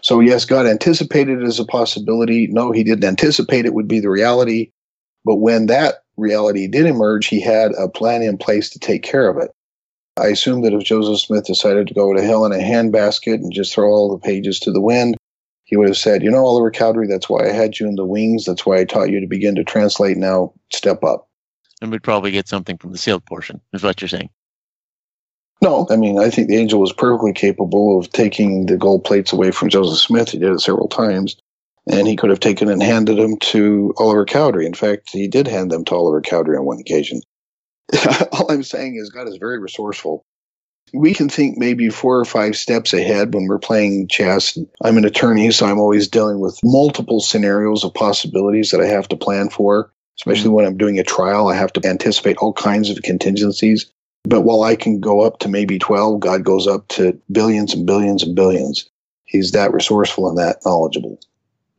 So, 0.01 0.19
yes, 0.19 0.45
God 0.45 0.67
anticipated 0.67 1.41
it 1.41 1.45
as 1.45 1.59
a 1.59 1.65
possibility. 1.65 2.47
No, 2.47 2.71
he 2.71 2.83
didn't 2.83 3.05
anticipate 3.05 3.65
it 3.65 3.73
would 3.73 3.87
be 3.87 3.99
the 3.99 4.09
reality. 4.09 4.71
But 5.23 5.37
when 5.37 5.65
that 5.65 6.03
reality 6.17 6.67
did 6.67 6.85
emerge, 6.85 7.27
he 7.27 7.41
had 7.41 7.71
a 7.79 7.89
plan 7.89 8.21
in 8.21 8.37
place 8.37 8.69
to 8.71 8.79
take 8.79 9.03
care 9.03 9.27
of 9.27 9.37
it. 9.37 9.51
I 10.17 10.27
assume 10.27 10.61
that 10.61 10.73
if 10.73 10.83
Joseph 10.83 11.19
Smith 11.19 11.45
decided 11.45 11.87
to 11.87 11.93
go 11.93 12.13
to 12.13 12.23
hell 12.23 12.45
in 12.45 12.53
a 12.53 12.63
handbasket 12.63 13.33
and 13.35 13.51
just 13.51 13.73
throw 13.73 13.89
all 13.89 14.11
the 14.11 14.21
pages 14.21 14.59
to 14.61 14.71
the 14.71 14.79
wind, 14.79 15.17
he 15.65 15.75
would 15.75 15.89
have 15.89 15.97
said, 15.97 16.23
You 16.23 16.31
know, 16.31 16.45
Oliver 16.45 16.71
Cowdery, 16.71 17.07
that's 17.07 17.29
why 17.29 17.49
I 17.49 17.51
had 17.51 17.79
you 17.79 17.87
in 17.87 17.95
the 17.95 18.05
wings. 18.05 18.45
That's 18.45 18.65
why 18.65 18.77
I 18.77 18.85
taught 18.85 19.09
you 19.09 19.19
to 19.19 19.27
begin 19.27 19.55
to 19.55 19.63
translate. 19.63 20.15
Now 20.15 20.53
step 20.71 21.03
up. 21.03 21.27
And 21.81 21.91
we'd 21.91 22.03
probably 22.03 22.31
get 22.31 22.47
something 22.47 22.77
from 22.77 22.91
the 22.93 22.97
sealed 22.97 23.25
portion, 23.25 23.59
is 23.73 23.83
what 23.83 23.99
you're 23.99 24.07
saying. 24.07 24.29
No, 25.61 25.87
I 25.89 25.95
mean, 25.95 26.19
I 26.19 26.29
think 26.29 26.47
the 26.47 26.57
angel 26.57 26.79
was 26.79 26.93
perfectly 26.93 27.33
capable 27.33 27.99
of 27.99 28.11
taking 28.11 28.65
the 28.65 28.77
gold 28.77 29.03
plates 29.03 29.31
away 29.31 29.51
from 29.51 29.69
Joseph 29.69 29.99
Smith. 29.99 30.29
He 30.29 30.37
did 30.37 30.51
it 30.51 30.59
several 30.59 30.87
times. 30.87 31.35
And 31.87 32.07
he 32.07 32.15
could 32.15 32.31
have 32.31 32.39
taken 32.39 32.67
and 32.67 32.81
handed 32.81 33.17
them 33.17 33.37
to 33.37 33.93
Oliver 33.97 34.25
Cowdery. 34.25 34.65
In 34.65 34.73
fact, 34.73 35.11
he 35.11 35.27
did 35.27 35.47
hand 35.47 35.71
them 35.71 35.85
to 35.85 35.95
Oliver 35.95 36.21
Cowdery 36.21 36.57
on 36.57 36.65
one 36.65 36.79
occasion. 36.79 37.21
All 38.31 38.51
I'm 38.51 38.63
saying 38.63 38.95
is 38.95 39.11
God 39.11 39.27
is 39.27 39.37
very 39.37 39.59
resourceful. 39.59 40.25
We 40.93 41.13
can 41.13 41.29
think 41.29 41.57
maybe 41.57 41.89
four 41.89 42.19
or 42.19 42.25
five 42.25 42.55
steps 42.55 42.93
ahead 42.93 43.33
when 43.33 43.47
we're 43.47 43.59
playing 43.59 44.07
chess. 44.07 44.57
I'm 44.83 44.97
an 44.97 45.05
attorney, 45.05 45.51
so 45.51 45.65
I'm 45.65 45.79
always 45.79 46.07
dealing 46.07 46.39
with 46.39 46.59
multiple 46.63 47.19
scenarios 47.19 47.83
of 47.83 47.93
possibilities 47.93 48.71
that 48.71 48.81
I 48.81 48.87
have 48.87 49.07
to 49.09 49.15
plan 49.15 49.49
for. 49.49 49.91
Especially 50.19 50.45
mm-hmm. 50.45 50.53
when 50.53 50.65
I'm 50.65 50.77
doing 50.77 50.97
a 50.97 51.03
trial, 51.03 51.49
I 51.49 51.55
have 51.55 51.73
to 51.73 51.87
anticipate 51.87 52.37
all 52.37 52.53
kinds 52.53 52.89
of 52.89 53.01
contingencies. 53.03 53.91
But 54.25 54.41
while 54.41 54.63
I 54.63 54.75
can 54.75 54.99
go 54.99 55.21
up 55.21 55.39
to 55.39 55.49
maybe 55.49 55.77
12, 55.77 56.19
God 56.19 56.43
goes 56.43 56.67
up 56.67 56.87
to 56.89 57.19
billions 57.31 57.73
and 57.73 57.85
billions 57.85 58.23
and 58.23 58.35
billions. 58.35 58.89
He's 59.25 59.51
that 59.51 59.73
resourceful 59.73 60.29
and 60.29 60.37
that 60.37 60.59
knowledgeable. 60.65 61.19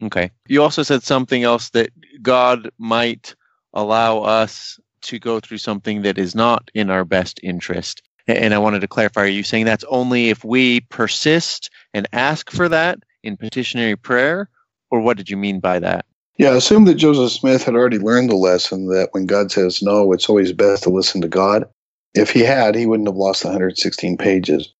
Okay. 0.02 0.30
You 0.48 0.62
also 0.62 0.82
said 0.82 1.02
something 1.02 1.42
else 1.42 1.70
that 1.70 1.90
God 2.22 2.70
might 2.78 3.34
allow 3.72 4.20
us 4.20 4.78
to 5.02 5.18
go 5.18 5.40
through 5.40 5.58
something 5.58 6.02
that 6.02 6.18
is 6.18 6.34
not 6.34 6.70
in 6.74 6.90
our 6.90 7.04
best 7.04 7.40
interest. 7.42 8.02
And 8.26 8.52
I 8.52 8.58
wanted 8.58 8.80
to 8.80 8.88
clarify 8.88 9.22
are 9.22 9.26
you 9.28 9.44
saying 9.44 9.66
that's 9.66 9.84
only 9.88 10.30
if 10.30 10.44
we 10.44 10.80
persist 10.80 11.70
and 11.94 12.08
ask 12.12 12.50
for 12.50 12.68
that 12.68 12.98
in 13.22 13.36
petitionary 13.36 13.96
prayer? 13.96 14.48
Or 14.90 15.00
what 15.00 15.16
did 15.16 15.30
you 15.30 15.36
mean 15.36 15.60
by 15.60 15.78
that? 15.78 16.04
Yeah, 16.36 16.54
assume 16.54 16.84
that 16.84 16.94
Joseph 16.94 17.32
Smith 17.32 17.64
had 17.64 17.74
already 17.74 17.98
learned 17.98 18.30
the 18.30 18.36
lesson 18.36 18.88
that 18.88 19.08
when 19.12 19.26
God 19.26 19.50
says 19.50 19.82
no, 19.82 20.12
it's 20.12 20.28
always 20.28 20.52
best 20.52 20.82
to 20.82 20.90
listen 20.90 21.20
to 21.22 21.28
God. 21.28 21.68
If 22.16 22.30
he 22.30 22.40
had, 22.40 22.74
he 22.74 22.86
wouldn't 22.86 23.08
have 23.08 23.16
lost 23.16 23.42
the 23.42 23.48
116 23.48 24.16
pages. 24.16 24.72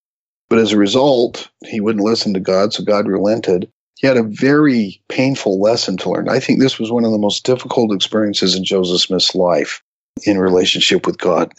But 0.49 0.59
as 0.59 0.73
a 0.73 0.79
result, 0.79 1.49
he 1.65 1.81
wouldn't 1.81 2.05
listen 2.05 2.35
to 2.35 2.41
God, 2.41 2.73
so 2.73 2.85
God 2.85 3.07
relented. 3.07 3.69
He 3.99 4.07
had 4.07 4.17
a 4.17 4.23
very 4.23 5.03
painful 5.09 5.61
lesson 5.61 5.97
to 5.99 6.11
learn. 6.11 6.29
I 6.29 6.39
think 6.39 6.61
this 6.61 6.79
was 6.79 6.93
one 6.93 7.05
of 7.05 7.13
the 7.13 7.19
most 7.19 7.45
difficult 7.45 7.95
experiences 7.95 8.55
in 8.55 8.65
Joseph 8.65 9.01
Smith's 9.01 9.35
life 9.35 9.83
in 10.25 10.39
relationship 10.39 11.07
with 11.07 11.19
God. 11.19 11.53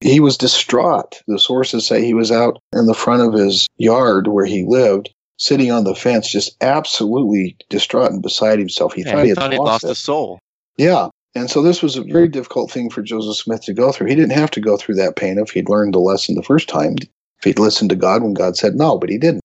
He 0.00 0.20
was 0.20 0.36
distraught. 0.36 1.20
The 1.26 1.38
sources 1.38 1.86
say 1.86 2.04
he 2.04 2.14
was 2.14 2.30
out 2.30 2.60
in 2.72 2.86
the 2.86 2.94
front 2.94 3.22
of 3.22 3.32
his 3.38 3.66
yard 3.78 4.28
where 4.28 4.44
he 4.44 4.64
lived, 4.64 5.10
sitting 5.38 5.72
on 5.72 5.84
the 5.84 5.94
fence, 5.94 6.30
just 6.30 6.56
absolutely 6.62 7.56
distraught 7.68 8.12
and 8.12 8.22
beside 8.22 8.58
himself. 8.58 8.94
He 8.94 9.02
Yeah, 9.02 9.12
thought 9.12 9.18
he 9.18 9.24
he 9.24 9.28
had 9.30 9.38
thought 9.38 9.52
lost 9.54 9.82
lost 9.82 9.84
a 9.84 9.94
soul. 9.94 10.38
Yeah. 10.76 11.08
And 11.34 11.50
so 11.50 11.62
this 11.62 11.82
was 11.82 11.96
a 11.96 12.02
very 12.02 12.28
difficult 12.28 12.70
thing 12.70 12.90
for 12.90 13.02
Joseph 13.02 13.36
Smith 13.36 13.62
to 13.62 13.74
go 13.74 13.92
through. 13.92 14.08
He 14.08 14.14
didn't 14.14 14.32
have 14.32 14.50
to 14.52 14.60
go 14.60 14.76
through 14.76 14.96
that 14.96 15.16
pain 15.16 15.38
if 15.38 15.50
he'd 15.50 15.68
learned 15.68 15.94
the 15.94 15.98
lesson 15.98 16.34
the 16.34 16.42
first 16.42 16.68
time, 16.68 16.96
if 17.00 17.44
he'd 17.44 17.58
listened 17.58 17.90
to 17.90 17.96
God 17.96 18.22
when 18.22 18.34
God 18.34 18.56
said 18.56 18.74
no, 18.74 18.98
but 18.98 19.10
he 19.10 19.18
didn't. 19.18 19.42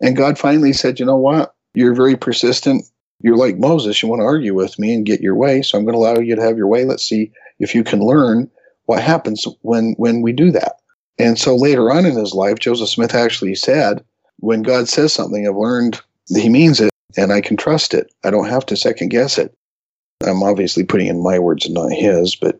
And 0.00 0.16
God 0.16 0.38
finally 0.38 0.72
said, 0.72 1.00
you 1.00 1.06
know 1.06 1.16
what? 1.16 1.54
You're 1.74 1.94
very 1.94 2.16
persistent. 2.16 2.84
You're 3.20 3.36
like 3.36 3.56
Moses. 3.56 4.02
You 4.02 4.08
want 4.08 4.20
to 4.20 4.26
argue 4.26 4.54
with 4.54 4.78
me 4.78 4.94
and 4.94 5.06
get 5.06 5.20
your 5.20 5.36
way. 5.36 5.62
So 5.62 5.78
I'm 5.78 5.84
going 5.84 5.94
to 5.94 5.98
allow 5.98 6.18
you 6.18 6.36
to 6.36 6.42
have 6.42 6.56
your 6.56 6.66
way. 6.66 6.84
Let's 6.84 7.04
see 7.04 7.30
if 7.60 7.74
you 7.74 7.84
can 7.84 8.00
learn 8.00 8.50
what 8.86 9.02
happens 9.02 9.46
when, 9.62 9.94
when 9.96 10.22
we 10.22 10.32
do 10.32 10.50
that. 10.50 10.76
And 11.18 11.38
so 11.38 11.54
later 11.54 11.90
on 11.90 12.04
in 12.04 12.16
his 12.16 12.34
life, 12.34 12.58
Joseph 12.58 12.88
Smith 12.88 13.14
actually 13.14 13.54
said, 13.54 14.04
when 14.38 14.62
God 14.62 14.88
says 14.88 15.12
something, 15.12 15.46
I've 15.46 15.56
learned 15.56 16.00
he 16.28 16.48
means 16.48 16.80
it 16.80 16.90
and 17.16 17.32
I 17.32 17.40
can 17.40 17.56
trust 17.56 17.94
it. 17.94 18.12
I 18.24 18.30
don't 18.30 18.48
have 18.48 18.66
to 18.66 18.76
second 18.76 19.10
guess 19.10 19.38
it. 19.38 19.54
I'm 20.24 20.42
obviously 20.42 20.84
putting 20.84 21.08
in 21.08 21.22
my 21.22 21.38
words 21.38 21.66
and 21.66 21.74
not 21.74 21.92
his, 21.92 22.36
but 22.36 22.58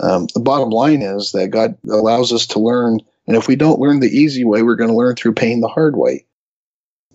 um, 0.00 0.26
the 0.34 0.40
bottom 0.40 0.70
line 0.70 1.02
is 1.02 1.32
that 1.32 1.48
God 1.48 1.76
allows 1.90 2.32
us 2.32 2.46
to 2.48 2.58
learn. 2.58 3.00
And 3.26 3.36
if 3.36 3.48
we 3.48 3.56
don't 3.56 3.80
learn 3.80 4.00
the 4.00 4.06
easy 4.08 4.44
way, 4.44 4.62
we're 4.62 4.76
going 4.76 4.90
to 4.90 4.96
learn 4.96 5.16
through 5.16 5.34
pain 5.34 5.60
the 5.60 5.68
hard 5.68 5.96
way. 5.96 6.24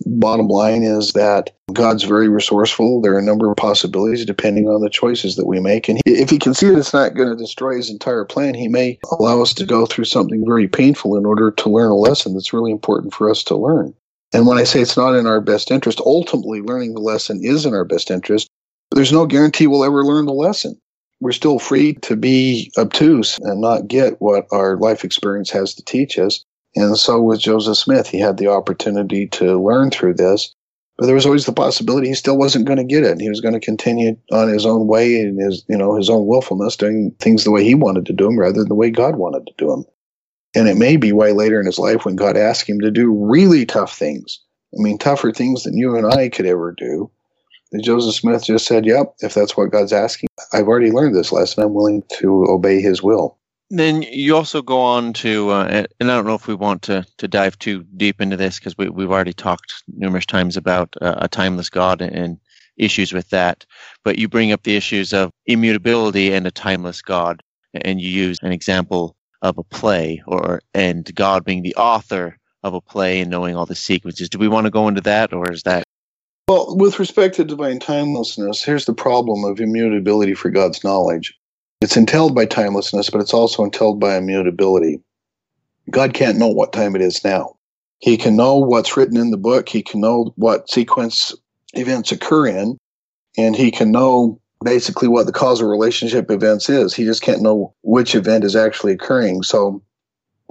Bottom 0.06 0.48
line 0.48 0.84
is 0.84 1.14
that 1.14 1.52
God's 1.72 2.04
very 2.04 2.28
resourceful. 2.28 3.02
There 3.02 3.14
are 3.14 3.20
a 3.20 3.24
number 3.24 3.50
of 3.50 3.58
possibilities 3.58 4.26
depending 4.26 4.68
on 4.68 4.82
the 4.82 4.90
choices 4.90 5.36
that 5.36 5.46
we 5.46 5.60
make. 5.60 5.88
And 5.88 6.02
if 6.06 6.30
he 6.30 6.40
can 6.40 6.54
see 6.54 6.70
that 6.70 6.80
it's 6.80 6.94
not 6.94 7.16
going 7.16 7.30
to 7.30 7.36
destroy 7.36 7.78
his 7.78 7.90
entire 7.90 8.26
plan, 8.26 8.54
he 8.54 8.68
may 8.68 9.00
allow 9.12 9.42
us 9.42 9.54
to 9.54 9.66
go 9.66 9.86
through 9.86 10.06
something 10.06 10.44
very 10.46 10.68
painful 10.68 11.16
in 11.16 11.26
order 11.26 11.52
to 11.52 11.70
learn 11.70 11.92
a 11.92 11.96
lesson 11.96 12.34
that's 12.34 12.54
really 12.54 12.72
important 12.72 13.14
for 13.14 13.30
us 13.30 13.44
to 13.44 13.56
learn. 13.56 13.94
And 14.34 14.48
when 14.48 14.58
I 14.58 14.64
say 14.64 14.82
it's 14.82 14.98
not 14.98 15.16
in 15.16 15.28
our 15.28 15.40
best 15.40 15.70
interest, 15.70 16.02
ultimately 16.04 16.60
learning 16.62 16.96
the 16.96 17.02
lesson 17.02 17.40
is 17.44 17.66
in 17.66 17.74
our 17.74 17.86
best 17.86 18.10
interest. 18.10 18.50
There's 18.94 19.12
no 19.12 19.26
guarantee 19.26 19.66
we'll 19.66 19.84
ever 19.84 20.04
learn 20.04 20.26
the 20.26 20.34
lesson. 20.34 20.80
We're 21.20 21.32
still 21.32 21.58
free 21.58 21.94
to 22.04 22.16
be 22.16 22.72
obtuse 22.78 23.40
and 23.40 23.60
not 23.60 23.88
get 23.88 24.22
what 24.22 24.46
our 24.52 24.78
life 24.78 25.04
experience 25.04 25.50
has 25.50 25.74
to 25.76 25.84
teach 25.84 26.20
us. 26.20 26.46
And 26.76 26.96
so 26.98 27.22
with 27.22 27.40
Joseph 27.40 27.78
Smith, 27.78 28.08
he 28.08 28.20
had 28.20 28.38
the 28.38 28.48
opportunity 28.48 29.28
to 29.28 29.60
learn 29.60 29.90
through 29.90 30.16
this, 30.16 30.54
but 30.98 31.08
there 31.08 31.16
was 31.16 31.26
always 31.26 31.46
the 31.46 31.54
possibility 31.54 32.08
he 32.08 32.14
still 32.14 32.38
wasn't 32.38 32.66
going 32.66 32.78
to 32.78 32.84
get 32.84 33.04
it. 33.04 33.12
And 33.12 33.22
he 33.22 33.30
was 33.30 33.42
going 33.42 33.56
to 33.56 33.60
continue 33.60 34.16
on 34.32 34.48
his 34.50 34.66
own 34.66 34.86
way 34.86 35.22
and 35.22 35.42
his, 35.42 35.64
you 35.68 35.78
know, 35.78 35.96
his 35.96 36.10
own 36.10 36.28
willfulness, 36.28 36.76
doing 36.76 37.16
things 37.20 37.44
the 37.44 37.52
way 37.52 37.64
he 37.64 37.74
wanted 37.74 38.06
to 38.08 38.14
do 38.14 38.26
them 38.26 38.40
rather 38.40 38.60
than 38.60 38.70
the 38.70 38.76
way 38.76 38.92
God 38.92 39.16
wanted 39.16 39.48
to 39.48 39.54
do 39.58 39.70
them. 39.70 39.86
And 40.56 40.68
it 40.68 40.78
may 40.78 40.98
be 40.98 41.12
way 41.12 41.32
later 41.32 41.60
in 41.60 41.66
his 41.66 41.80
life 41.80 42.06
when 42.06 42.16
God 42.16 42.38
asked 42.38 42.70
him 42.70 42.80
to 42.82 42.92
do 42.92 43.12
really 43.12 43.66
tough 43.66 43.98
things. 43.98 44.40
I 44.78 44.82
mean, 44.84 45.00
tougher 45.00 45.32
things 45.32 45.64
than 45.64 45.78
you 45.78 45.96
and 45.96 46.06
I 46.14 46.30
could 46.30 46.46
ever 46.46 46.72
do. 46.72 47.10
That 47.74 47.84
Joseph 47.84 48.16
Smith 48.16 48.46
just 48.46 48.66
said, 48.66 48.86
Yep, 48.86 49.16
if 49.20 49.34
that's 49.34 49.58
what 49.58 49.72
God's 49.72 49.92
asking, 49.92 50.30
I've 50.54 50.68
already 50.68 50.92
learned 50.92 51.16
this 51.16 51.32
lesson. 51.32 51.64
I'm 51.64 51.74
willing 51.74 52.04
to 52.20 52.46
obey 52.48 52.80
his 52.82 53.04
will. 53.04 53.38
Then 53.70 54.04
you 54.04 54.36
also 54.36 54.62
go 54.62 54.80
on 54.80 55.14
to, 55.14 55.50
uh, 55.50 55.86
and 56.00 56.12
I 56.12 56.16
don't 56.16 56.28
know 56.28 56.36
if 56.36 56.48
we 56.48 56.54
want 56.54 56.84
to, 56.84 57.06
to 57.18 57.28
dive 57.28 57.58
too 57.58 57.84
deep 57.98 58.22
into 58.22 58.38
this 58.38 58.60
because 58.60 58.78
we, 58.78 58.88
we've 58.90 59.12
already 59.12 59.34
talked 59.34 59.84
numerous 59.88 60.28
times 60.28 60.56
about 60.56 60.94
uh, 61.02 61.16
a 61.18 61.28
timeless 61.28 61.72
God 61.72 62.02
and 62.02 62.38
issues 62.78 63.14
with 63.14 63.30
that. 63.30 63.66
But 64.04 64.20
you 64.20 64.28
bring 64.28 64.52
up 64.52 64.62
the 64.62 64.76
issues 64.76 65.12
of 65.12 65.32
immutability 65.48 66.34
and 66.34 66.46
a 66.46 66.52
timeless 66.52 67.02
God, 67.02 67.42
and 67.74 68.00
you 68.00 68.10
use 68.10 68.40
an 68.44 68.52
example 68.52 69.16
of 69.42 69.58
a 69.58 69.64
play, 69.64 70.22
or 70.28 70.62
and 70.76 71.14
God 71.16 71.44
being 71.44 71.64
the 71.64 71.76
author 71.76 72.38
of 72.62 72.76
a 72.76 72.82
play 72.82 73.22
and 73.22 73.32
knowing 73.32 73.56
all 73.56 73.66
the 73.66 73.76
sequences. 73.76 74.30
Do 74.30 74.38
we 74.38 74.48
want 74.48 74.66
to 74.66 74.72
go 74.72 74.88
into 74.88 75.02
that, 75.02 75.34
or 75.34 75.52
is 75.52 75.64
that? 75.64 75.84
Well, 76.48 76.76
with 76.76 77.00
respect 77.00 77.36
to 77.36 77.46
divine 77.46 77.80
timelessness, 77.80 78.64
here's 78.64 78.86
the 78.86 78.94
problem 78.94 79.46
of 79.46 79.62
immutability 79.62 80.34
for 80.34 80.50
God's 80.50 80.84
knowledge. 80.84 81.34
It's 81.80 81.96
entailed 81.96 82.36
by 82.36 82.46
timelessness, 82.46 83.10
but 83.10 83.22
it's 83.22 83.34
also 83.34 83.64
entailed 83.64 84.00
by 84.00 84.18
immutability. 84.18 85.02
God 85.90 86.14
can't 86.14 86.38
know 86.38 86.48
what 86.48 86.74
time 86.74 86.96
it 86.96 87.02
is 87.02 87.24
now. 87.24 87.56
He 88.00 88.18
can 88.18 88.36
know 88.36 88.58
what's 88.58 88.98
written 88.98 89.18
in 89.18 89.32
the 89.32 89.38
book. 89.38 89.70
He 89.70 89.82
can 89.82 90.02
know 90.02 90.34
what 90.36 90.70
sequence 90.70 91.34
events 91.76 92.12
occur 92.12 92.48
in, 92.48 92.78
and 93.38 93.56
he 93.56 93.72
can 93.72 93.92
know 93.92 94.40
basically 94.64 95.08
what 95.08 95.26
the 95.26 95.32
causal 95.32 95.70
relationship 95.70 96.30
events 96.30 96.70
is. 96.70 96.94
He 96.94 97.06
just 97.06 97.22
can't 97.22 97.42
know 97.42 97.74
which 97.84 98.16
event 98.16 98.44
is 98.44 98.56
actually 98.56 98.94
occurring. 98.94 99.44
So 99.44 99.82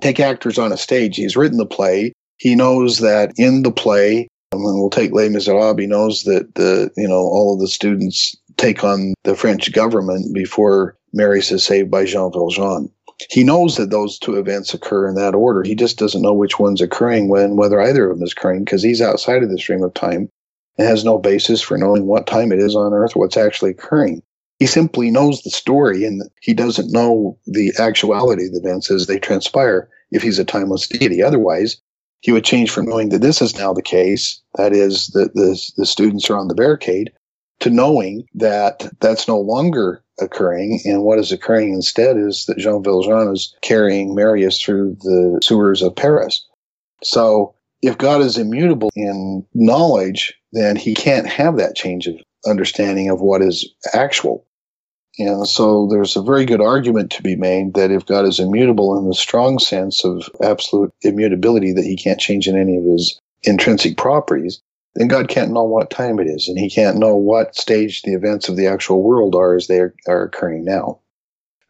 take 0.01 0.21
actors 0.21 0.59
on 0.59 0.73
a 0.73 0.79
stage. 0.79 1.17
He's 1.17 1.37
written 1.37 1.59
the 1.59 1.67
play. 1.67 2.13
He 2.39 2.55
knows 2.55 2.99
that 2.99 3.33
in 3.37 3.63
the 3.63 3.71
play, 3.71 4.29
and 4.53 4.81
we'll 4.81 4.91
take 4.91 5.13
Les 5.13 5.29
Miserables, 5.29 5.81
he 5.81 5.87
knows 5.87 6.25
that 6.25 6.55
the, 6.55 6.91
you 6.97 7.09
know, 7.09 7.21
all 7.21 7.55
of 7.55 7.61
the 7.61 7.69
students 7.69 8.37
take 8.57 8.85
on 8.85 9.15
the 9.25 9.35
French 9.35 9.73
government 9.73 10.35
before 10.35 10.97
Marius 11.13 11.51
is 11.51 11.65
saved 11.65 11.91
by 11.91 12.05
Jean 12.05 12.33
Valjean. 12.33 12.91
He 13.31 13.45
knows 13.45 13.77
that 13.77 13.91
those 13.91 14.19
two 14.19 14.37
events 14.37 14.75
occur 14.75 15.09
in 15.09 15.15
that 15.15 15.35
order. 15.35 15.63
He 15.63 15.75
just 15.75 15.99
doesn't 15.99 16.23
know 16.23 16.33
which 16.33 16.59
one's 16.59 16.81
occurring 16.81 17.29
when, 17.29 17.57
whether 17.57 17.81
either 17.81 18.11
of 18.11 18.19
them 18.19 18.25
is 18.25 18.33
occurring, 18.33 18.65
because 18.65 18.83
he's 18.83 19.01
outside 19.01 19.43
of 19.43 19.51
the 19.51 19.59
stream 19.59 19.83
of 19.83 19.95
time 19.95 20.29
and 20.79 20.89
has 20.89 21.05
no 21.05 21.19
basis 21.19 21.61
for 21.61 21.79
knowing 21.79 22.07
what 22.07 22.27
time 22.27 22.53
it 22.53 22.59
is 22.59 22.75
on 22.75 22.93
Earth, 22.93 23.15
what's 23.15 23.37
actually 23.37 23.71
occurring. 23.71 24.23
He 24.59 24.67
simply 24.67 25.11
knows 25.11 25.43
the 25.43 25.51
story 25.51 26.05
and 26.05 26.23
he 26.41 26.55
doesn't 26.55 26.93
know 26.93 27.39
the 27.47 27.73
actuality 27.79 28.47
of 28.47 28.53
the 28.53 28.61
events 28.61 28.91
as 28.91 29.07
they 29.07 29.19
transpire 29.19 29.89
if 30.11 30.23
he's 30.23 30.39
a 30.39 30.45
timeless 30.45 30.87
deity. 30.87 31.23
Otherwise, 31.23 31.81
he 32.23 32.33
would 32.33 32.45
change 32.45 32.71
from 32.71 32.87
knowing 32.87 33.11
that 33.11 33.21
this 33.21 33.43
is 33.43 33.57
now 33.57 33.73
the 33.73 33.83
case, 33.83 34.41
that 34.55 34.73
is, 34.73 35.09
that 35.09 35.35
the, 35.35 35.61
the 35.77 35.85
students 35.85 36.31
are 36.31 36.37
on 36.37 36.49
the 36.49 36.55
barricade, 36.55 37.13
to 37.61 37.69
knowing 37.69 38.25
that 38.35 38.89
that's 39.01 39.29
no 39.29 39.39
longer 39.39 40.03
occurring. 40.21 40.81
And 40.85 41.03
what 41.03 41.19
is 41.19 41.33
occurring 41.33 41.75
instead 41.75 42.17
is 42.17 42.47
that 42.47 42.59
Jean 42.59 42.83
Valjean 42.83 43.33
is 43.33 43.55
carrying 43.61 44.15
Marius 44.15 44.61
through 44.61 44.97
the 45.01 45.41
sewers 45.43 45.83
of 45.83 45.97
Paris. 45.97 46.47
So 47.03 47.55
if 47.83 47.99
God 47.99 48.21
is 48.21 48.39
immutable 48.39 48.91
in 48.95 49.45
knowledge, 49.55 50.33
then 50.53 50.77
he 50.77 50.95
can't 50.95 51.27
have 51.27 51.57
that 51.57 51.75
change 51.75 52.07
of 52.07 52.15
understanding 52.47 53.11
of 53.11 53.21
what 53.21 53.43
is 53.43 53.69
actual. 53.95 54.47
And 55.19 55.47
so 55.47 55.87
there's 55.91 56.17
a 56.17 56.23
very 56.23 56.45
good 56.47 56.61
argument 56.61 57.11
to 57.13 57.23
be 57.23 57.37
made 57.37 57.75
that 57.75 57.91
if 57.91 58.07
God 58.07 58.25
is 58.25 58.41
immutable 58.41 58.99
in 58.99 59.09
the 59.09 59.15
strong 59.15 59.59
sense 59.59 60.05
of 60.05 60.29
absolute 60.43 60.93
immutability, 61.03 61.73
that 61.73 61.85
he 61.85 61.97
can't 61.97 62.21
change 62.21 62.49
in 62.49 62.57
any 62.57 62.79
of 62.79 62.85
his 62.85 63.21
intrinsic 63.43 63.99
properties, 63.99 64.61
then 64.95 65.09
God 65.09 65.29
can't 65.29 65.53
know 65.53 65.65
what 65.65 65.91
time 65.91 66.19
it 66.19 66.27
is, 66.27 66.49
and 66.49 66.59
he 66.59 66.69
can't 66.69 66.99
know 66.99 67.17
what 67.17 67.57
stage 67.57 68.03
the 68.03 68.15
events 68.15 68.49
of 68.49 68.57
the 68.57 68.67
actual 68.67 69.03
world 69.03 69.35
are 69.35 69.55
as 69.55 69.67
they 69.67 69.81
are, 69.81 69.95
are 70.07 70.25
occurring 70.25 70.65
now. 70.65 70.99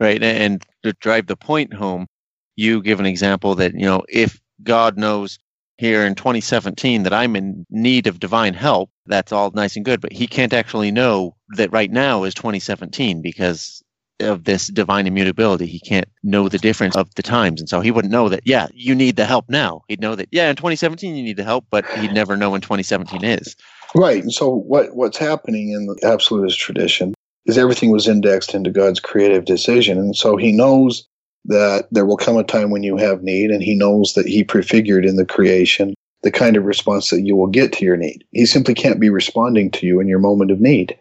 Right. 0.00 0.22
And 0.22 0.64
to 0.82 0.92
drive 0.94 1.26
the 1.26 1.36
point 1.36 1.72
home, 1.72 2.08
you 2.56 2.82
give 2.82 3.00
an 3.00 3.06
example 3.06 3.54
that, 3.56 3.74
you 3.74 3.86
know, 3.86 4.02
if 4.08 4.40
God 4.62 4.98
knows 4.98 5.38
here 5.78 6.04
in 6.04 6.14
2017 6.14 7.04
that 7.04 7.12
I'm 7.12 7.36
in 7.36 7.66
need 7.70 8.06
of 8.06 8.20
divine 8.20 8.54
help, 8.54 8.90
that's 9.06 9.32
all 9.32 9.50
nice 9.52 9.76
and 9.76 9.84
good, 9.84 10.00
but 10.00 10.12
he 10.12 10.26
can't 10.26 10.52
actually 10.52 10.90
know 10.90 11.36
that 11.56 11.72
right 11.72 11.90
now 11.90 12.24
is 12.24 12.34
2017 12.34 13.22
because 13.22 13.82
of 14.20 14.44
this 14.44 14.68
divine 14.68 15.06
immutability. 15.06 15.66
He 15.66 15.80
can't 15.80 16.08
know 16.22 16.48
the 16.48 16.58
difference 16.58 16.96
of 16.96 17.14
the 17.14 17.22
times. 17.22 17.60
And 17.60 17.68
so 17.68 17.80
he 17.80 17.90
wouldn't 17.90 18.12
know 18.12 18.28
that, 18.28 18.42
yeah, 18.44 18.68
you 18.72 18.94
need 18.94 19.16
the 19.16 19.24
help 19.24 19.48
now. 19.48 19.82
He'd 19.88 20.00
know 20.00 20.14
that, 20.14 20.28
yeah, 20.30 20.48
in 20.48 20.56
2017 20.56 21.16
you 21.16 21.22
need 21.22 21.36
the 21.36 21.44
help, 21.44 21.66
but 21.70 21.84
he'd 21.98 22.12
never 22.12 22.36
know 22.36 22.50
when 22.50 22.60
2017 22.60 23.24
is. 23.24 23.56
Right. 23.94 24.22
And 24.22 24.32
so 24.32 24.48
what, 24.48 24.94
what's 24.94 25.18
happening 25.18 25.72
in 25.72 25.86
the 25.86 25.98
absolutist 26.06 26.58
tradition 26.58 27.14
is 27.46 27.58
everything 27.58 27.90
was 27.90 28.08
indexed 28.08 28.54
into 28.54 28.70
God's 28.70 29.00
creative 29.00 29.44
decision. 29.44 29.98
And 29.98 30.16
so 30.16 30.36
he 30.36 30.52
knows 30.52 31.06
that 31.44 31.88
there 31.90 32.06
will 32.06 32.16
come 32.16 32.36
a 32.36 32.44
time 32.44 32.70
when 32.70 32.84
you 32.84 32.96
have 32.96 33.22
need, 33.22 33.50
and 33.50 33.62
he 33.62 33.74
knows 33.74 34.14
that 34.14 34.26
he 34.26 34.44
prefigured 34.44 35.04
in 35.04 35.16
the 35.16 35.26
creation 35.26 35.94
the 36.22 36.30
kind 36.30 36.56
of 36.56 36.64
response 36.64 37.10
that 37.10 37.22
you 37.22 37.34
will 37.34 37.48
get 37.48 37.72
to 37.72 37.84
your 37.84 37.96
need. 37.96 38.22
He 38.30 38.46
simply 38.46 38.74
can't 38.74 39.00
be 39.00 39.10
responding 39.10 39.72
to 39.72 39.86
you 39.86 39.98
in 39.98 40.06
your 40.06 40.20
moment 40.20 40.52
of 40.52 40.60
need 40.60 40.96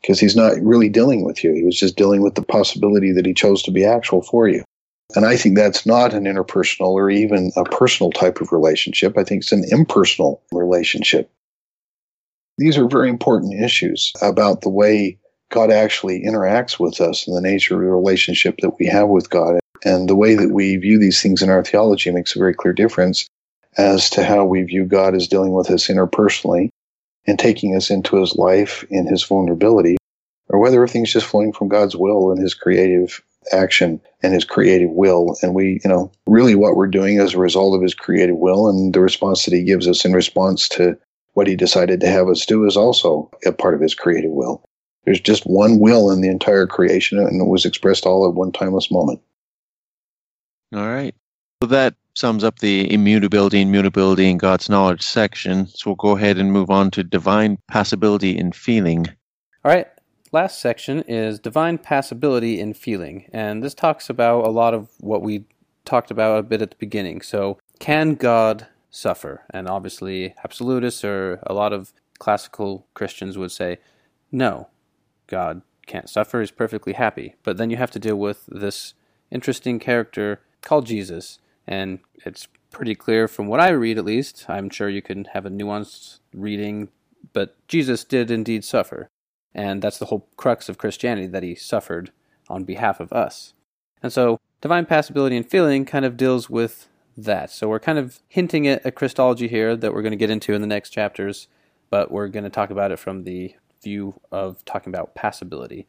because 0.00 0.20
he's 0.20 0.36
not 0.36 0.60
really 0.60 0.88
dealing 0.88 1.24
with 1.24 1.42
you. 1.42 1.52
He 1.52 1.64
was 1.64 1.78
just 1.78 1.96
dealing 1.96 2.22
with 2.22 2.34
the 2.34 2.42
possibility 2.42 3.12
that 3.12 3.26
he 3.26 3.34
chose 3.34 3.62
to 3.64 3.70
be 3.70 3.84
actual 3.84 4.22
for 4.22 4.48
you. 4.48 4.64
And 5.14 5.24
I 5.24 5.36
think 5.36 5.56
that's 5.56 5.86
not 5.86 6.14
an 6.14 6.24
interpersonal 6.24 6.92
or 6.92 7.10
even 7.10 7.52
a 7.56 7.64
personal 7.64 8.10
type 8.10 8.40
of 8.40 8.52
relationship. 8.52 9.16
I 9.16 9.24
think 9.24 9.42
it's 9.42 9.52
an 9.52 9.64
impersonal 9.70 10.42
relationship. 10.52 11.30
These 12.58 12.76
are 12.78 12.88
very 12.88 13.08
important 13.08 13.62
issues 13.62 14.12
about 14.20 14.62
the 14.62 14.70
way 14.70 15.18
God 15.50 15.70
actually 15.70 16.24
interacts 16.24 16.80
with 16.80 17.00
us 17.00 17.26
and 17.26 17.36
the 17.36 17.40
nature 17.40 17.74
of 17.76 17.82
the 17.82 17.92
relationship 17.92 18.56
that 18.62 18.78
we 18.78 18.86
have 18.86 19.08
with 19.08 19.30
God. 19.30 19.60
And 19.84 20.08
the 20.08 20.16
way 20.16 20.34
that 20.34 20.50
we 20.50 20.76
view 20.76 20.98
these 20.98 21.22
things 21.22 21.42
in 21.42 21.50
our 21.50 21.62
theology 21.62 22.10
makes 22.10 22.34
a 22.34 22.38
very 22.38 22.54
clear 22.54 22.72
difference 22.72 23.28
as 23.78 24.10
to 24.10 24.24
how 24.24 24.44
we 24.44 24.62
view 24.62 24.86
God 24.86 25.14
as 25.14 25.28
dealing 25.28 25.52
with 25.52 25.70
us 25.70 25.88
interpersonally 25.88 26.70
and 27.26 27.38
taking 27.38 27.76
us 27.76 27.90
into 27.90 28.16
his 28.16 28.36
life 28.36 28.84
in 28.90 29.06
his 29.06 29.24
vulnerability, 29.24 29.96
or 30.48 30.58
whether 30.58 30.76
everything's 30.76 31.12
just 31.12 31.26
flowing 31.26 31.52
from 31.52 31.68
God's 31.68 31.96
will 31.96 32.30
and 32.30 32.40
his 32.40 32.54
creative 32.54 33.22
action 33.52 34.00
and 34.22 34.32
his 34.32 34.44
creative 34.44 34.90
will. 34.90 35.36
And 35.42 35.54
we, 35.54 35.80
you 35.84 35.90
know, 35.90 36.10
really 36.26 36.54
what 36.54 36.76
we're 36.76 36.86
doing 36.86 37.18
as 37.18 37.34
a 37.34 37.38
result 37.38 37.74
of 37.74 37.82
his 37.82 37.94
creative 37.94 38.36
will 38.36 38.68
and 38.68 38.92
the 38.92 39.00
response 39.00 39.44
that 39.44 39.54
he 39.54 39.62
gives 39.62 39.88
us 39.88 40.04
in 40.04 40.12
response 40.12 40.68
to 40.70 40.96
what 41.34 41.46
he 41.46 41.54
decided 41.54 42.00
to 42.00 42.08
have 42.08 42.28
us 42.28 42.46
do 42.46 42.64
is 42.64 42.76
also 42.76 43.30
a 43.44 43.52
part 43.52 43.74
of 43.74 43.80
his 43.80 43.94
creative 43.94 44.30
will. 44.30 44.64
There's 45.04 45.20
just 45.20 45.44
one 45.44 45.78
will 45.78 46.10
in 46.10 46.20
the 46.20 46.28
entire 46.28 46.66
creation, 46.66 47.18
and 47.18 47.40
it 47.40 47.46
was 47.46 47.64
expressed 47.64 48.06
all 48.06 48.26
at 48.26 48.34
one 48.34 48.52
timeless 48.52 48.90
moment. 48.90 49.20
All 50.74 50.88
right. 50.88 51.14
So 51.62 51.68
that 51.68 51.94
sums 52.16 52.42
up 52.42 52.60
the 52.60 52.90
immutability 52.92 53.60
and 53.60 53.70
mutability 53.70 54.28
in 54.28 54.38
God's 54.38 54.68
knowledge 54.68 55.02
section. 55.02 55.66
So 55.66 55.90
we'll 55.90 55.96
go 55.96 56.16
ahead 56.16 56.38
and 56.38 56.50
move 56.50 56.70
on 56.70 56.90
to 56.92 57.04
divine 57.04 57.58
passibility 57.68 58.36
in 58.36 58.52
feeling. 58.52 59.06
All 59.64 59.70
right. 59.70 59.86
Last 60.32 60.60
section 60.60 61.02
is 61.02 61.38
divine 61.38 61.78
passibility 61.78 62.58
in 62.58 62.74
feeling. 62.74 63.28
And 63.32 63.62
this 63.62 63.74
talks 63.74 64.10
about 64.10 64.46
a 64.46 64.50
lot 64.50 64.74
of 64.74 64.88
what 64.98 65.22
we 65.22 65.44
talked 65.84 66.10
about 66.10 66.38
a 66.38 66.42
bit 66.42 66.62
at 66.62 66.70
the 66.70 66.76
beginning. 66.76 67.20
So, 67.20 67.58
can 67.78 68.14
God 68.14 68.66
suffer? 68.90 69.42
And 69.50 69.68
obviously, 69.68 70.34
absolutists 70.42 71.04
or 71.04 71.40
a 71.46 71.54
lot 71.54 71.72
of 71.72 71.92
classical 72.18 72.86
Christians 72.94 73.38
would 73.38 73.52
say, 73.52 73.78
no, 74.32 74.68
God 75.26 75.62
can't 75.86 76.08
suffer. 76.08 76.40
He's 76.40 76.50
perfectly 76.50 76.94
happy. 76.94 77.34
But 77.42 77.58
then 77.58 77.70
you 77.70 77.76
have 77.76 77.90
to 77.92 77.98
deal 77.98 78.16
with 78.16 78.46
this 78.48 78.94
interesting 79.30 79.78
character 79.78 80.40
called 80.62 80.86
Jesus 80.86 81.38
and 81.66 82.00
it's 82.24 82.48
pretty 82.70 82.94
clear 82.94 83.28
from 83.28 83.46
what 83.46 83.60
I 83.60 83.70
read, 83.70 83.98
at 83.98 84.04
least. 84.04 84.46
I'm 84.48 84.70
sure 84.70 84.88
you 84.88 85.02
can 85.02 85.24
have 85.26 85.46
a 85.46 85.50
nuanced 85.50 86.20
reading, 86.34 86.88
but 87.32 87.56
Jesus 87.68 88.04
did 88.04 88.30
indeed 88.30 88.64
suffer. 88.64 89.08
And 89.54 89.80
that's 89.80 89.98
the 89.98 90.06
whole 90.06 90.28
crux 90.36 90.68
of 90.68 90.78
Christianity, 90.78 91.26
that 91.28 91.42
he 91.42 91.54
suffered 91.54 92.12
on 92.48 92.64
behalf 92.64 93.00
of 93.00 93.12
us. 93.12 93.54
And 94.02 94.12
so, 94.12 94.38
divine 94.60 94.86
passibility 94.86 95.36
and 95.36 95.48
feeling 95.48 95.84
kind 95.84 96.04
of 96.04 96.16
deals 96.16 96.50
with 96.50 96.88
that. 97.16 97.50
So, 97.50 97.68
we're 97.68 97.80
kind 97.80 97.98
of 97.98 98.20
hinting 98.28 98.68
at 98.68 98.84
a 98.84 98.92
Christology 98.92 99.48
here 99.48 99.74
that 99.74 99.94
we're 99.94 100.02
going 100.02 100.12
to 100.12 100.16
get 100.16 100.30
into 100.30 100.52
in 100.52 100.60
the 100.60 100.66
next 100.66 100.90
chapters, 100.90 101.48
but 101.88 102.10
we're 102.10 102.28
going 102.28 102.44
to 102.44 102.50
talk 102.50 102.70
about 102.70 102.92
it 102.92 102.98
from 102.98 103.24
the 103.24 103.54
view 103.82 104.20
of 104.30 104.64
talking 104.64 104.92
about 104.92 105.14
passibility. 105.14 105.86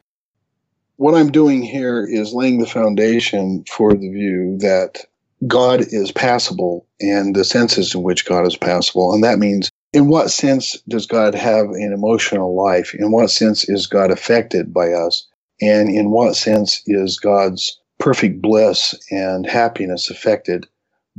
What 0.96 1.14
I'm 1.14 1.30
doing 1.30 1.62
here 1.62 2.04
is 2.04 2.32
laying 2.32 2.58
the 2.58 2.66
foundation 2.66 3.64
for 3.64 3.92
the 3.92 4.10
view 4.10 4.56
that 4.60 5.04
God 5.46 5.80
is 5.80 6.10
passible 6.10 6.86
and 7.00 7.34
the 7.34 7.44
senses 7.44 7.94
in 7.94 8.02
which 8.02 8.26
God 8.26 8.46
is 8.46 8.56
passible. 8.56 9.12
And 9.12 9.22
that 9.22 9.38
means, 9.38 9.70
in 9.92 10.08
what 10.08 10.30
sense 10.30 10.76
does 10.88 11.06
God 11.06 11.34
have 11.34 11.66
an 11.66 11.92
emotional 11.92 12.56
life? 12.56 12.94
In 12.94 13.12
what 13.12 13.30
sense 13.30 13.68
is 13.68 13.86
God 13.86 14.10
affected 14.10 14.74
by 14.74 14.92
us? 14.92 15.26
And 15.60 15.88
in 15.88 16.10
what 16.10 16.36
sense 16.36 16.82
is 16.86 17.18
God's 17.18 17.80
perfect 17.98 18.40
bliss 18.42 18.94
and 19.10 19.46
happiness 19.46 20.10
affected 20.10 20.66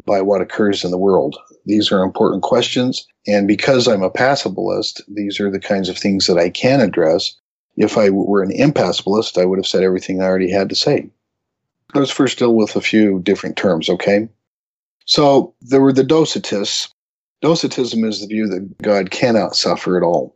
by 0.05 0.21
what 0.21 0.41
occurs 0.41 0.83
in 0.83 0.91
the 0.91 0.97
world? 0.97 1.37
These 1.65 1.91
are 1.91 2.03
important 2.03 2.43
questions. 2.43 3.07
And 3.27 3.47
because 3.47 3.87
I'm 3.87 4.03
a 4.03 4.11
passibilist, 4.11 5.01
these 5.07 5.39
are 5.39 5.51
the 5.51 5.59
kinds 5.59 5.89
of 5.89 5.97
things 5.97 6.27
that 6.27 6.37
I 6.37 6.49
can 6.49 6.81
address. 6.81 7.35
If 7.75 7.97
I 7.97 8.09
were 8.09 8.43
an 8.43 8.51
impassibilist, 8.51 9.41
I 9.41 9.45
would 9.45 9.59
have 9.59 9.67
said 9.67 9.83
everything 9.83 10.21
I 10.21 10.25
already 10.25 10.51
had 10.51 10.69
to 10.69 10.75
say. 10.75 11.09
Let's 11.93 12.11
first 12.11 12.39
deal 12.39 12.55
with 12.55 12.75
a 12.75 12.81
few 12.81 13.19
different 13.21 13.57
terms, 13.57 13.89
okay? 13.89 14.29
So 15.05 15.55
there 15.61 15.81
were 15.81 15.93
the 15.93 16.03
Docetists. 16.03 16.89
Docetism 17.41 18.03
is 18.03 18.21
the 18.21 18.27
view 18.27 18.47
that 18.47 18.77
God 18.81 19.11
cannot 19.11 19.55
suffer 19.55 19.97
at 19.97 20.03
all. 20.03 20.35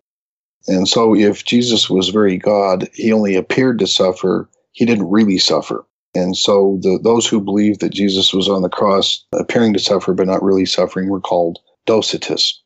And 0.68 0.88
so 0.88 1.16
if 1.16 1.44
Jesus 1.46 1.90
was 1.90 2.10
very 2.10 2.38
God, 2.38 2.90
he 2.94 3.12
only 3.12 3.36
appeared 3.36 3.80
to 3.80 3.88
suffer, 3.88 4.50
he 4.72 4.86
didn't 4.86 5.10
really 5.10 5.38
suffer. 5.38 5.86
And 6.16 6.38
so 6.38 6.80
the, 6.82 7.00
those 7.04 7.28
who 7.28 7.42
believed 7.42 7.82
that 7.82 7.94
Jesus 7.94 8.34
was 8.34 8.48
on 8.48 8.62
the 8.62 8.70
cross 8.70 9.26
appearing 9.34 9.74
to 9.74 9.80
suffer 9.80 10.14
but 10.14 10.28
not 10.28 10.44
really 10.44 10.66
suffering 10.66 11.10
were 11.10 11.20
called 11.22 11.60
Docetists. 11.88 12.60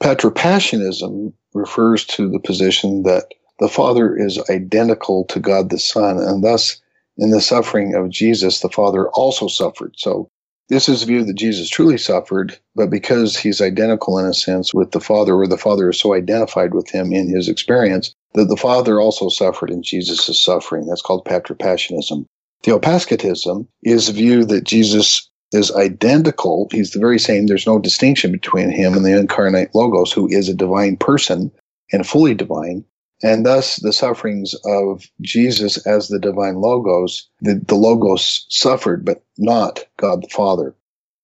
Patripassianism 0.00 1.32
refers 1.54 2.04
to 2.06 2.28
the 2.28 2.40
position 2.40 3.02
that 3.04 3.26
the 3.60 3.68
Father 3.68 4.16
is 4.16 4.38
identical 4.50 5.24
to 5.26 5.38
God 5.38 5.70
the 5.70 5.78
Son, 5.78 6.18
and 6.18 6.42
thus 6.42 6.81
in 7.18 7.30
the 7.30 7.40
suffering 7.40 7.94
of 7.94 8.10
Jesus, 8.10 8.60
the 8.60 8.68
Father 8.68 9.08
also 9.10 9.48
suffered. 9.48 9.94
So 9.96 10.28
this 10.68 10.88
is 10.88 11.02
a 11.02 11.06
view 11.06 11.24
that 11.24 11.34
Jesus 11.34 11.68
truly 11.68 11.98
suffered, 11.98 12.58
but 12.74 12.88
because 12.88 13.36
he's 13.36 13.60
identical 13.60 14.18
in 14.18 14.26
a 14.26 14.32
sense 14.32 14.72
with 14.72 14.92
the 14.92 15.00
Father, 15.00 15.34
or 15.34 15.46
the 15.46 15.58
Father 15.58 15.90
is 15.90 15.98
so 15.98 16.14
identified 16.14 16.72
with 16.72 16.88
him 16.90 17.12
in 17.12 17.28
his 17.28 17.48
experience, 17.48 18.14
that 18.34 18.48
the 18.48 18.56
Father 18.56 19.00
also 19.00 19.28
suffered 19.28 19.70
in 19.70 19.82
Jesus' 19.82 20.42
suffering. 20.42 20.86
That's 20.86 21.02
called 21.02 21.26
patripassianism. 21.26 22.24
Theopaschitism 22.64 23.66
is 23.82 24.08
a 24.08 24.12
view 24.12 24.44
that 24.46 24.64
Jesus 24.64 25.28
is 25.52 25.70
identical. 25.72 26.68
He's 26.70 26.92
the 26.92 27.00
very 27.00 27.18
same. 27.18 27.46
There's 27.46 27.66
no 27.66 27.78
distinction 27.78 28.32
between 28.32 28.70
him 28.70 28.94
and 28.94 29.04
the 29.04 29.18
incarnate 29.18 29.74
Logos, 29.74 30.12
who 30.12 30.28
is 30.28 30.48
a 30.48 30.54
divine 30.54 30.96
person 30.96 31.50
and 31.92 32.06
fully 32.06 32.34
divine. 32.34 32.84
And 33.22 33.46
thus, 33.46 33.76
the 33.76 33.92
sufferings 33.92 34.54
of 34.64 35.04
Jesus 35.20 35.86
as 35.86 36.08
the 36.08 36.18
divine 36.18 36.56
Logos, 36.56 37.28
the, 37.40 37.54
the 37.54 37.76
Logos 37.76 38.46
suffered, 38.48 39.04
but 39.04 39.22
not 39.38 39.84
God 39.96 40.22
the 40.22 40.28
Father. 40.28 40.74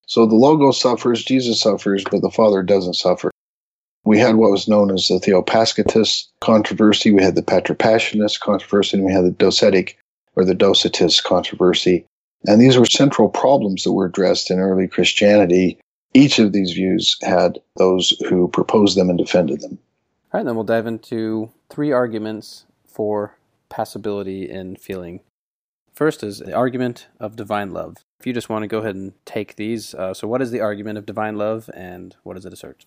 So 0.06 0.24
the 0.24 0.36
Logos 0.36 0.80
suffers, 0.80 1.24
Jesus 1.24 1.60
suffers, 1.60 2.04
but 2.10 2.22
the 2.22 2.30
Father 2.30 2.62
doesn't 2.62 2.94
suffer. 2.94 3.30
We 4.04 4.18
had 4.18 4.36
what 4.36 4.52
was 4.52 4.68
known 4.68 4.90
as 4.90 5.08
the 5.08 5.16
Theopaschitist 5.16 6.28
controversy, 6.40 7.10
we 7.10 7.22
had 7.22 7.34
the 7.34 7.42
Patripassianist 7.42 8.40
controversy, 8.40 8.96
and 8.96 9.04
we 9.04 9.12
had 9.12 9.24
the 9.24 9.32
Docetic 9.32 9.96
or 10.36 10.44
the 10.44 10.54
Docetist 10.54 11.24
controversy. 11.24 12.06
And 12.46 12.60
these 12.60 12.78
were 12.78 12.86
central 12.86 13.28
problems 13.28 13.82
that 13.82 13.92
were 13.92 14.06
addressed 14.06 14.50
in 14.50 14.60
early 14.60 14.86
Christianity. 14.86 15.78
Each 16.14 16.38
of 16.38 16.52
these 16.52 16.72
views 16.72 17.18
had 17.22 17.58
those 17.76 18.10
who 18.28 18.48
proposed 18.48 18.96
them 18.96 19.10
and 19.10 19.18
defended 19.18 19.60
them. 19.60 19.78
All 20.32 20.38
right, 20.38 20.46
then 20.46 20.54
we'll 20.54 20.64
dive 20.64 20.86
into 20.86 21.50
three 21.70 21.92
arguments 21.92 22.66
for 22.86 23.36
passibility 23.68 24.48
in 24.48 24.76
feeling. 24.76 25.20
First 25.92 26.22
is 26.22 26.38
the 26.38 26.52
argument 26.52 27.08
of 27.18 27.36
divine 27.36 27.72
love. 27.72 27.96
If 28.20 28.26
you 28.26 28.32
just 28.32 28.48
want 28.48 28.62
to 28.62 28.68
go 28.68 28.78
ahead 28.78 28.94
and 28.94 29.12
take 29.24 29.56
these, 29.56 29.94
uh, 29.94 30.14
so 30.14 30.28
what 30.28 30.42
is 30.42 30.50
the 30.50 30.60
argument 30.60 30.98
of 30.98 31.06
divine 31.06 31.36
love 31.36 31.68
and 31.74 32.14
what 32.22 32.34
does 32.34 32.46
it 32.46 32.52
assert? 32.52 32.86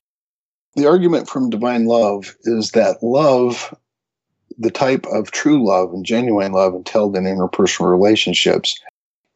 The 0.76 0.88
argument 0.88 1.30
from 1.30 1.50
divine 1.50 1.86
love 1.86 2.36
is 2.44 2.72
that 2.72 3.04
love, 3.04 3.78
the 4.58 4.72
type 4.72 5.06
of 5.08 5.32
true 5.32 5.68
love 5.68 5.94
and 5.94 6.06
genuine 6.06 6.54
love 6.54 6.74
entailed 6.74 7.18
in 7.18 7.26
interpersonal 7.26 7.92
relationships, 7.92 8.80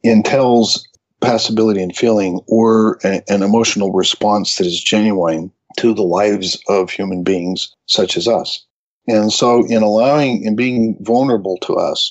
entails 0.02 0.88
passibility 1.20 1.82
and 1.82 1.94
feeling 1.94 2.40
or 2.46 2.98
a, 3.04 3.22
an 3.28 3.42
emotional 3.42 3.92
response 3.92 4.56
that 4.56 4.66
is 4.66 4.82
genuine 4.82 5.52
to 5.76 5.94
the 5.94 6.02
lives 6.02 6.58
of 6.68 6.90
human 6.90 7.22
beings 7.22 7.74
such 7.86 8.16
as 8.16 8.26
us. 8.26 8.65
And 9.08 9.32
so, 9.32 9.64
in 9.66 9.82
allowing 9.82 10.46
and 10.46 10.56
being 10.56 10.96
vulnerable 11.00 11.58
to 11.62 11.74
us, 11.74 12.10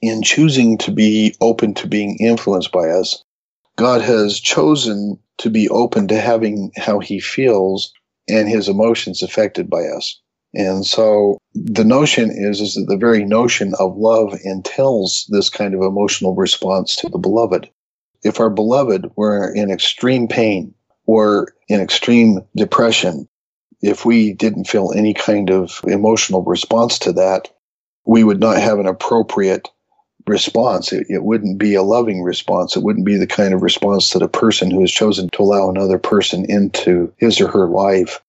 in 0.00 0.22
choosing 0.22 0.78
to 0.78 0.92
be 0.92 1.34
open 1.40 1.74
to 1.74 1.86
being 1.86 2.16
influenced 2.20 2.72
by 2.72 2.90
us, 2.90 3.22
God 3.76 4.02
has 4.02 4.38
chosen 4.38 5.18
to 5.38 5.50
be 5.50 5.68
open 5.68 6.08
to 6.08 6.20
having 6.20 6.70
how 6.76 7.00
he 7.00 7.18
feels 7.18 7.92
and 8.28 8.48
his 8.48 8.68
emotions 8.68 9.22
affected 9.22 9.68
by 9.68 9.82
us. 9.86 10.20
And 10.54 10.86
so 10.86 11.38
the 11.54 11.84
notion 11.84 12.30
is, 12.30 12.60
is 12.60 12.74
that 12.74 12.86
the 12.88 12.96
very 12.96 13.24
notion 13.24 13.74
of 13.80 13.96
love 13.96 14.38
entails 14.44 15.26
this 15.30 15.50
kind 15.50 15.74
of 15.74 15.82
emotional 15.82 16.34
response 16.34 16.94
to 16.96 17.08
the 17.08 17.18
beloved. 17.18 17.68
If 18.22 18.38
our 18.38 18.50
beloved 18.50 19.10
were 19.16 19.52
in 19.52 19.70
extreme 19.70 20.28
pain 20.28 20.74
or 21.06 21.54
in 21.68 21.80
extreme 21.80 22.40
depression, 22.56 23.28
if 23.84 24.04
we 24.04 24.32
didn't 24.32 24.64
feel 24.64 24.92
any 24.94 25.14
kind 25.14 25.50
of 25.50 25.80
emotional 25.86 26.42
response 26.42 26.98
to 27.00 27.12
that, 27.12 27.50
we 28.06 28.24
would 28.24 28.40
not 28.40 28.58
have 28.58 28.78
an 28.78 28.86
appropriate 28.86 29.68
response. 30.26 30.92
It, 30.92 31.06
it, 31.10 31.22
wouldn't 31.22 31.58
be 31.58 31.74
a 31.74 31.82
loving 31.82 32.22
response. 32.22 32.76
It 32.76 32.82
wouldn't 32.82 33.04
be 33.04 33.16
the 33.16 33.26
kind 33.26 33.52
of 33.52 33.62
response 33.62 34.10
that 34.10 34.22
a 34.22 34.28
person 34.28 34.70
who 34.70 34.80
has 34.80 34.90
chosen 34.90 35.28
to 35.30 35.42
allow 35.42 35.68
another 35.68 35.98
person 35.98 36.46
into 36.48 37.12
his 37.18 37.40
or 37.40 37.48
her 37.48 37.68
life 37.68 38.20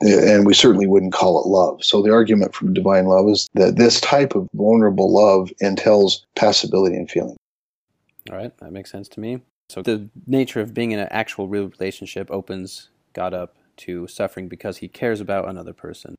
and 0.00 0.46
we 0.46 0.54
certainly 0.54 0.86
wouldn't 0.86 1.12
call 1.12 1.42
it 1.42 1.48
love. 1.48 1.82
So 1.84 2.02
the 2.02 2.12
argument 2.12 2.54
from 2.54 2.74
divine 2.74 3.06
love 3.06 3.28
is 3.28 3.48
that 3.54 3.76
this 3.76 4.00
type 4.00 4.34
of 4.34 4.48
vulnerable 4.54 5.12
love 5.12 5.50
entails 5.60 6.26
passibility 6.34 6.96
and 6.96 7.10
feeling. 7.10 7.36
All 8.30 8.36
right, 8.36 8.56
that 8.58 8.72
makes 8.72 8.90
sense 8.90 9.08
to 9.08 9.20
me. 9.20 9.40
So 9.68 9.82
the 9.82 10.08
nature 10.26 10.60
of 10.60 10.74
being 10.74 10.92
in 10.92 10.98
an 10.98 11.08
actual 11.10 11.48
real 11.48 11.68
relationship 11.68 12.30
opens 12.30 12.90
God 13.14 13.32
up 13.32 13.56
to 13.78 14.06
suffering 14.06 14.48
because 14.48 14.78
he 14.78 14.88
cares 14.88 15.20
about 15.20 15.48
another 15.48 15.72
person. 15.72 16.16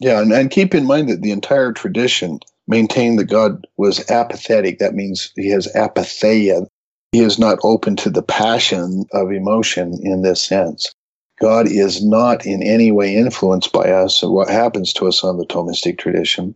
Yeah, 0.00 0.20
and, 0.20 0.32
and 0.32 0.50
keep 0.50 0.74
in 0.74 0.86
mind 0.86 1.08
that 1.08 1.22
the 1.22 1.30
entire 1.30 1.72
tradition 1.72 2.40
maintained 2.66 3.18
that 3.18 3.24
God 3.24 3.66
was 3.76 4.08
apathetic. 4.10 4.78
That 4.78 4.94
means 4.94 5.32
he 5.36 5.50
has 5.50 5.68
apatheia. 5.74 6.66
He 7.12 7.20
is 7.20 7.38
not 7.38 7.58
open 7.62 7.96
to 7.96 8.10
the 8.10 8.22
passion 8.22 9.04
of 9.12 9.32
emotion 9.32 9.98
in 10.02 10.22
this 10.22 10.42
sense. 10.42 10.94
God 11.40 11.66
is 11.66 12.04
not 12.04 12.44
in 12.46 12.62
any 12.62 12.92
way 12.92 13.16
influenced 13.16 13.72
by 13.72 13.90
us 13.90 14.22
or 14.22 14.32
what 14.32 14.50
happens 14.50 14.92
to 14.94 15.08
us 15.08 15.24
on 15.24 15.38
the 15.38 15.46
Thomistic 15.46 15.98
tradition. 15.98 16.54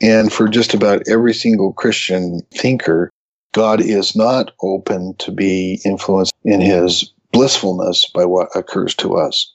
And 0.00 0.32
for 0.32 0.48
just 0.48 0.74
about 0.74 1.08
every 1.08 1.32
single 1.32 1.72
Christian 1.72 2.40
thinker, 2.52 3.10
God 3.52 3.80
is 3.80 4.14
not 4.14 4.52
open 4.62 5.14
to 5.18 5.30
be 5.30 5.80
influenced 5.84 6.32
in 6.44 6.60
his 6.60 7.12
blissfulness 7.32 8.06
by 8.14 8.24
what 8.24 8.48
occurs 8.54 8.94
to 8.96 9.16
us. 9.16 9.51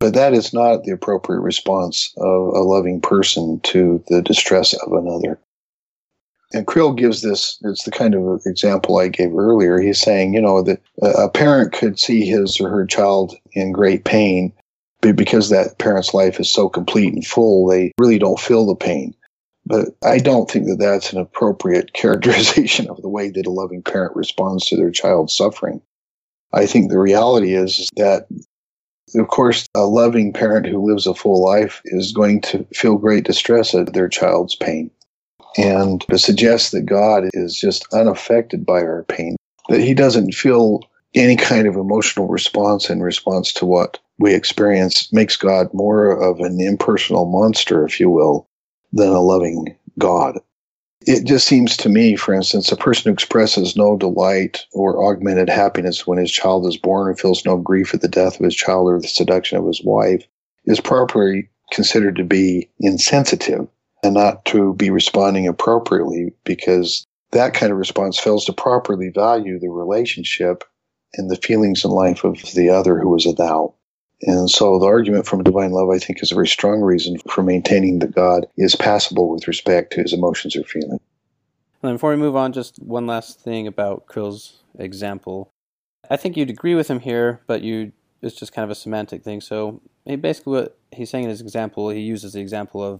But 0.00 0.14
that 0.14 0.32
is 0.32 0.52
not 0.52 0.84
the 0.84 0.92
appropriate 0.92 1.40
response 1.40 2.12
of 2.16 2.48
a 2.48 2.62
loving 2.62 3.00
person 3.00 3.60
to 3.64 4.02
the 4.08 4.22
distress 4.22 4.72
of 4.72 4.92
another 4.92 5.38
and 6.52 6.66
Creel 6.66 6.92
gives 6.92 7.22
this, 7.22 7.58
it's 7.62 7.84
the 7.84 7.90
kind 7.90 8.14
of 8.14 8.40
example 8.44 8.98
I 8.98 9.08
gave 9.08 9.34
earlier. 9.34 9.80
He's 9.80 10.00
saying, 10.00 10.34
you 10.34 10.40
know, 10.40 10.62
that 10.62 10.80
a 11.02 11.28
parent 11.28 11.72
could 11.72 11.98
see 11.98 12.24
his 12.26 12.60
or 12.60 12.68
her 12.68 12.86
child 12.86 13.36
in 13.52 13.72
great 13.72 14.04
pain, 14.04 14.52
but 15.00 15.16
because 15.16 15.48
that 15.48 15.78
parent's 15.78 16.12
life 16.12 16.40
is 16.40 16.52
so 16.52 16.68
complete 16.68 17.12
and 17.12 17.26
full, 17.26 17.66
they 17.68 17.92
really 17.98 18.18
don't 18.18 18.40
feel 18.40 18.66
the 18.66 18.74
pain. 18.74 19.14
But 19.64 19.88
I 20.04 20.18
don't 20.18 20.50
think 20.50 20.66
that 20.66 20.78
that's 20.80 21.12
an 21.12 21.20
appropriate 21.20 21.92
characterization 21.94 22.90
of 22.90 23.00
the 23.00 23.08
way 23.08 23.30
that 23.30 23.46
a 23.46 23.50
loving 23.50 23.82
parent 23.82 24.16
responds 24.16 24.66
to 24.66 24.76
their 24.76 24.90
child's 24.90 25.36
suffering. 25.36 25.80
I 26.52 26.66
think 26.66 26.90
the 26.90 26.98
reality 26.98 27.54
is 27.54 27.88
that, 27.94 28.26
of 29.14 29.28
course, 29.28 29.66
a 29.74 29.86
loving 29.86 30.32
parent 30.32 30.66
who 30.66 30.86
lives 30.86 31.06
a 31.06 31.14
full 31.14 31.44
life 31.44 31.80
is 31.86 32.12
going 32.12 32.40
to 32.42 32.64
feel 32.74 32.96
great 32.96 33.24
distress 33.24 33.74
at 33.74 33.92
their 33.92 34.08
child's 34.08 34.54
pain 34.54 34.90
and 35.56 36.02
to 36.02 36.18
suggest 36.18 36.72
that 36.72 36.86
God 36.86 37.24
is 37.32 37.56
just 37.56 37.86
unaffected 37.92 38.64
by 38.64 38.80
our 38.82 39.04
pain, 39.04 39.36
that 39.68 39.80
he 39.80 39.94
doesn't 39.94 40.34
feel 40.34 40.80
any 41.14 41.36
kind 41.36 41.66
of 41.66 41.74
emotional 41.74 42.28
response 42.28 42.88
in 42.88 43.02
response 43.02 43.52
to 43.54 43.66
what 43.66 43.98
we 44.18 44.34
experience 44.34 45.12
makes 45.12 45.36
God 45.36 45.72
more 45.72 46.12
of 46.12 46.40
an 46.40 46.60
impersonal 46.60 47.26
monster, 47.26 47.84
if 47.84 47.98
you 47.98 48.10
will, 48.10 48.46
than 48.92 49.08
a 49.08 49.20
loving 49.20 49.76
God. 49.98 50.38
It 51.06 51.24
just 51.24 51.46
seems 51.46 51.76
to 51.78 51.88
me, 51.88 52.14
for 52.14 52.34
instance, 52.34 52.70
a 52.70 52.76
person 52.76 53.08
who 53.08 53.14
expresses 53.14 53.74
no 53.74 53.96
delight 53.96 54.66
or 54.72 55.02
augmented 55.04 55.48
happiness 55.48 56.06
when 56.06 56.18
his 56.18 56.30
child 56.30 56.66
is 56.66 56.76
born 56.76 57.08
and 57.08 57.18
feels 57.18 57.44
no 57.44 57.56
grief 57.56 57.94
at 57.94 58.02
the 58.02 58.08
death 58.08 58.38
of 58.38 58.44
his 58.44 58.54
child 58.54 58.88
or 58.88 59.00
the 59.00 59.08
seduction 59.08 59.56
of 59.56 59.66
his 59.66 59.82
wife 59.82 60.26
is 60.66 60.80
properly 60.80 61.48
considered 61.72 62.16
to 62.16 62.24
be 62.24 62.68
insensitive 62.80 63.66
and 64.02 64.14
not 64.14 64.44
to 64.46 64.74
be 64.74 64.90
responding 64.90 65.46
appropriately 65.46 66.34
because 66.44 67.06
that 67.32 67.54
kind 67.54 67.72
of 67.72 67.78
response 67.78 68.18
fails 68.18 68.44
to 68.44 68.52
properly 68.52 69.08
value 69.08 69.58
the 69.58 69.68
relationship 69.68 70.64
and 71.14 71.30
the 71.30 71.36
feelings 71.36 71.84
and 71.84 71.92
life 71.92 72.24
of 72.24 72.40
the 72.54 72.68
other 72.68 72.98
who 72.98 73.14
is 73.16 73.26
a 73.26 73.32
thou. 73.32 73.74
And 74.22 74.50
so 74.50 74.78
the 74.78 74.86
argument 74.86 75.26
from 75.26 75.42
divine 75.42 75.72
love, 75.72 75.88
I 75.90 75.98
think, 75.98 76.22
is 76.22 76.30
a 76.30 76.34
very 76.34 76.48
strong 76.48 76.80
reason 76.80 77.18
for 77.28 77.42
maintaining 77.42 78.00
that 78.00 78.14
God 78.14 78.46
is 78.56 78.76
passible 78.76 79.30
with 79.30 79.48
respect 79.48 79.92
to 79.94 80.02
his 80.02 80.12
emotions 80.12 80.56
or 80.56 80.64
feelings. 80.64 81.00
And 81.82 81.94
before 81.94 82.10
we 82.10 82.16
move 82.16 82.36
on, 82.36 82.52
just 82.52 82.80
one 82.82 83.06
last 83.06 83.40
thing 83.40 83.66
about 83.66 84.06
Creel's 84.06 84.62
example. 84.78 85.50
I 86.10 86.16
think 86.16 86.36
you'd 86.36 86.50
agree 86.50 86.74
with 86.74 86.88
him 86.88 87.00
here, 87.00 87.40
but 87.46 87.62
you 87.62 87.92
it's 88.22 88.36
just 88.36 88.52
kind 88.52 88.64
of 88.64 88.70
a 88.70 88.74
semantic 88.74 89.22
thing. 89.22 89.40
So 89.40 89.80
basically 90.04 90.52
what 90.52 90.78
he's 90.92 91.08
saying 91.08 91.24
in 91.24 91.30
his 91.30 91.40
example, 91.40 91.88
he 91.88 92.00
uses 92.00 92.34
the 92.34 92.40
example 92.40 92.82
of 92.82 92.98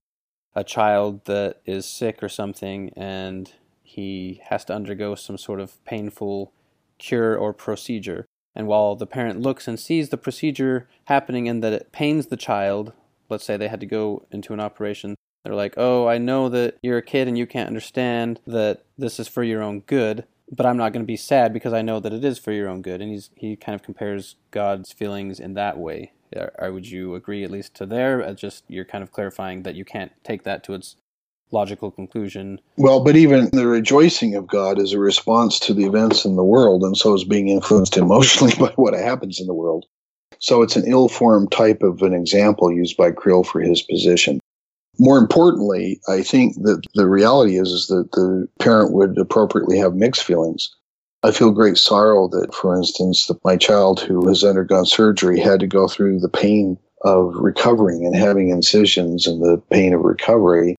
a 0.55 0.65
child 0.65 1.27
that 1.27 1.61
is 1.67 1.85
sick 1.87 2.23
or 2.23 2.29
something 2.29 2.91
and 2.97 3.53
he 3.83 4.41
has 4.45 4.65
to 4.65 4.75
undergo 4.75 5.15
some 5.15 5.37
sort 5.37 5.61
of 5.61 5.85
painful 5.85 6.53
cure 6.99 7.37
or 7.37 7.53
procedure. 7.53 8.25
And 8.55 8.67
while 8.67 8.97
the 8.97 9.07
parent 9.07 9.41
looks 9.41 9.69
and 9.69 9.79
sees 9.79 10.09
the 10.09 10.17
procedure 10.17 10.89
happening 11.05 11.49
and 11.49 11.63
that 11.63 11.73
it 11.73 11.93
pains 11.93 12.27
the 12.27 12.37
child, 12.37 12.93
let's 13.29 13.45
say 13.45 13.57
they 13.57 13.69
had 13.69 13.81
to 13.81 13.87
go 13.87 14.27
into 14.31 14.53
an 14.53 14.61
operation, 14.61 15.15
they're 15.45 15.55
like, 15.55 15.75
oh, 15.77 16.07
I 16.07 16.19
know 16.19 16.49
that 16.49 16.77
you're 16.83 16.99
a 16.99 17.03
kid 17.03 17.29
and 17.29 17.39
you 17.39 17.47
can't 17.47 17.69
understand 17.69 18.41
that 18.47 18.85
this 18.99 19.19
is 19.19 19.29
for 19.29 19.43
your 19.43 19.63
own 19.63 19.81
good, 19.81 20.25
but 20.51 20.67
I'm 20.67 20.77
not 20.77 20.93
going 20.93 21.03
to 21.03 21.07
be 21.07 21.17
sad 21.17 21.53
because 21.53 21.73
I 21.73 21.83
know 21.83 22.01
that 22.01 22.13
it 22.13 22.25
is 22.25 22.39
for 22.39 22.53
your 22.53 22.69
own 22.69 22.83
good. 22.83 23.01
And 23.01 23.11
he's, 23.11 23.31
he 23.37 23.57
kind 23.57 23.75
of 23.75 23.83
compares 23.83 24.37
God's 24.51 24.93
feelings 24.93 25.41
in 25.41 25.55
that 25.55 25.79
way. 25.79 26.13
Or 26.59 26.73
would 26.73 26.89
you 26.89 27.15
agree 27.15 27.43
at 27.43 27.51
least 27.51 27.75
to 27.77 27.87
there? 27.87 28.23
Uh, 28.23 28.35
just 28.35 28.65
you're 28.69 28.85
kind 28.85 29.03
of 29.03 29.11
clarifying 29.11 29.63
that 29.63 29.75
you 29.75 29.85
can't 29.85 30.13
take 30.23 30.45
that 30.45 30.63
to 30.65 30.75
its 30.75 30.97
logical 31.53 31.91
conclusion. 31.91 32.61
Well, 32.77 33.01
but 33.01 33.17
even 33.17 33.51
the 33.53 33.67
rejoicing 33.67 34.35
of 34.35 34.47
God 34.47 34.79
is 34.79 34.93
a 34.93 34.99
response 34.99 35.59
to 35.61 35.75
the 35.75 35.85
events 35.85 36.25
in 36.25 36.37
the 36.37 36.45
world, 36.45 36.83
and 36.83 36.97
so 36.97 37.15
is 37.15 37.25
being 37.25 37.49
influenced 37.49 37.97
emotionally 37.97 38.55
by 38.59 38.73
what 38.77 38.95
happens 38.95 39.41
in 39.41 39.47
the 39.47 39.55
world. 39.55 39.87
So 40.39 40.63
it's 40.63 40.77
an 40.77 40.85
ill 40.87 41.09
formed 41.09 41.53
type 41.53 41.83
of 41.83 42.03
an 42.03 42.15
example 42.15 42.73
used 42.73 42.97
by 42.97 43.11
Creel 43.11 43.45
for 43.45 43.61
his 43.61 43.83
position. 43.83 44.41
More 44.99 45.19
importantly, 45.19 46.01
I 46.09 46.23
think 46.23 46.55
that 46.63 46.83
the 46.95 47.09
reality 47.09 47.59
is, 47.59 47.69
is 47.69 47.87
that 47.89 48.11
the 48.13 48.49
parent 48.59 48.93
would 48.93 49.19
appropriately 49.19 49.79
have 49.79 49.95
mixed 49.95 50.25
feelings. 50.25 50.75
I 51.23 51.33
feel 51.33 51.51
great 51.51 51.77
sorrow 51.77 52.29
that, 52.29 52.55
for 52.55 52.77
instance, 52.77 53.27
that 53.27 53.45
my 53.45 53.57
child 53.57 54.01
who 54.01 54.27
has 54.29 54.43
undergone 54.43 54.87
surgery 54.87 55.39
had 55.39 55.61
to 55.61 55.67
go 55.67 55.87
through 55.87 56.21
the 56.21 56.31
pain 56.31 56.79
of 57.03 57.35
recovering 57.35 58.07
and 58.07 58.15
having 58.15 58.51
incisions 58.51 59.27
and 59.27 59.43
the 59.43 59.61
pain 59.71 59.93
of 59.93 60.01
recovery 60.01 60.77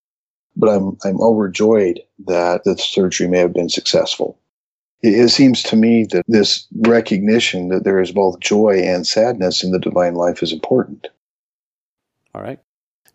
but 0.56 0.70
I'm 0.70 0.98
I'm 1.04 1.22
overjoyed 1.22 2.00
that 2.28 2.64
the 2.64 2.78
surgery 2.78 3.28
may 3.28 3.40
have 3.40 3.54
been 3.54 3.70
successful. 3.70 4.38
It, 5.02 5.14
it 5.14 5.30
seems 5.30 5.64
to 5.64 5.76
me 5.76 6.06
that 6.12 6.26
this 6.28 6.68
recognition 6.76 7.70
that 7.70 7.84
there 7.84 8.00
is 8.00 8.12
both 8.12 8.40
joy 8.40 8.82
and 8.84 9.06
sadness 9.06 9.64
in 9.64 9.72
the 9.72 9.80
divine 9.80 10.16
life 10.16 10.44
is 10.44 10.52
important. 10.52 11.08
All 12.34 12.42
right. 12.42 12.60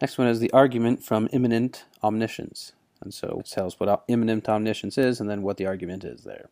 Next 0.01 0.19
one 0.19 0.29
is 0.29 0.41
the 0.41 0.53
argument 0.53 1.03
from 1.03 1.29
immanent 1.33 1.85
omniscience. 2.03 2.73
And 3.01 3.15
so 3.15 3.39
it 3.41 3.47
tells 3.47 3.79
what 3.79 4.05
immanent 4.09 4.49
omniscience 4.49 4.99
is 4.99 5.21
and 5.21 5.31
then 5.31 5.43
what 5.43 5.57
the 5.57 5.67
argument 5.67 6.05
is 6.05 6.25
there. 6.25 6.51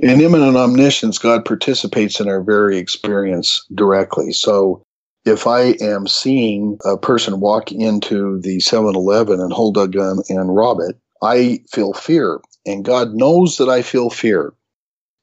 In 0.00 0.20
immanent 0.20 0.56
omniscience, 0.56 1.18
God 1.18 1.44
participates 1.44 2.18
in 2.18 2.28
our 2.28 2.42
very 2.42 2.78
experience 2.78 3.66
directly. 3.74 4.32
So 4.32 4.82
if 5.24 5.46
I 5.46 5.76
am 5.80 6.06
seeing 6.06 6.78
a 6.84 6.96
person 6.96 7.40
walk 7.40 7.70
into 7.70 8.40
the 8.40 8.60
7 8.60 8.94
Eleven 8.94 9.40
and 9.40 9.52
hold 9.52 9.76
a 9.78 9.86
gun 9.86 10.20
and 10.28 10.54
rob 10.54 10.78
it, 10.80 10.96
I 11.22 11.60
feel 11.70 11.92
fear. 11.92 12.40
And 12.66 12.84
God 12.84 13.14
knows 13.14 13.58
that 13.58 13.68
I 13.68 13.82
feel 13.82 14.10
fear. 14.10 14.52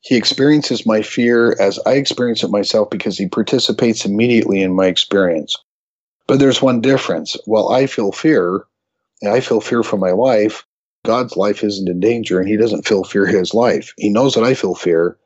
He 0.01 0.15
experiences 0.15 0.85
my 0.85 1.01
fear 1.01 1.55
as 1.59 1.80
I 1.85 1.93
experience 1.93 2.43
it 2.43 2.51
myself 2.51 2.89
because 2.89 3.17
He 3.17 3.27
participates 3.27 4.05
immediately 4.05 4.61
in 4.61 4.73
my 4.73 4.85
experience. 4.85 5.57
But 6.27 6.39
there's 6.39 6.61
one 6.61 6.80
difference. 6.80 7.35
While 7.45 7.69
I 7.69 7.85
feel 7.85 8.11
fear, 8.11 8.63
and 9.21 9.31
I 9.31 9.41
feel 9.41 9.59
fear 9.59 9.84
for 9.84 9.97
my 9.97 10.11
life, 10.11 10.65
God's 11.05 11.35
life 11.35 11.63
isn't 11.63 11.89
in 11.89 11.99
danger 11.99 12.39
and 12.39 12.47
He 12.47 12.55
doesn't 12.55 12.88
feel 12.88 13.03
fear 13.03 13.26
his 13.26 13.53
life. 13.53 13.93
He 13.97 14.09
knows 14.09 14.35
that 14.35 14.43
I 14.43 14.53
feel 14.53 14.76
fear, 14.76 15.17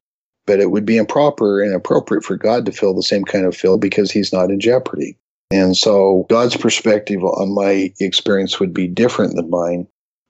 but 0.45 0.59
it 0.59 0.71
would 0.71 0.85
be 0.85 0.97
improper 0.97 1.61
and 1.61 1.71
inappropriate 1.71 2.23
for 2.23 2.35
God 2.35 2.65
to 2.65 2.71
feel 2.71 2.93
the 2.93 3.03
same 3.03 3.23
kind 3.23 3.45
of 3.45 3.55
feel 3.55 3.77
because 3.77 4.11
he's 4.11 4.33
not 4.33 4.49
in 4.49 4.59
jeopardy. 4.59 5.17
And 5.51 5.77
so 5.77 6.25
God's 6.29 6.57
perspective 6.57 7.23
on 7.23 7.53
my 7.53 7.93
experience 7.99 8.59
would 8.59 8.73
be 8.73 8.87
different 8.87 9.35
than 9.35 9.49
mine, 9.49 9.87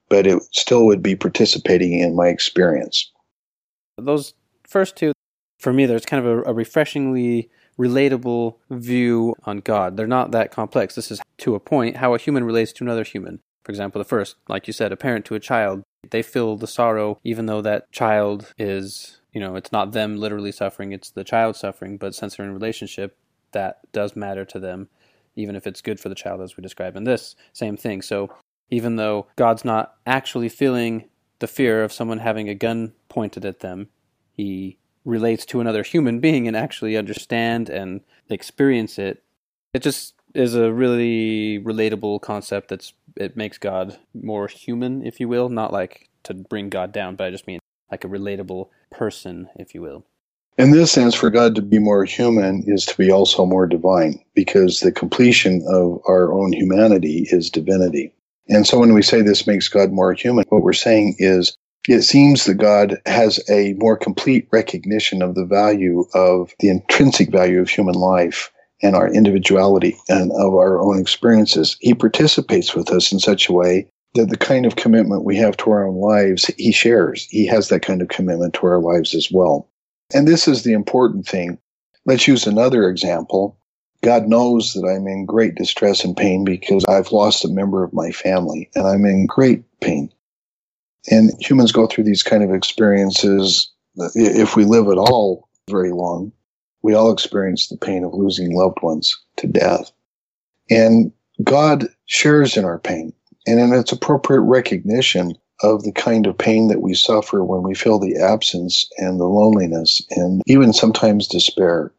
but 0.08 0.26
it 0.26 0.42
still 0.52 0.86
would 0.86 1.02
be 1.02 1.16
participating 1.16 1.98
in 1.98 2.14
my 2.14 2.28
experience. 2.28 3.10
Those 3.96 4.34
first 4.68 4.96
two, 4.96 5.12
for 5.58 5.72
me, 5.72 5.86
there's 5.86 6.04
kind 6.04 6.24
of 6.24 6.38
a, 6.38 6.50
a 6.50 6.52
refreshingly 6.52 7.48
relatable 7.78 8.56
view 8.70 9.34
on 9.44 9.58
God. 9.58 9.96
They're 9.96 10.06
not 10.06 10.30
that 10.32 10.50
complex. 10.50 10.94
This 10.94 11.10
is 11.10 11.20
to 11.38 11.54
a 11.54 11.60
point 11.60 11.96
how 11.96 12.14
a 12.14 12.18
human 12.18 12.44
relates 12.44 12.72
to 12.74 12.84
another 12.84 13.04
human. 13.04 13.40
For 13.64 13.72
example, 13.72 13.98
the 13.98 14.04
first, 14.04 14.36
like 14.48 14.66
you 14.66 14.72
said, 14.72 14.92
a 14.92 14.96
parent 14.96 15.24
to 15.26 15.34
a 15.34 15.40
child, 15.40 15.82
they 16.10 16.22
feel 16.22 16.56
the 16.56 16.66
sorrow 16.66 17.18
even 17.24 17.46
though 17.46 17.62
that 17.62 17.90
child 17.92 18.52
is 18.58 19.20
you 19.34 19.40
know, 19.40 19.56
it's 19.56 19.72
not 19.72 19.92
them 19.92 20.16
literally 20.16 20.52
suffering, 20.52 20.92
it's 20.92 21.10
the 21.10 21.24
child 21.24 21.56
suffering, 21.56 21.96
but 21.98 22.14
since 22.14 22.36
they're 22.36 22.46
in 22.46 22.52
a 22.52 22.54
relationship, 22.54 23.18
that 23.52 23.80
does 23.92 24.16
matter 24.16 24.44
to 24.44 24.60
them, 24.60 24.88
even 25.34 25.56
if 25.56 25.66
it's 25.66 25.82
good 25.82 25.98
for 25.98 26.08
the 26.08 26.14
child, 26.14 26.40
as 26.40 26.56
we 26.56 26.62
describe 26.62 26.96
in 26.96 27.04
this 27.04 27.34
same 27.52 27.76
thing. 27.76 28.00
So 28.00 28.32
even 28.70 28.96
though 28.96 29.26
God's 29.36 29.64
not 29.64 29.96
actually 30.06 30.48
feeling 30.48 31.08
the 31.40 31.48
fear 31.48 31.82
of 31.82 31.92
someone 31.92 32.18
having 32.18 32.48
a 32.48 32.54
gun 32.54 32.92
pointed 33.08 33.44
at 33.44 33.60
them, 33.60 33.88
he 34.32 34.78
relates 35.04 35.44
to 35.46 35.60
another 35.60 35.82
human 35.82 36.20
being 36.20 36.48
and 36.48 36.56
actually 36.56 36.96
understand 36.96 37.68
and 37.68 38.00
experience 38.30 38.98
it. 38.98 39.22
It 39.74 39.82
just 39.82 40.14
is 40.34 40.54
a 40.54 40.72
really 40.72 41.60
relatable 41.62 42.20
concept 42.20 42.68
that's 42.68 42.94
it 43.16 43.36
makes 43.36 43.58
God 43.58 43.98
more 44.14 44.48
human, 44.48 45.04
if 45.04 45.20
you 45.20 45.28
will, 45.28 45.48
not 45.48 45.72
like 45.72 46.08
to 46.24 46.34
bring 46.34 46.68
God 46.68 46.92
down, 46.92 47.16
but 47.16 47.26
I 47.26 47.30
just 47.30 47.46
mean 47.46 47.60
like 47.90 48.04
a 48.04 48.08
relatable 48.08 48.68
person, 48.90 49.48
if 49.56 49.74
you 49.74 49.82
will. 49.82 50.04
In 50.56 50.70
this 50.70 50.92
sense, 50.92 51.14
for 51.14 51.30
God 51.30 51.56
to 51.56 51.62
be 51.62 51.78
more 51.78 52.04
human 52.04 52.62
is 52.66 52.86
to 52.86 52.96
be 52.96 53.10
also 53.10 53.44
more 53.44 53.66
divine, 53.66 54.24
because 54.34 54.80
the 54.80 54.92
completion 54.92 55.64
of 55.68 56.00
our 56.06 56.32
own 56.32 56.52
humanity 56.52 57.26
is 57.30 57.50
divinity. 57.50 58.12
And 58.48 58.66
so 58.66 58.78
when 58.78 58.94
we 58.94 59.02
say 59.02 59.20
this 59.20 59.46
makes 59.46 59.68
God 59.68 59.90
more 59.90 60.12
human, 60.12 60.44
what 60.50 60.62
we're 60.62 60.72
saying 60.72 61.16
is 61.18 61.56
it 61.88 62.02
seems 62.02 62.44
that 62.44 62.54
God 62.54 63.00
has 63.04 63.40
a 63.50 63.74
more 63.74 63.96
complete 63.96 64.48
recognition 64.52 65.22
of 65.22 65.34
the 65.34 65.44
value 65.44 66.04
of 66.14 66.54
the 66.60 66.68
intrinsic 66.68 67.30
value 67.30 67.60
of 67.60 67.68
human 67.68 67.94
life 67.94 68.50
and 68.82 68.94
our 68.94 69.12
individuality 69.12 69.96
and 70.08 70.30
of 70.32 70.54
our 70.54 70.80
own 70.80 71.00
experiences. 71.00 71.76
He 71.80 71.94
participates 71.94 72.74
with 72.74 72.90
us 72.90 73.12
in 73.12 73.18
such 73.18 73.48
a 73.48 73.52
way 73.52 73.88
that 74.14 74.30
the 74.30 74.36
kind 74.36 74.64
of 74.64 74.76
commitment 74.76 75.24
we 75.24 75.36
have 75.36 75.56
to 75.58 75.70
our 75.70 75.86
own 75.86 75.96
lives, 75.96 76.46
he 76.56 76.72
shares. 76.72 77.26
He 77.30 77.46
has 77.46 77.68
that 77.68 77.82
kind 77.82 78.00
of 78.00 78.08
commitment 78.08 78.54
to 78.54 78.66
our 78.66 78.80
lives 78.80 79.14
as 79.14 79.30
well. 79.30 79.68
And 80.12 80.28
this 80.28 80.46
is 80.46 80.62
the 80.62 80.72
important 80.72 81.26
thing. 81.26 81.58
Let's 82.06 82.28
use 82.28 82.46
another 82.46 82.88
example. 82.88 83.58
God 84.02 84.28
knows 84.28 84.74
that 84.74 84.86
I'm 84.86 85.08
in 85.08 85.24
great 85.24 85.54
distress 85.54 86.04
and 86.04 86.16
pain 86.16 86.44
because 86.44 86.84
I've 86.84 87.10
lost 87.10 87.44
a 87.44 87.48
member 87.48 87.82
of 87.82 87.92
my 87.92 88.10
family 88.12 88.70
and 88.74 88.86
I'm 88.86 89.04
in 89.04 89.26
great 89.26 89.64
pain. 89.80 90.12
And 91.10 91.32
humans 91.40 91.72
go 91.72 91.86
through 91.86 92.04
these 92.04 92.22
kind 92.22 92.44
of 92.44 92.54
experiences. 92.54 93.70
If 94.14 94.56
we 94.56 94.64
live 94.64 94.88
at 94.88 94.98
all 94.98 95.48
very 95.68 95.92
long, 95.92 96.32
we 96.82 96.94
all 96.94 97.10
experience 97.10 97.68
the 97.68 97.78
pain 97.78 98.04
of 98.04 98.12
losing 98.12 98.54
loved 98.54 98.82
ones 98.82 99.18
to 99.38 99.46
death. 99.46 99.90
And 100.70 101.12
God 101.42 101.88
shares 102.06 102.56
in 102.56 102.64
our 102.64 102.78
pain 102.78 103.12
and 103.46 103.60
in 103.60 103.72
its 103.72 103.92
appropriate 103.92 104.40
recognition 104.40 105.36
of 105.62 105.82
the 105.82 105.92
kind 105.92 106.26
of 106.26 106.36
pain 106.36 106.68
that 106.68 106.82
we 106.82 106.94
suffer 106.94 107.44
when 107.44 107.62
we 107.62 107.74
feel 107.74 107.98
the 107.98 108.16
absence 108.16 108.88
and 108.98 109.20
the 109.20 109.24
loneliness 109.24 110.02
and 110.10 110.42
even 110.46 110.72
sometimes 110.72 111.28
despair. 111.28 111.92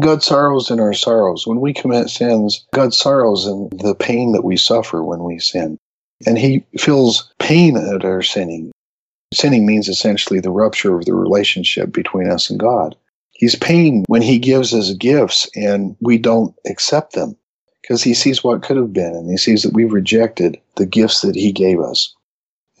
God 0.00 0.22
sorrows 0.22 0.70
in 0.70 0.80
our 0.80 0.94
sorrows. 0.94 1.46
When 1.46 1.60
we 1.60 1.74
commit 1.74 2.08
sins, 2.08 2.66
God 2.72 2.94
sorrows 2.94 3.46
in 3.46 3.68
the 3.72 3.94
pain 3.94 4.32
that 4.32 4.44
we 4.44 4.56
suffer 4.56 5.02
when 5.02 5.22
we 5.22 5.38
sin. 5.38 5.78
And 6.26 6.38
He 6.38 6.64
feels 6.78 7.32
pain 7.38 7.76
at 7.76 8.04
our 8.04 8.22
sinning. 8.22 8.72
Sinning 9.34 9.66
means 9.66 9.88
essentially 9.88 10.40
the 10.40 10.50
rupture 10.50 10.96
of 10.96 11.04
the 11.04 11.14
relationship 11.14 11.92
between 11.92 12.30
us 12.30 12.48
and 12.48 12.58
God. 12.58 12.96
He's 13.32 13.56
pain 13.56 14.04
when 14.06 14.22
He 14.22 14.38
gives 14.38 14.72
us 14.72 14.92
gifts 14.92 15.48
and 15.56 15.96
we 16.00 16.16
don't 16.18 16.54
accept 16.66 17.14
them 17.14 17.36
because 17.82 18.02
he 18.02 18.14
sees 18.14 18.42
what 18.42 18.62
could 18.62 18.76
have 18.76 18.92
been 18.92 19.14
and 19.14 19.28
he 19.28 19.36
sees 19.36 19.62
that 19.62 19.74
we've 19.74 19.92
rejected 19.92 20.58
the 20.76 20.86
gifts 20.86 21.20
that 21.22 21.34
he 21.34 21.52
gave 21.52 21.80
us. 21.80 22.14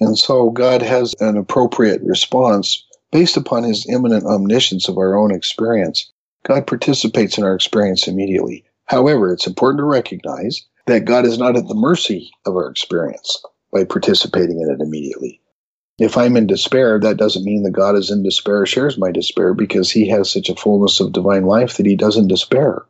And 0.00 0.18
so 0.18 0.50
God 0.50 0.82
has 0.82 1.14
an 1.20 1.36
appropriate 1.36 2.00
response 2.02 2.84
based 3.10 3.36
upon 3.36 3.64
his 3.64 3.86
immanent 3.88 4.24
omniscience 4.24 4.88
of 4.88 4.96
our 4.96 5.16
own 5.16 5.32
experience. 5.32 6.10
God 6.44 6.66
participates 6.66 7.36
in 7.36 7.44
our 7.44 7.54
experience 7.54 8.08
immediately. 8.08 8.64
However, 8.86 9.32
it's 9.32 9.46
important 9.46 9.78
to 9.78 9.84
recognize 9.84 10.62
that 10.86 11.04
God 11.04 11.24
is 11.24 11.38
not 11.38 11.56
at 11.56 11.68
the 11.68 11.74
mercy 11.74 12.30
of 12.46 12.56
our 12.56 12.68
experience 12.68 13.42
by 13.72 13.84
participating 13.84 14.60
in 14.60 14.70
it 14.70 14.80
immediately. 14.80 15.40
If 15.98 16.16
I'm 16.16 16.36
in 16.36 16.46
despair, 16.46 16.98
that 16.98 17.16
doesn't 17.16 17.44
mean 17.44 17.62
that 17.62 17.70
God 17.70 17.96
is 17.96 18.10
in 18.10 18.22
despair, 18.22 18.66
shares 18.66 18.98
my 18.98 19.12
despair, 19.12 19.54
because 19.54 19.90
he 19.90 20.08
has 20.08 20.30
such 20.30 20.48
a 20.48 20.56
fullness 20.56 21.00
of 21.00 21.12
divine 21.12 21.44
life 21.44 21.76
that 21.76 21.86
he 21.86 21.94
doesn't 21.94 22.28
despair. 22.28 22.84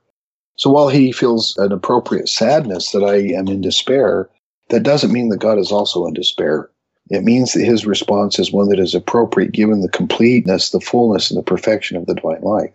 So 0.57 0.71
while 0.71 0.89
he 0.89 1.13
feels 1.13 1.57
an 1.59 1.73
appropriate 1.73 2.29
sadness 2.29 2.93
that 2.93 3.03
I 3.03 3.17
am 3.37 3.49
in 3.49 3.61
despair, 3.61 4.29
that 4.69 4.83
doesn't 4.83 5.13
mean 5.13 5.29
that 5.31 5.41
God 5.41 5.59
is 5.59 5.73
also 5.73 6.07
in 6.07 6.15
despair. 6.15 6.71
It 7.11 7.25
means 7.25 7.53
that 7.53 7.65
his 7.65 7.85
response 7.85 8.39
is 8.39 8.53
one 8.53 8.69
that 8.69 8.79
is 8.79 8.95
appropriate 8.95 9.53
given 9.53 9.81
the 9.81 9.89
completeness, 9.89 10.71
the 10.71 10.81
fullness, 10.81 11.31
and 11.31 11.39
the 11.39 11.43
perfection 11.43 11.97
of 11.97 12.07
the 12.07 12.15
divine 12.15 12.43
life. 12.43 12.73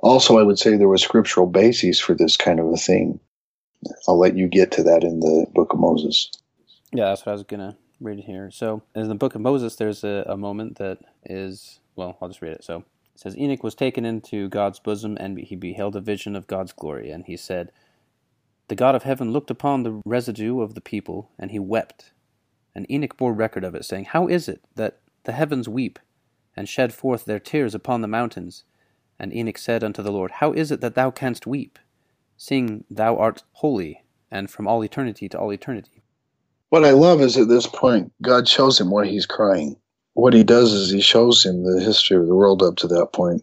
Also, 0.00 0.38
I 0.38 0.42
would 0.42 0.58
say 0.58 0.76
there 0.76 0.88
was 0.88 1.02
scriptural 1.02 1.46
bases 1.46 2.00
for 2.00 2.14
this 2.14 2.36
kind 2.36 2.58
of 2.58 2.66
a 2.72 2.76
thing. 2.76 3.20
I'll 4.08 4.18
let 4.18 4.36
you 4.36 4.46
get 4.46 4.70
to 4.72 4.82
that 4.84 5.04
in 5.04 5.20
the 5.20 5.46
book 5.52 5.72
of 5.72 5.80
Moses. 5.80 6.30
Yeah, 6.92 7.06
that's 7.06 7.26
what 7.26 7.32
I 7.32 7.34
was 7.34 7.42
going 7.42 7.60
to 7.60 7.76
read 8.00 8.20
here. 8.20 8.50
So, 8.50 8.82
in 8.94 9.08
the 9.08 9.14
book 9.14 9.34
of 9.34 9.40
Moses, 9.40 9.76
there's 9.76 10.04
a, 10.04 10.24
a 10.26 10.36
moment 10.36 10.78
that 10.78 10.98
is, 11.24 11.80
well, 11.96 12.16
I'll 12.20 12.28
just 12.28 12.42
read 12.42 12.52
it. 12.52 12.64
So, 12.64 12.84
it 13.20 13.24
says, 13.24 13.36
Enoch 13.36 13.62
was 13.62 13.74
taken 13.74 14.06
into 14.06 14.48
God's 14.48 14.78
bosom, 14.78 15.18
and 15.20 15.38
he 15.38 15.54
beheld 15.54 15.94
a 15.94 16.00
vision 16.00 16.34
of 16.34 16.46
God's 16.46 16.72
glory. 16.72 17.10
And 17.10 17.26
he 17.26 17.36
said, 17.36 17.70
The 18.68 18.74
God 18.74 18.94
of 18.94 19.02
heaven 19.02 19.30
looked 19.30 19.50
upon 19.50 19.82
the 19.82 20.00
residue 20.06 20.62
of 20.62 20.74
the 20.74 20.80
people, 20.80 21.30
and 21.38 21.50
he 21.50 21.58
wept. 21.58 22.12
And 22.74 22.90
Enoch 22.90 23.18
bore 23.18 23.34
record 23.34 23.62
of 23.62 23.74
it, 23.74 23.84
saying, 23.84 24.06
How 24.06 24.26
is 24.26 24.48
it 24.48 24.64
that 24.74 25.00
the 25.24 25.32
heavens 25.32 25.68
weep, 25.68 25.98
and 26.56 26.66
shed 26.66 26.94
forth 26.94 27.26
their 27.26 27.38
tears 27.38 27.74
upon 27.74 28.00
the 28.00 28.08
mountains? 28.08 28.64
And 29.18 29.34
Enoch 29.34 29.58
said 29.58 29.84
unto 29.84 30.02
the 30.02 30.12
Lord, 30.12 30.30
How 30.30 30.52
is 30.52 30.70
it 30.70 30.80
that 30.80 30.94
thou 30.94 31.10
canst 31.10 31.46
weep, 31.46 31.78
seeing 32.38 32.84
thou 32.88 33.18
art 33.18 33.42
holy, 33.52 34.02
and 34.30 34.50
from 34.50 34.66
all 34.66 34.82
eternity 34.82 35.28
to 35.28 35.38
all 35.38 35.52
eternity? 35.52 36.02
What 36.70 36.86
I 36.86 36.92
love 36.92 37.20
is 37.20 37.36
at 37.36 37.48
this 37.48 37.66
point, 37.66 38.14
God 38.22 38.48
shows 38.48 38.80
him 38.80 38.90
why 38.90 39.08
he's 39.08 39.26
crying. 39.26 39.76
What 40.14 40.34
he 40.34 40.42
does 40.42 40.72
is 40.72 40.90
he 40.90 41.00
shows 41.00 41.44
him 41.44 41.62
the 41.62 41.80
history 41.80 42.16
of 42.16 42.26
the 42.26 42.34
world 42.34 42.62
up 42.62 42.76
to 42.76 42.88
that 42.88 43.12
point. 43.12 43.42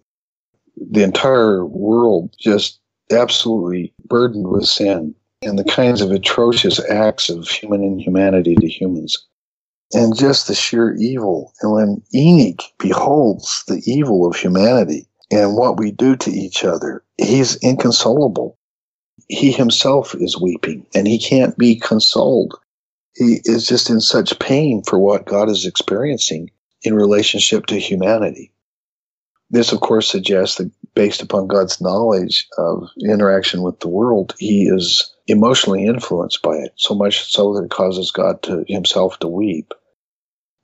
The 0.91 1.03
entire 1.03 1.65
world 1.65 2.35
just 2.39 2.80
absolutely 3.11 3.94
burdened 4.06 4.48
with 4.48 4.65
sin 4.65 5.15
and 5.41 5.57
the 5.57 5.64
kinds 5.64 6.02
of 6.02 6.11
atrocious 6.11 6.80
acts 6.89 7.30
of 7.30 7.48
human 7.48 7.84
inhumanity 7.84 8.56
to 8.56 8.68
humans. 8.68 9.18
And 9.94 10.18
just 10.18 10.48
the 10.48 10.56
sheer 10.56 10.94
evil. 10.95 11.53
And 11.61 11.72
when 11.72 12.03
Enoch 12.14 12.61
beholds 12.80 13.64
the 13.68 13.81
evil 13.85 14.27
of 14.27 14.35
humanity 14.35 15.07
and 15.31 15.56
what 15.56 15.77
we 15.80 15.91
do 15.91 16.15
to 16.18 16.30
each 16.30 16.65
other, 16.65 17.03
he's 17.18 17.56
inconsolable. 17.64 18.57
He 19.30 19.52
himself 19.52 20.14
is 20.15 20.39
weeping 20.39 20.85
and 20.94 21.07
he 21.07 21.18
can't 21.18 21.57
be 21.57 21.77
consoled. 21.77 22.53
He 23.15 23.39
is 23.45 23.65
just 23.65 23.89
in 23.89 24.02
such 24.02 24.38
pain 24.39 24.84
for 24.84 24.99
what 24.99 25.26
God 25.26 25.49
is 25.49 25.65
experiencing 25.65 26.52
in 26.88 26.95
relationship 26.95 27.68
to 27.68 27.80
humanity. 27.80 28.51
This, 29.49 29.72
of 29.72 29.80
course, 29.80 30.09
suggests 30.09 30.57
that 30.57 30.72
based 30.93 31.22
upon 31.22 31.47
God's 31.47 31.80
knowledge 31.80 32.47
of 32.57 32.89
interaction 33.01 33.61
with 33.61 33.80
the 33.80 33.88
world, 33.88 34.35
he 34.39 34.64
is 34.64 35.14
emotionally 35.27 35.85
influenced 35.85 36.41
by 36.41 36.55
it, 36.55 36.73
so 36.76 36.95
much 36.95 37.31
so 37.31 37.53
that 37.53 37.65
it 37.65 37.72
causes 37.72 38.11
God 38.11 38.41
to 38.43 38.65
himself 38.68 39.19
to 39.19 39.27
weep. 39.27 39.73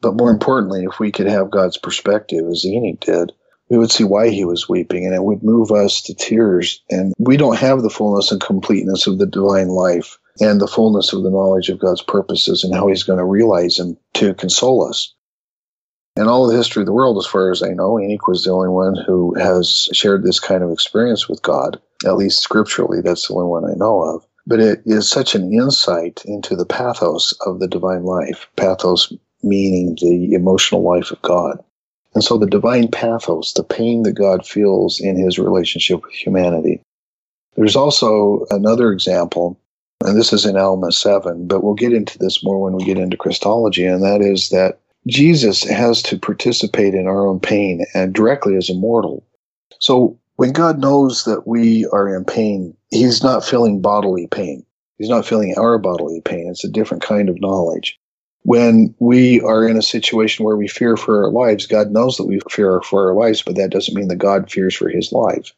But 0.02 0.18
more 0.18 0.32
importantly, 0.32 0.84
if 0.84 1.00
we 1.00 1.12
could 1.12 1.28
have 1.28 1.52
God's 1.52 1.78
perspective, 1.78 2.46
as 2.50 2.66
Enoch 2.66 3.00
did, 3.00 3.32
we 3.70 3.78
would 3.78 3.92
see 3.92 4.04
why 4.04 4.30
he 4.30 4.44
was 4.44 4.68
weeping, 4.68 5.06
and 5.06 5.16
it 5.16 5.24
would 5.24 5.44
move 5.44 5.72
us 5.72 6.02
to 6.04 6.14
tears. 6.14 6.82
And 6.90 7.14
we 7.18 7.38
don't 7.38 7.58
have 7.58 7.82
the 7.82 7.90
fullness 7.90 8.32
and 8.32 8.42
completeness 8.42 9.08
of 9.08 9.18
the 9.18 9.26
divine 9.26 9.70
life 9.70 10.18
and 10.42 10.60
the 10.60 10.68
fullness 10.68 11.14
of 11.14 11.24
the 11.24 11.30
knowledge 11.30 11.70
of 11.70 11.80
God's 11.80 12.02
purposes 12.02 12.64
and 12.64 12.74
how 12.74 12.88
he's 12.88 13.04
going 13.04 13.20
to 13.20 13.26
realize 13.26 13.78
them 13.78 13.98
to 14.16 14.34
console 14.34 14.88
us. 14.88 15.14
In 16.16 16.28
all 16.28 16.46
the 16.46 16.56
history 16.56 16.82
of 16.82 16.86
the 16.86 16.94
world, 16.94 17.18
as 17.18 17.26
far 17.26 17.52
as 17.52 17.64
I 17.64 17.70
know, 17.70 18.00
Enoch 18.00 18.28
was 18.28 18.44
the 18.44 18.52
only 18.52 18.70
one 18.70 18.96
who 18.96 19.34
has 19.34 19.90
shared 19.94 20.24
this 20.24 20.40
kind 20.40 20.64
of 20.64 20.72
experience 20.72 21.28
with 21.28 21.42
God, 21.42 21.82
at 22.06 22.18
least 22.18 22.40
scripturally. 22.40 23.02
That's 23.02 23.28
the 23.28 23.34
only 23.34 23.48
one 23.48 23.66
I 23.66 23.74
know 23.74 24.02
of. 24.04 24.24
But 24.46 24.60
it 24.60 24.84
is 24.86 25.10
such 25.10 25.34
an 25.34 25.52
insight 25.52 26.22
into 26.26 26.56
the 26.56 26.68
pathos 26.68 27.34
of 27.48 27.60
the 27.60 27.68
divine 27.68 28.04
life, 28.04 28.48
pathos 28.58 29.12
meaning 29.42 29.98
the 30.02 30.34
emotional 30.34 30.84
life 30.84 31.10
of 31.12 31.22
God. 31.24 31.64
And 32.14 32.24
so 32.24 32.38
the 32.38 32.46
divine 32.46 32.90
pathos, 32.90 33.54
the 33.54 33.64
pain 33.64 34.04
that 34.04 34.14
God 34.14 34.46
feels 34.46 35.00
in 35.00 35.18
his 35.18 35.40
relationship 35.40 36.04
with 36.04 36.14
humanity. 36.14 36.82
There's 37.56 37.76
also 37.76 38.46
another 38.52 38.92
example, 38.92 39.60
and 40.04 40.16
this 40.18 40.32
is 40.32 40.46
in 40.46 40.58
Alma 40.58 40.92
7, 40.92 41.48
but 41.48 41.64
we'll 41.64 41.74
get 41.74 41.94
into 41.94 42.20
this 42.20 42.44
more 42.44 42.62
when 42.62 42.74
we 42.74 42.84
get 42.84 43.00
into 43.00 43.18
Christology, 43.18 43.86
and 43.86 44.04
that 44.04 44.22
is 44.22 44.50
that 44.50 44.80
Jesus 45.08 45.64
has 45.64 46.02
to 46.04 46.18
participate 46.18 46.94
in 46.94 47.08
our 47.08 47.28
own 47.28 47.40
pain 47.40 47.86
and 47.94 48.14
directly 48.14 48.56
as 48.56 48.70
a 48.70 48.74
mortal. 48.74 49.26
So 49.80 50.20
when 50.36 50.52
God 50.52 50.80
knows 50.80 51.26
that 51.26 51.46
we 51.46 51.86
are 51.92 52.16
in 52.16 52.24
pain, 52.26 52.76
he's 52.90 53.24
not 53.24 53.44
feeling 53.44 53.82
bodily 53.82 54.28
pain. 54.28 54.66
He's 54.98 55.10
not 55.10 55.26
feeling 55.26 55.56
our 55.58 55.78
bodily 55.78 56.22
pain. 56.22 56.48
It's 56.50 56.64
a 56.64 56.70
different 56.70 57.04
kind 57.04 57.30
of 57.30 57.42
knowledge. 57.42 58.00
When 58.44 58.94
we 59.00 59.42
are 59.42 59.68
in 59.68 59.78
a 59.78 59.82
situation 59.82 60.46
where 60.46 60.58
we 60.58 60.68
fear 60.68 60.98
for 60.98 61.24
our 61.24 61.32
lives, 61.32 61.66
God 61.66 61.92
knows 61.92 62.18
that 62.18 62.26
we 62.26 62.40
fear 62.50 62.82
for 62.82 63.10
our 63.10 63.16
lives, 63.16 63.42
but 63.42 63.56
that 63.56 63.72
doesn't 63.72 63.96
mean 63.96 64.10
that 64.10 64.18
God 64.18 64.52
fears 64.52 64.76
for 64.76 64.90
his 64.90 65.12
life. 65.12 65.54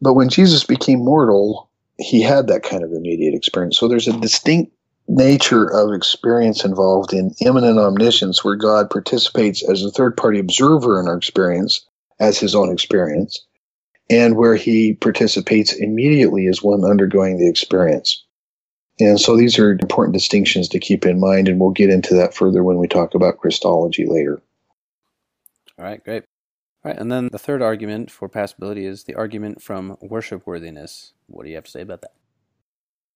But 0.00 0.14
when 0.14 0.28
Jesus 0.28 0.64
became 0.64 1.04
mortal, 1.04 1.68
he 1.98 2.22
had 2.22 2.46
that 2.46 2.62
kind 2.62 2.82
of 2.82 2.92
immediate 2.92 3.34
experience. 3.34 3.78
So 3.78 3.88
there's 3.88 4.08
a 4.08 4.18
distinct 4.18 4.72
nature 5.10 5.66
of 5.66 5.92
experience 5.92 6.64
involved 6.64 7.12
in 7.12 7.34
immanent 7.40 7.78
omniscience 7.78 8.44
where 8.44 8.56
God 8.56 8.88
participates 8.90 9.68
as 9.68 9.82
a 9.82 9.90
third 9.90 10.16
party 10.16 10.38
observer 10.38 11.00
in 11.00 11.08
our 11.08 11.16
experience 11.16 11.84
as 12.20 12.38
his 12.38 12.54
own 12.54 12.70
experience, 12.70 13.44
and 14.08 14.36
where 14.36 14.54
he 14.54 14.94
participates 14.94 15.72
immediately 15.72 16.46
as 16.46 16.62
one 16.62 16.84
undergoing 16.84 17.38
the 17.38 17.48
experience. 17.48 18.24
And 19.00 19.20
so 19.20 19.36
these 19.36 19.58
are 19.58 19.72
important 19.72 20.12
distinctions 20.12 20.68
to 20.68 20.78
keep 20.78 21.06
in 21.06 21.18
mind, 21.18 21.48
and 21.48 21.58
we'll 21.58 21.70
get 21.70 21.90
into 21.90 22.14
that 22.14 22.34
further 22.34 22.62
when 22.62 22.76
we 22.76 22.86
talk 22.86 23.14
about 23.14 23.38
Christology 23.38 24.06
later. 24.06 24.40
All 25.78 25.86
right, 25.86 26.04
great. 26.04 26.24
All 26.84 26.92
right, 26.92 27.00
and 27.00 27.10
then 27.10 27.30
the 27.32 27.38
third 27.38 27.62
argument 27.62 28.10
for 28.10 28.28
passibility 28.28 28.84
is 28.84 29.04
the 29.04 29.14
argument 29.14 29.62
from 29.62 29.96
worship 30.00 30.46
worthiness. 30.46 31.14
What 31.26 31.44
do 31.44 31.48
you 31.48 31.56
have 31.56 31.64
to 31.64 31.70
say 31.70 31.80
about 31.80 32.02
that? 32.02 32.12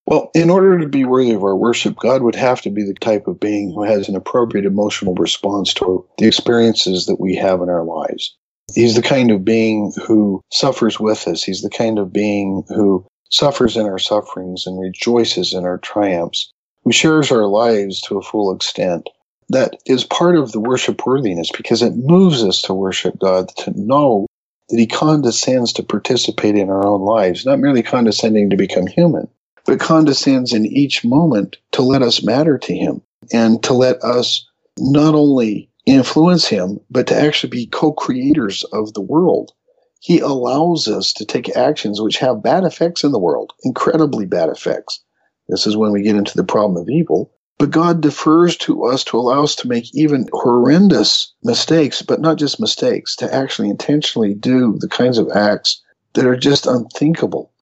Well, 0.06 0.30
in 0.34 0.50
order 0.50 0.78
to 0.78 0.88
be 0.88 1.04
worthy 1.04 1.32
of 1.32 1.42
our 1.42 1.56
worship, 1.56 1.96
God 1.96 2.22
would 2.22 2.34
have 2.34 2.60
to 2.62 2.70
be 2.70 2.82
the 2.82 2.94
type 2.94 3.26
of 3.26 3.40
being 3.40 3.72
who 3.72 3.84
has 3.84 4.08
an 4.08 4.16
appropriate 4.16 4.66
emotional 4.66 5.14
response 5.14 5.72
to 5.74 6.06
the 6.18 6.26
experiences 6.26 7.06
that 7.06 7.20
we 7.20 7.36
have 7.36 7.62
in 7.62 7.70
our 7.70 7.84
lives. 7.84 8.36
He's 8.74 8.96
the 8.96 9.02
kind 9.02 9.30
of 9.30 9.44
being 9.44 9.92
who 10.06 10.42
suffers 10.52 11.00
with 11.00 11.26
us. 11.26 11.42
He's 11.42 11.62
the 11.62 11.70
kind 11.70 11.98
of 11.98 12.12
being 12.12 12.64
who 12.68 13.06
suffers 13.30 13.76
in 13.76 13.86
our 13.86 13.98
sufferings 13.98 14.66
and 14.66 14.78
rejoices 14.78 15.54
in 15.54 15.64
our 15.64 15.78
triumphs, 15.78 16.52
who 16.84 16.92
shares 16.92 17.32
our 17.32 17.46
lives 17.46 18.00
to 18.02 18.18
a 18.18 18.22
full 18.22 18.54
extent. 18.54 19.08
That 19.48 19.76
is 19.86 20.04
part 20.04 20.36
of 20.36 20.52
the 20.52 20.60
worship 20.60 21.06
worthiness 21.06 21.50
because 21.50 21.82
it 21.82 21.96
moves 21.96 22.44
us 22.44 22.62
to 22.62 22.74
worship 22.74 23.18
God, 23.18 23.48
to 23.58 23.72
know 23.74 24.26
that 24.68 24.78
He 24.78 24.86
condescends 24.86 25.72
to 25.74 25.82
participate 25.82 26.56
in 26.56 26.70
our 26.70 26.86
own 26.86 27.02
lives, 27.02 27.44
not 27.44 27.58
merely 27.58 27.82
condescending 27.82 28.50
to 28.50 28.56
become 28.56 28.86
human, 28.86 29.28
but 29.64 29.80
condescends 29.80 30.52
in 30.52 30.66
each 30.66 31.04
moment 31.04 31.56
to 31.72 31.82
let 31.82 32.02
us 32.02 32.22
matter 32.22 32.58
to 32.58 32.74
him 32.74 33.00
and 33.32 33.62
to 33.62 33.72
let 33.72 34.02
us 34.02 34.46
not 34.78 35.14
only 35.14 35.70
influence 35.86 36.46
him, 36.46 36.80
but 36.90 37.06
to 37.06 37.14
actually 37.14 37.50
be 37.50 37.66
co 37.66 37.92
creators 37.92 38.64
of 38.72 38.92
the 38.94 39.00
world. 39.00 39.52
He 40.00 40.18
allows 40.18 40.86
us 40.86 41.12
to 41.14 41.24
take 41.24 41.56
actions 41.56 42.00
which 42.00 42.18
have 42.18 42.42
bad 42.42 42.64
effects 42.64 43.04
in 43.04 43.12
the 43.12 43.18
world, 43.18 43.52
incredibly 43.62 44.26
bad 44.26 44.50
effects. 44.50 45.00
This 45.48 45.66
is 45.66 45.76
when 45.76 45.92
we 45.92 46.02
get 46.02 46.16
into 46.16 46.36
the 46.36 46.44
problem 46.44 46.76
of 46.76 46.90
evil. 46.90 47.30
But 47.58 47.70
God 47.70 48.00
defers 48.00 48.56
to 48.58 48.84
us 48.84 49.04
to 49.04 49.18
allow 49.18 49.44
us 49.44 49.54
to 49.56 49.68
make 49.68 49.94
even 49.94 50.28
horrendous 50.32 51.32
mistakes, 51.42 52.02
but 52.02 52.20
not 52.20 52.36
just 52.36 52.60
mistakes, 52.60 53.14
to 53.16 53.32
actually 53.32 53.70
intentionally 53.70 54.34
do 54.34 54.76
the 54.80 54.88
kinds 54.88 55.18
of 55.18 55.30
acts 55.34 55.80
that 56.14 56.26
are 56.26 56.36
just 56.36 56.66
unthinkable 56.66 57.52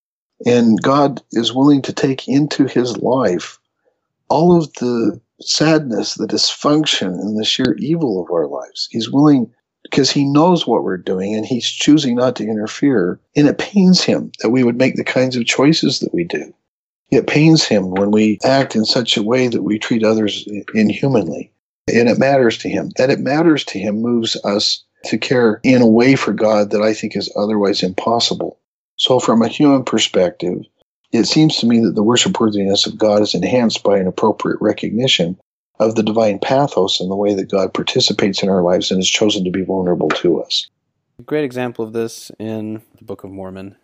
and 0.47 0.81
God 0.83 1.23
is 1.33 1.53
willing 1.53 1.83
to 1.83 1.93
take 1.93 2.29
into 2.29 2.67
his 2.67 2.97
life 2.99 3.59
all 4.29 4.57
of 4.57 4.73
the 4.75 5.21
sadness, 5.41 6.15
the 6.15 6.27
dysfunction, 6.27 7.09
and 7.21 7.39
the 7.39 7.45
sheer 7.45 7.75
evil 7.79 8.23
of 8.23 8.31
our 8.31 8.47
lives. 8.47 8.89
He's 8.91 9.11
willing 9.11 9.53
because 9.83 10.11
he 10.11 10.25
knows 10.25 10.67
what 10.67 10.85
we're 10.85 10.97
doing 10.97 11.35
and 11.35 11.45
he's 11.45 11.69
choosing 11.69 12.17
not 12.17 12.37
to 12.37 12.45
interfere. 12.45 13.21
And 13.37 13.47
it 13.47 13.59
pains 13.59 14.03
him 14.03 14.33
that 14.41 14.51
we 14.51 14.65
would 14.65 14.77
make 14.77 14.97
the 14.97 15.05
kinds 15.05 15.37
of 15.37 15.45
choices 15.45 16.01
that 16.01 16.15
we 16.15 16.25
do. 16.25 16.55
It 17.11 17.27
pains 17.27 17.65
him 17.65 17.91
when 17.91 18.11
we 18.11 18.39
act 18.43 18.75
in 18.75 18.87
such 18.87 19.19
a 19.19 19.23
way 19.23 19.49
that 19.49 19.63
we 19.63 19.79
treat 19.79 20.03
others 20.03 20.49
inhumanly. 20.75 21.53
And 21.93 22.09
it 22.09 22.19
matters 22.19 22.57
to 22.59 22.71
him. 22.71 22.91
That 22.97 23.11
it 23.11 23.21
matters 23.21 23.65
to 23.67 23.79
him 23.79 24.01
moves 24.01 24.37
us 24.45 24.83
to 25.05 25.19
care 25.19 25.61
in 25.63 25.83
a 25.83 25.87
way 25.87 26.15
for 26.15 26.33
God 26.33 26.71
that 26.71 26.81
I 26.81 26.95
think 26.95 27.17
is 27.17 27.31
otherwise 27.37 27.83
impossible. 27.83 28.59
So, 28.97 29.19
from 29.19 29.43
a 29.43 29.49
human 29.49 29.85
perspective, 29.85 30.65
it 31.13 31.25
seems 31.25 31.57
to 31.57 31.67
me 31.67 31.81
that 31.81 31.95
the 31.95 32.03
worship 32.03 32.39
worthiness 32.41 32.87
of 32.87 32.99
God 32.99 33.23
is 33.23 33.35
enhanced 33.35 33.83
by 33.83 33.99
an 33.99 34.07
appropriate 34.07 34.59
recognition 34.61 35.39
of 35.79 35.95
the 35.95 36.03
divine 36.03 36.39
pathos 36.39 37.01
and 37.01 37.11
the 37.11 37.17
way 37.17 37.35
that 37.35 37.51
God 37.51 37.75
participates 37.75 38.43
in 38.43 38.49
our 38.49 38.63
lives 38.63 38.91
and 38.91 38.99
has 38.99 39.09
chosen 39.09 39.45
to 39.45 39.51
be 39.51 39.63
vulnerable 39.63 40.09
to 40.09 40.43
us. 40.43 40.69
A 41.19 41.23
great 41.23 41.45
example 41.45 41.85
of 41.85 41.93
this 41.93 42.31
in 42.39 42.83
the 42.97 43.05
Book 43.05 43.25
of 43.25 43.31
Mormon, 43.31 43.77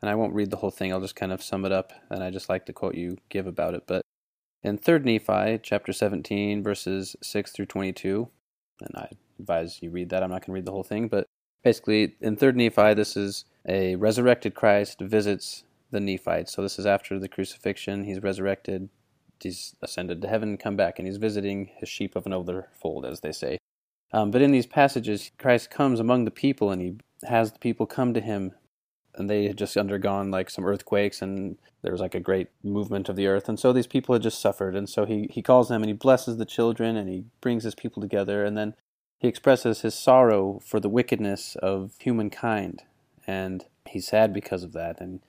and 0.00 0.10
I 0.10 0.14
won't 0.14 0.34
read 0.34 0.50
the 0.50 0.56
whole 0.56 0.70
thing, 0.70 0.92
I'll 0.92 1.00
just 1.00 1.16
kind 1.16 1.32
of 1.32 1.42
sum 1.42 1.64
it 1.64 1.72
up, 1.72 1.92
and 2.10 2.22
I 2.22 2.30
just 2.30 2.48
like 2.48 2.66
the 2.66 2.72
quote 2.72 2.94
you 2.94 3.18
give 3.28 3.46
about 3.46 3.74
it. 3.74 3.84
But 3.86 4.02
in 4.62 4.78
3rd 4.78 5.04
Nephi, 5.04 5.60
chapter 5.62 5.92
17, 5.92 6.62
verses 6.62 7.16
6 7.22 7.52
through 7.52 7.66
22, 7.66 8.28
and 8.80 8.96
I 8.96 9.08
advise 9.38 9.82
you 9.82 9.90
read 9.90 10.10
that, 10.10 10.22
I'm 10.22 10.30
not 10.30 10.40
going 10.40 10.46
to 10.46 10.52
read 10.52 10.66
the 10.66 10.72
whole 10.72 10.82
thing, 10.82 11.08
but 11.08 11.26
basically 11.62 12.16
in 12.20 12.36
3rd 12.36 12.56
Nephi, 12.56 12.94
this 12.94 13.16
is 13.16 13.44
a 13.66 13.96
resurrected 13.96 14.54
Christ 14.54 15.00
visits 15.00 15.64
the 15.90 16.00
Nephites. 16.00 16.52
So 16.52 16.62
this 16.62 16.78
is 16.78 16.86
after 16.86 17.18
the 17.18 17.28
crucifixion. 17.28 18.04
He's 18.04 18.22
resurrected, 18.22 18.88
he's 19.40 19.76
ascended 19.82 20.22
to 20.22 20.28
heaven 20.28 20.56
come 20.56 20.76
back, 20.76 20.98
and 20.98 21.06
he's 21.06 21.18
visiting 21.18 21.70
his 21.76 21.88
sheep 21.88 22.16
of 22.16 22.26
another 22.26 22.68
fold, 22.80 23.04
as 23.04 23.20
they 23.20 23.32
say. 23.32 23.58
Um, 24.12 24.30
but 24.30 24.42
in 24.42 24.52
these 24.52 24.66
passages, 24.66 25.30
Christ 25.38 25.70
comes 25.70 26.00
among 26.00 26.24
the 26.24 26.30
people, 26.30 26.70
and 26.70 26.82
he 26.82 26.96
has 27.24 27.52
the 27.52 27.58
people 27.58 27.86
come 27.86 28.12
to 28.14 28.20
him, 28.20 28.52
and 29.14 29.28
they 29.28 29.46
had 29.46 29.58
just 29.58 29.76
undergone 29.76 30.30
like 30.30 30.50
some 30.50 30.66
earthquakes, 30.66 31.22
and 31.22 31.58
there 31.82 31.92
was 31.92 32.00
like 32.00 32.14
a 32.14 32.20
great 32.20 32.48
movement 32.62 33.08
of 33.08 33.16
the 33.16 33.26
earth, 33.26 33.48
and 33.48 33.58
so 33.58 33.72
these 33.72 33.86
people 33.86 34.14
had 34.14 34.22
just 34.22 34.40
suffered, 34.40 34.74
and 34.76 34.88
so 34.88 35.04
he 35.04 35.28
he 35.30 35.42
calls 35.42 35.68
them, 35.68 35.82
and 35.82 35.88
he 35.90 35.94
blesses 35.94 36.36
the 36.36 36.44
children, 36.44 36.96
and 36.96 37.08
he 37.08 37.24
brings 37.40 37.64
his 37.64 37.74
people 37.74 38.02
together, 38.02 38.44
and 38.44 38.56
then 38.56 38.74
he 39.22 39.28
expresses 39.28 39.82
his 39.82 39.94
sorrow 39.94 40.60
for 40.64 40.80
the 40.80 40.88
wickedness 40.88 41.54
of 41.62 41.92
humankind, 42.00 42.82
and 43.24 43.64
he's 43.86 44.08
sad 44.08 44.34
because 44.34 44.64
of 44.64 44.72
that, 44.72 45.00
and 45.00 45.20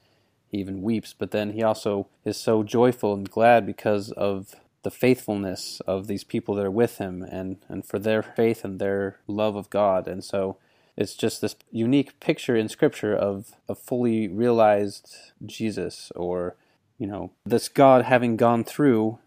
he 0.48 0.58
even 0.58 0.82
weeps, 0.82 1.14
but 1.14 1.30
then 1.30 1.52
he 1.52 1.62
also 1.62 2.08
is 2.26 2.36
so 2.36 2.64
joyful 2.64 3.14
and 3.14 3.30
glad 3.30 3.68
because 3.68 4.12
of 4.14 4.56
the 4.82 4.90
faithfulness 4.90 5.80
of 5.86 6.08
these 6.08 6.24
people 6.24 6.56
that 6.56 6.66
are 6.66 6.72
with 6.72 6.98
him 6.98 7.22
and, 7.22 7.58
and 7.70 7.86
for 7.86 8.00
their 8.00 8.24
faith 8.24 8.66
and 8.66 8.80
their 8.80 9.20
love 9.28 9.56
of 9.56 9.70
God. 9.70 10.08
And 10.08 10.24
so 10.24 10.58
it's 10.98 11.14
just 11.14 11.42
this 11.42 11.56
unique 11.72 12.20
picture 12.20 12.56
in 12.56 12.70
Scripture 12.70 13.16
of 13.16 13.52
a 13.70 13.76
fully 13.76 14.28
realized 14.28 15.16
Jesus 15.46 16.12
or, 16.16 16.56
you 16.98 17.06
know, 17.06 17.32
this 17.46 17.70
God 17.70 18.06
having 18.06 18.38
gone 18.38 18.64
through 18.64 19.20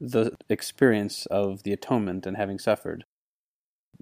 the 0.00 0.36
experience 0.48 1.26
of 1.26 1.64
the 1.64 1.72
atonement 1.72 2.24
and 2.24 2.36
having 2.36 2.60
suffered. 2.60 3.04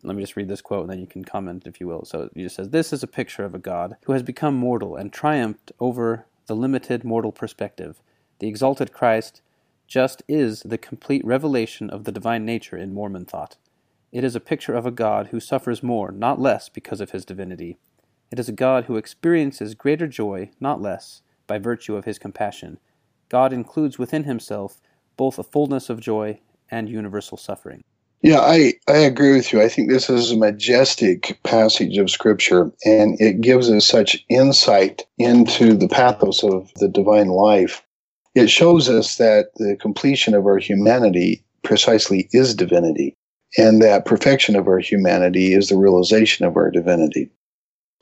Let 0.03 0.17
me 0.17 0.23
just 0.23 0.37
read 0.37 0.49
this 0.49 0.63
quote 0.63 0.83
and 0.83 0.91
then 0.91 1.01
you 1.01 1.07
can 1.07 1.25
comment 1.25 1.67
if 1.67 1.81
you 1.81 1.87
will. 1.87 2.05
So 2.05 2.31
he 2.35 2.43
just 2.43 2.57
says, 2.57 2.71
This 2.71 2.93
is 2.93 3.03
a 3.03 3.09
picture 3.09 3.45
of 3.45 3.55
a 3.55 3.59
God 3.59 3.97
who 4.05 4.13
has 4.13 4.23
become 4.23 4.55
mortal 4.55 4.97
and 4.97 5.13
triumphed 5.13 5.73
over 5.79 6.27
the 6.47 6.57
limited 6.57 7.05
mortal 7.05 7.33
perspective. 7.33 8.01
The 8.39 8.49
exalted 8.49 8.93
Christ 8.93 9.43
just 9.87 10.23
is 10.29 10.63
the 10.63 10.79
complete 10.79 11.25
revelation 11.25 11.91
of 11.91 12.05
the 12.05 12.13
divine 12.13 12.45
nature 12.45 12.77
in 12.77 12.95
Mormon 12.95 13.25
thought. 13.25 13.57
It 14.13 14.25
is 14.25 14.35
a 14.35 14.41
picture 14.41 14.75
of 14.75 14.87
a 14.87 14.91
God 14.91 15.29
who 15.29 15.41
suffers 15.41 15.83
more, 15.83 16.11
not 16.11 16.41
less, 16.41 16.69
because 16.69 17.01
of 17.01 17.11
his 17.11 17.25
divinity. 17.25 17.79
It 18.33 18.39
is 18.39 18.49
a 18.49 18.53
God 18.53 18.85
who 18.85 18.97
experiences 18.97 19.75
greater 19.75 20.07
joy, 20.07 20.51
not 20.61 20.81
less, 20.81 21.23
by 21.47 21.59
virtue 21.59 21.97
of 21.97 22.05
his 22.05 22.19
compassion. 22.19 22.79
God 23.29 23.53
includes 23.53 23.99
within 23.99 24.25
himself 24.25 24.81
both 25.17 25.39
a 25.39 25.45
fullness 25.45 25.91
of 25.91 26.01
joy 26.01 26.41
and 26.71 26.89
universal 26.89 27.37
suffering. 27.37 27.83
Yeah, 28.23 28.41
I, 28.41 28.75
I 28.87 28.99
agree 28.99 29.33
with 29.35 29.51
you. 29.53 29.63
I 29.63 29.69
think 29.69 29.89
this 29.89 30.11
is 30.11 30.31
a 30.31 30.37
majestic 30.37 31.39
passage 31.43 31.97
of 31.97 32.11
Scripture, 32.11 32.71
and 32.85 33.19
it 33.19 33.41
gives 33.41 33.71
us 33.71 33.87
such 33.87 34.25
insight 34.29 35.07
into 35.17 35.75
the 35.75 35.89
pathos 35.89 36.45
of 36.45 36.71
the 36.77 36.89
divine 36.89 37.29
life. 37.29 37.83
It 38.35 38.51
shows 38.51 38.91
us 38.91 39.17
that 39.17 39.47
the 39.57 39.77
completion 39.81 40.35
of 40.35 40.45
our 40.45 40.59
humanity 40.59 41.45
precisely 41.65 42.29
is 42.33 42.55
divinity, 42.55 43.17
and 43.57 43.81
that 43.81 44.05
perfection 44.05 44.55
of 44.55 44.69
our 44.69 44.79
humanity 44.79 45.55
is 45.55 45.69
the 45.69 45.79
realization 45.79 46.45
of 46.45 46.57
our 46.57 46.71
divinity. 46.71 47.31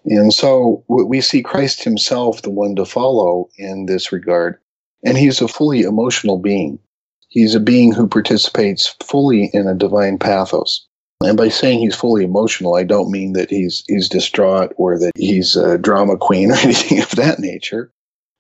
And 0.05 0.35
so 0.35 0.85
we 0.89 1.21
see 1.21 1.43
Christ 1.43 1.85
himself 1.85 2.43
the 2.43 2.51
one 2.51 2.75
to 2.77 2.85
follow 2.85 3.49
in 3.57 3.87
this 3.87 4.11
regard, 4.11 4.59
and 5.05 5.17
he's 5.17 5.41
a 5.41 5.49
fully 5.49 5.83
emotional 5.83 6.39
being. 6.39 6.81
He's 7.29 7.55
a 7.55 7.61
being 7.61 7.93
who 7.93 8.09
participates 8.09 8.95
fully 9.03 9.51
in 9.53 9.67
a 9.67 9.75
divine 9.75 10.19
pathos. 10.19 10.87
And 11.23 11.37
by 11.37 11.49
saying 11.49 11.81
he's 11.81 11.95
fully 11.95 12.25
emotional, 12.25 12.75
I 12.75 12.85
don't 12.85 13.11
mean 13.11 13.33
that 13.35 13.51
he's 13.51 13.85
he's 13.87 14.09
distraught 14.09 14.73
or 14.77 14.99
that 14.99 15.13
he's 15.17 15.57
a 15.57 15.77
drama 15.77 16.17
queen 16.17 16.51
or 16.53 16.57
anything 16.57 17.01
of 17.01 17.11
that 17.17 17.39
nature. 17.39 17.91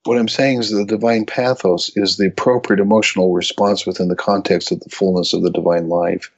What 0.05 0.16
I'm 0.16 0.28
saying 0.28 0.60
is 0.60 0.70
the 0.70 0.85
divine 0.85 1.27
pathos 1.27 1.90
is 1.97 2.16
the 2.16 2.28
appropriate 2.28 2.81
emotional 2.81 3.35
response 3.35 3.85
within 3.85 4.09
the 4.09 4.16
context 4.16 4.73
of 4.73 4.81
the 4.81 4.90
fullness 4.90 5.35
of 5.35 5.43
the 5.43 5.51
divine 5.51 5.89
life. 5.89 6.31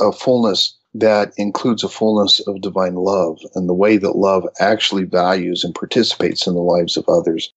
A 0.00 0.12
fullness 0.12 0.76
that 0.94 1.32
includes 1.36 1.84
a 1.84 1.88
fullness 1.88 2.40
of 2.40 2.62
divine 2.62 2.94
love 2.94 3.38
and 3.54 3.68
the 3.68 3.74
way 3.74 3.96
that 3.98 4.16
love 4.16 4.48
actually 4.58 5.04
values 5.04 5.62
and 5.62 5.74
participates 5.74 6.46
in 6.46 6.54
the 6.54 6.60
lives 6.60 6.96
of 6.96 7.08
others. 7.08 7.52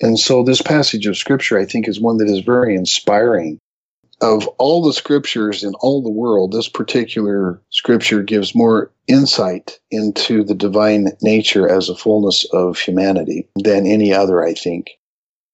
And 0.00 0.18
so 0.18 0.44
this 0.44 0.62
passage 0.62 1.06
of 1.06 1.16
scripture, 1.16 1.58
I 1.58 1.64
think, 1.64 1.88
is 1.88 2.00
one 2.00 2.18
that 2.18 2.28
is 2.28 2.40
very 2.40 2.74
inspiring 2.74 3.58
of 4.22 4.46
all 4.58 4.82
the 4.82 4.92
scriptures 4.92 5.64
in 5.64 5.74
all 5.80 6.02
the 6.02 6.10
world, 6.10 6.52
this 6.52 6.68
particular 6.68 7.60
scripture 7.70 8.22
gives 8.22 8.54
more 8.54 8.90
insight 9.08 9.80
into 9.90 10.44
the 10.44 10.54
divine 10.54 11.08
nature 11.20 11.68
as 11.68 11.88
a 11.88 11.96
fullness 11.96 12.44
of 12.52 12.78
humanity 12.78 13.48
than 13.56 13.86
any 13.86 14.12
other, 14.14 14.42
I 14.42 14.54
think. 14.54 14.90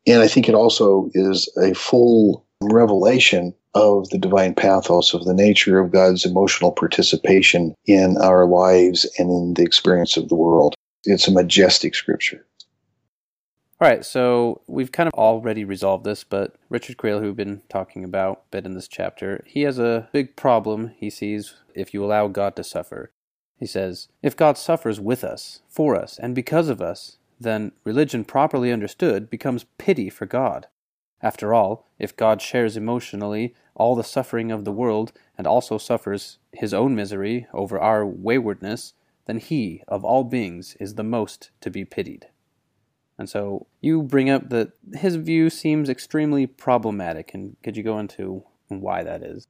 And 0.07 0.23
I 0.23 0.29
think 0.29 0.49
it 0.49 0.55
also 0.55 1.11
is 1.15 1.51
a 1.61 1.75
full 1.75 2.47
revelation 2.63 3.55
of 3.75 4.09
the 4.11 4.19
divine 4.19 4.55
pathos 4.55 5.15
of 5.15 5.25
the 5.25 5.35
nature 5.35 5.79
of 5.79 5.93
God's 5.93 6.25
emotional 6.25 6.73
participation 6.73 7.75
in 7.87 8.17
our 8.19 8.47
lives 8.47 9.07
and 9.19 9.31
in 9.31 9.55
the 9.55 9.63
experience 9.63 10.17
of 10.17 10.29
the 10.29 10.35
world. 10.35 10.75
It's 11.05 11.29
a 11.29 11.33
majestic 11.33 11.95
scripture. 11.95 12.45
All 13.81 13.87
right, 13.87 14.05
so 14.05 14.63
we've 14.67 14.91
kind 14.91 15.07
of 15.07 15.15
already 15.15 15.65
resolved 15.65 16.03
this, 16.03 16.25
but 16.25 16.57
Richard 16.69 16.97
Creel, 16.97 17.21
who 17.21 17.27
we've 17.27 17.37
been 17.37 17.63
talking 17.69 18.03
about 18.03 18.39
a 18.39 18.51
bit 18.51 18.67
in 18.67 18.75
this 18.75 18.89
chapter, 18.89 19.45
he 19.47 19.63
has 19.63 19.79
a 19.79 20.09
big 20.13 20.35
problem 20.35 20.91
he 20.97 21.09
sees 21.09 21.55
if 21.77 21.95
you 21.95 22.05
allow 22.05 22.27
God 22.27 22.57
to 22.57 22.65
suffer. 22.65 23.13
He 23.57 23.67
says, 23.67 24.09
If 24.21 24.37
God 24.37 24.59
suffers 24.59 24.99
with 24.99 25.23
us, 25.23 25.61
for 25.69 25.95
us, 25.95 26.19
and 26.19 26.35
because 26.35 26.69
of 26.69 26.83
us, 26.83 27.19
then 27.39 27.71
religion 27.85 28.25
properly 28.25 28.73
understood 28.73 29.31
becomes 29.31 29.67
pity 29.79 30.11
for 30.11 30.27
God. 30.27 30.67
After 31.23 31.55
all, 31.55 31.87
if 32.01 32.17
God 32.17 32.43
shares 32.43 32.77
emotionally 32.77 33.55
all 33.77 33.95
the 33.95 34.03
suffering 34.03 34.51
of 34.51 34.65
the 34.65 34.73
world 34.73 35.13
and 35.37 35.47
also 35.47 35.79
suffers 35.79 36.39
his 36.53 36.75
own 36.75 36.97
misery 36.97 37.47
over 37.53 37.79
our 37.79 38.05
waywardness, 38.05 38.95
then 39.27 39.39
he, 39.39 39.85
of 39.87 40.05
all 40.05 40.25
beings, 40.25 40.77
is 40.81 40.97
the 40.97 41.05
most 41.05 41.53
to 41.61 41.71
be 41.71 41.85
pitied. 41.85 42.27
And 43.19 43.29
so 43.29 43.67
you 43.81 44.03
bring 44.03 44.31
up 44.31 44.51
that 44.51 44.71
his 44.95 45.17
view 45.17 45.51
seems 45.51 45.89
extremely 45.89 46.47
problematic, 46.47 47.35
and 47.35 47.57
could 47.63 47.77
you 47.77 47.83
go 47.83 47.99
into 47.99 48.45
why 48.69 49.03
that 49.03 49.23
is? 49.23 49.49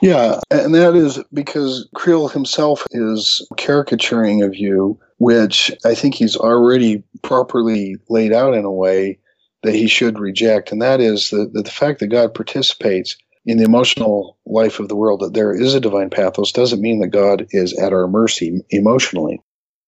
Yeah, 0.00 0.40
and 0.50 0.74
that 0.74 0.94
is 0.94 1.18
because 1.32 1.88
Creel 1.94 2.28
himself 2.28 2.86
is 2.90 3.46
caricaturing 3.56 4.42
a 4.42 4.48
view 4.48 5.00
which 5.18 5.72
I 5.84 5.94
think 5.94 6.14
he's 6.14 6.36
already 6.36 7.02
properly 7.22 7.96
laid 8.10 8.34
out 8.34 8.52
in 8.52 8.66
a 8.66 8.70
way 8.70 9.18
that 9.62 9.74
he 9.74 9.88
should 9.88 10.18
reject, 10.18 10.70
and 10.70 10.82
that 10.82 11.00
is 11.00 11.30
the, 11.30 11.50
the 11.50 11.70
fact 11.70 12.00
that 12.00 12.08
God 12.08 12.34
participates 12.34 13.16
in 13.46 13.58
the 13.58 13.64
emotional 13.64 14.36
life 14.44 14.78
of 14.80 14.88
the 14.88 14.96
world, 14.96 15.20
that 15.20 15.32
there 15.32 15.52
is 15.52 15.74
a 15.74 15.80
divine 15.80 16.10
pathos, 16.10 16.52
doesn't 16.52 16.82
mean 16.82 17.00
that 17.00 17.08
God 17.08 17.46
is 17.50 17.76
at 17.78 17.92
our 17.92 18.06
mercy 18.06 18.60
emotionally 18.70 19.40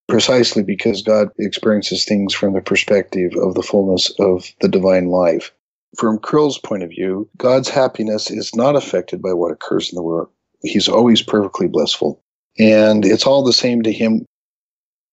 precisely 0.08 0.62
because 0.62 1.02
God 1.02 1.28
experiences 1.38 2.04
things 2.04 2.34
from 2.34 2.54
the 2.54 2.62
perspective 2.62 3.32
of 3.36 3.54
the 3.54 3.62
fullness 3.62 4.10
of 4.18 4.50
the 4.60 4.68
divine 4.68 5.08
life. 5.08 5.52
From 5.96 6.18
Creel's 6.18 6.58
point 6.58 6.82
of 6.82 6.90
view, 6.90 7.28
God's 7.36 7.68
happiness 7.68 8.30
is 8.30 8.54
not 8.54 8.76
affected 8.76 9.22
by 9.22 9.32
what 9.34 9.52
occurs 9.52 9.90
in 9.92 9.96
the 9.96 10.02
world. 10.02 10.28
He's 10.62 10.88
always 10.88 11.22
perfectly 11.22 11.68
blissful. 11.68 12.22
And 12.58 13.04
it's 13.04 13.26
all 13.26 13.44
the 13.44 13.52
same 13.52 13.82
to 13.82 13.92
him. 13.92 14.24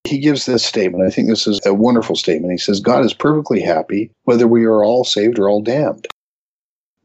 He 0.05 0.19
gives 0.19 0.45
this 0.45 0.65
statement. 0.65 1.05
I 1.05 1.09
think 1.09 1.27
this 1.27 1.47
is 1.47 1.59
a 1.65 1.73
wonderful 1.73 2.15
statement. 2.15 2.51
He 2.51 2.57
says, 2.57 2.79
God 2.79 3.05
is 3.05 3.13
perfectly 3.13 3.61
happy 3.61 4.11
whether 4.23 4.47
we 4.47 4.65
are 4.65 4.83
all 4.83 5.03
saved 5.03 5.39
or 5.39 5.49
all 5.49 5.61
damned. 5.61 6.07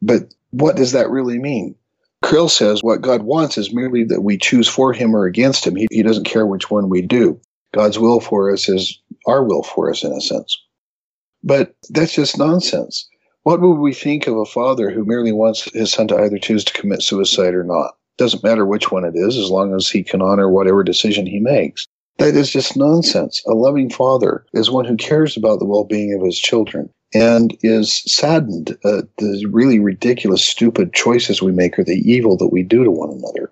But 0.01 0.33
what 0.51 0.75
does 0.75 0.91
that 0.93 1.09
really 1.09 1.39
mean? 1.39 1.75
Krill 2.23 2.49
says 2.49 2.83
what 2.83 3.01
God 3.01 3.23
wants 3.23 3.57
is 3.57 3.73
merely 3.73 4.03
that 4.05 4.21
we 4.21 4.37
choose 4.37 4.67
for 4.67 4.93
him 4.93 5.15
or 5.15 5.25
against 5.25 5.65
him. 5.65 5.75
He, 5.75 5.87
he 5.89 6.03
doesn't 6.03 6.25
care 6.25 6.45
which 6.45 6.69
one 6.69 6.89
we 6.89 7.01
do. 7.01 7.39
God's 7.73 7.99
will 7.99 8.19
for 8.19 8.51
us 8.51 8.67
is 8.67 8.99
our 9.27 9.43
will 9.43 9.63
for 9.63 9.89
us 9.89 10.03
in 10.03 10.11
a 10.11 10.21
sense. 10.21 10.57
But 11.43 11.75
that's 11.89 12.13
just 12.13 12.37
nonsense. 12.37 13.07
What 13.43 13.61
would 13.61 13.79
we 13.79 13.93
think 13.93 14.27
of 14.27 14.37
a 14.37 14.45
father 14.45 14.91
who 14.91 15.05
merely 15.05 15.31
wants 15.31 15.71
his 15.73 15.91
son 15.91 16.07
to 16.09 16.17
either 16.17 16.37
choose 16.37 16.63
to 16.65 16.73
commit 16.73 17.01
suicide 17.01 17.55
or 17.55 17.63
not? 17.63 17.95
Doesn't 18.17 18.43
matter 18.43 18.65
which 18.65 18.91
one 18.91 19.03
it 19.03 19.15
is, 19.15 19.37
as 19.37 19.49
long 19.49 19.73
as 19.73 19.89
he 19.89 20.03
can 20.03 20.21
honor 20.21 20.49
whatever 20.49 20.83
decision 20.83 21.25
he 21.25 21.39
makes. 21.39 21.87
That 22.19 22.35
is 22.35 22.51
just 22.51 22.77
nonsense. 22.77 23.41
A 23.47 23.53
loving 23.53 23.89
father 23.89 24.45
is 24.53 24.69
one 24.69 24.85
who 24.85 24.95
cares 24.95 25.35
about 25.35 25.57
the 25.57 25.65
well 25.65 25.85
being 25.85 26.13
of 26.13 26.23
his 26.23 26.37
children 26.37 26.89
and 27.13 27.57
is 27.61 28.03
saddened 28.05 28.77
at 28.85 29.05
the 29.17 29.47
really 29.51 29.79
ridiculous, 29.79 30.43
stupid 30.43 30.93
choices 30.93 31.41
we 31.41 31.51
make 31.51 31.79
or 31.79 31.83
the 31.83 32.01
evil 32.05 32.37
that 32.37 32.51
we 32.51 32.63
do 32.63 32.83
to 32.83 32.91
one 32.91 33.09
another. 33.09 33.51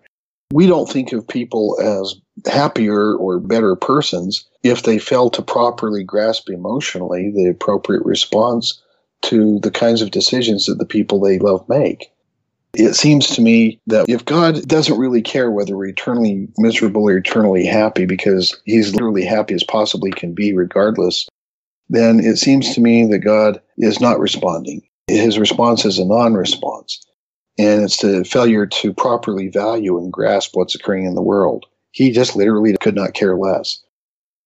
We 0.51 0.67
don't 0.67 0.89
think 0.89 1.13
of 1.13 1.27
people 1.27 1.77
as 1.81 2.15
happier 2.45 3.15
or 3.15 3.39
better 3.39 3.75
persons 3.75 4.45
if 4.63 4.83
they 4.83 4.99
fail 4.99 5.29
to 5.29 5.41
properly 5.41 6.03
grasp 6.03 6.49
emotionally 6.49 7.31
the 7.31 7.49
appropriate 7.49 8.05
response 8.05 8.81
to 9.21 9.59
the 9.59 9.71
kinds 9.71 10.01
of 10.01 10.11
decisions 10.11 10.65
that 10.65 10.77
the 10.79 10.85
people 10.85 11.19
they 11.19 11.39
love 11.39 11.67
make. 11.67 12.11
It 12.73 12.93
seems 12.93 13.27
to 13.29 13.41
me 13.41 13.79
that 13.87 14.07
if 14.07 14.23
God 14.25 14.67
doesn't 14.67 14.99
really 14.99 15.21
care 15.23 15.49
whether 15.49 15.75
we're 15.75 15.87
eternally 15.87 16.47
miserable 16.57 17.03
or 17.09 17.17
eternally 17.17 17.65
happy 17.65 18.05
because 18.05 18.61
he's 18.65 18.93
literally 18.93 19.25
happy 19.25 19.55
as 19.55 19.63
possibly 19.63 20.11
can 20.11 20.33
be 20.35 20.53
regardless, 20.53 21.27
then 21.89 22.19
it 22.19 22.37
seems 22.37 22.75
to 22.75 22.81
me 22.81 23.07
that 23.07 23.19
God 23.19 23.59
is 23.79 23.99
not 23.99 24.19
responding. 24.19 24.81
His 25.07 25.39
response 25.39 25.83
is 25.85 25.97
a 25.97 26.05
non 26.05 26.35
response. 26.35 27.03
and 27.57 27.83
it's 27.83 27.97
the 27.97 28.23
failure 28.23 28.65
to 28.65 28.93
properly 28.93 29.49
value 29.49 29.97
and 29.97 30.13
grasp 30.13 30.51
what's 30.53 30.75
occurring 30.75 31.05
in 31.05 31.15
the 31.15 31.21
world. 31.21 31.65
He 31.91 32.11
just 32.11 32.35
literally 32.35 32.75
could 32.79 32.95
not 32.95 33.13
care 33.13 33.35
less. 33.35 33.81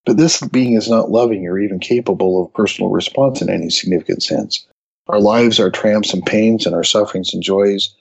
But 0.04 0.16
this 0.16 0.40
being 0.40 0.74
is 0.74 0.88
not 0.88 1.10
loving 1.10 1.46
or 1.46 1.58
even 1.58 1.78
capable 1.78 2.42
of 2.42 2.52
personal 2.52 2.90
response 2.90 3.40
in 3.40 3.48
any 3.48 3.70
significant 3.70 4.22
sense. 4.22 4.66
Our 5.08 5.20
lives 5.20 5.60
our 5.60 5.70
tramps 5.70 6.12
and 6.12 6.24
pains 6.24 6.66
and 6.66 6.74
our 6.74 6.84
sufferings 6.84 7.32
and 7.32 7.42
joys. 7.42 7.94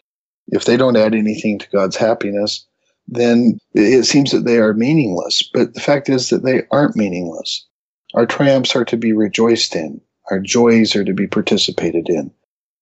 If 0.48 0.66
they 0.66 0.78
don't 0.78 0.98
add 0.98 1.16
anything 1.16 1.60
to 1.60 1.70
God's 1.70 1.96
happiness, 1.96 2.66
then 3.08 3.58
it 3.74 4.06
seems 4.06 4.32
that 4.32 4.46
they 4.46 4.58
are 4.58 4.74
meaningless. 4.74 5.44
But 5.54 5.74
the 5.74 5.80
fact 5.80 6.10
is 6.10 6.30
that 6.30 6.44
they 6.44 6.64
aren't 6.72 6.96
meaningless. 6.96 7.66
Our 8.14 8.26
triumphs 8.26 8.76
are 8.76 8.86
to 8.86 8.98
be 8.98 9.12
rejoiced 9.12 9.76
in, 9.76 10.00
our 10.30 10.40
joys 10.40 10.96
are 10.96 11.04
to 11.04 11.14
be 11.14 11.28
participated 11.28 12.10
in, 12.10 12.32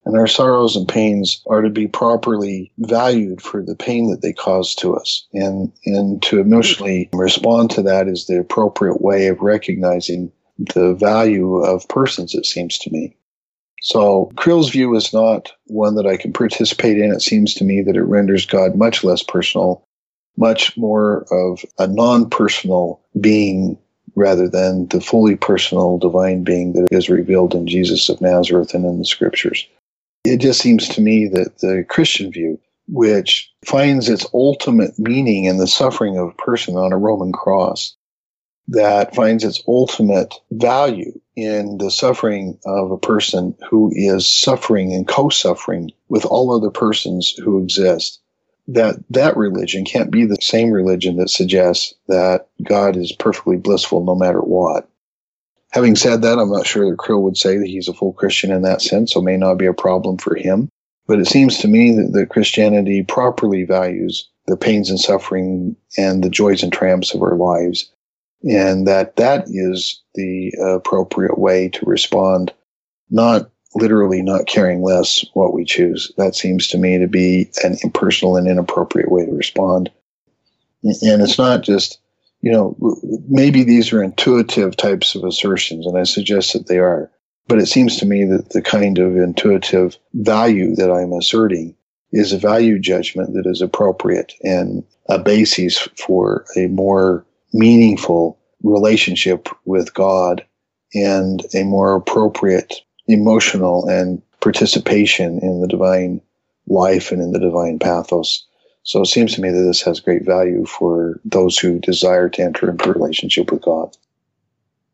and 0.05 0.17
our 0.17 0.27
sorrows 0.27 0.75
and 0.75 0.87
pains 0.87 1.41
are 1.47 1.61
to 1.61 1.69
be 1.69 1.87
properly 1.87 2.71
valued 2.79 3.41
for 3.41 3.63
the 3.63 3.75
pain 3.75 4.09
that 4.09 4.21
they 4.21 4.33
cause 4.33 4.73
to 4.75 4.95
us. 4.95 5.27
And, 5.33 5.71
and 5.85 6.21
to 6.23 6.39
emotionally 6.39 7.09
respond 7.13 7.71
to 7.71 7.83
that 7.83 8.07
is 8.07 8.25
the 8.25 8.39
appropriate 8.39 9.01
way 9.01 9.27
of 9.27 9.41
recognizing 9.41 10.31
the 10.57 10.93
value 10.93 11.57
of 11.57 11.87
persons, 11.87 12.35
it 12.35 12.45
seems 12.45 12.77
to 12.79 12.91
me. 12.91 13.15
So 13.81 14.31
Creel's 14.35 14.69
view 14.69 14.95
is 14.95 15.11
not 15.11 15.51
one 15.65 15.95
that 15.95 16.05
I 16.05 16.17
can 16.17 16.33
participate 16.33 16.99
in. 16.99 17.11
It 17.11 17.21
seems 17.21 17.55
to 17.55 17.63
me 17.63 17.81
that 17.81 17.95
it 17.95 18.03
renders 18.03 18.45
God 18.45 18.75
much 18.75 19.03
less 19.03 19.23
personal, 19.23 19.87
much 20.37 20.77
more 20.77 21.25
of 21.31 21.65
a 21.79 21.87
non-personal 21.87 23.01
being 23.19 23.79
rather 24.15 24.47
than 24.47 24.87
the 24.89 25.01
fully 25.01 25.35
personal 25.35 25.97
divine 25.97 26.43
being 26.43 26.73
that 26.73 26.89
is 26.91 27.09
revealed 27.09 27.55
in 27.55 27.65
Jesus 27.65 28.09
of 28.09 28.21
Nazareth 28.21 28.73
and 28.73 28.85
in 28.85 28.99
the 28.99 29.05
scriptures. 29.05 29.67
It 30.23 30.37
just 30.37 30.61
seems 30.61 30.87
to 30.89 31.01
me 31.01 31.27
that 31.27 31.59
the 31.59 31.85
Christian 31.89 32.31
view, 32.31 32.59
which 32.87 33.51
finds 33.65 34.09
its 34.09 34.25
ultimate 34.33 34.97
meaning 34.99 35.45
in 35.45 35.57
the 35.57 35.67
suffering 35.67 36.17
of 36.17 36.29
a 36.29 36.41
person 36.41 36.75
on 36.75 36.93
a 36.93 36.97
Roman 36.97 37.31
cross, 37.31 37.95
that 38.67 39.15
finds 39.15 39.43
its 39.43 39.63
ultimate 39.67 40.33
value 40.51 41.19
in 41.35 41.77
the 41.77 41.89
suffering 41.89 42.57
of 42.65 42.91
a 42.91 42.97
person 42.97 43.55
who 43.69 43.91
is 43.93 44.29
suffering 44.29 44.93
and 44.93 45.07
co-suffering 45.07 45.91
with 46.09 46.25
all 46.25 46.55
other 46.55 46.69
persons 46.69 47.31
who 47.43 47.61
exist 47.61 48.19
that 48.67 48.95
that 49.09 49.35
religion 49.35 49.83
can't 49.83 50.11
be 50.11 50.25
the 50.25 50.37
same 50.39 50.71
religion 50.71 51.17
that 51.17 51.29
suggests 51.29 51.93
that 52.07 52.47
God 52.63 52.95
is 52.95 53.11
perfectly 53.11 53.57
blissful 53.57 54.03
no 54.03 54.15
matter 54.15 54.39
what. 54.39 54.87
Having 55.71 55.95
said 55.95 56.21
that, 56.21 56.37
I'm 56.37 56.51
not 56.51 56.67
sure 56.67 56.89
that 56.89 56.97
Creel 56.97 57.23
would 57.23 57.37
say 57.37 57.57
that 57.57 57.67
he's 57.67 57.87
a 57.87 57.93
full 57.93 58.13
Christian 58.13 58.51
in 58.51 58.61
that 58.63 58.81
sense, 58.81 59.13
so 59.13 59.21
it 59.21 59.23
may 59.23 59.37
not 59.37 59.55
be 59.55 59.65
a 59.65 59.73
problem 59.73 60.17
for 60.17 60.35
him. 60.35 60.69
But 61.07 61.19
it 61.19 61.27
seems 61.27 61.57
to 61.59 61.67
me 61.67 61.91
that, 61.95 62.11
that 62.13 62.29
Christianity 62.29 63.03
properly 63.03 63.63
values 63.63 64.29
the 64.47 64.57
pains 64.57 64.89
and 64.89 64.99
suffering 64.99 65.75
and 65.97 66.23
the 66.23 66.29
joys 66.29 66.63
and 66.63 66.73
triumphs 66.73 67.13
of 67.13 67.21
our 67.21 67.35
lives, 67.35 67.89
and 68.43 68.87
that 68.87 69.15
that 69.15 69.45
is 69.47 70.01
the 70.15 70.51
appropriate 70.61 71.37
way 71.37 71.69
to 71.69 71.85
respond, 71.85 72.53
not 73.09 73.49
literally 73.75 74.21
not 74.21 74.47
caring 74.47 74.81
less 74.81 75.23
what 75.33 75.53
we 75.53 75.63
choose. 75.63 76.11
That 76.17 76.35
seems 76.35 76.67
to 76.67 76.77
me 76.77 76.97
to 76.97 77.07
be 77.07 77.49
an 77.63 77.77
impersonal 77.83 78.35
and 78.35 78.47
inappropriate 78.47 79.11
way 79.11 79.25
to 79.25 79.31
respond. 79.31 79.89
And 80.83 81.21
it's 81.21 81.37
not 81.37 81.61
just 81.61 81.99
you 82.41 82.51
know, 82.51 82.75
maybe 83.29 83.63
these 83.63 83.93
are 83.93 84.03
intuitive 84.03 84.75
types 84.75 85.15
of 85.15 85.23
assertions, 85.23 85.85
and 85.85 85.97
I 85.97 86.03
suggest 86.03 86.53
that 86.53 86.67
they 86.67 86.79
are. 86.79 87.11
But 87.47 87.59
it 87.59 87.67
seems 87.67 87.97
to 87.97 88.05
me 88.05 88.25
that 88.25 88.49
the 88.49 88.61
kind 88.61 88.97
of 88.97 89.15
intuitive 89.15 89.97
value 90.13 90.75
that 90.75 90.91
I'm 90.91 91.13
asserting 91.13 91.75
is 92.11 92.33
a 92.33 92.37
value 92.37 92.79
judgment 92.79 93.33
that 93.33 93.45
is 93.45 93.61
appropriate 93.61 94.33
and 94.43 94.83
a 95.07 95.19
basis 95.19 95.87
for 96.05 96.45
a 96.55 96.67
more 96.67 97.25
meaningful 97.53 98.37
relationship 98.63 99.49
with 99.65 99.93
God 99.93 100.45
and 100.93 101.41
a 101.53 101.63
more 101.63 101.95
appropriate 101.95 102.75
emotional 103.07 103.87
and 103.87 104.21
participation 104.39 105.39
in 105.39 105.61
the 105.61 105.67
divine 105.67 106.21
life 106.67 107.11
and 107.11 107.21
in 107.21 107.31
the 107.31 107.39
divine 107.39 107.79
pathos 107.79 108.45
so 108.83 109.01
it 109.01 109.07
seems 109.07 109.35
to 109.35 109.41
me 109.41 109.49
that 109.49 109.61
this 109.61 109.81
has 109.83 109.99
great 109.99 110.25
value 110.25 110.65
for 110.65 111.19
those 111.23 111.57
who 111.57 111.79
desire 111.79 112.29
to 112.29 112.41
enter 112.41 112.69
into 112.69 112.89
a 112.89 112.93
relationship 112.93 113.51
with 113.51 113.61
God. 113.61 113.95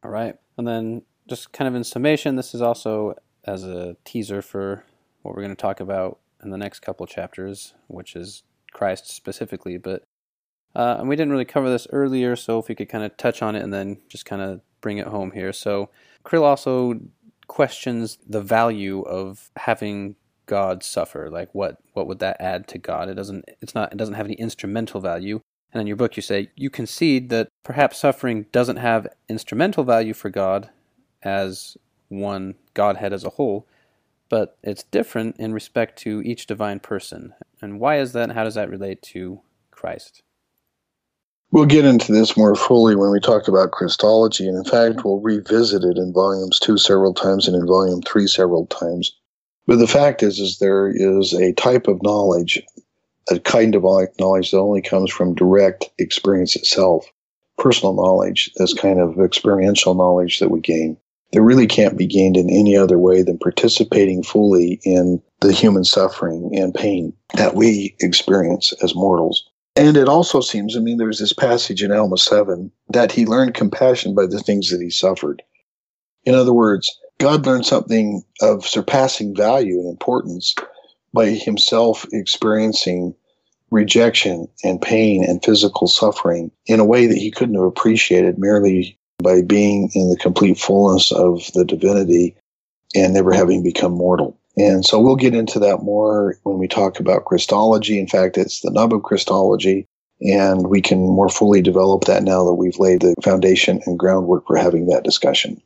All 0.03 0.11
right. 0.11 0.35
And 0.57 0.67
then, 0.67 1.03
just 1.27 1.51
kind 1.51 1.67
of 1.67 1.75
in 1.75 1.83
summation, 1.83 2.35
this 2.35 2.53
is 2.55 2.61
also 2.61 3.15
as 3.45 3.63
a 3.63 3.95
teaser 4.05 4.41
for 4.41 4.83
what 5.21 5.35
we're 5.35 5.41
going 5.41 5.55
to 5.55 5.61
talk 5.61 5.79
about 5.79 6.19
in 6.43 6.49
the 6.49 6.57
next 6.57 6.79
couple 6.79 7.05
chapters, 7.05 7.73
which 7.87 8.15
is 8.15 8.43
Christ 8.71 9.09
specifically. 9.09 9.77
But 9.77 10.03
uh, 10.75 10.97
and 10.99 11.09
we 11.09 11.15
didn't 11.15 11.31
really 11.31 11.45
cover 11.45 11.69
this 11.69 11.87
earlier, 11.91 12.35
so 12.35 12.59
if 12.59 12.67
we 12.67 12.75
could 12.75 12.89
kind 12.89 13.03
of 13.03 13.17
touch 13.17 13.41
on 13.41 13.55
it 13.55 13.63
and 13.63 13.73
then 13.73 13.99
just 14.09 14.25
kind 14.25 14.41
of 14.41 14.61
bring 14.81 14.97
it 14.97 15.07
home 15.07 15.31
here. 15.31 15.51
So 15.51 15.89
Creel 16.23 16.43
also 16.43 16.99
questions 17.47 18.17
the 18.27 18.41
value 18.41 19.01
of 19.01 19.49
having 19.55 20.15
God 20.47 20.83
suffer? 20.83 21.29
Like 21.29 21.53
what 21.53 21.77
what 21.93 22.07
would 22.07 22.19
that 22.19 22.41
add 22.41 22.67
to 22.69 22.77
God? 22.77 23.09
It 23.09 23.13
doesn't 23.13 23.45
it's 23.61 23.75
not 23.75 23.93
it 23.93 23.97
doesn't 23.97 24.15
have 24.15 24.25
any 24.25 24.35
instrumental 24.35 24.99
value. 24.99 25.41
And 25.71 25.81
in 25.81 25.87
your 25.87 25.95
book 25.95 26.15
you 26.15 26.23
say 26.23 26.49
you 26.55 26.69
concede 26.69 27.29
that 27.29 27.49
perhaps 27.63 27.99
suffering 27.99 28.47
doesn't 28.51 28.77
have 28.77 29.07
instrumental 29.29 29.83
value 29.83 30.13
for 30.13 30.29
God 30.29 30.69
as 31.21 31.77
one 32.09 32.55
Godhead 32.73 33.13
as 33.13 33.23
a 33.23 33.31
whole, 33.31 33.67
but 34.29 34.57
it's 34.63 34.83
different 34.83 35.37
in 35.37 35.53
respect 35.53 35.99
to 35.99 36.21
each 36.21 36.47
divine 36.47 36.79
person. 36.79 37.33
And 37.61 37.79
why 37.79 37.99
is 37.99 38.13
that 38.13 38.23
and 38.23 38.33
how 38.33 38.43
does 38.43 38.55
that 38.55 38.69
relate 38.69 39.01
to 39.13 39.41
Christ? 39.71 40.23
We'll 41.51 41.65
get 41.65 41.85
into 41.85 42.11
this 42.11 42.35
more 42.35 42.55
fully 42.55 42.95
when 42.95 43.09
we 43.09 43.21
talk 43.21 43.47
about 43.47 43.71
Christology, 43.71 44.47
and 44.47 44.57
in 44.57 44.65
fact, 44.65 45.05
we'll 45.05 45.21
revisit 45.21 45.83
it 45.83 45.97
in 45.97 46.11
volumes 46.11 46.59
two 46.59 46.77
several 46.77 47.13
times 47.13 47.47
and 47.47 47.55
in 47.55 47.65
volume 47.65 48.01
three 48.01 48.27
several 48.27 48.65
times. 48.65 49.15
But 49.67 49.77
the 49.77 49.87
fact 49.87 50.23
is, 50.23 50.39
is 50.39 50.59
there 50.59 50.87
is 50.87 51.33
a 51.33 51.53
type 51.53 51.87
of 51.87 52.01
knowledge, 52.01 52.61
a 53.29 53.39
kind 53.39 53.75
of 53.75 53.83
knowledge 54.17 54.51
that 54.51 54.59
only 54.59 54.81
comes 54.81 55.11
from 55.11 55.35
direct 55.35 55.89
experience 55.99 56.55
itself, 56.55 57.05
personal 57.57 57.93
knowledge, 57.93 58.49
this 58.55 58.73
kind 58.73 58.99
of 58.99 59.19
experiential 59.19 59.93
knowledge 59.93 60.39
that 60.39 60.49
we 60.49 60.61
gain 60.61 60.97
that 61.33 61.41
really 61.41 61.67
can't 61.67 61.97
be 61.97 62.07
gained 62.07 62.37
in 62.37 62.49
any 62.49 62.77
other 62.77 62.97
way 62.97 63.21
than 63.21 63.37
participating 63.37 64.23
fully 64.23 64.79
in 64.83 65.21
the 65.41 65.51
human 65.51 65.83
suffering 65.83 66.51
and 66.53 66.73
pain 66.73 67.13
that 67.33 67.53
we 67.53 67.95
experience 67.99 68.73
as 68.81 68.95
mortals. 68.95 69.49
And 69.75 69.97
it 69.97 70.07
also 70.07 70.39
seems, 70.39 70.75
I 70.75 70.79
mean, 70.79 70.97
there's 70.97 71.19
this 71.19 71.33
passage 71.33 71.83
in 71.83 71.91
Alma 71.91 72.17
7 72.17 72.71
that 72.89 73.11
he 73.11 73.25
learned 73.25 73.53
compassion 73.53 74.15
by 74.15 74.25
the 74.25 74.39
things 74.39 74.69
that 74.69 74.81
he 74.81 74.89
suffered. 74.89 75.43
In 76.23 76.33
other 76.33 76.53
words, 76.53 76.97
God 77.19 77.45
learned 77.45 77.65
something 77.65 78.23
of 78.41 78.65
surpassing 78.65 79.35
value 79.35 79.79
and 79.79 79.89
importance 79.89 80.55
by 81.13 81.29
himself 81.29 82.05
experiencing 82.11 83.15
rejection 83.71 84.47
and 84.63 84.81
pain 84.81 85.23
and 85.23 85.43
physical 85.43 85.87
suffering 85.87 86.51
in 86.67 86.79
a 86.79 86.85
way 86.85 87.07
that 87.07 87.17
he 87.17 87.31
couldn't 87.31 87.55
have 87.55 87.63
appreciated 87.63 88.37
merely 88.37 88.97
by 89.21 89.41
being 89.41 89.89
in 89.93 90.09
the 90.09 90.17
complete 90.17 90.59
fullness 90.59 91.11
of 91.11 91.51
the 91.53 91.65
divinity 91.65 92.35
and 92.95 93.13
never 93.13 93.33
having 93.33 93.63
become 93.63 93.91
mortal. 93.91 94.39
And 94.57 94.85
so 94.85 94.99
we'll 94.99 95.15
get 95.15 95.35
into 95.35 95.59
that 95.59 95.83
more 95.83 96.39
when 96.43 96.57
we 96.57 96.67
talk 96.67 96.99
about 96.99 97.25
Christology. 97.25 97.99
In 97.99 98.07
fact, 98.07 98.37
it's 98.37 98.61
the 98.61 98.71
nub 98.71 98.93
of 98.93 99.03
Christology, 99.03 99.85
and 100.21 100.67
we 100.67 100.81
can 100.81 100.99
more 100.99 101.29
fully 101.29 101.61
develop 101.61 102.05
that 102.05 102.23
now 102.23 102.43
that 102.45 102.55
we've 102.55 102.79
laid 102.79 103.01
the 103.01 103.13
foundation 103.23 103.81
and 103.85 103.99
groundwork 103.99 104.47
for 104.47 104.55
having 104.55 104.87
that 104.87 105.03
discussion. 105.03 105.61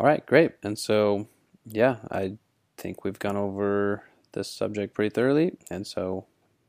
All 0.00 0.06
right, 0.06 0.24
great. 0.24 0.52
And 0.62 0.78
so, 0.78 1.28
yeah, 1.66 1.96
I 2.10 2.38
think 2.78 3.04
we've 3.04 3.18
gone 3.18 3.36
over 3.36 4.02
this 4.32 4.50
subject 4.50 4.94
pretty 4.94 5.10
thoroughly. 5.10 5.58
And 5.70 5.86
so, 5.86 6.24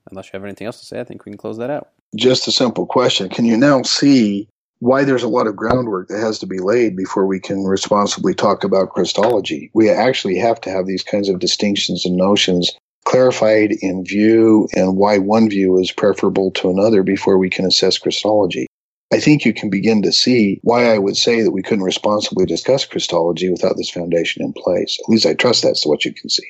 unless 0.09 0.25
you 0.25 0.31
have 0.33 0.43
anything 0.43 0.67
else 0.67 0.81
to 0.81 0.85
say, 0.85 0.99
I 0.99 1.05
think 1.05 1.23
we 1.23 1.31
can 1.31 1.37
close 1.37 1.57
that 1.57 1.69
out. 1.69 1.91
Just 2.13 2.49
a 2.49 2.51
simple 2.51 2.85
question. 2.85 3.29
Can 3.29 3.45
you 3.45 3.55
now 3.55 3.83
see 3.83 4.49
why 4.79 5.05
there's 5.05 5.23
a 5.23 5.29
lot 5.29 5.47
of 5.47 5.55
groundwork 5.55 6.09
that 6.09 6.19
has 6.19 6.39
to 6.39 6.45
be 6.45 6.59
laid 6.59 6.97
before 6.97 7.25
we 7.25 7.39
can 7.39 7.63
responsibly 7.63 8.33
talk 8.33 8.65
about 8.65 8.89
Christology? 8.89 9.71
We 9.73 9.89
actually 9.89 10.37
have 10.39 10.59
to 10.61 10.69
have 10.69 10.85
these 10.85 11.03
kinds 11.03 11.29
of 11.29 11.39
distinctions 11.39 12.05
and 12.05 12.17
notions 12.17 12.69
clarified 13.05 13.71
in 13.81 14.03
view 14.03 14.67
and 14.75 14.97
why 14.97 15.19
one 15.19 15.49
view 15.49 15.79
is 15.79 15.93
preferable 15.93 16.51
to 16.51 16.69
another 16.69 17.01
before 17.01 17.37
we 17.37 17.49
can 17.49 17.65
assess 17.65 17.97
Christology. 17.97 18.67
I 19.13 19.19
think 19.19 19.43
you 19.43 19.53
can 19.53 19.69
begin 19.69 20.01
to 20.03 20.11
see 20.11 20.59
why 20.63 20.93
I 20.93 20.97
would 20.97 21.17
say 21.17 21.41
that 21.41 21.51
we 21.51 21.61
couldn't 21.61 21.83
responsibly 21.83 22.45
discuss 22.45 22.85
Christology 22.85 23.49
without 23.49 23.75
this 23.77 23.89
foundation 23.89 24.41
in 24.41 24.53
place. 24.53 24.97
At 25.03 25.09
least 25.09 25.25
I 25.25 25.33
trust 25.33 25.63
that's 25.63 25.85
what 25.85 26.05
you 26.05 26.13
can 26.13 26.29
see. 26.29 26.47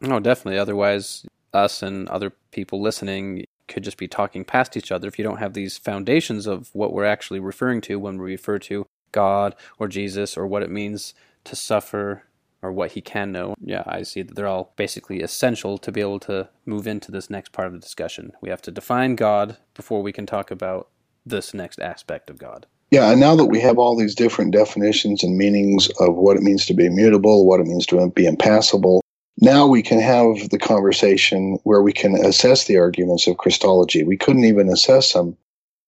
No, 0.00 0.18
definitely. 0.18 0.58
Otherwise, 0.58 1.24
us 1.52 1.82
and 1.82 2.08
other 2.08 2.30
people 2.50 2.82
listening 2.82 3.46
could 3.68 3.84
just 3.84 3.96
be 3.96 4.08
talking 4.08 4.44
past 4.44 4.76
each 4.76 4.92
other 4.92 5.08
if 5.08 5.18
you 5.18 5.24
don't 5.24 5.38
have 5.38 5.54
these 5.54 5.78
foundations 5.78 6.46
of 6.46 6.68
what 6.72 6.92
we're 6.92 7.04
actually 7.04 7.40
referring 7.40 7.80
to 7.82 7.98
when 7.98 8.18
we 8.18 8.32
refer 8.32 8.58
to 8.58 8.86
God 9.12 9.54
or 9.78 9.88
Jesus 9.88 10.36
or 10.36 10.46
what 10.46 10.62
it 10.62 10.70
means 10.70 11.14
to 11.44 11.56
suffer 11.56 12.24
or 12.60 12.72
what 12.72 12.92
he 12.92 13.00
can 13.00 13.30
know. 13.30 13.54
Yeah, 13.60 13.84
I 13.86 14.02
see 14.02 14.22
that 14.22 14.34
they're 14.34 14.46
all 14.46 14.72
basically 14.76 15.20
essential 15.20 15.78
to 15.78 15.92
be 15.92 16.00
able 16.00 16.20
to 16.20 16.48
move 16.66 16.86
into 16.86 17.12
this 17.12 17.30
next 17.30 17.52
part 17.52 17.68
of 17.68 17.74
the 17.74 17.78
discussion. 17.78 18.32
We 18.40 18.48
have 18.48 18.62
to 18.62 18.70
define 18.70 19.16
God 19.16 19.58
before 19.74 20.02
we 20.02 20.12
can 20.12 20.26
talk 20.26 20.50
about 20.50 20.88
this 21.26 21.54
next 21.54 21.80
aspect 21.80 22.30
of 22.30 22.38
God. 22.38 22.66
Yeah, 22.90 23.10
and 23.10 23.18
now 23.18 23.34
that 23.34 23.46
we 23.46 23.60
have 23.60 23.78
all 23.78 23.96
these 23.96 24.14
different 24.14 24.52
definitions 24.52 25.24
and 25.24 25.36
meanings 25.36 25.88
of 25.98 26.14
what 26.14 26.36
it 26.36 26.42
means 26.42 26.64
to 26.66 26.74
be 26.74 26.86
immutable, 26.86 27.46
what 27.46 27.60
it 27.60 27.66
means 27.66 27.86
to 27.86 28.10
be 28.10 28.26
impassible, 28.26 29.02
now 29.40 29.66
we 29.66 29.82
can 29.82 29.98
have 29.98 30.50
the 30.50 30.58
conversation 30.58 31.58
where 31.64 31.82
we 31.82 31.92
can 31.92 32.14
assess 32.14 32.66
the 32.66 32.78
arguments 32.78 33.26
of 33.26 33.38
Christology. 33.38 34.04
We 34.04 34.16
couldn't 34.16 34.44
even 34.44 34.68
assess 34.68 35.12
them. 35.12 35.36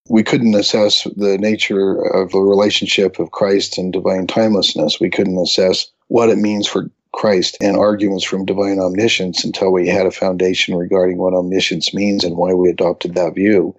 We 0.09 0.25
couldn't 0.25 0.55
assess 0.55 1.05
the 1.17 1.39
nature 1.39 1.97
of 1.97 2.33
the 2.33 2.41
relationship 2.41 3.19
of 3.19 3.31
Christ 3.31 3.79
and 3.79 3.93
divine 3.93 4.27
timelessness. 4.27 5.01
We 5.01 5.11
couldn't 5.11 5.39
assess 5.39 5.87
what 6.09 6.29
it 6.29 6.39
means 6.39 6.67
for 6.67 6.91
Christ 7.13 7.57
and 7.61 7.77
arguments 7.77 8.25
from 8.25 8.45
divine 8.45 8.79
omniscience 8.79 9.45
until 9.45 9.73
we 9.73 9.89
had 9.89 10.07
a 10.07 10.11
foundation 10.11 10.75
regarding 10.75 11.19
what 11.19 11.35
omniscience 11.35 11.95
means 11.95 12.25
and 12.25 12.37
why 12.37 12.53
we 12.53 12.69
adopted 12.69 13.15
that 13.15 13.35
view. 13.35 13.77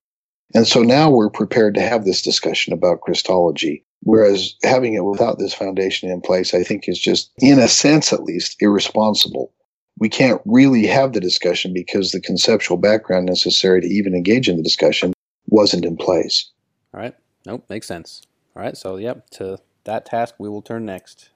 And 0.54 0.68
so 0.68 0.82
now 0.82 1.10
we're 1.10 1.30
prepared 1.30 1.76
to 1.76 1.82
have 1.82 2.06
this 2.06 2.22
discussion 2.22 2.74
about 2.74 3.02
Christology. 3.02 3.84
Whereas 4.02 4.54
having 4.64 4.94
it 4.94 5.04
without 5.04 5.40
this 5.40 5.54
foundation 5.54 6.10
in 6.10 6.22
place, 6.22 6.54
I 6.54 6.64
think 6.64 6.88
is 6.88 7.00
just, 7.00 7.32
in 7.40 7.60
a 7.60 7.68
sense 7.68 8.14
at 8.14 8.24
least, 8.24 8.56
irresponsible. 8.62 9.52
We 10.00 10.10
can't 10.10 10.42
really 10.46 10.86
have 10.86 11.14
the 11.14 11.20
discussion 11.20 11.74
because 11.74 12.12
the 12.12 12.22
conceptual 12.22 12.78
background 12.78 13.26
necessary 13.26 13.82
to 13.82 13.88
even 13.88 14.14
engage 14.14 14.48
in 14.48 14.58
the 14.58 14.64
discussion 14.64 15.14
wasn't 15.48 15.86
in 15.86 15.98
place. 15.98 16.50
All 16.94 17.02
right. 17.02 17.16
Nope, 17.46 17.66
makes 17.70 17.88
sense. 17.88 18.22
All 18.56 18.62
right. 18.62 18.78
So, 18.78 18.98
yep, 18.98 19.30
to 19.32 19.58
that 19.86 20.06
task 20.06 20.36
we 20.38 20.50
will 20.50 20.62
turn 20.62 20.86
next. 20.86 21.30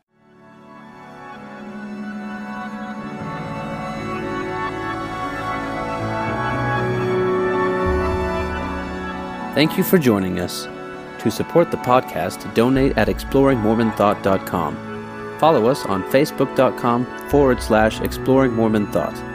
Thank 9.54 9.78
you 9.78 9.84
for 9.84 9.98
joining 9.98 10.40
us. 10.40 10.68
To 11.20 11.30
support 11.30 11.72
the 11.72 11.78
podcast, 11.78 12.54
donate 12.54 12.98
at 12.98 13.08
exploringmormonthought.com. 13.08 15.38
Follow 15.40 15.68
us 15.68 15.86
on 15.86 16.04
facebook.com 16.04 17.06
forward 17.30 17.62
slash 17.62 18.00
exploringmormonthought. 18.00 19.31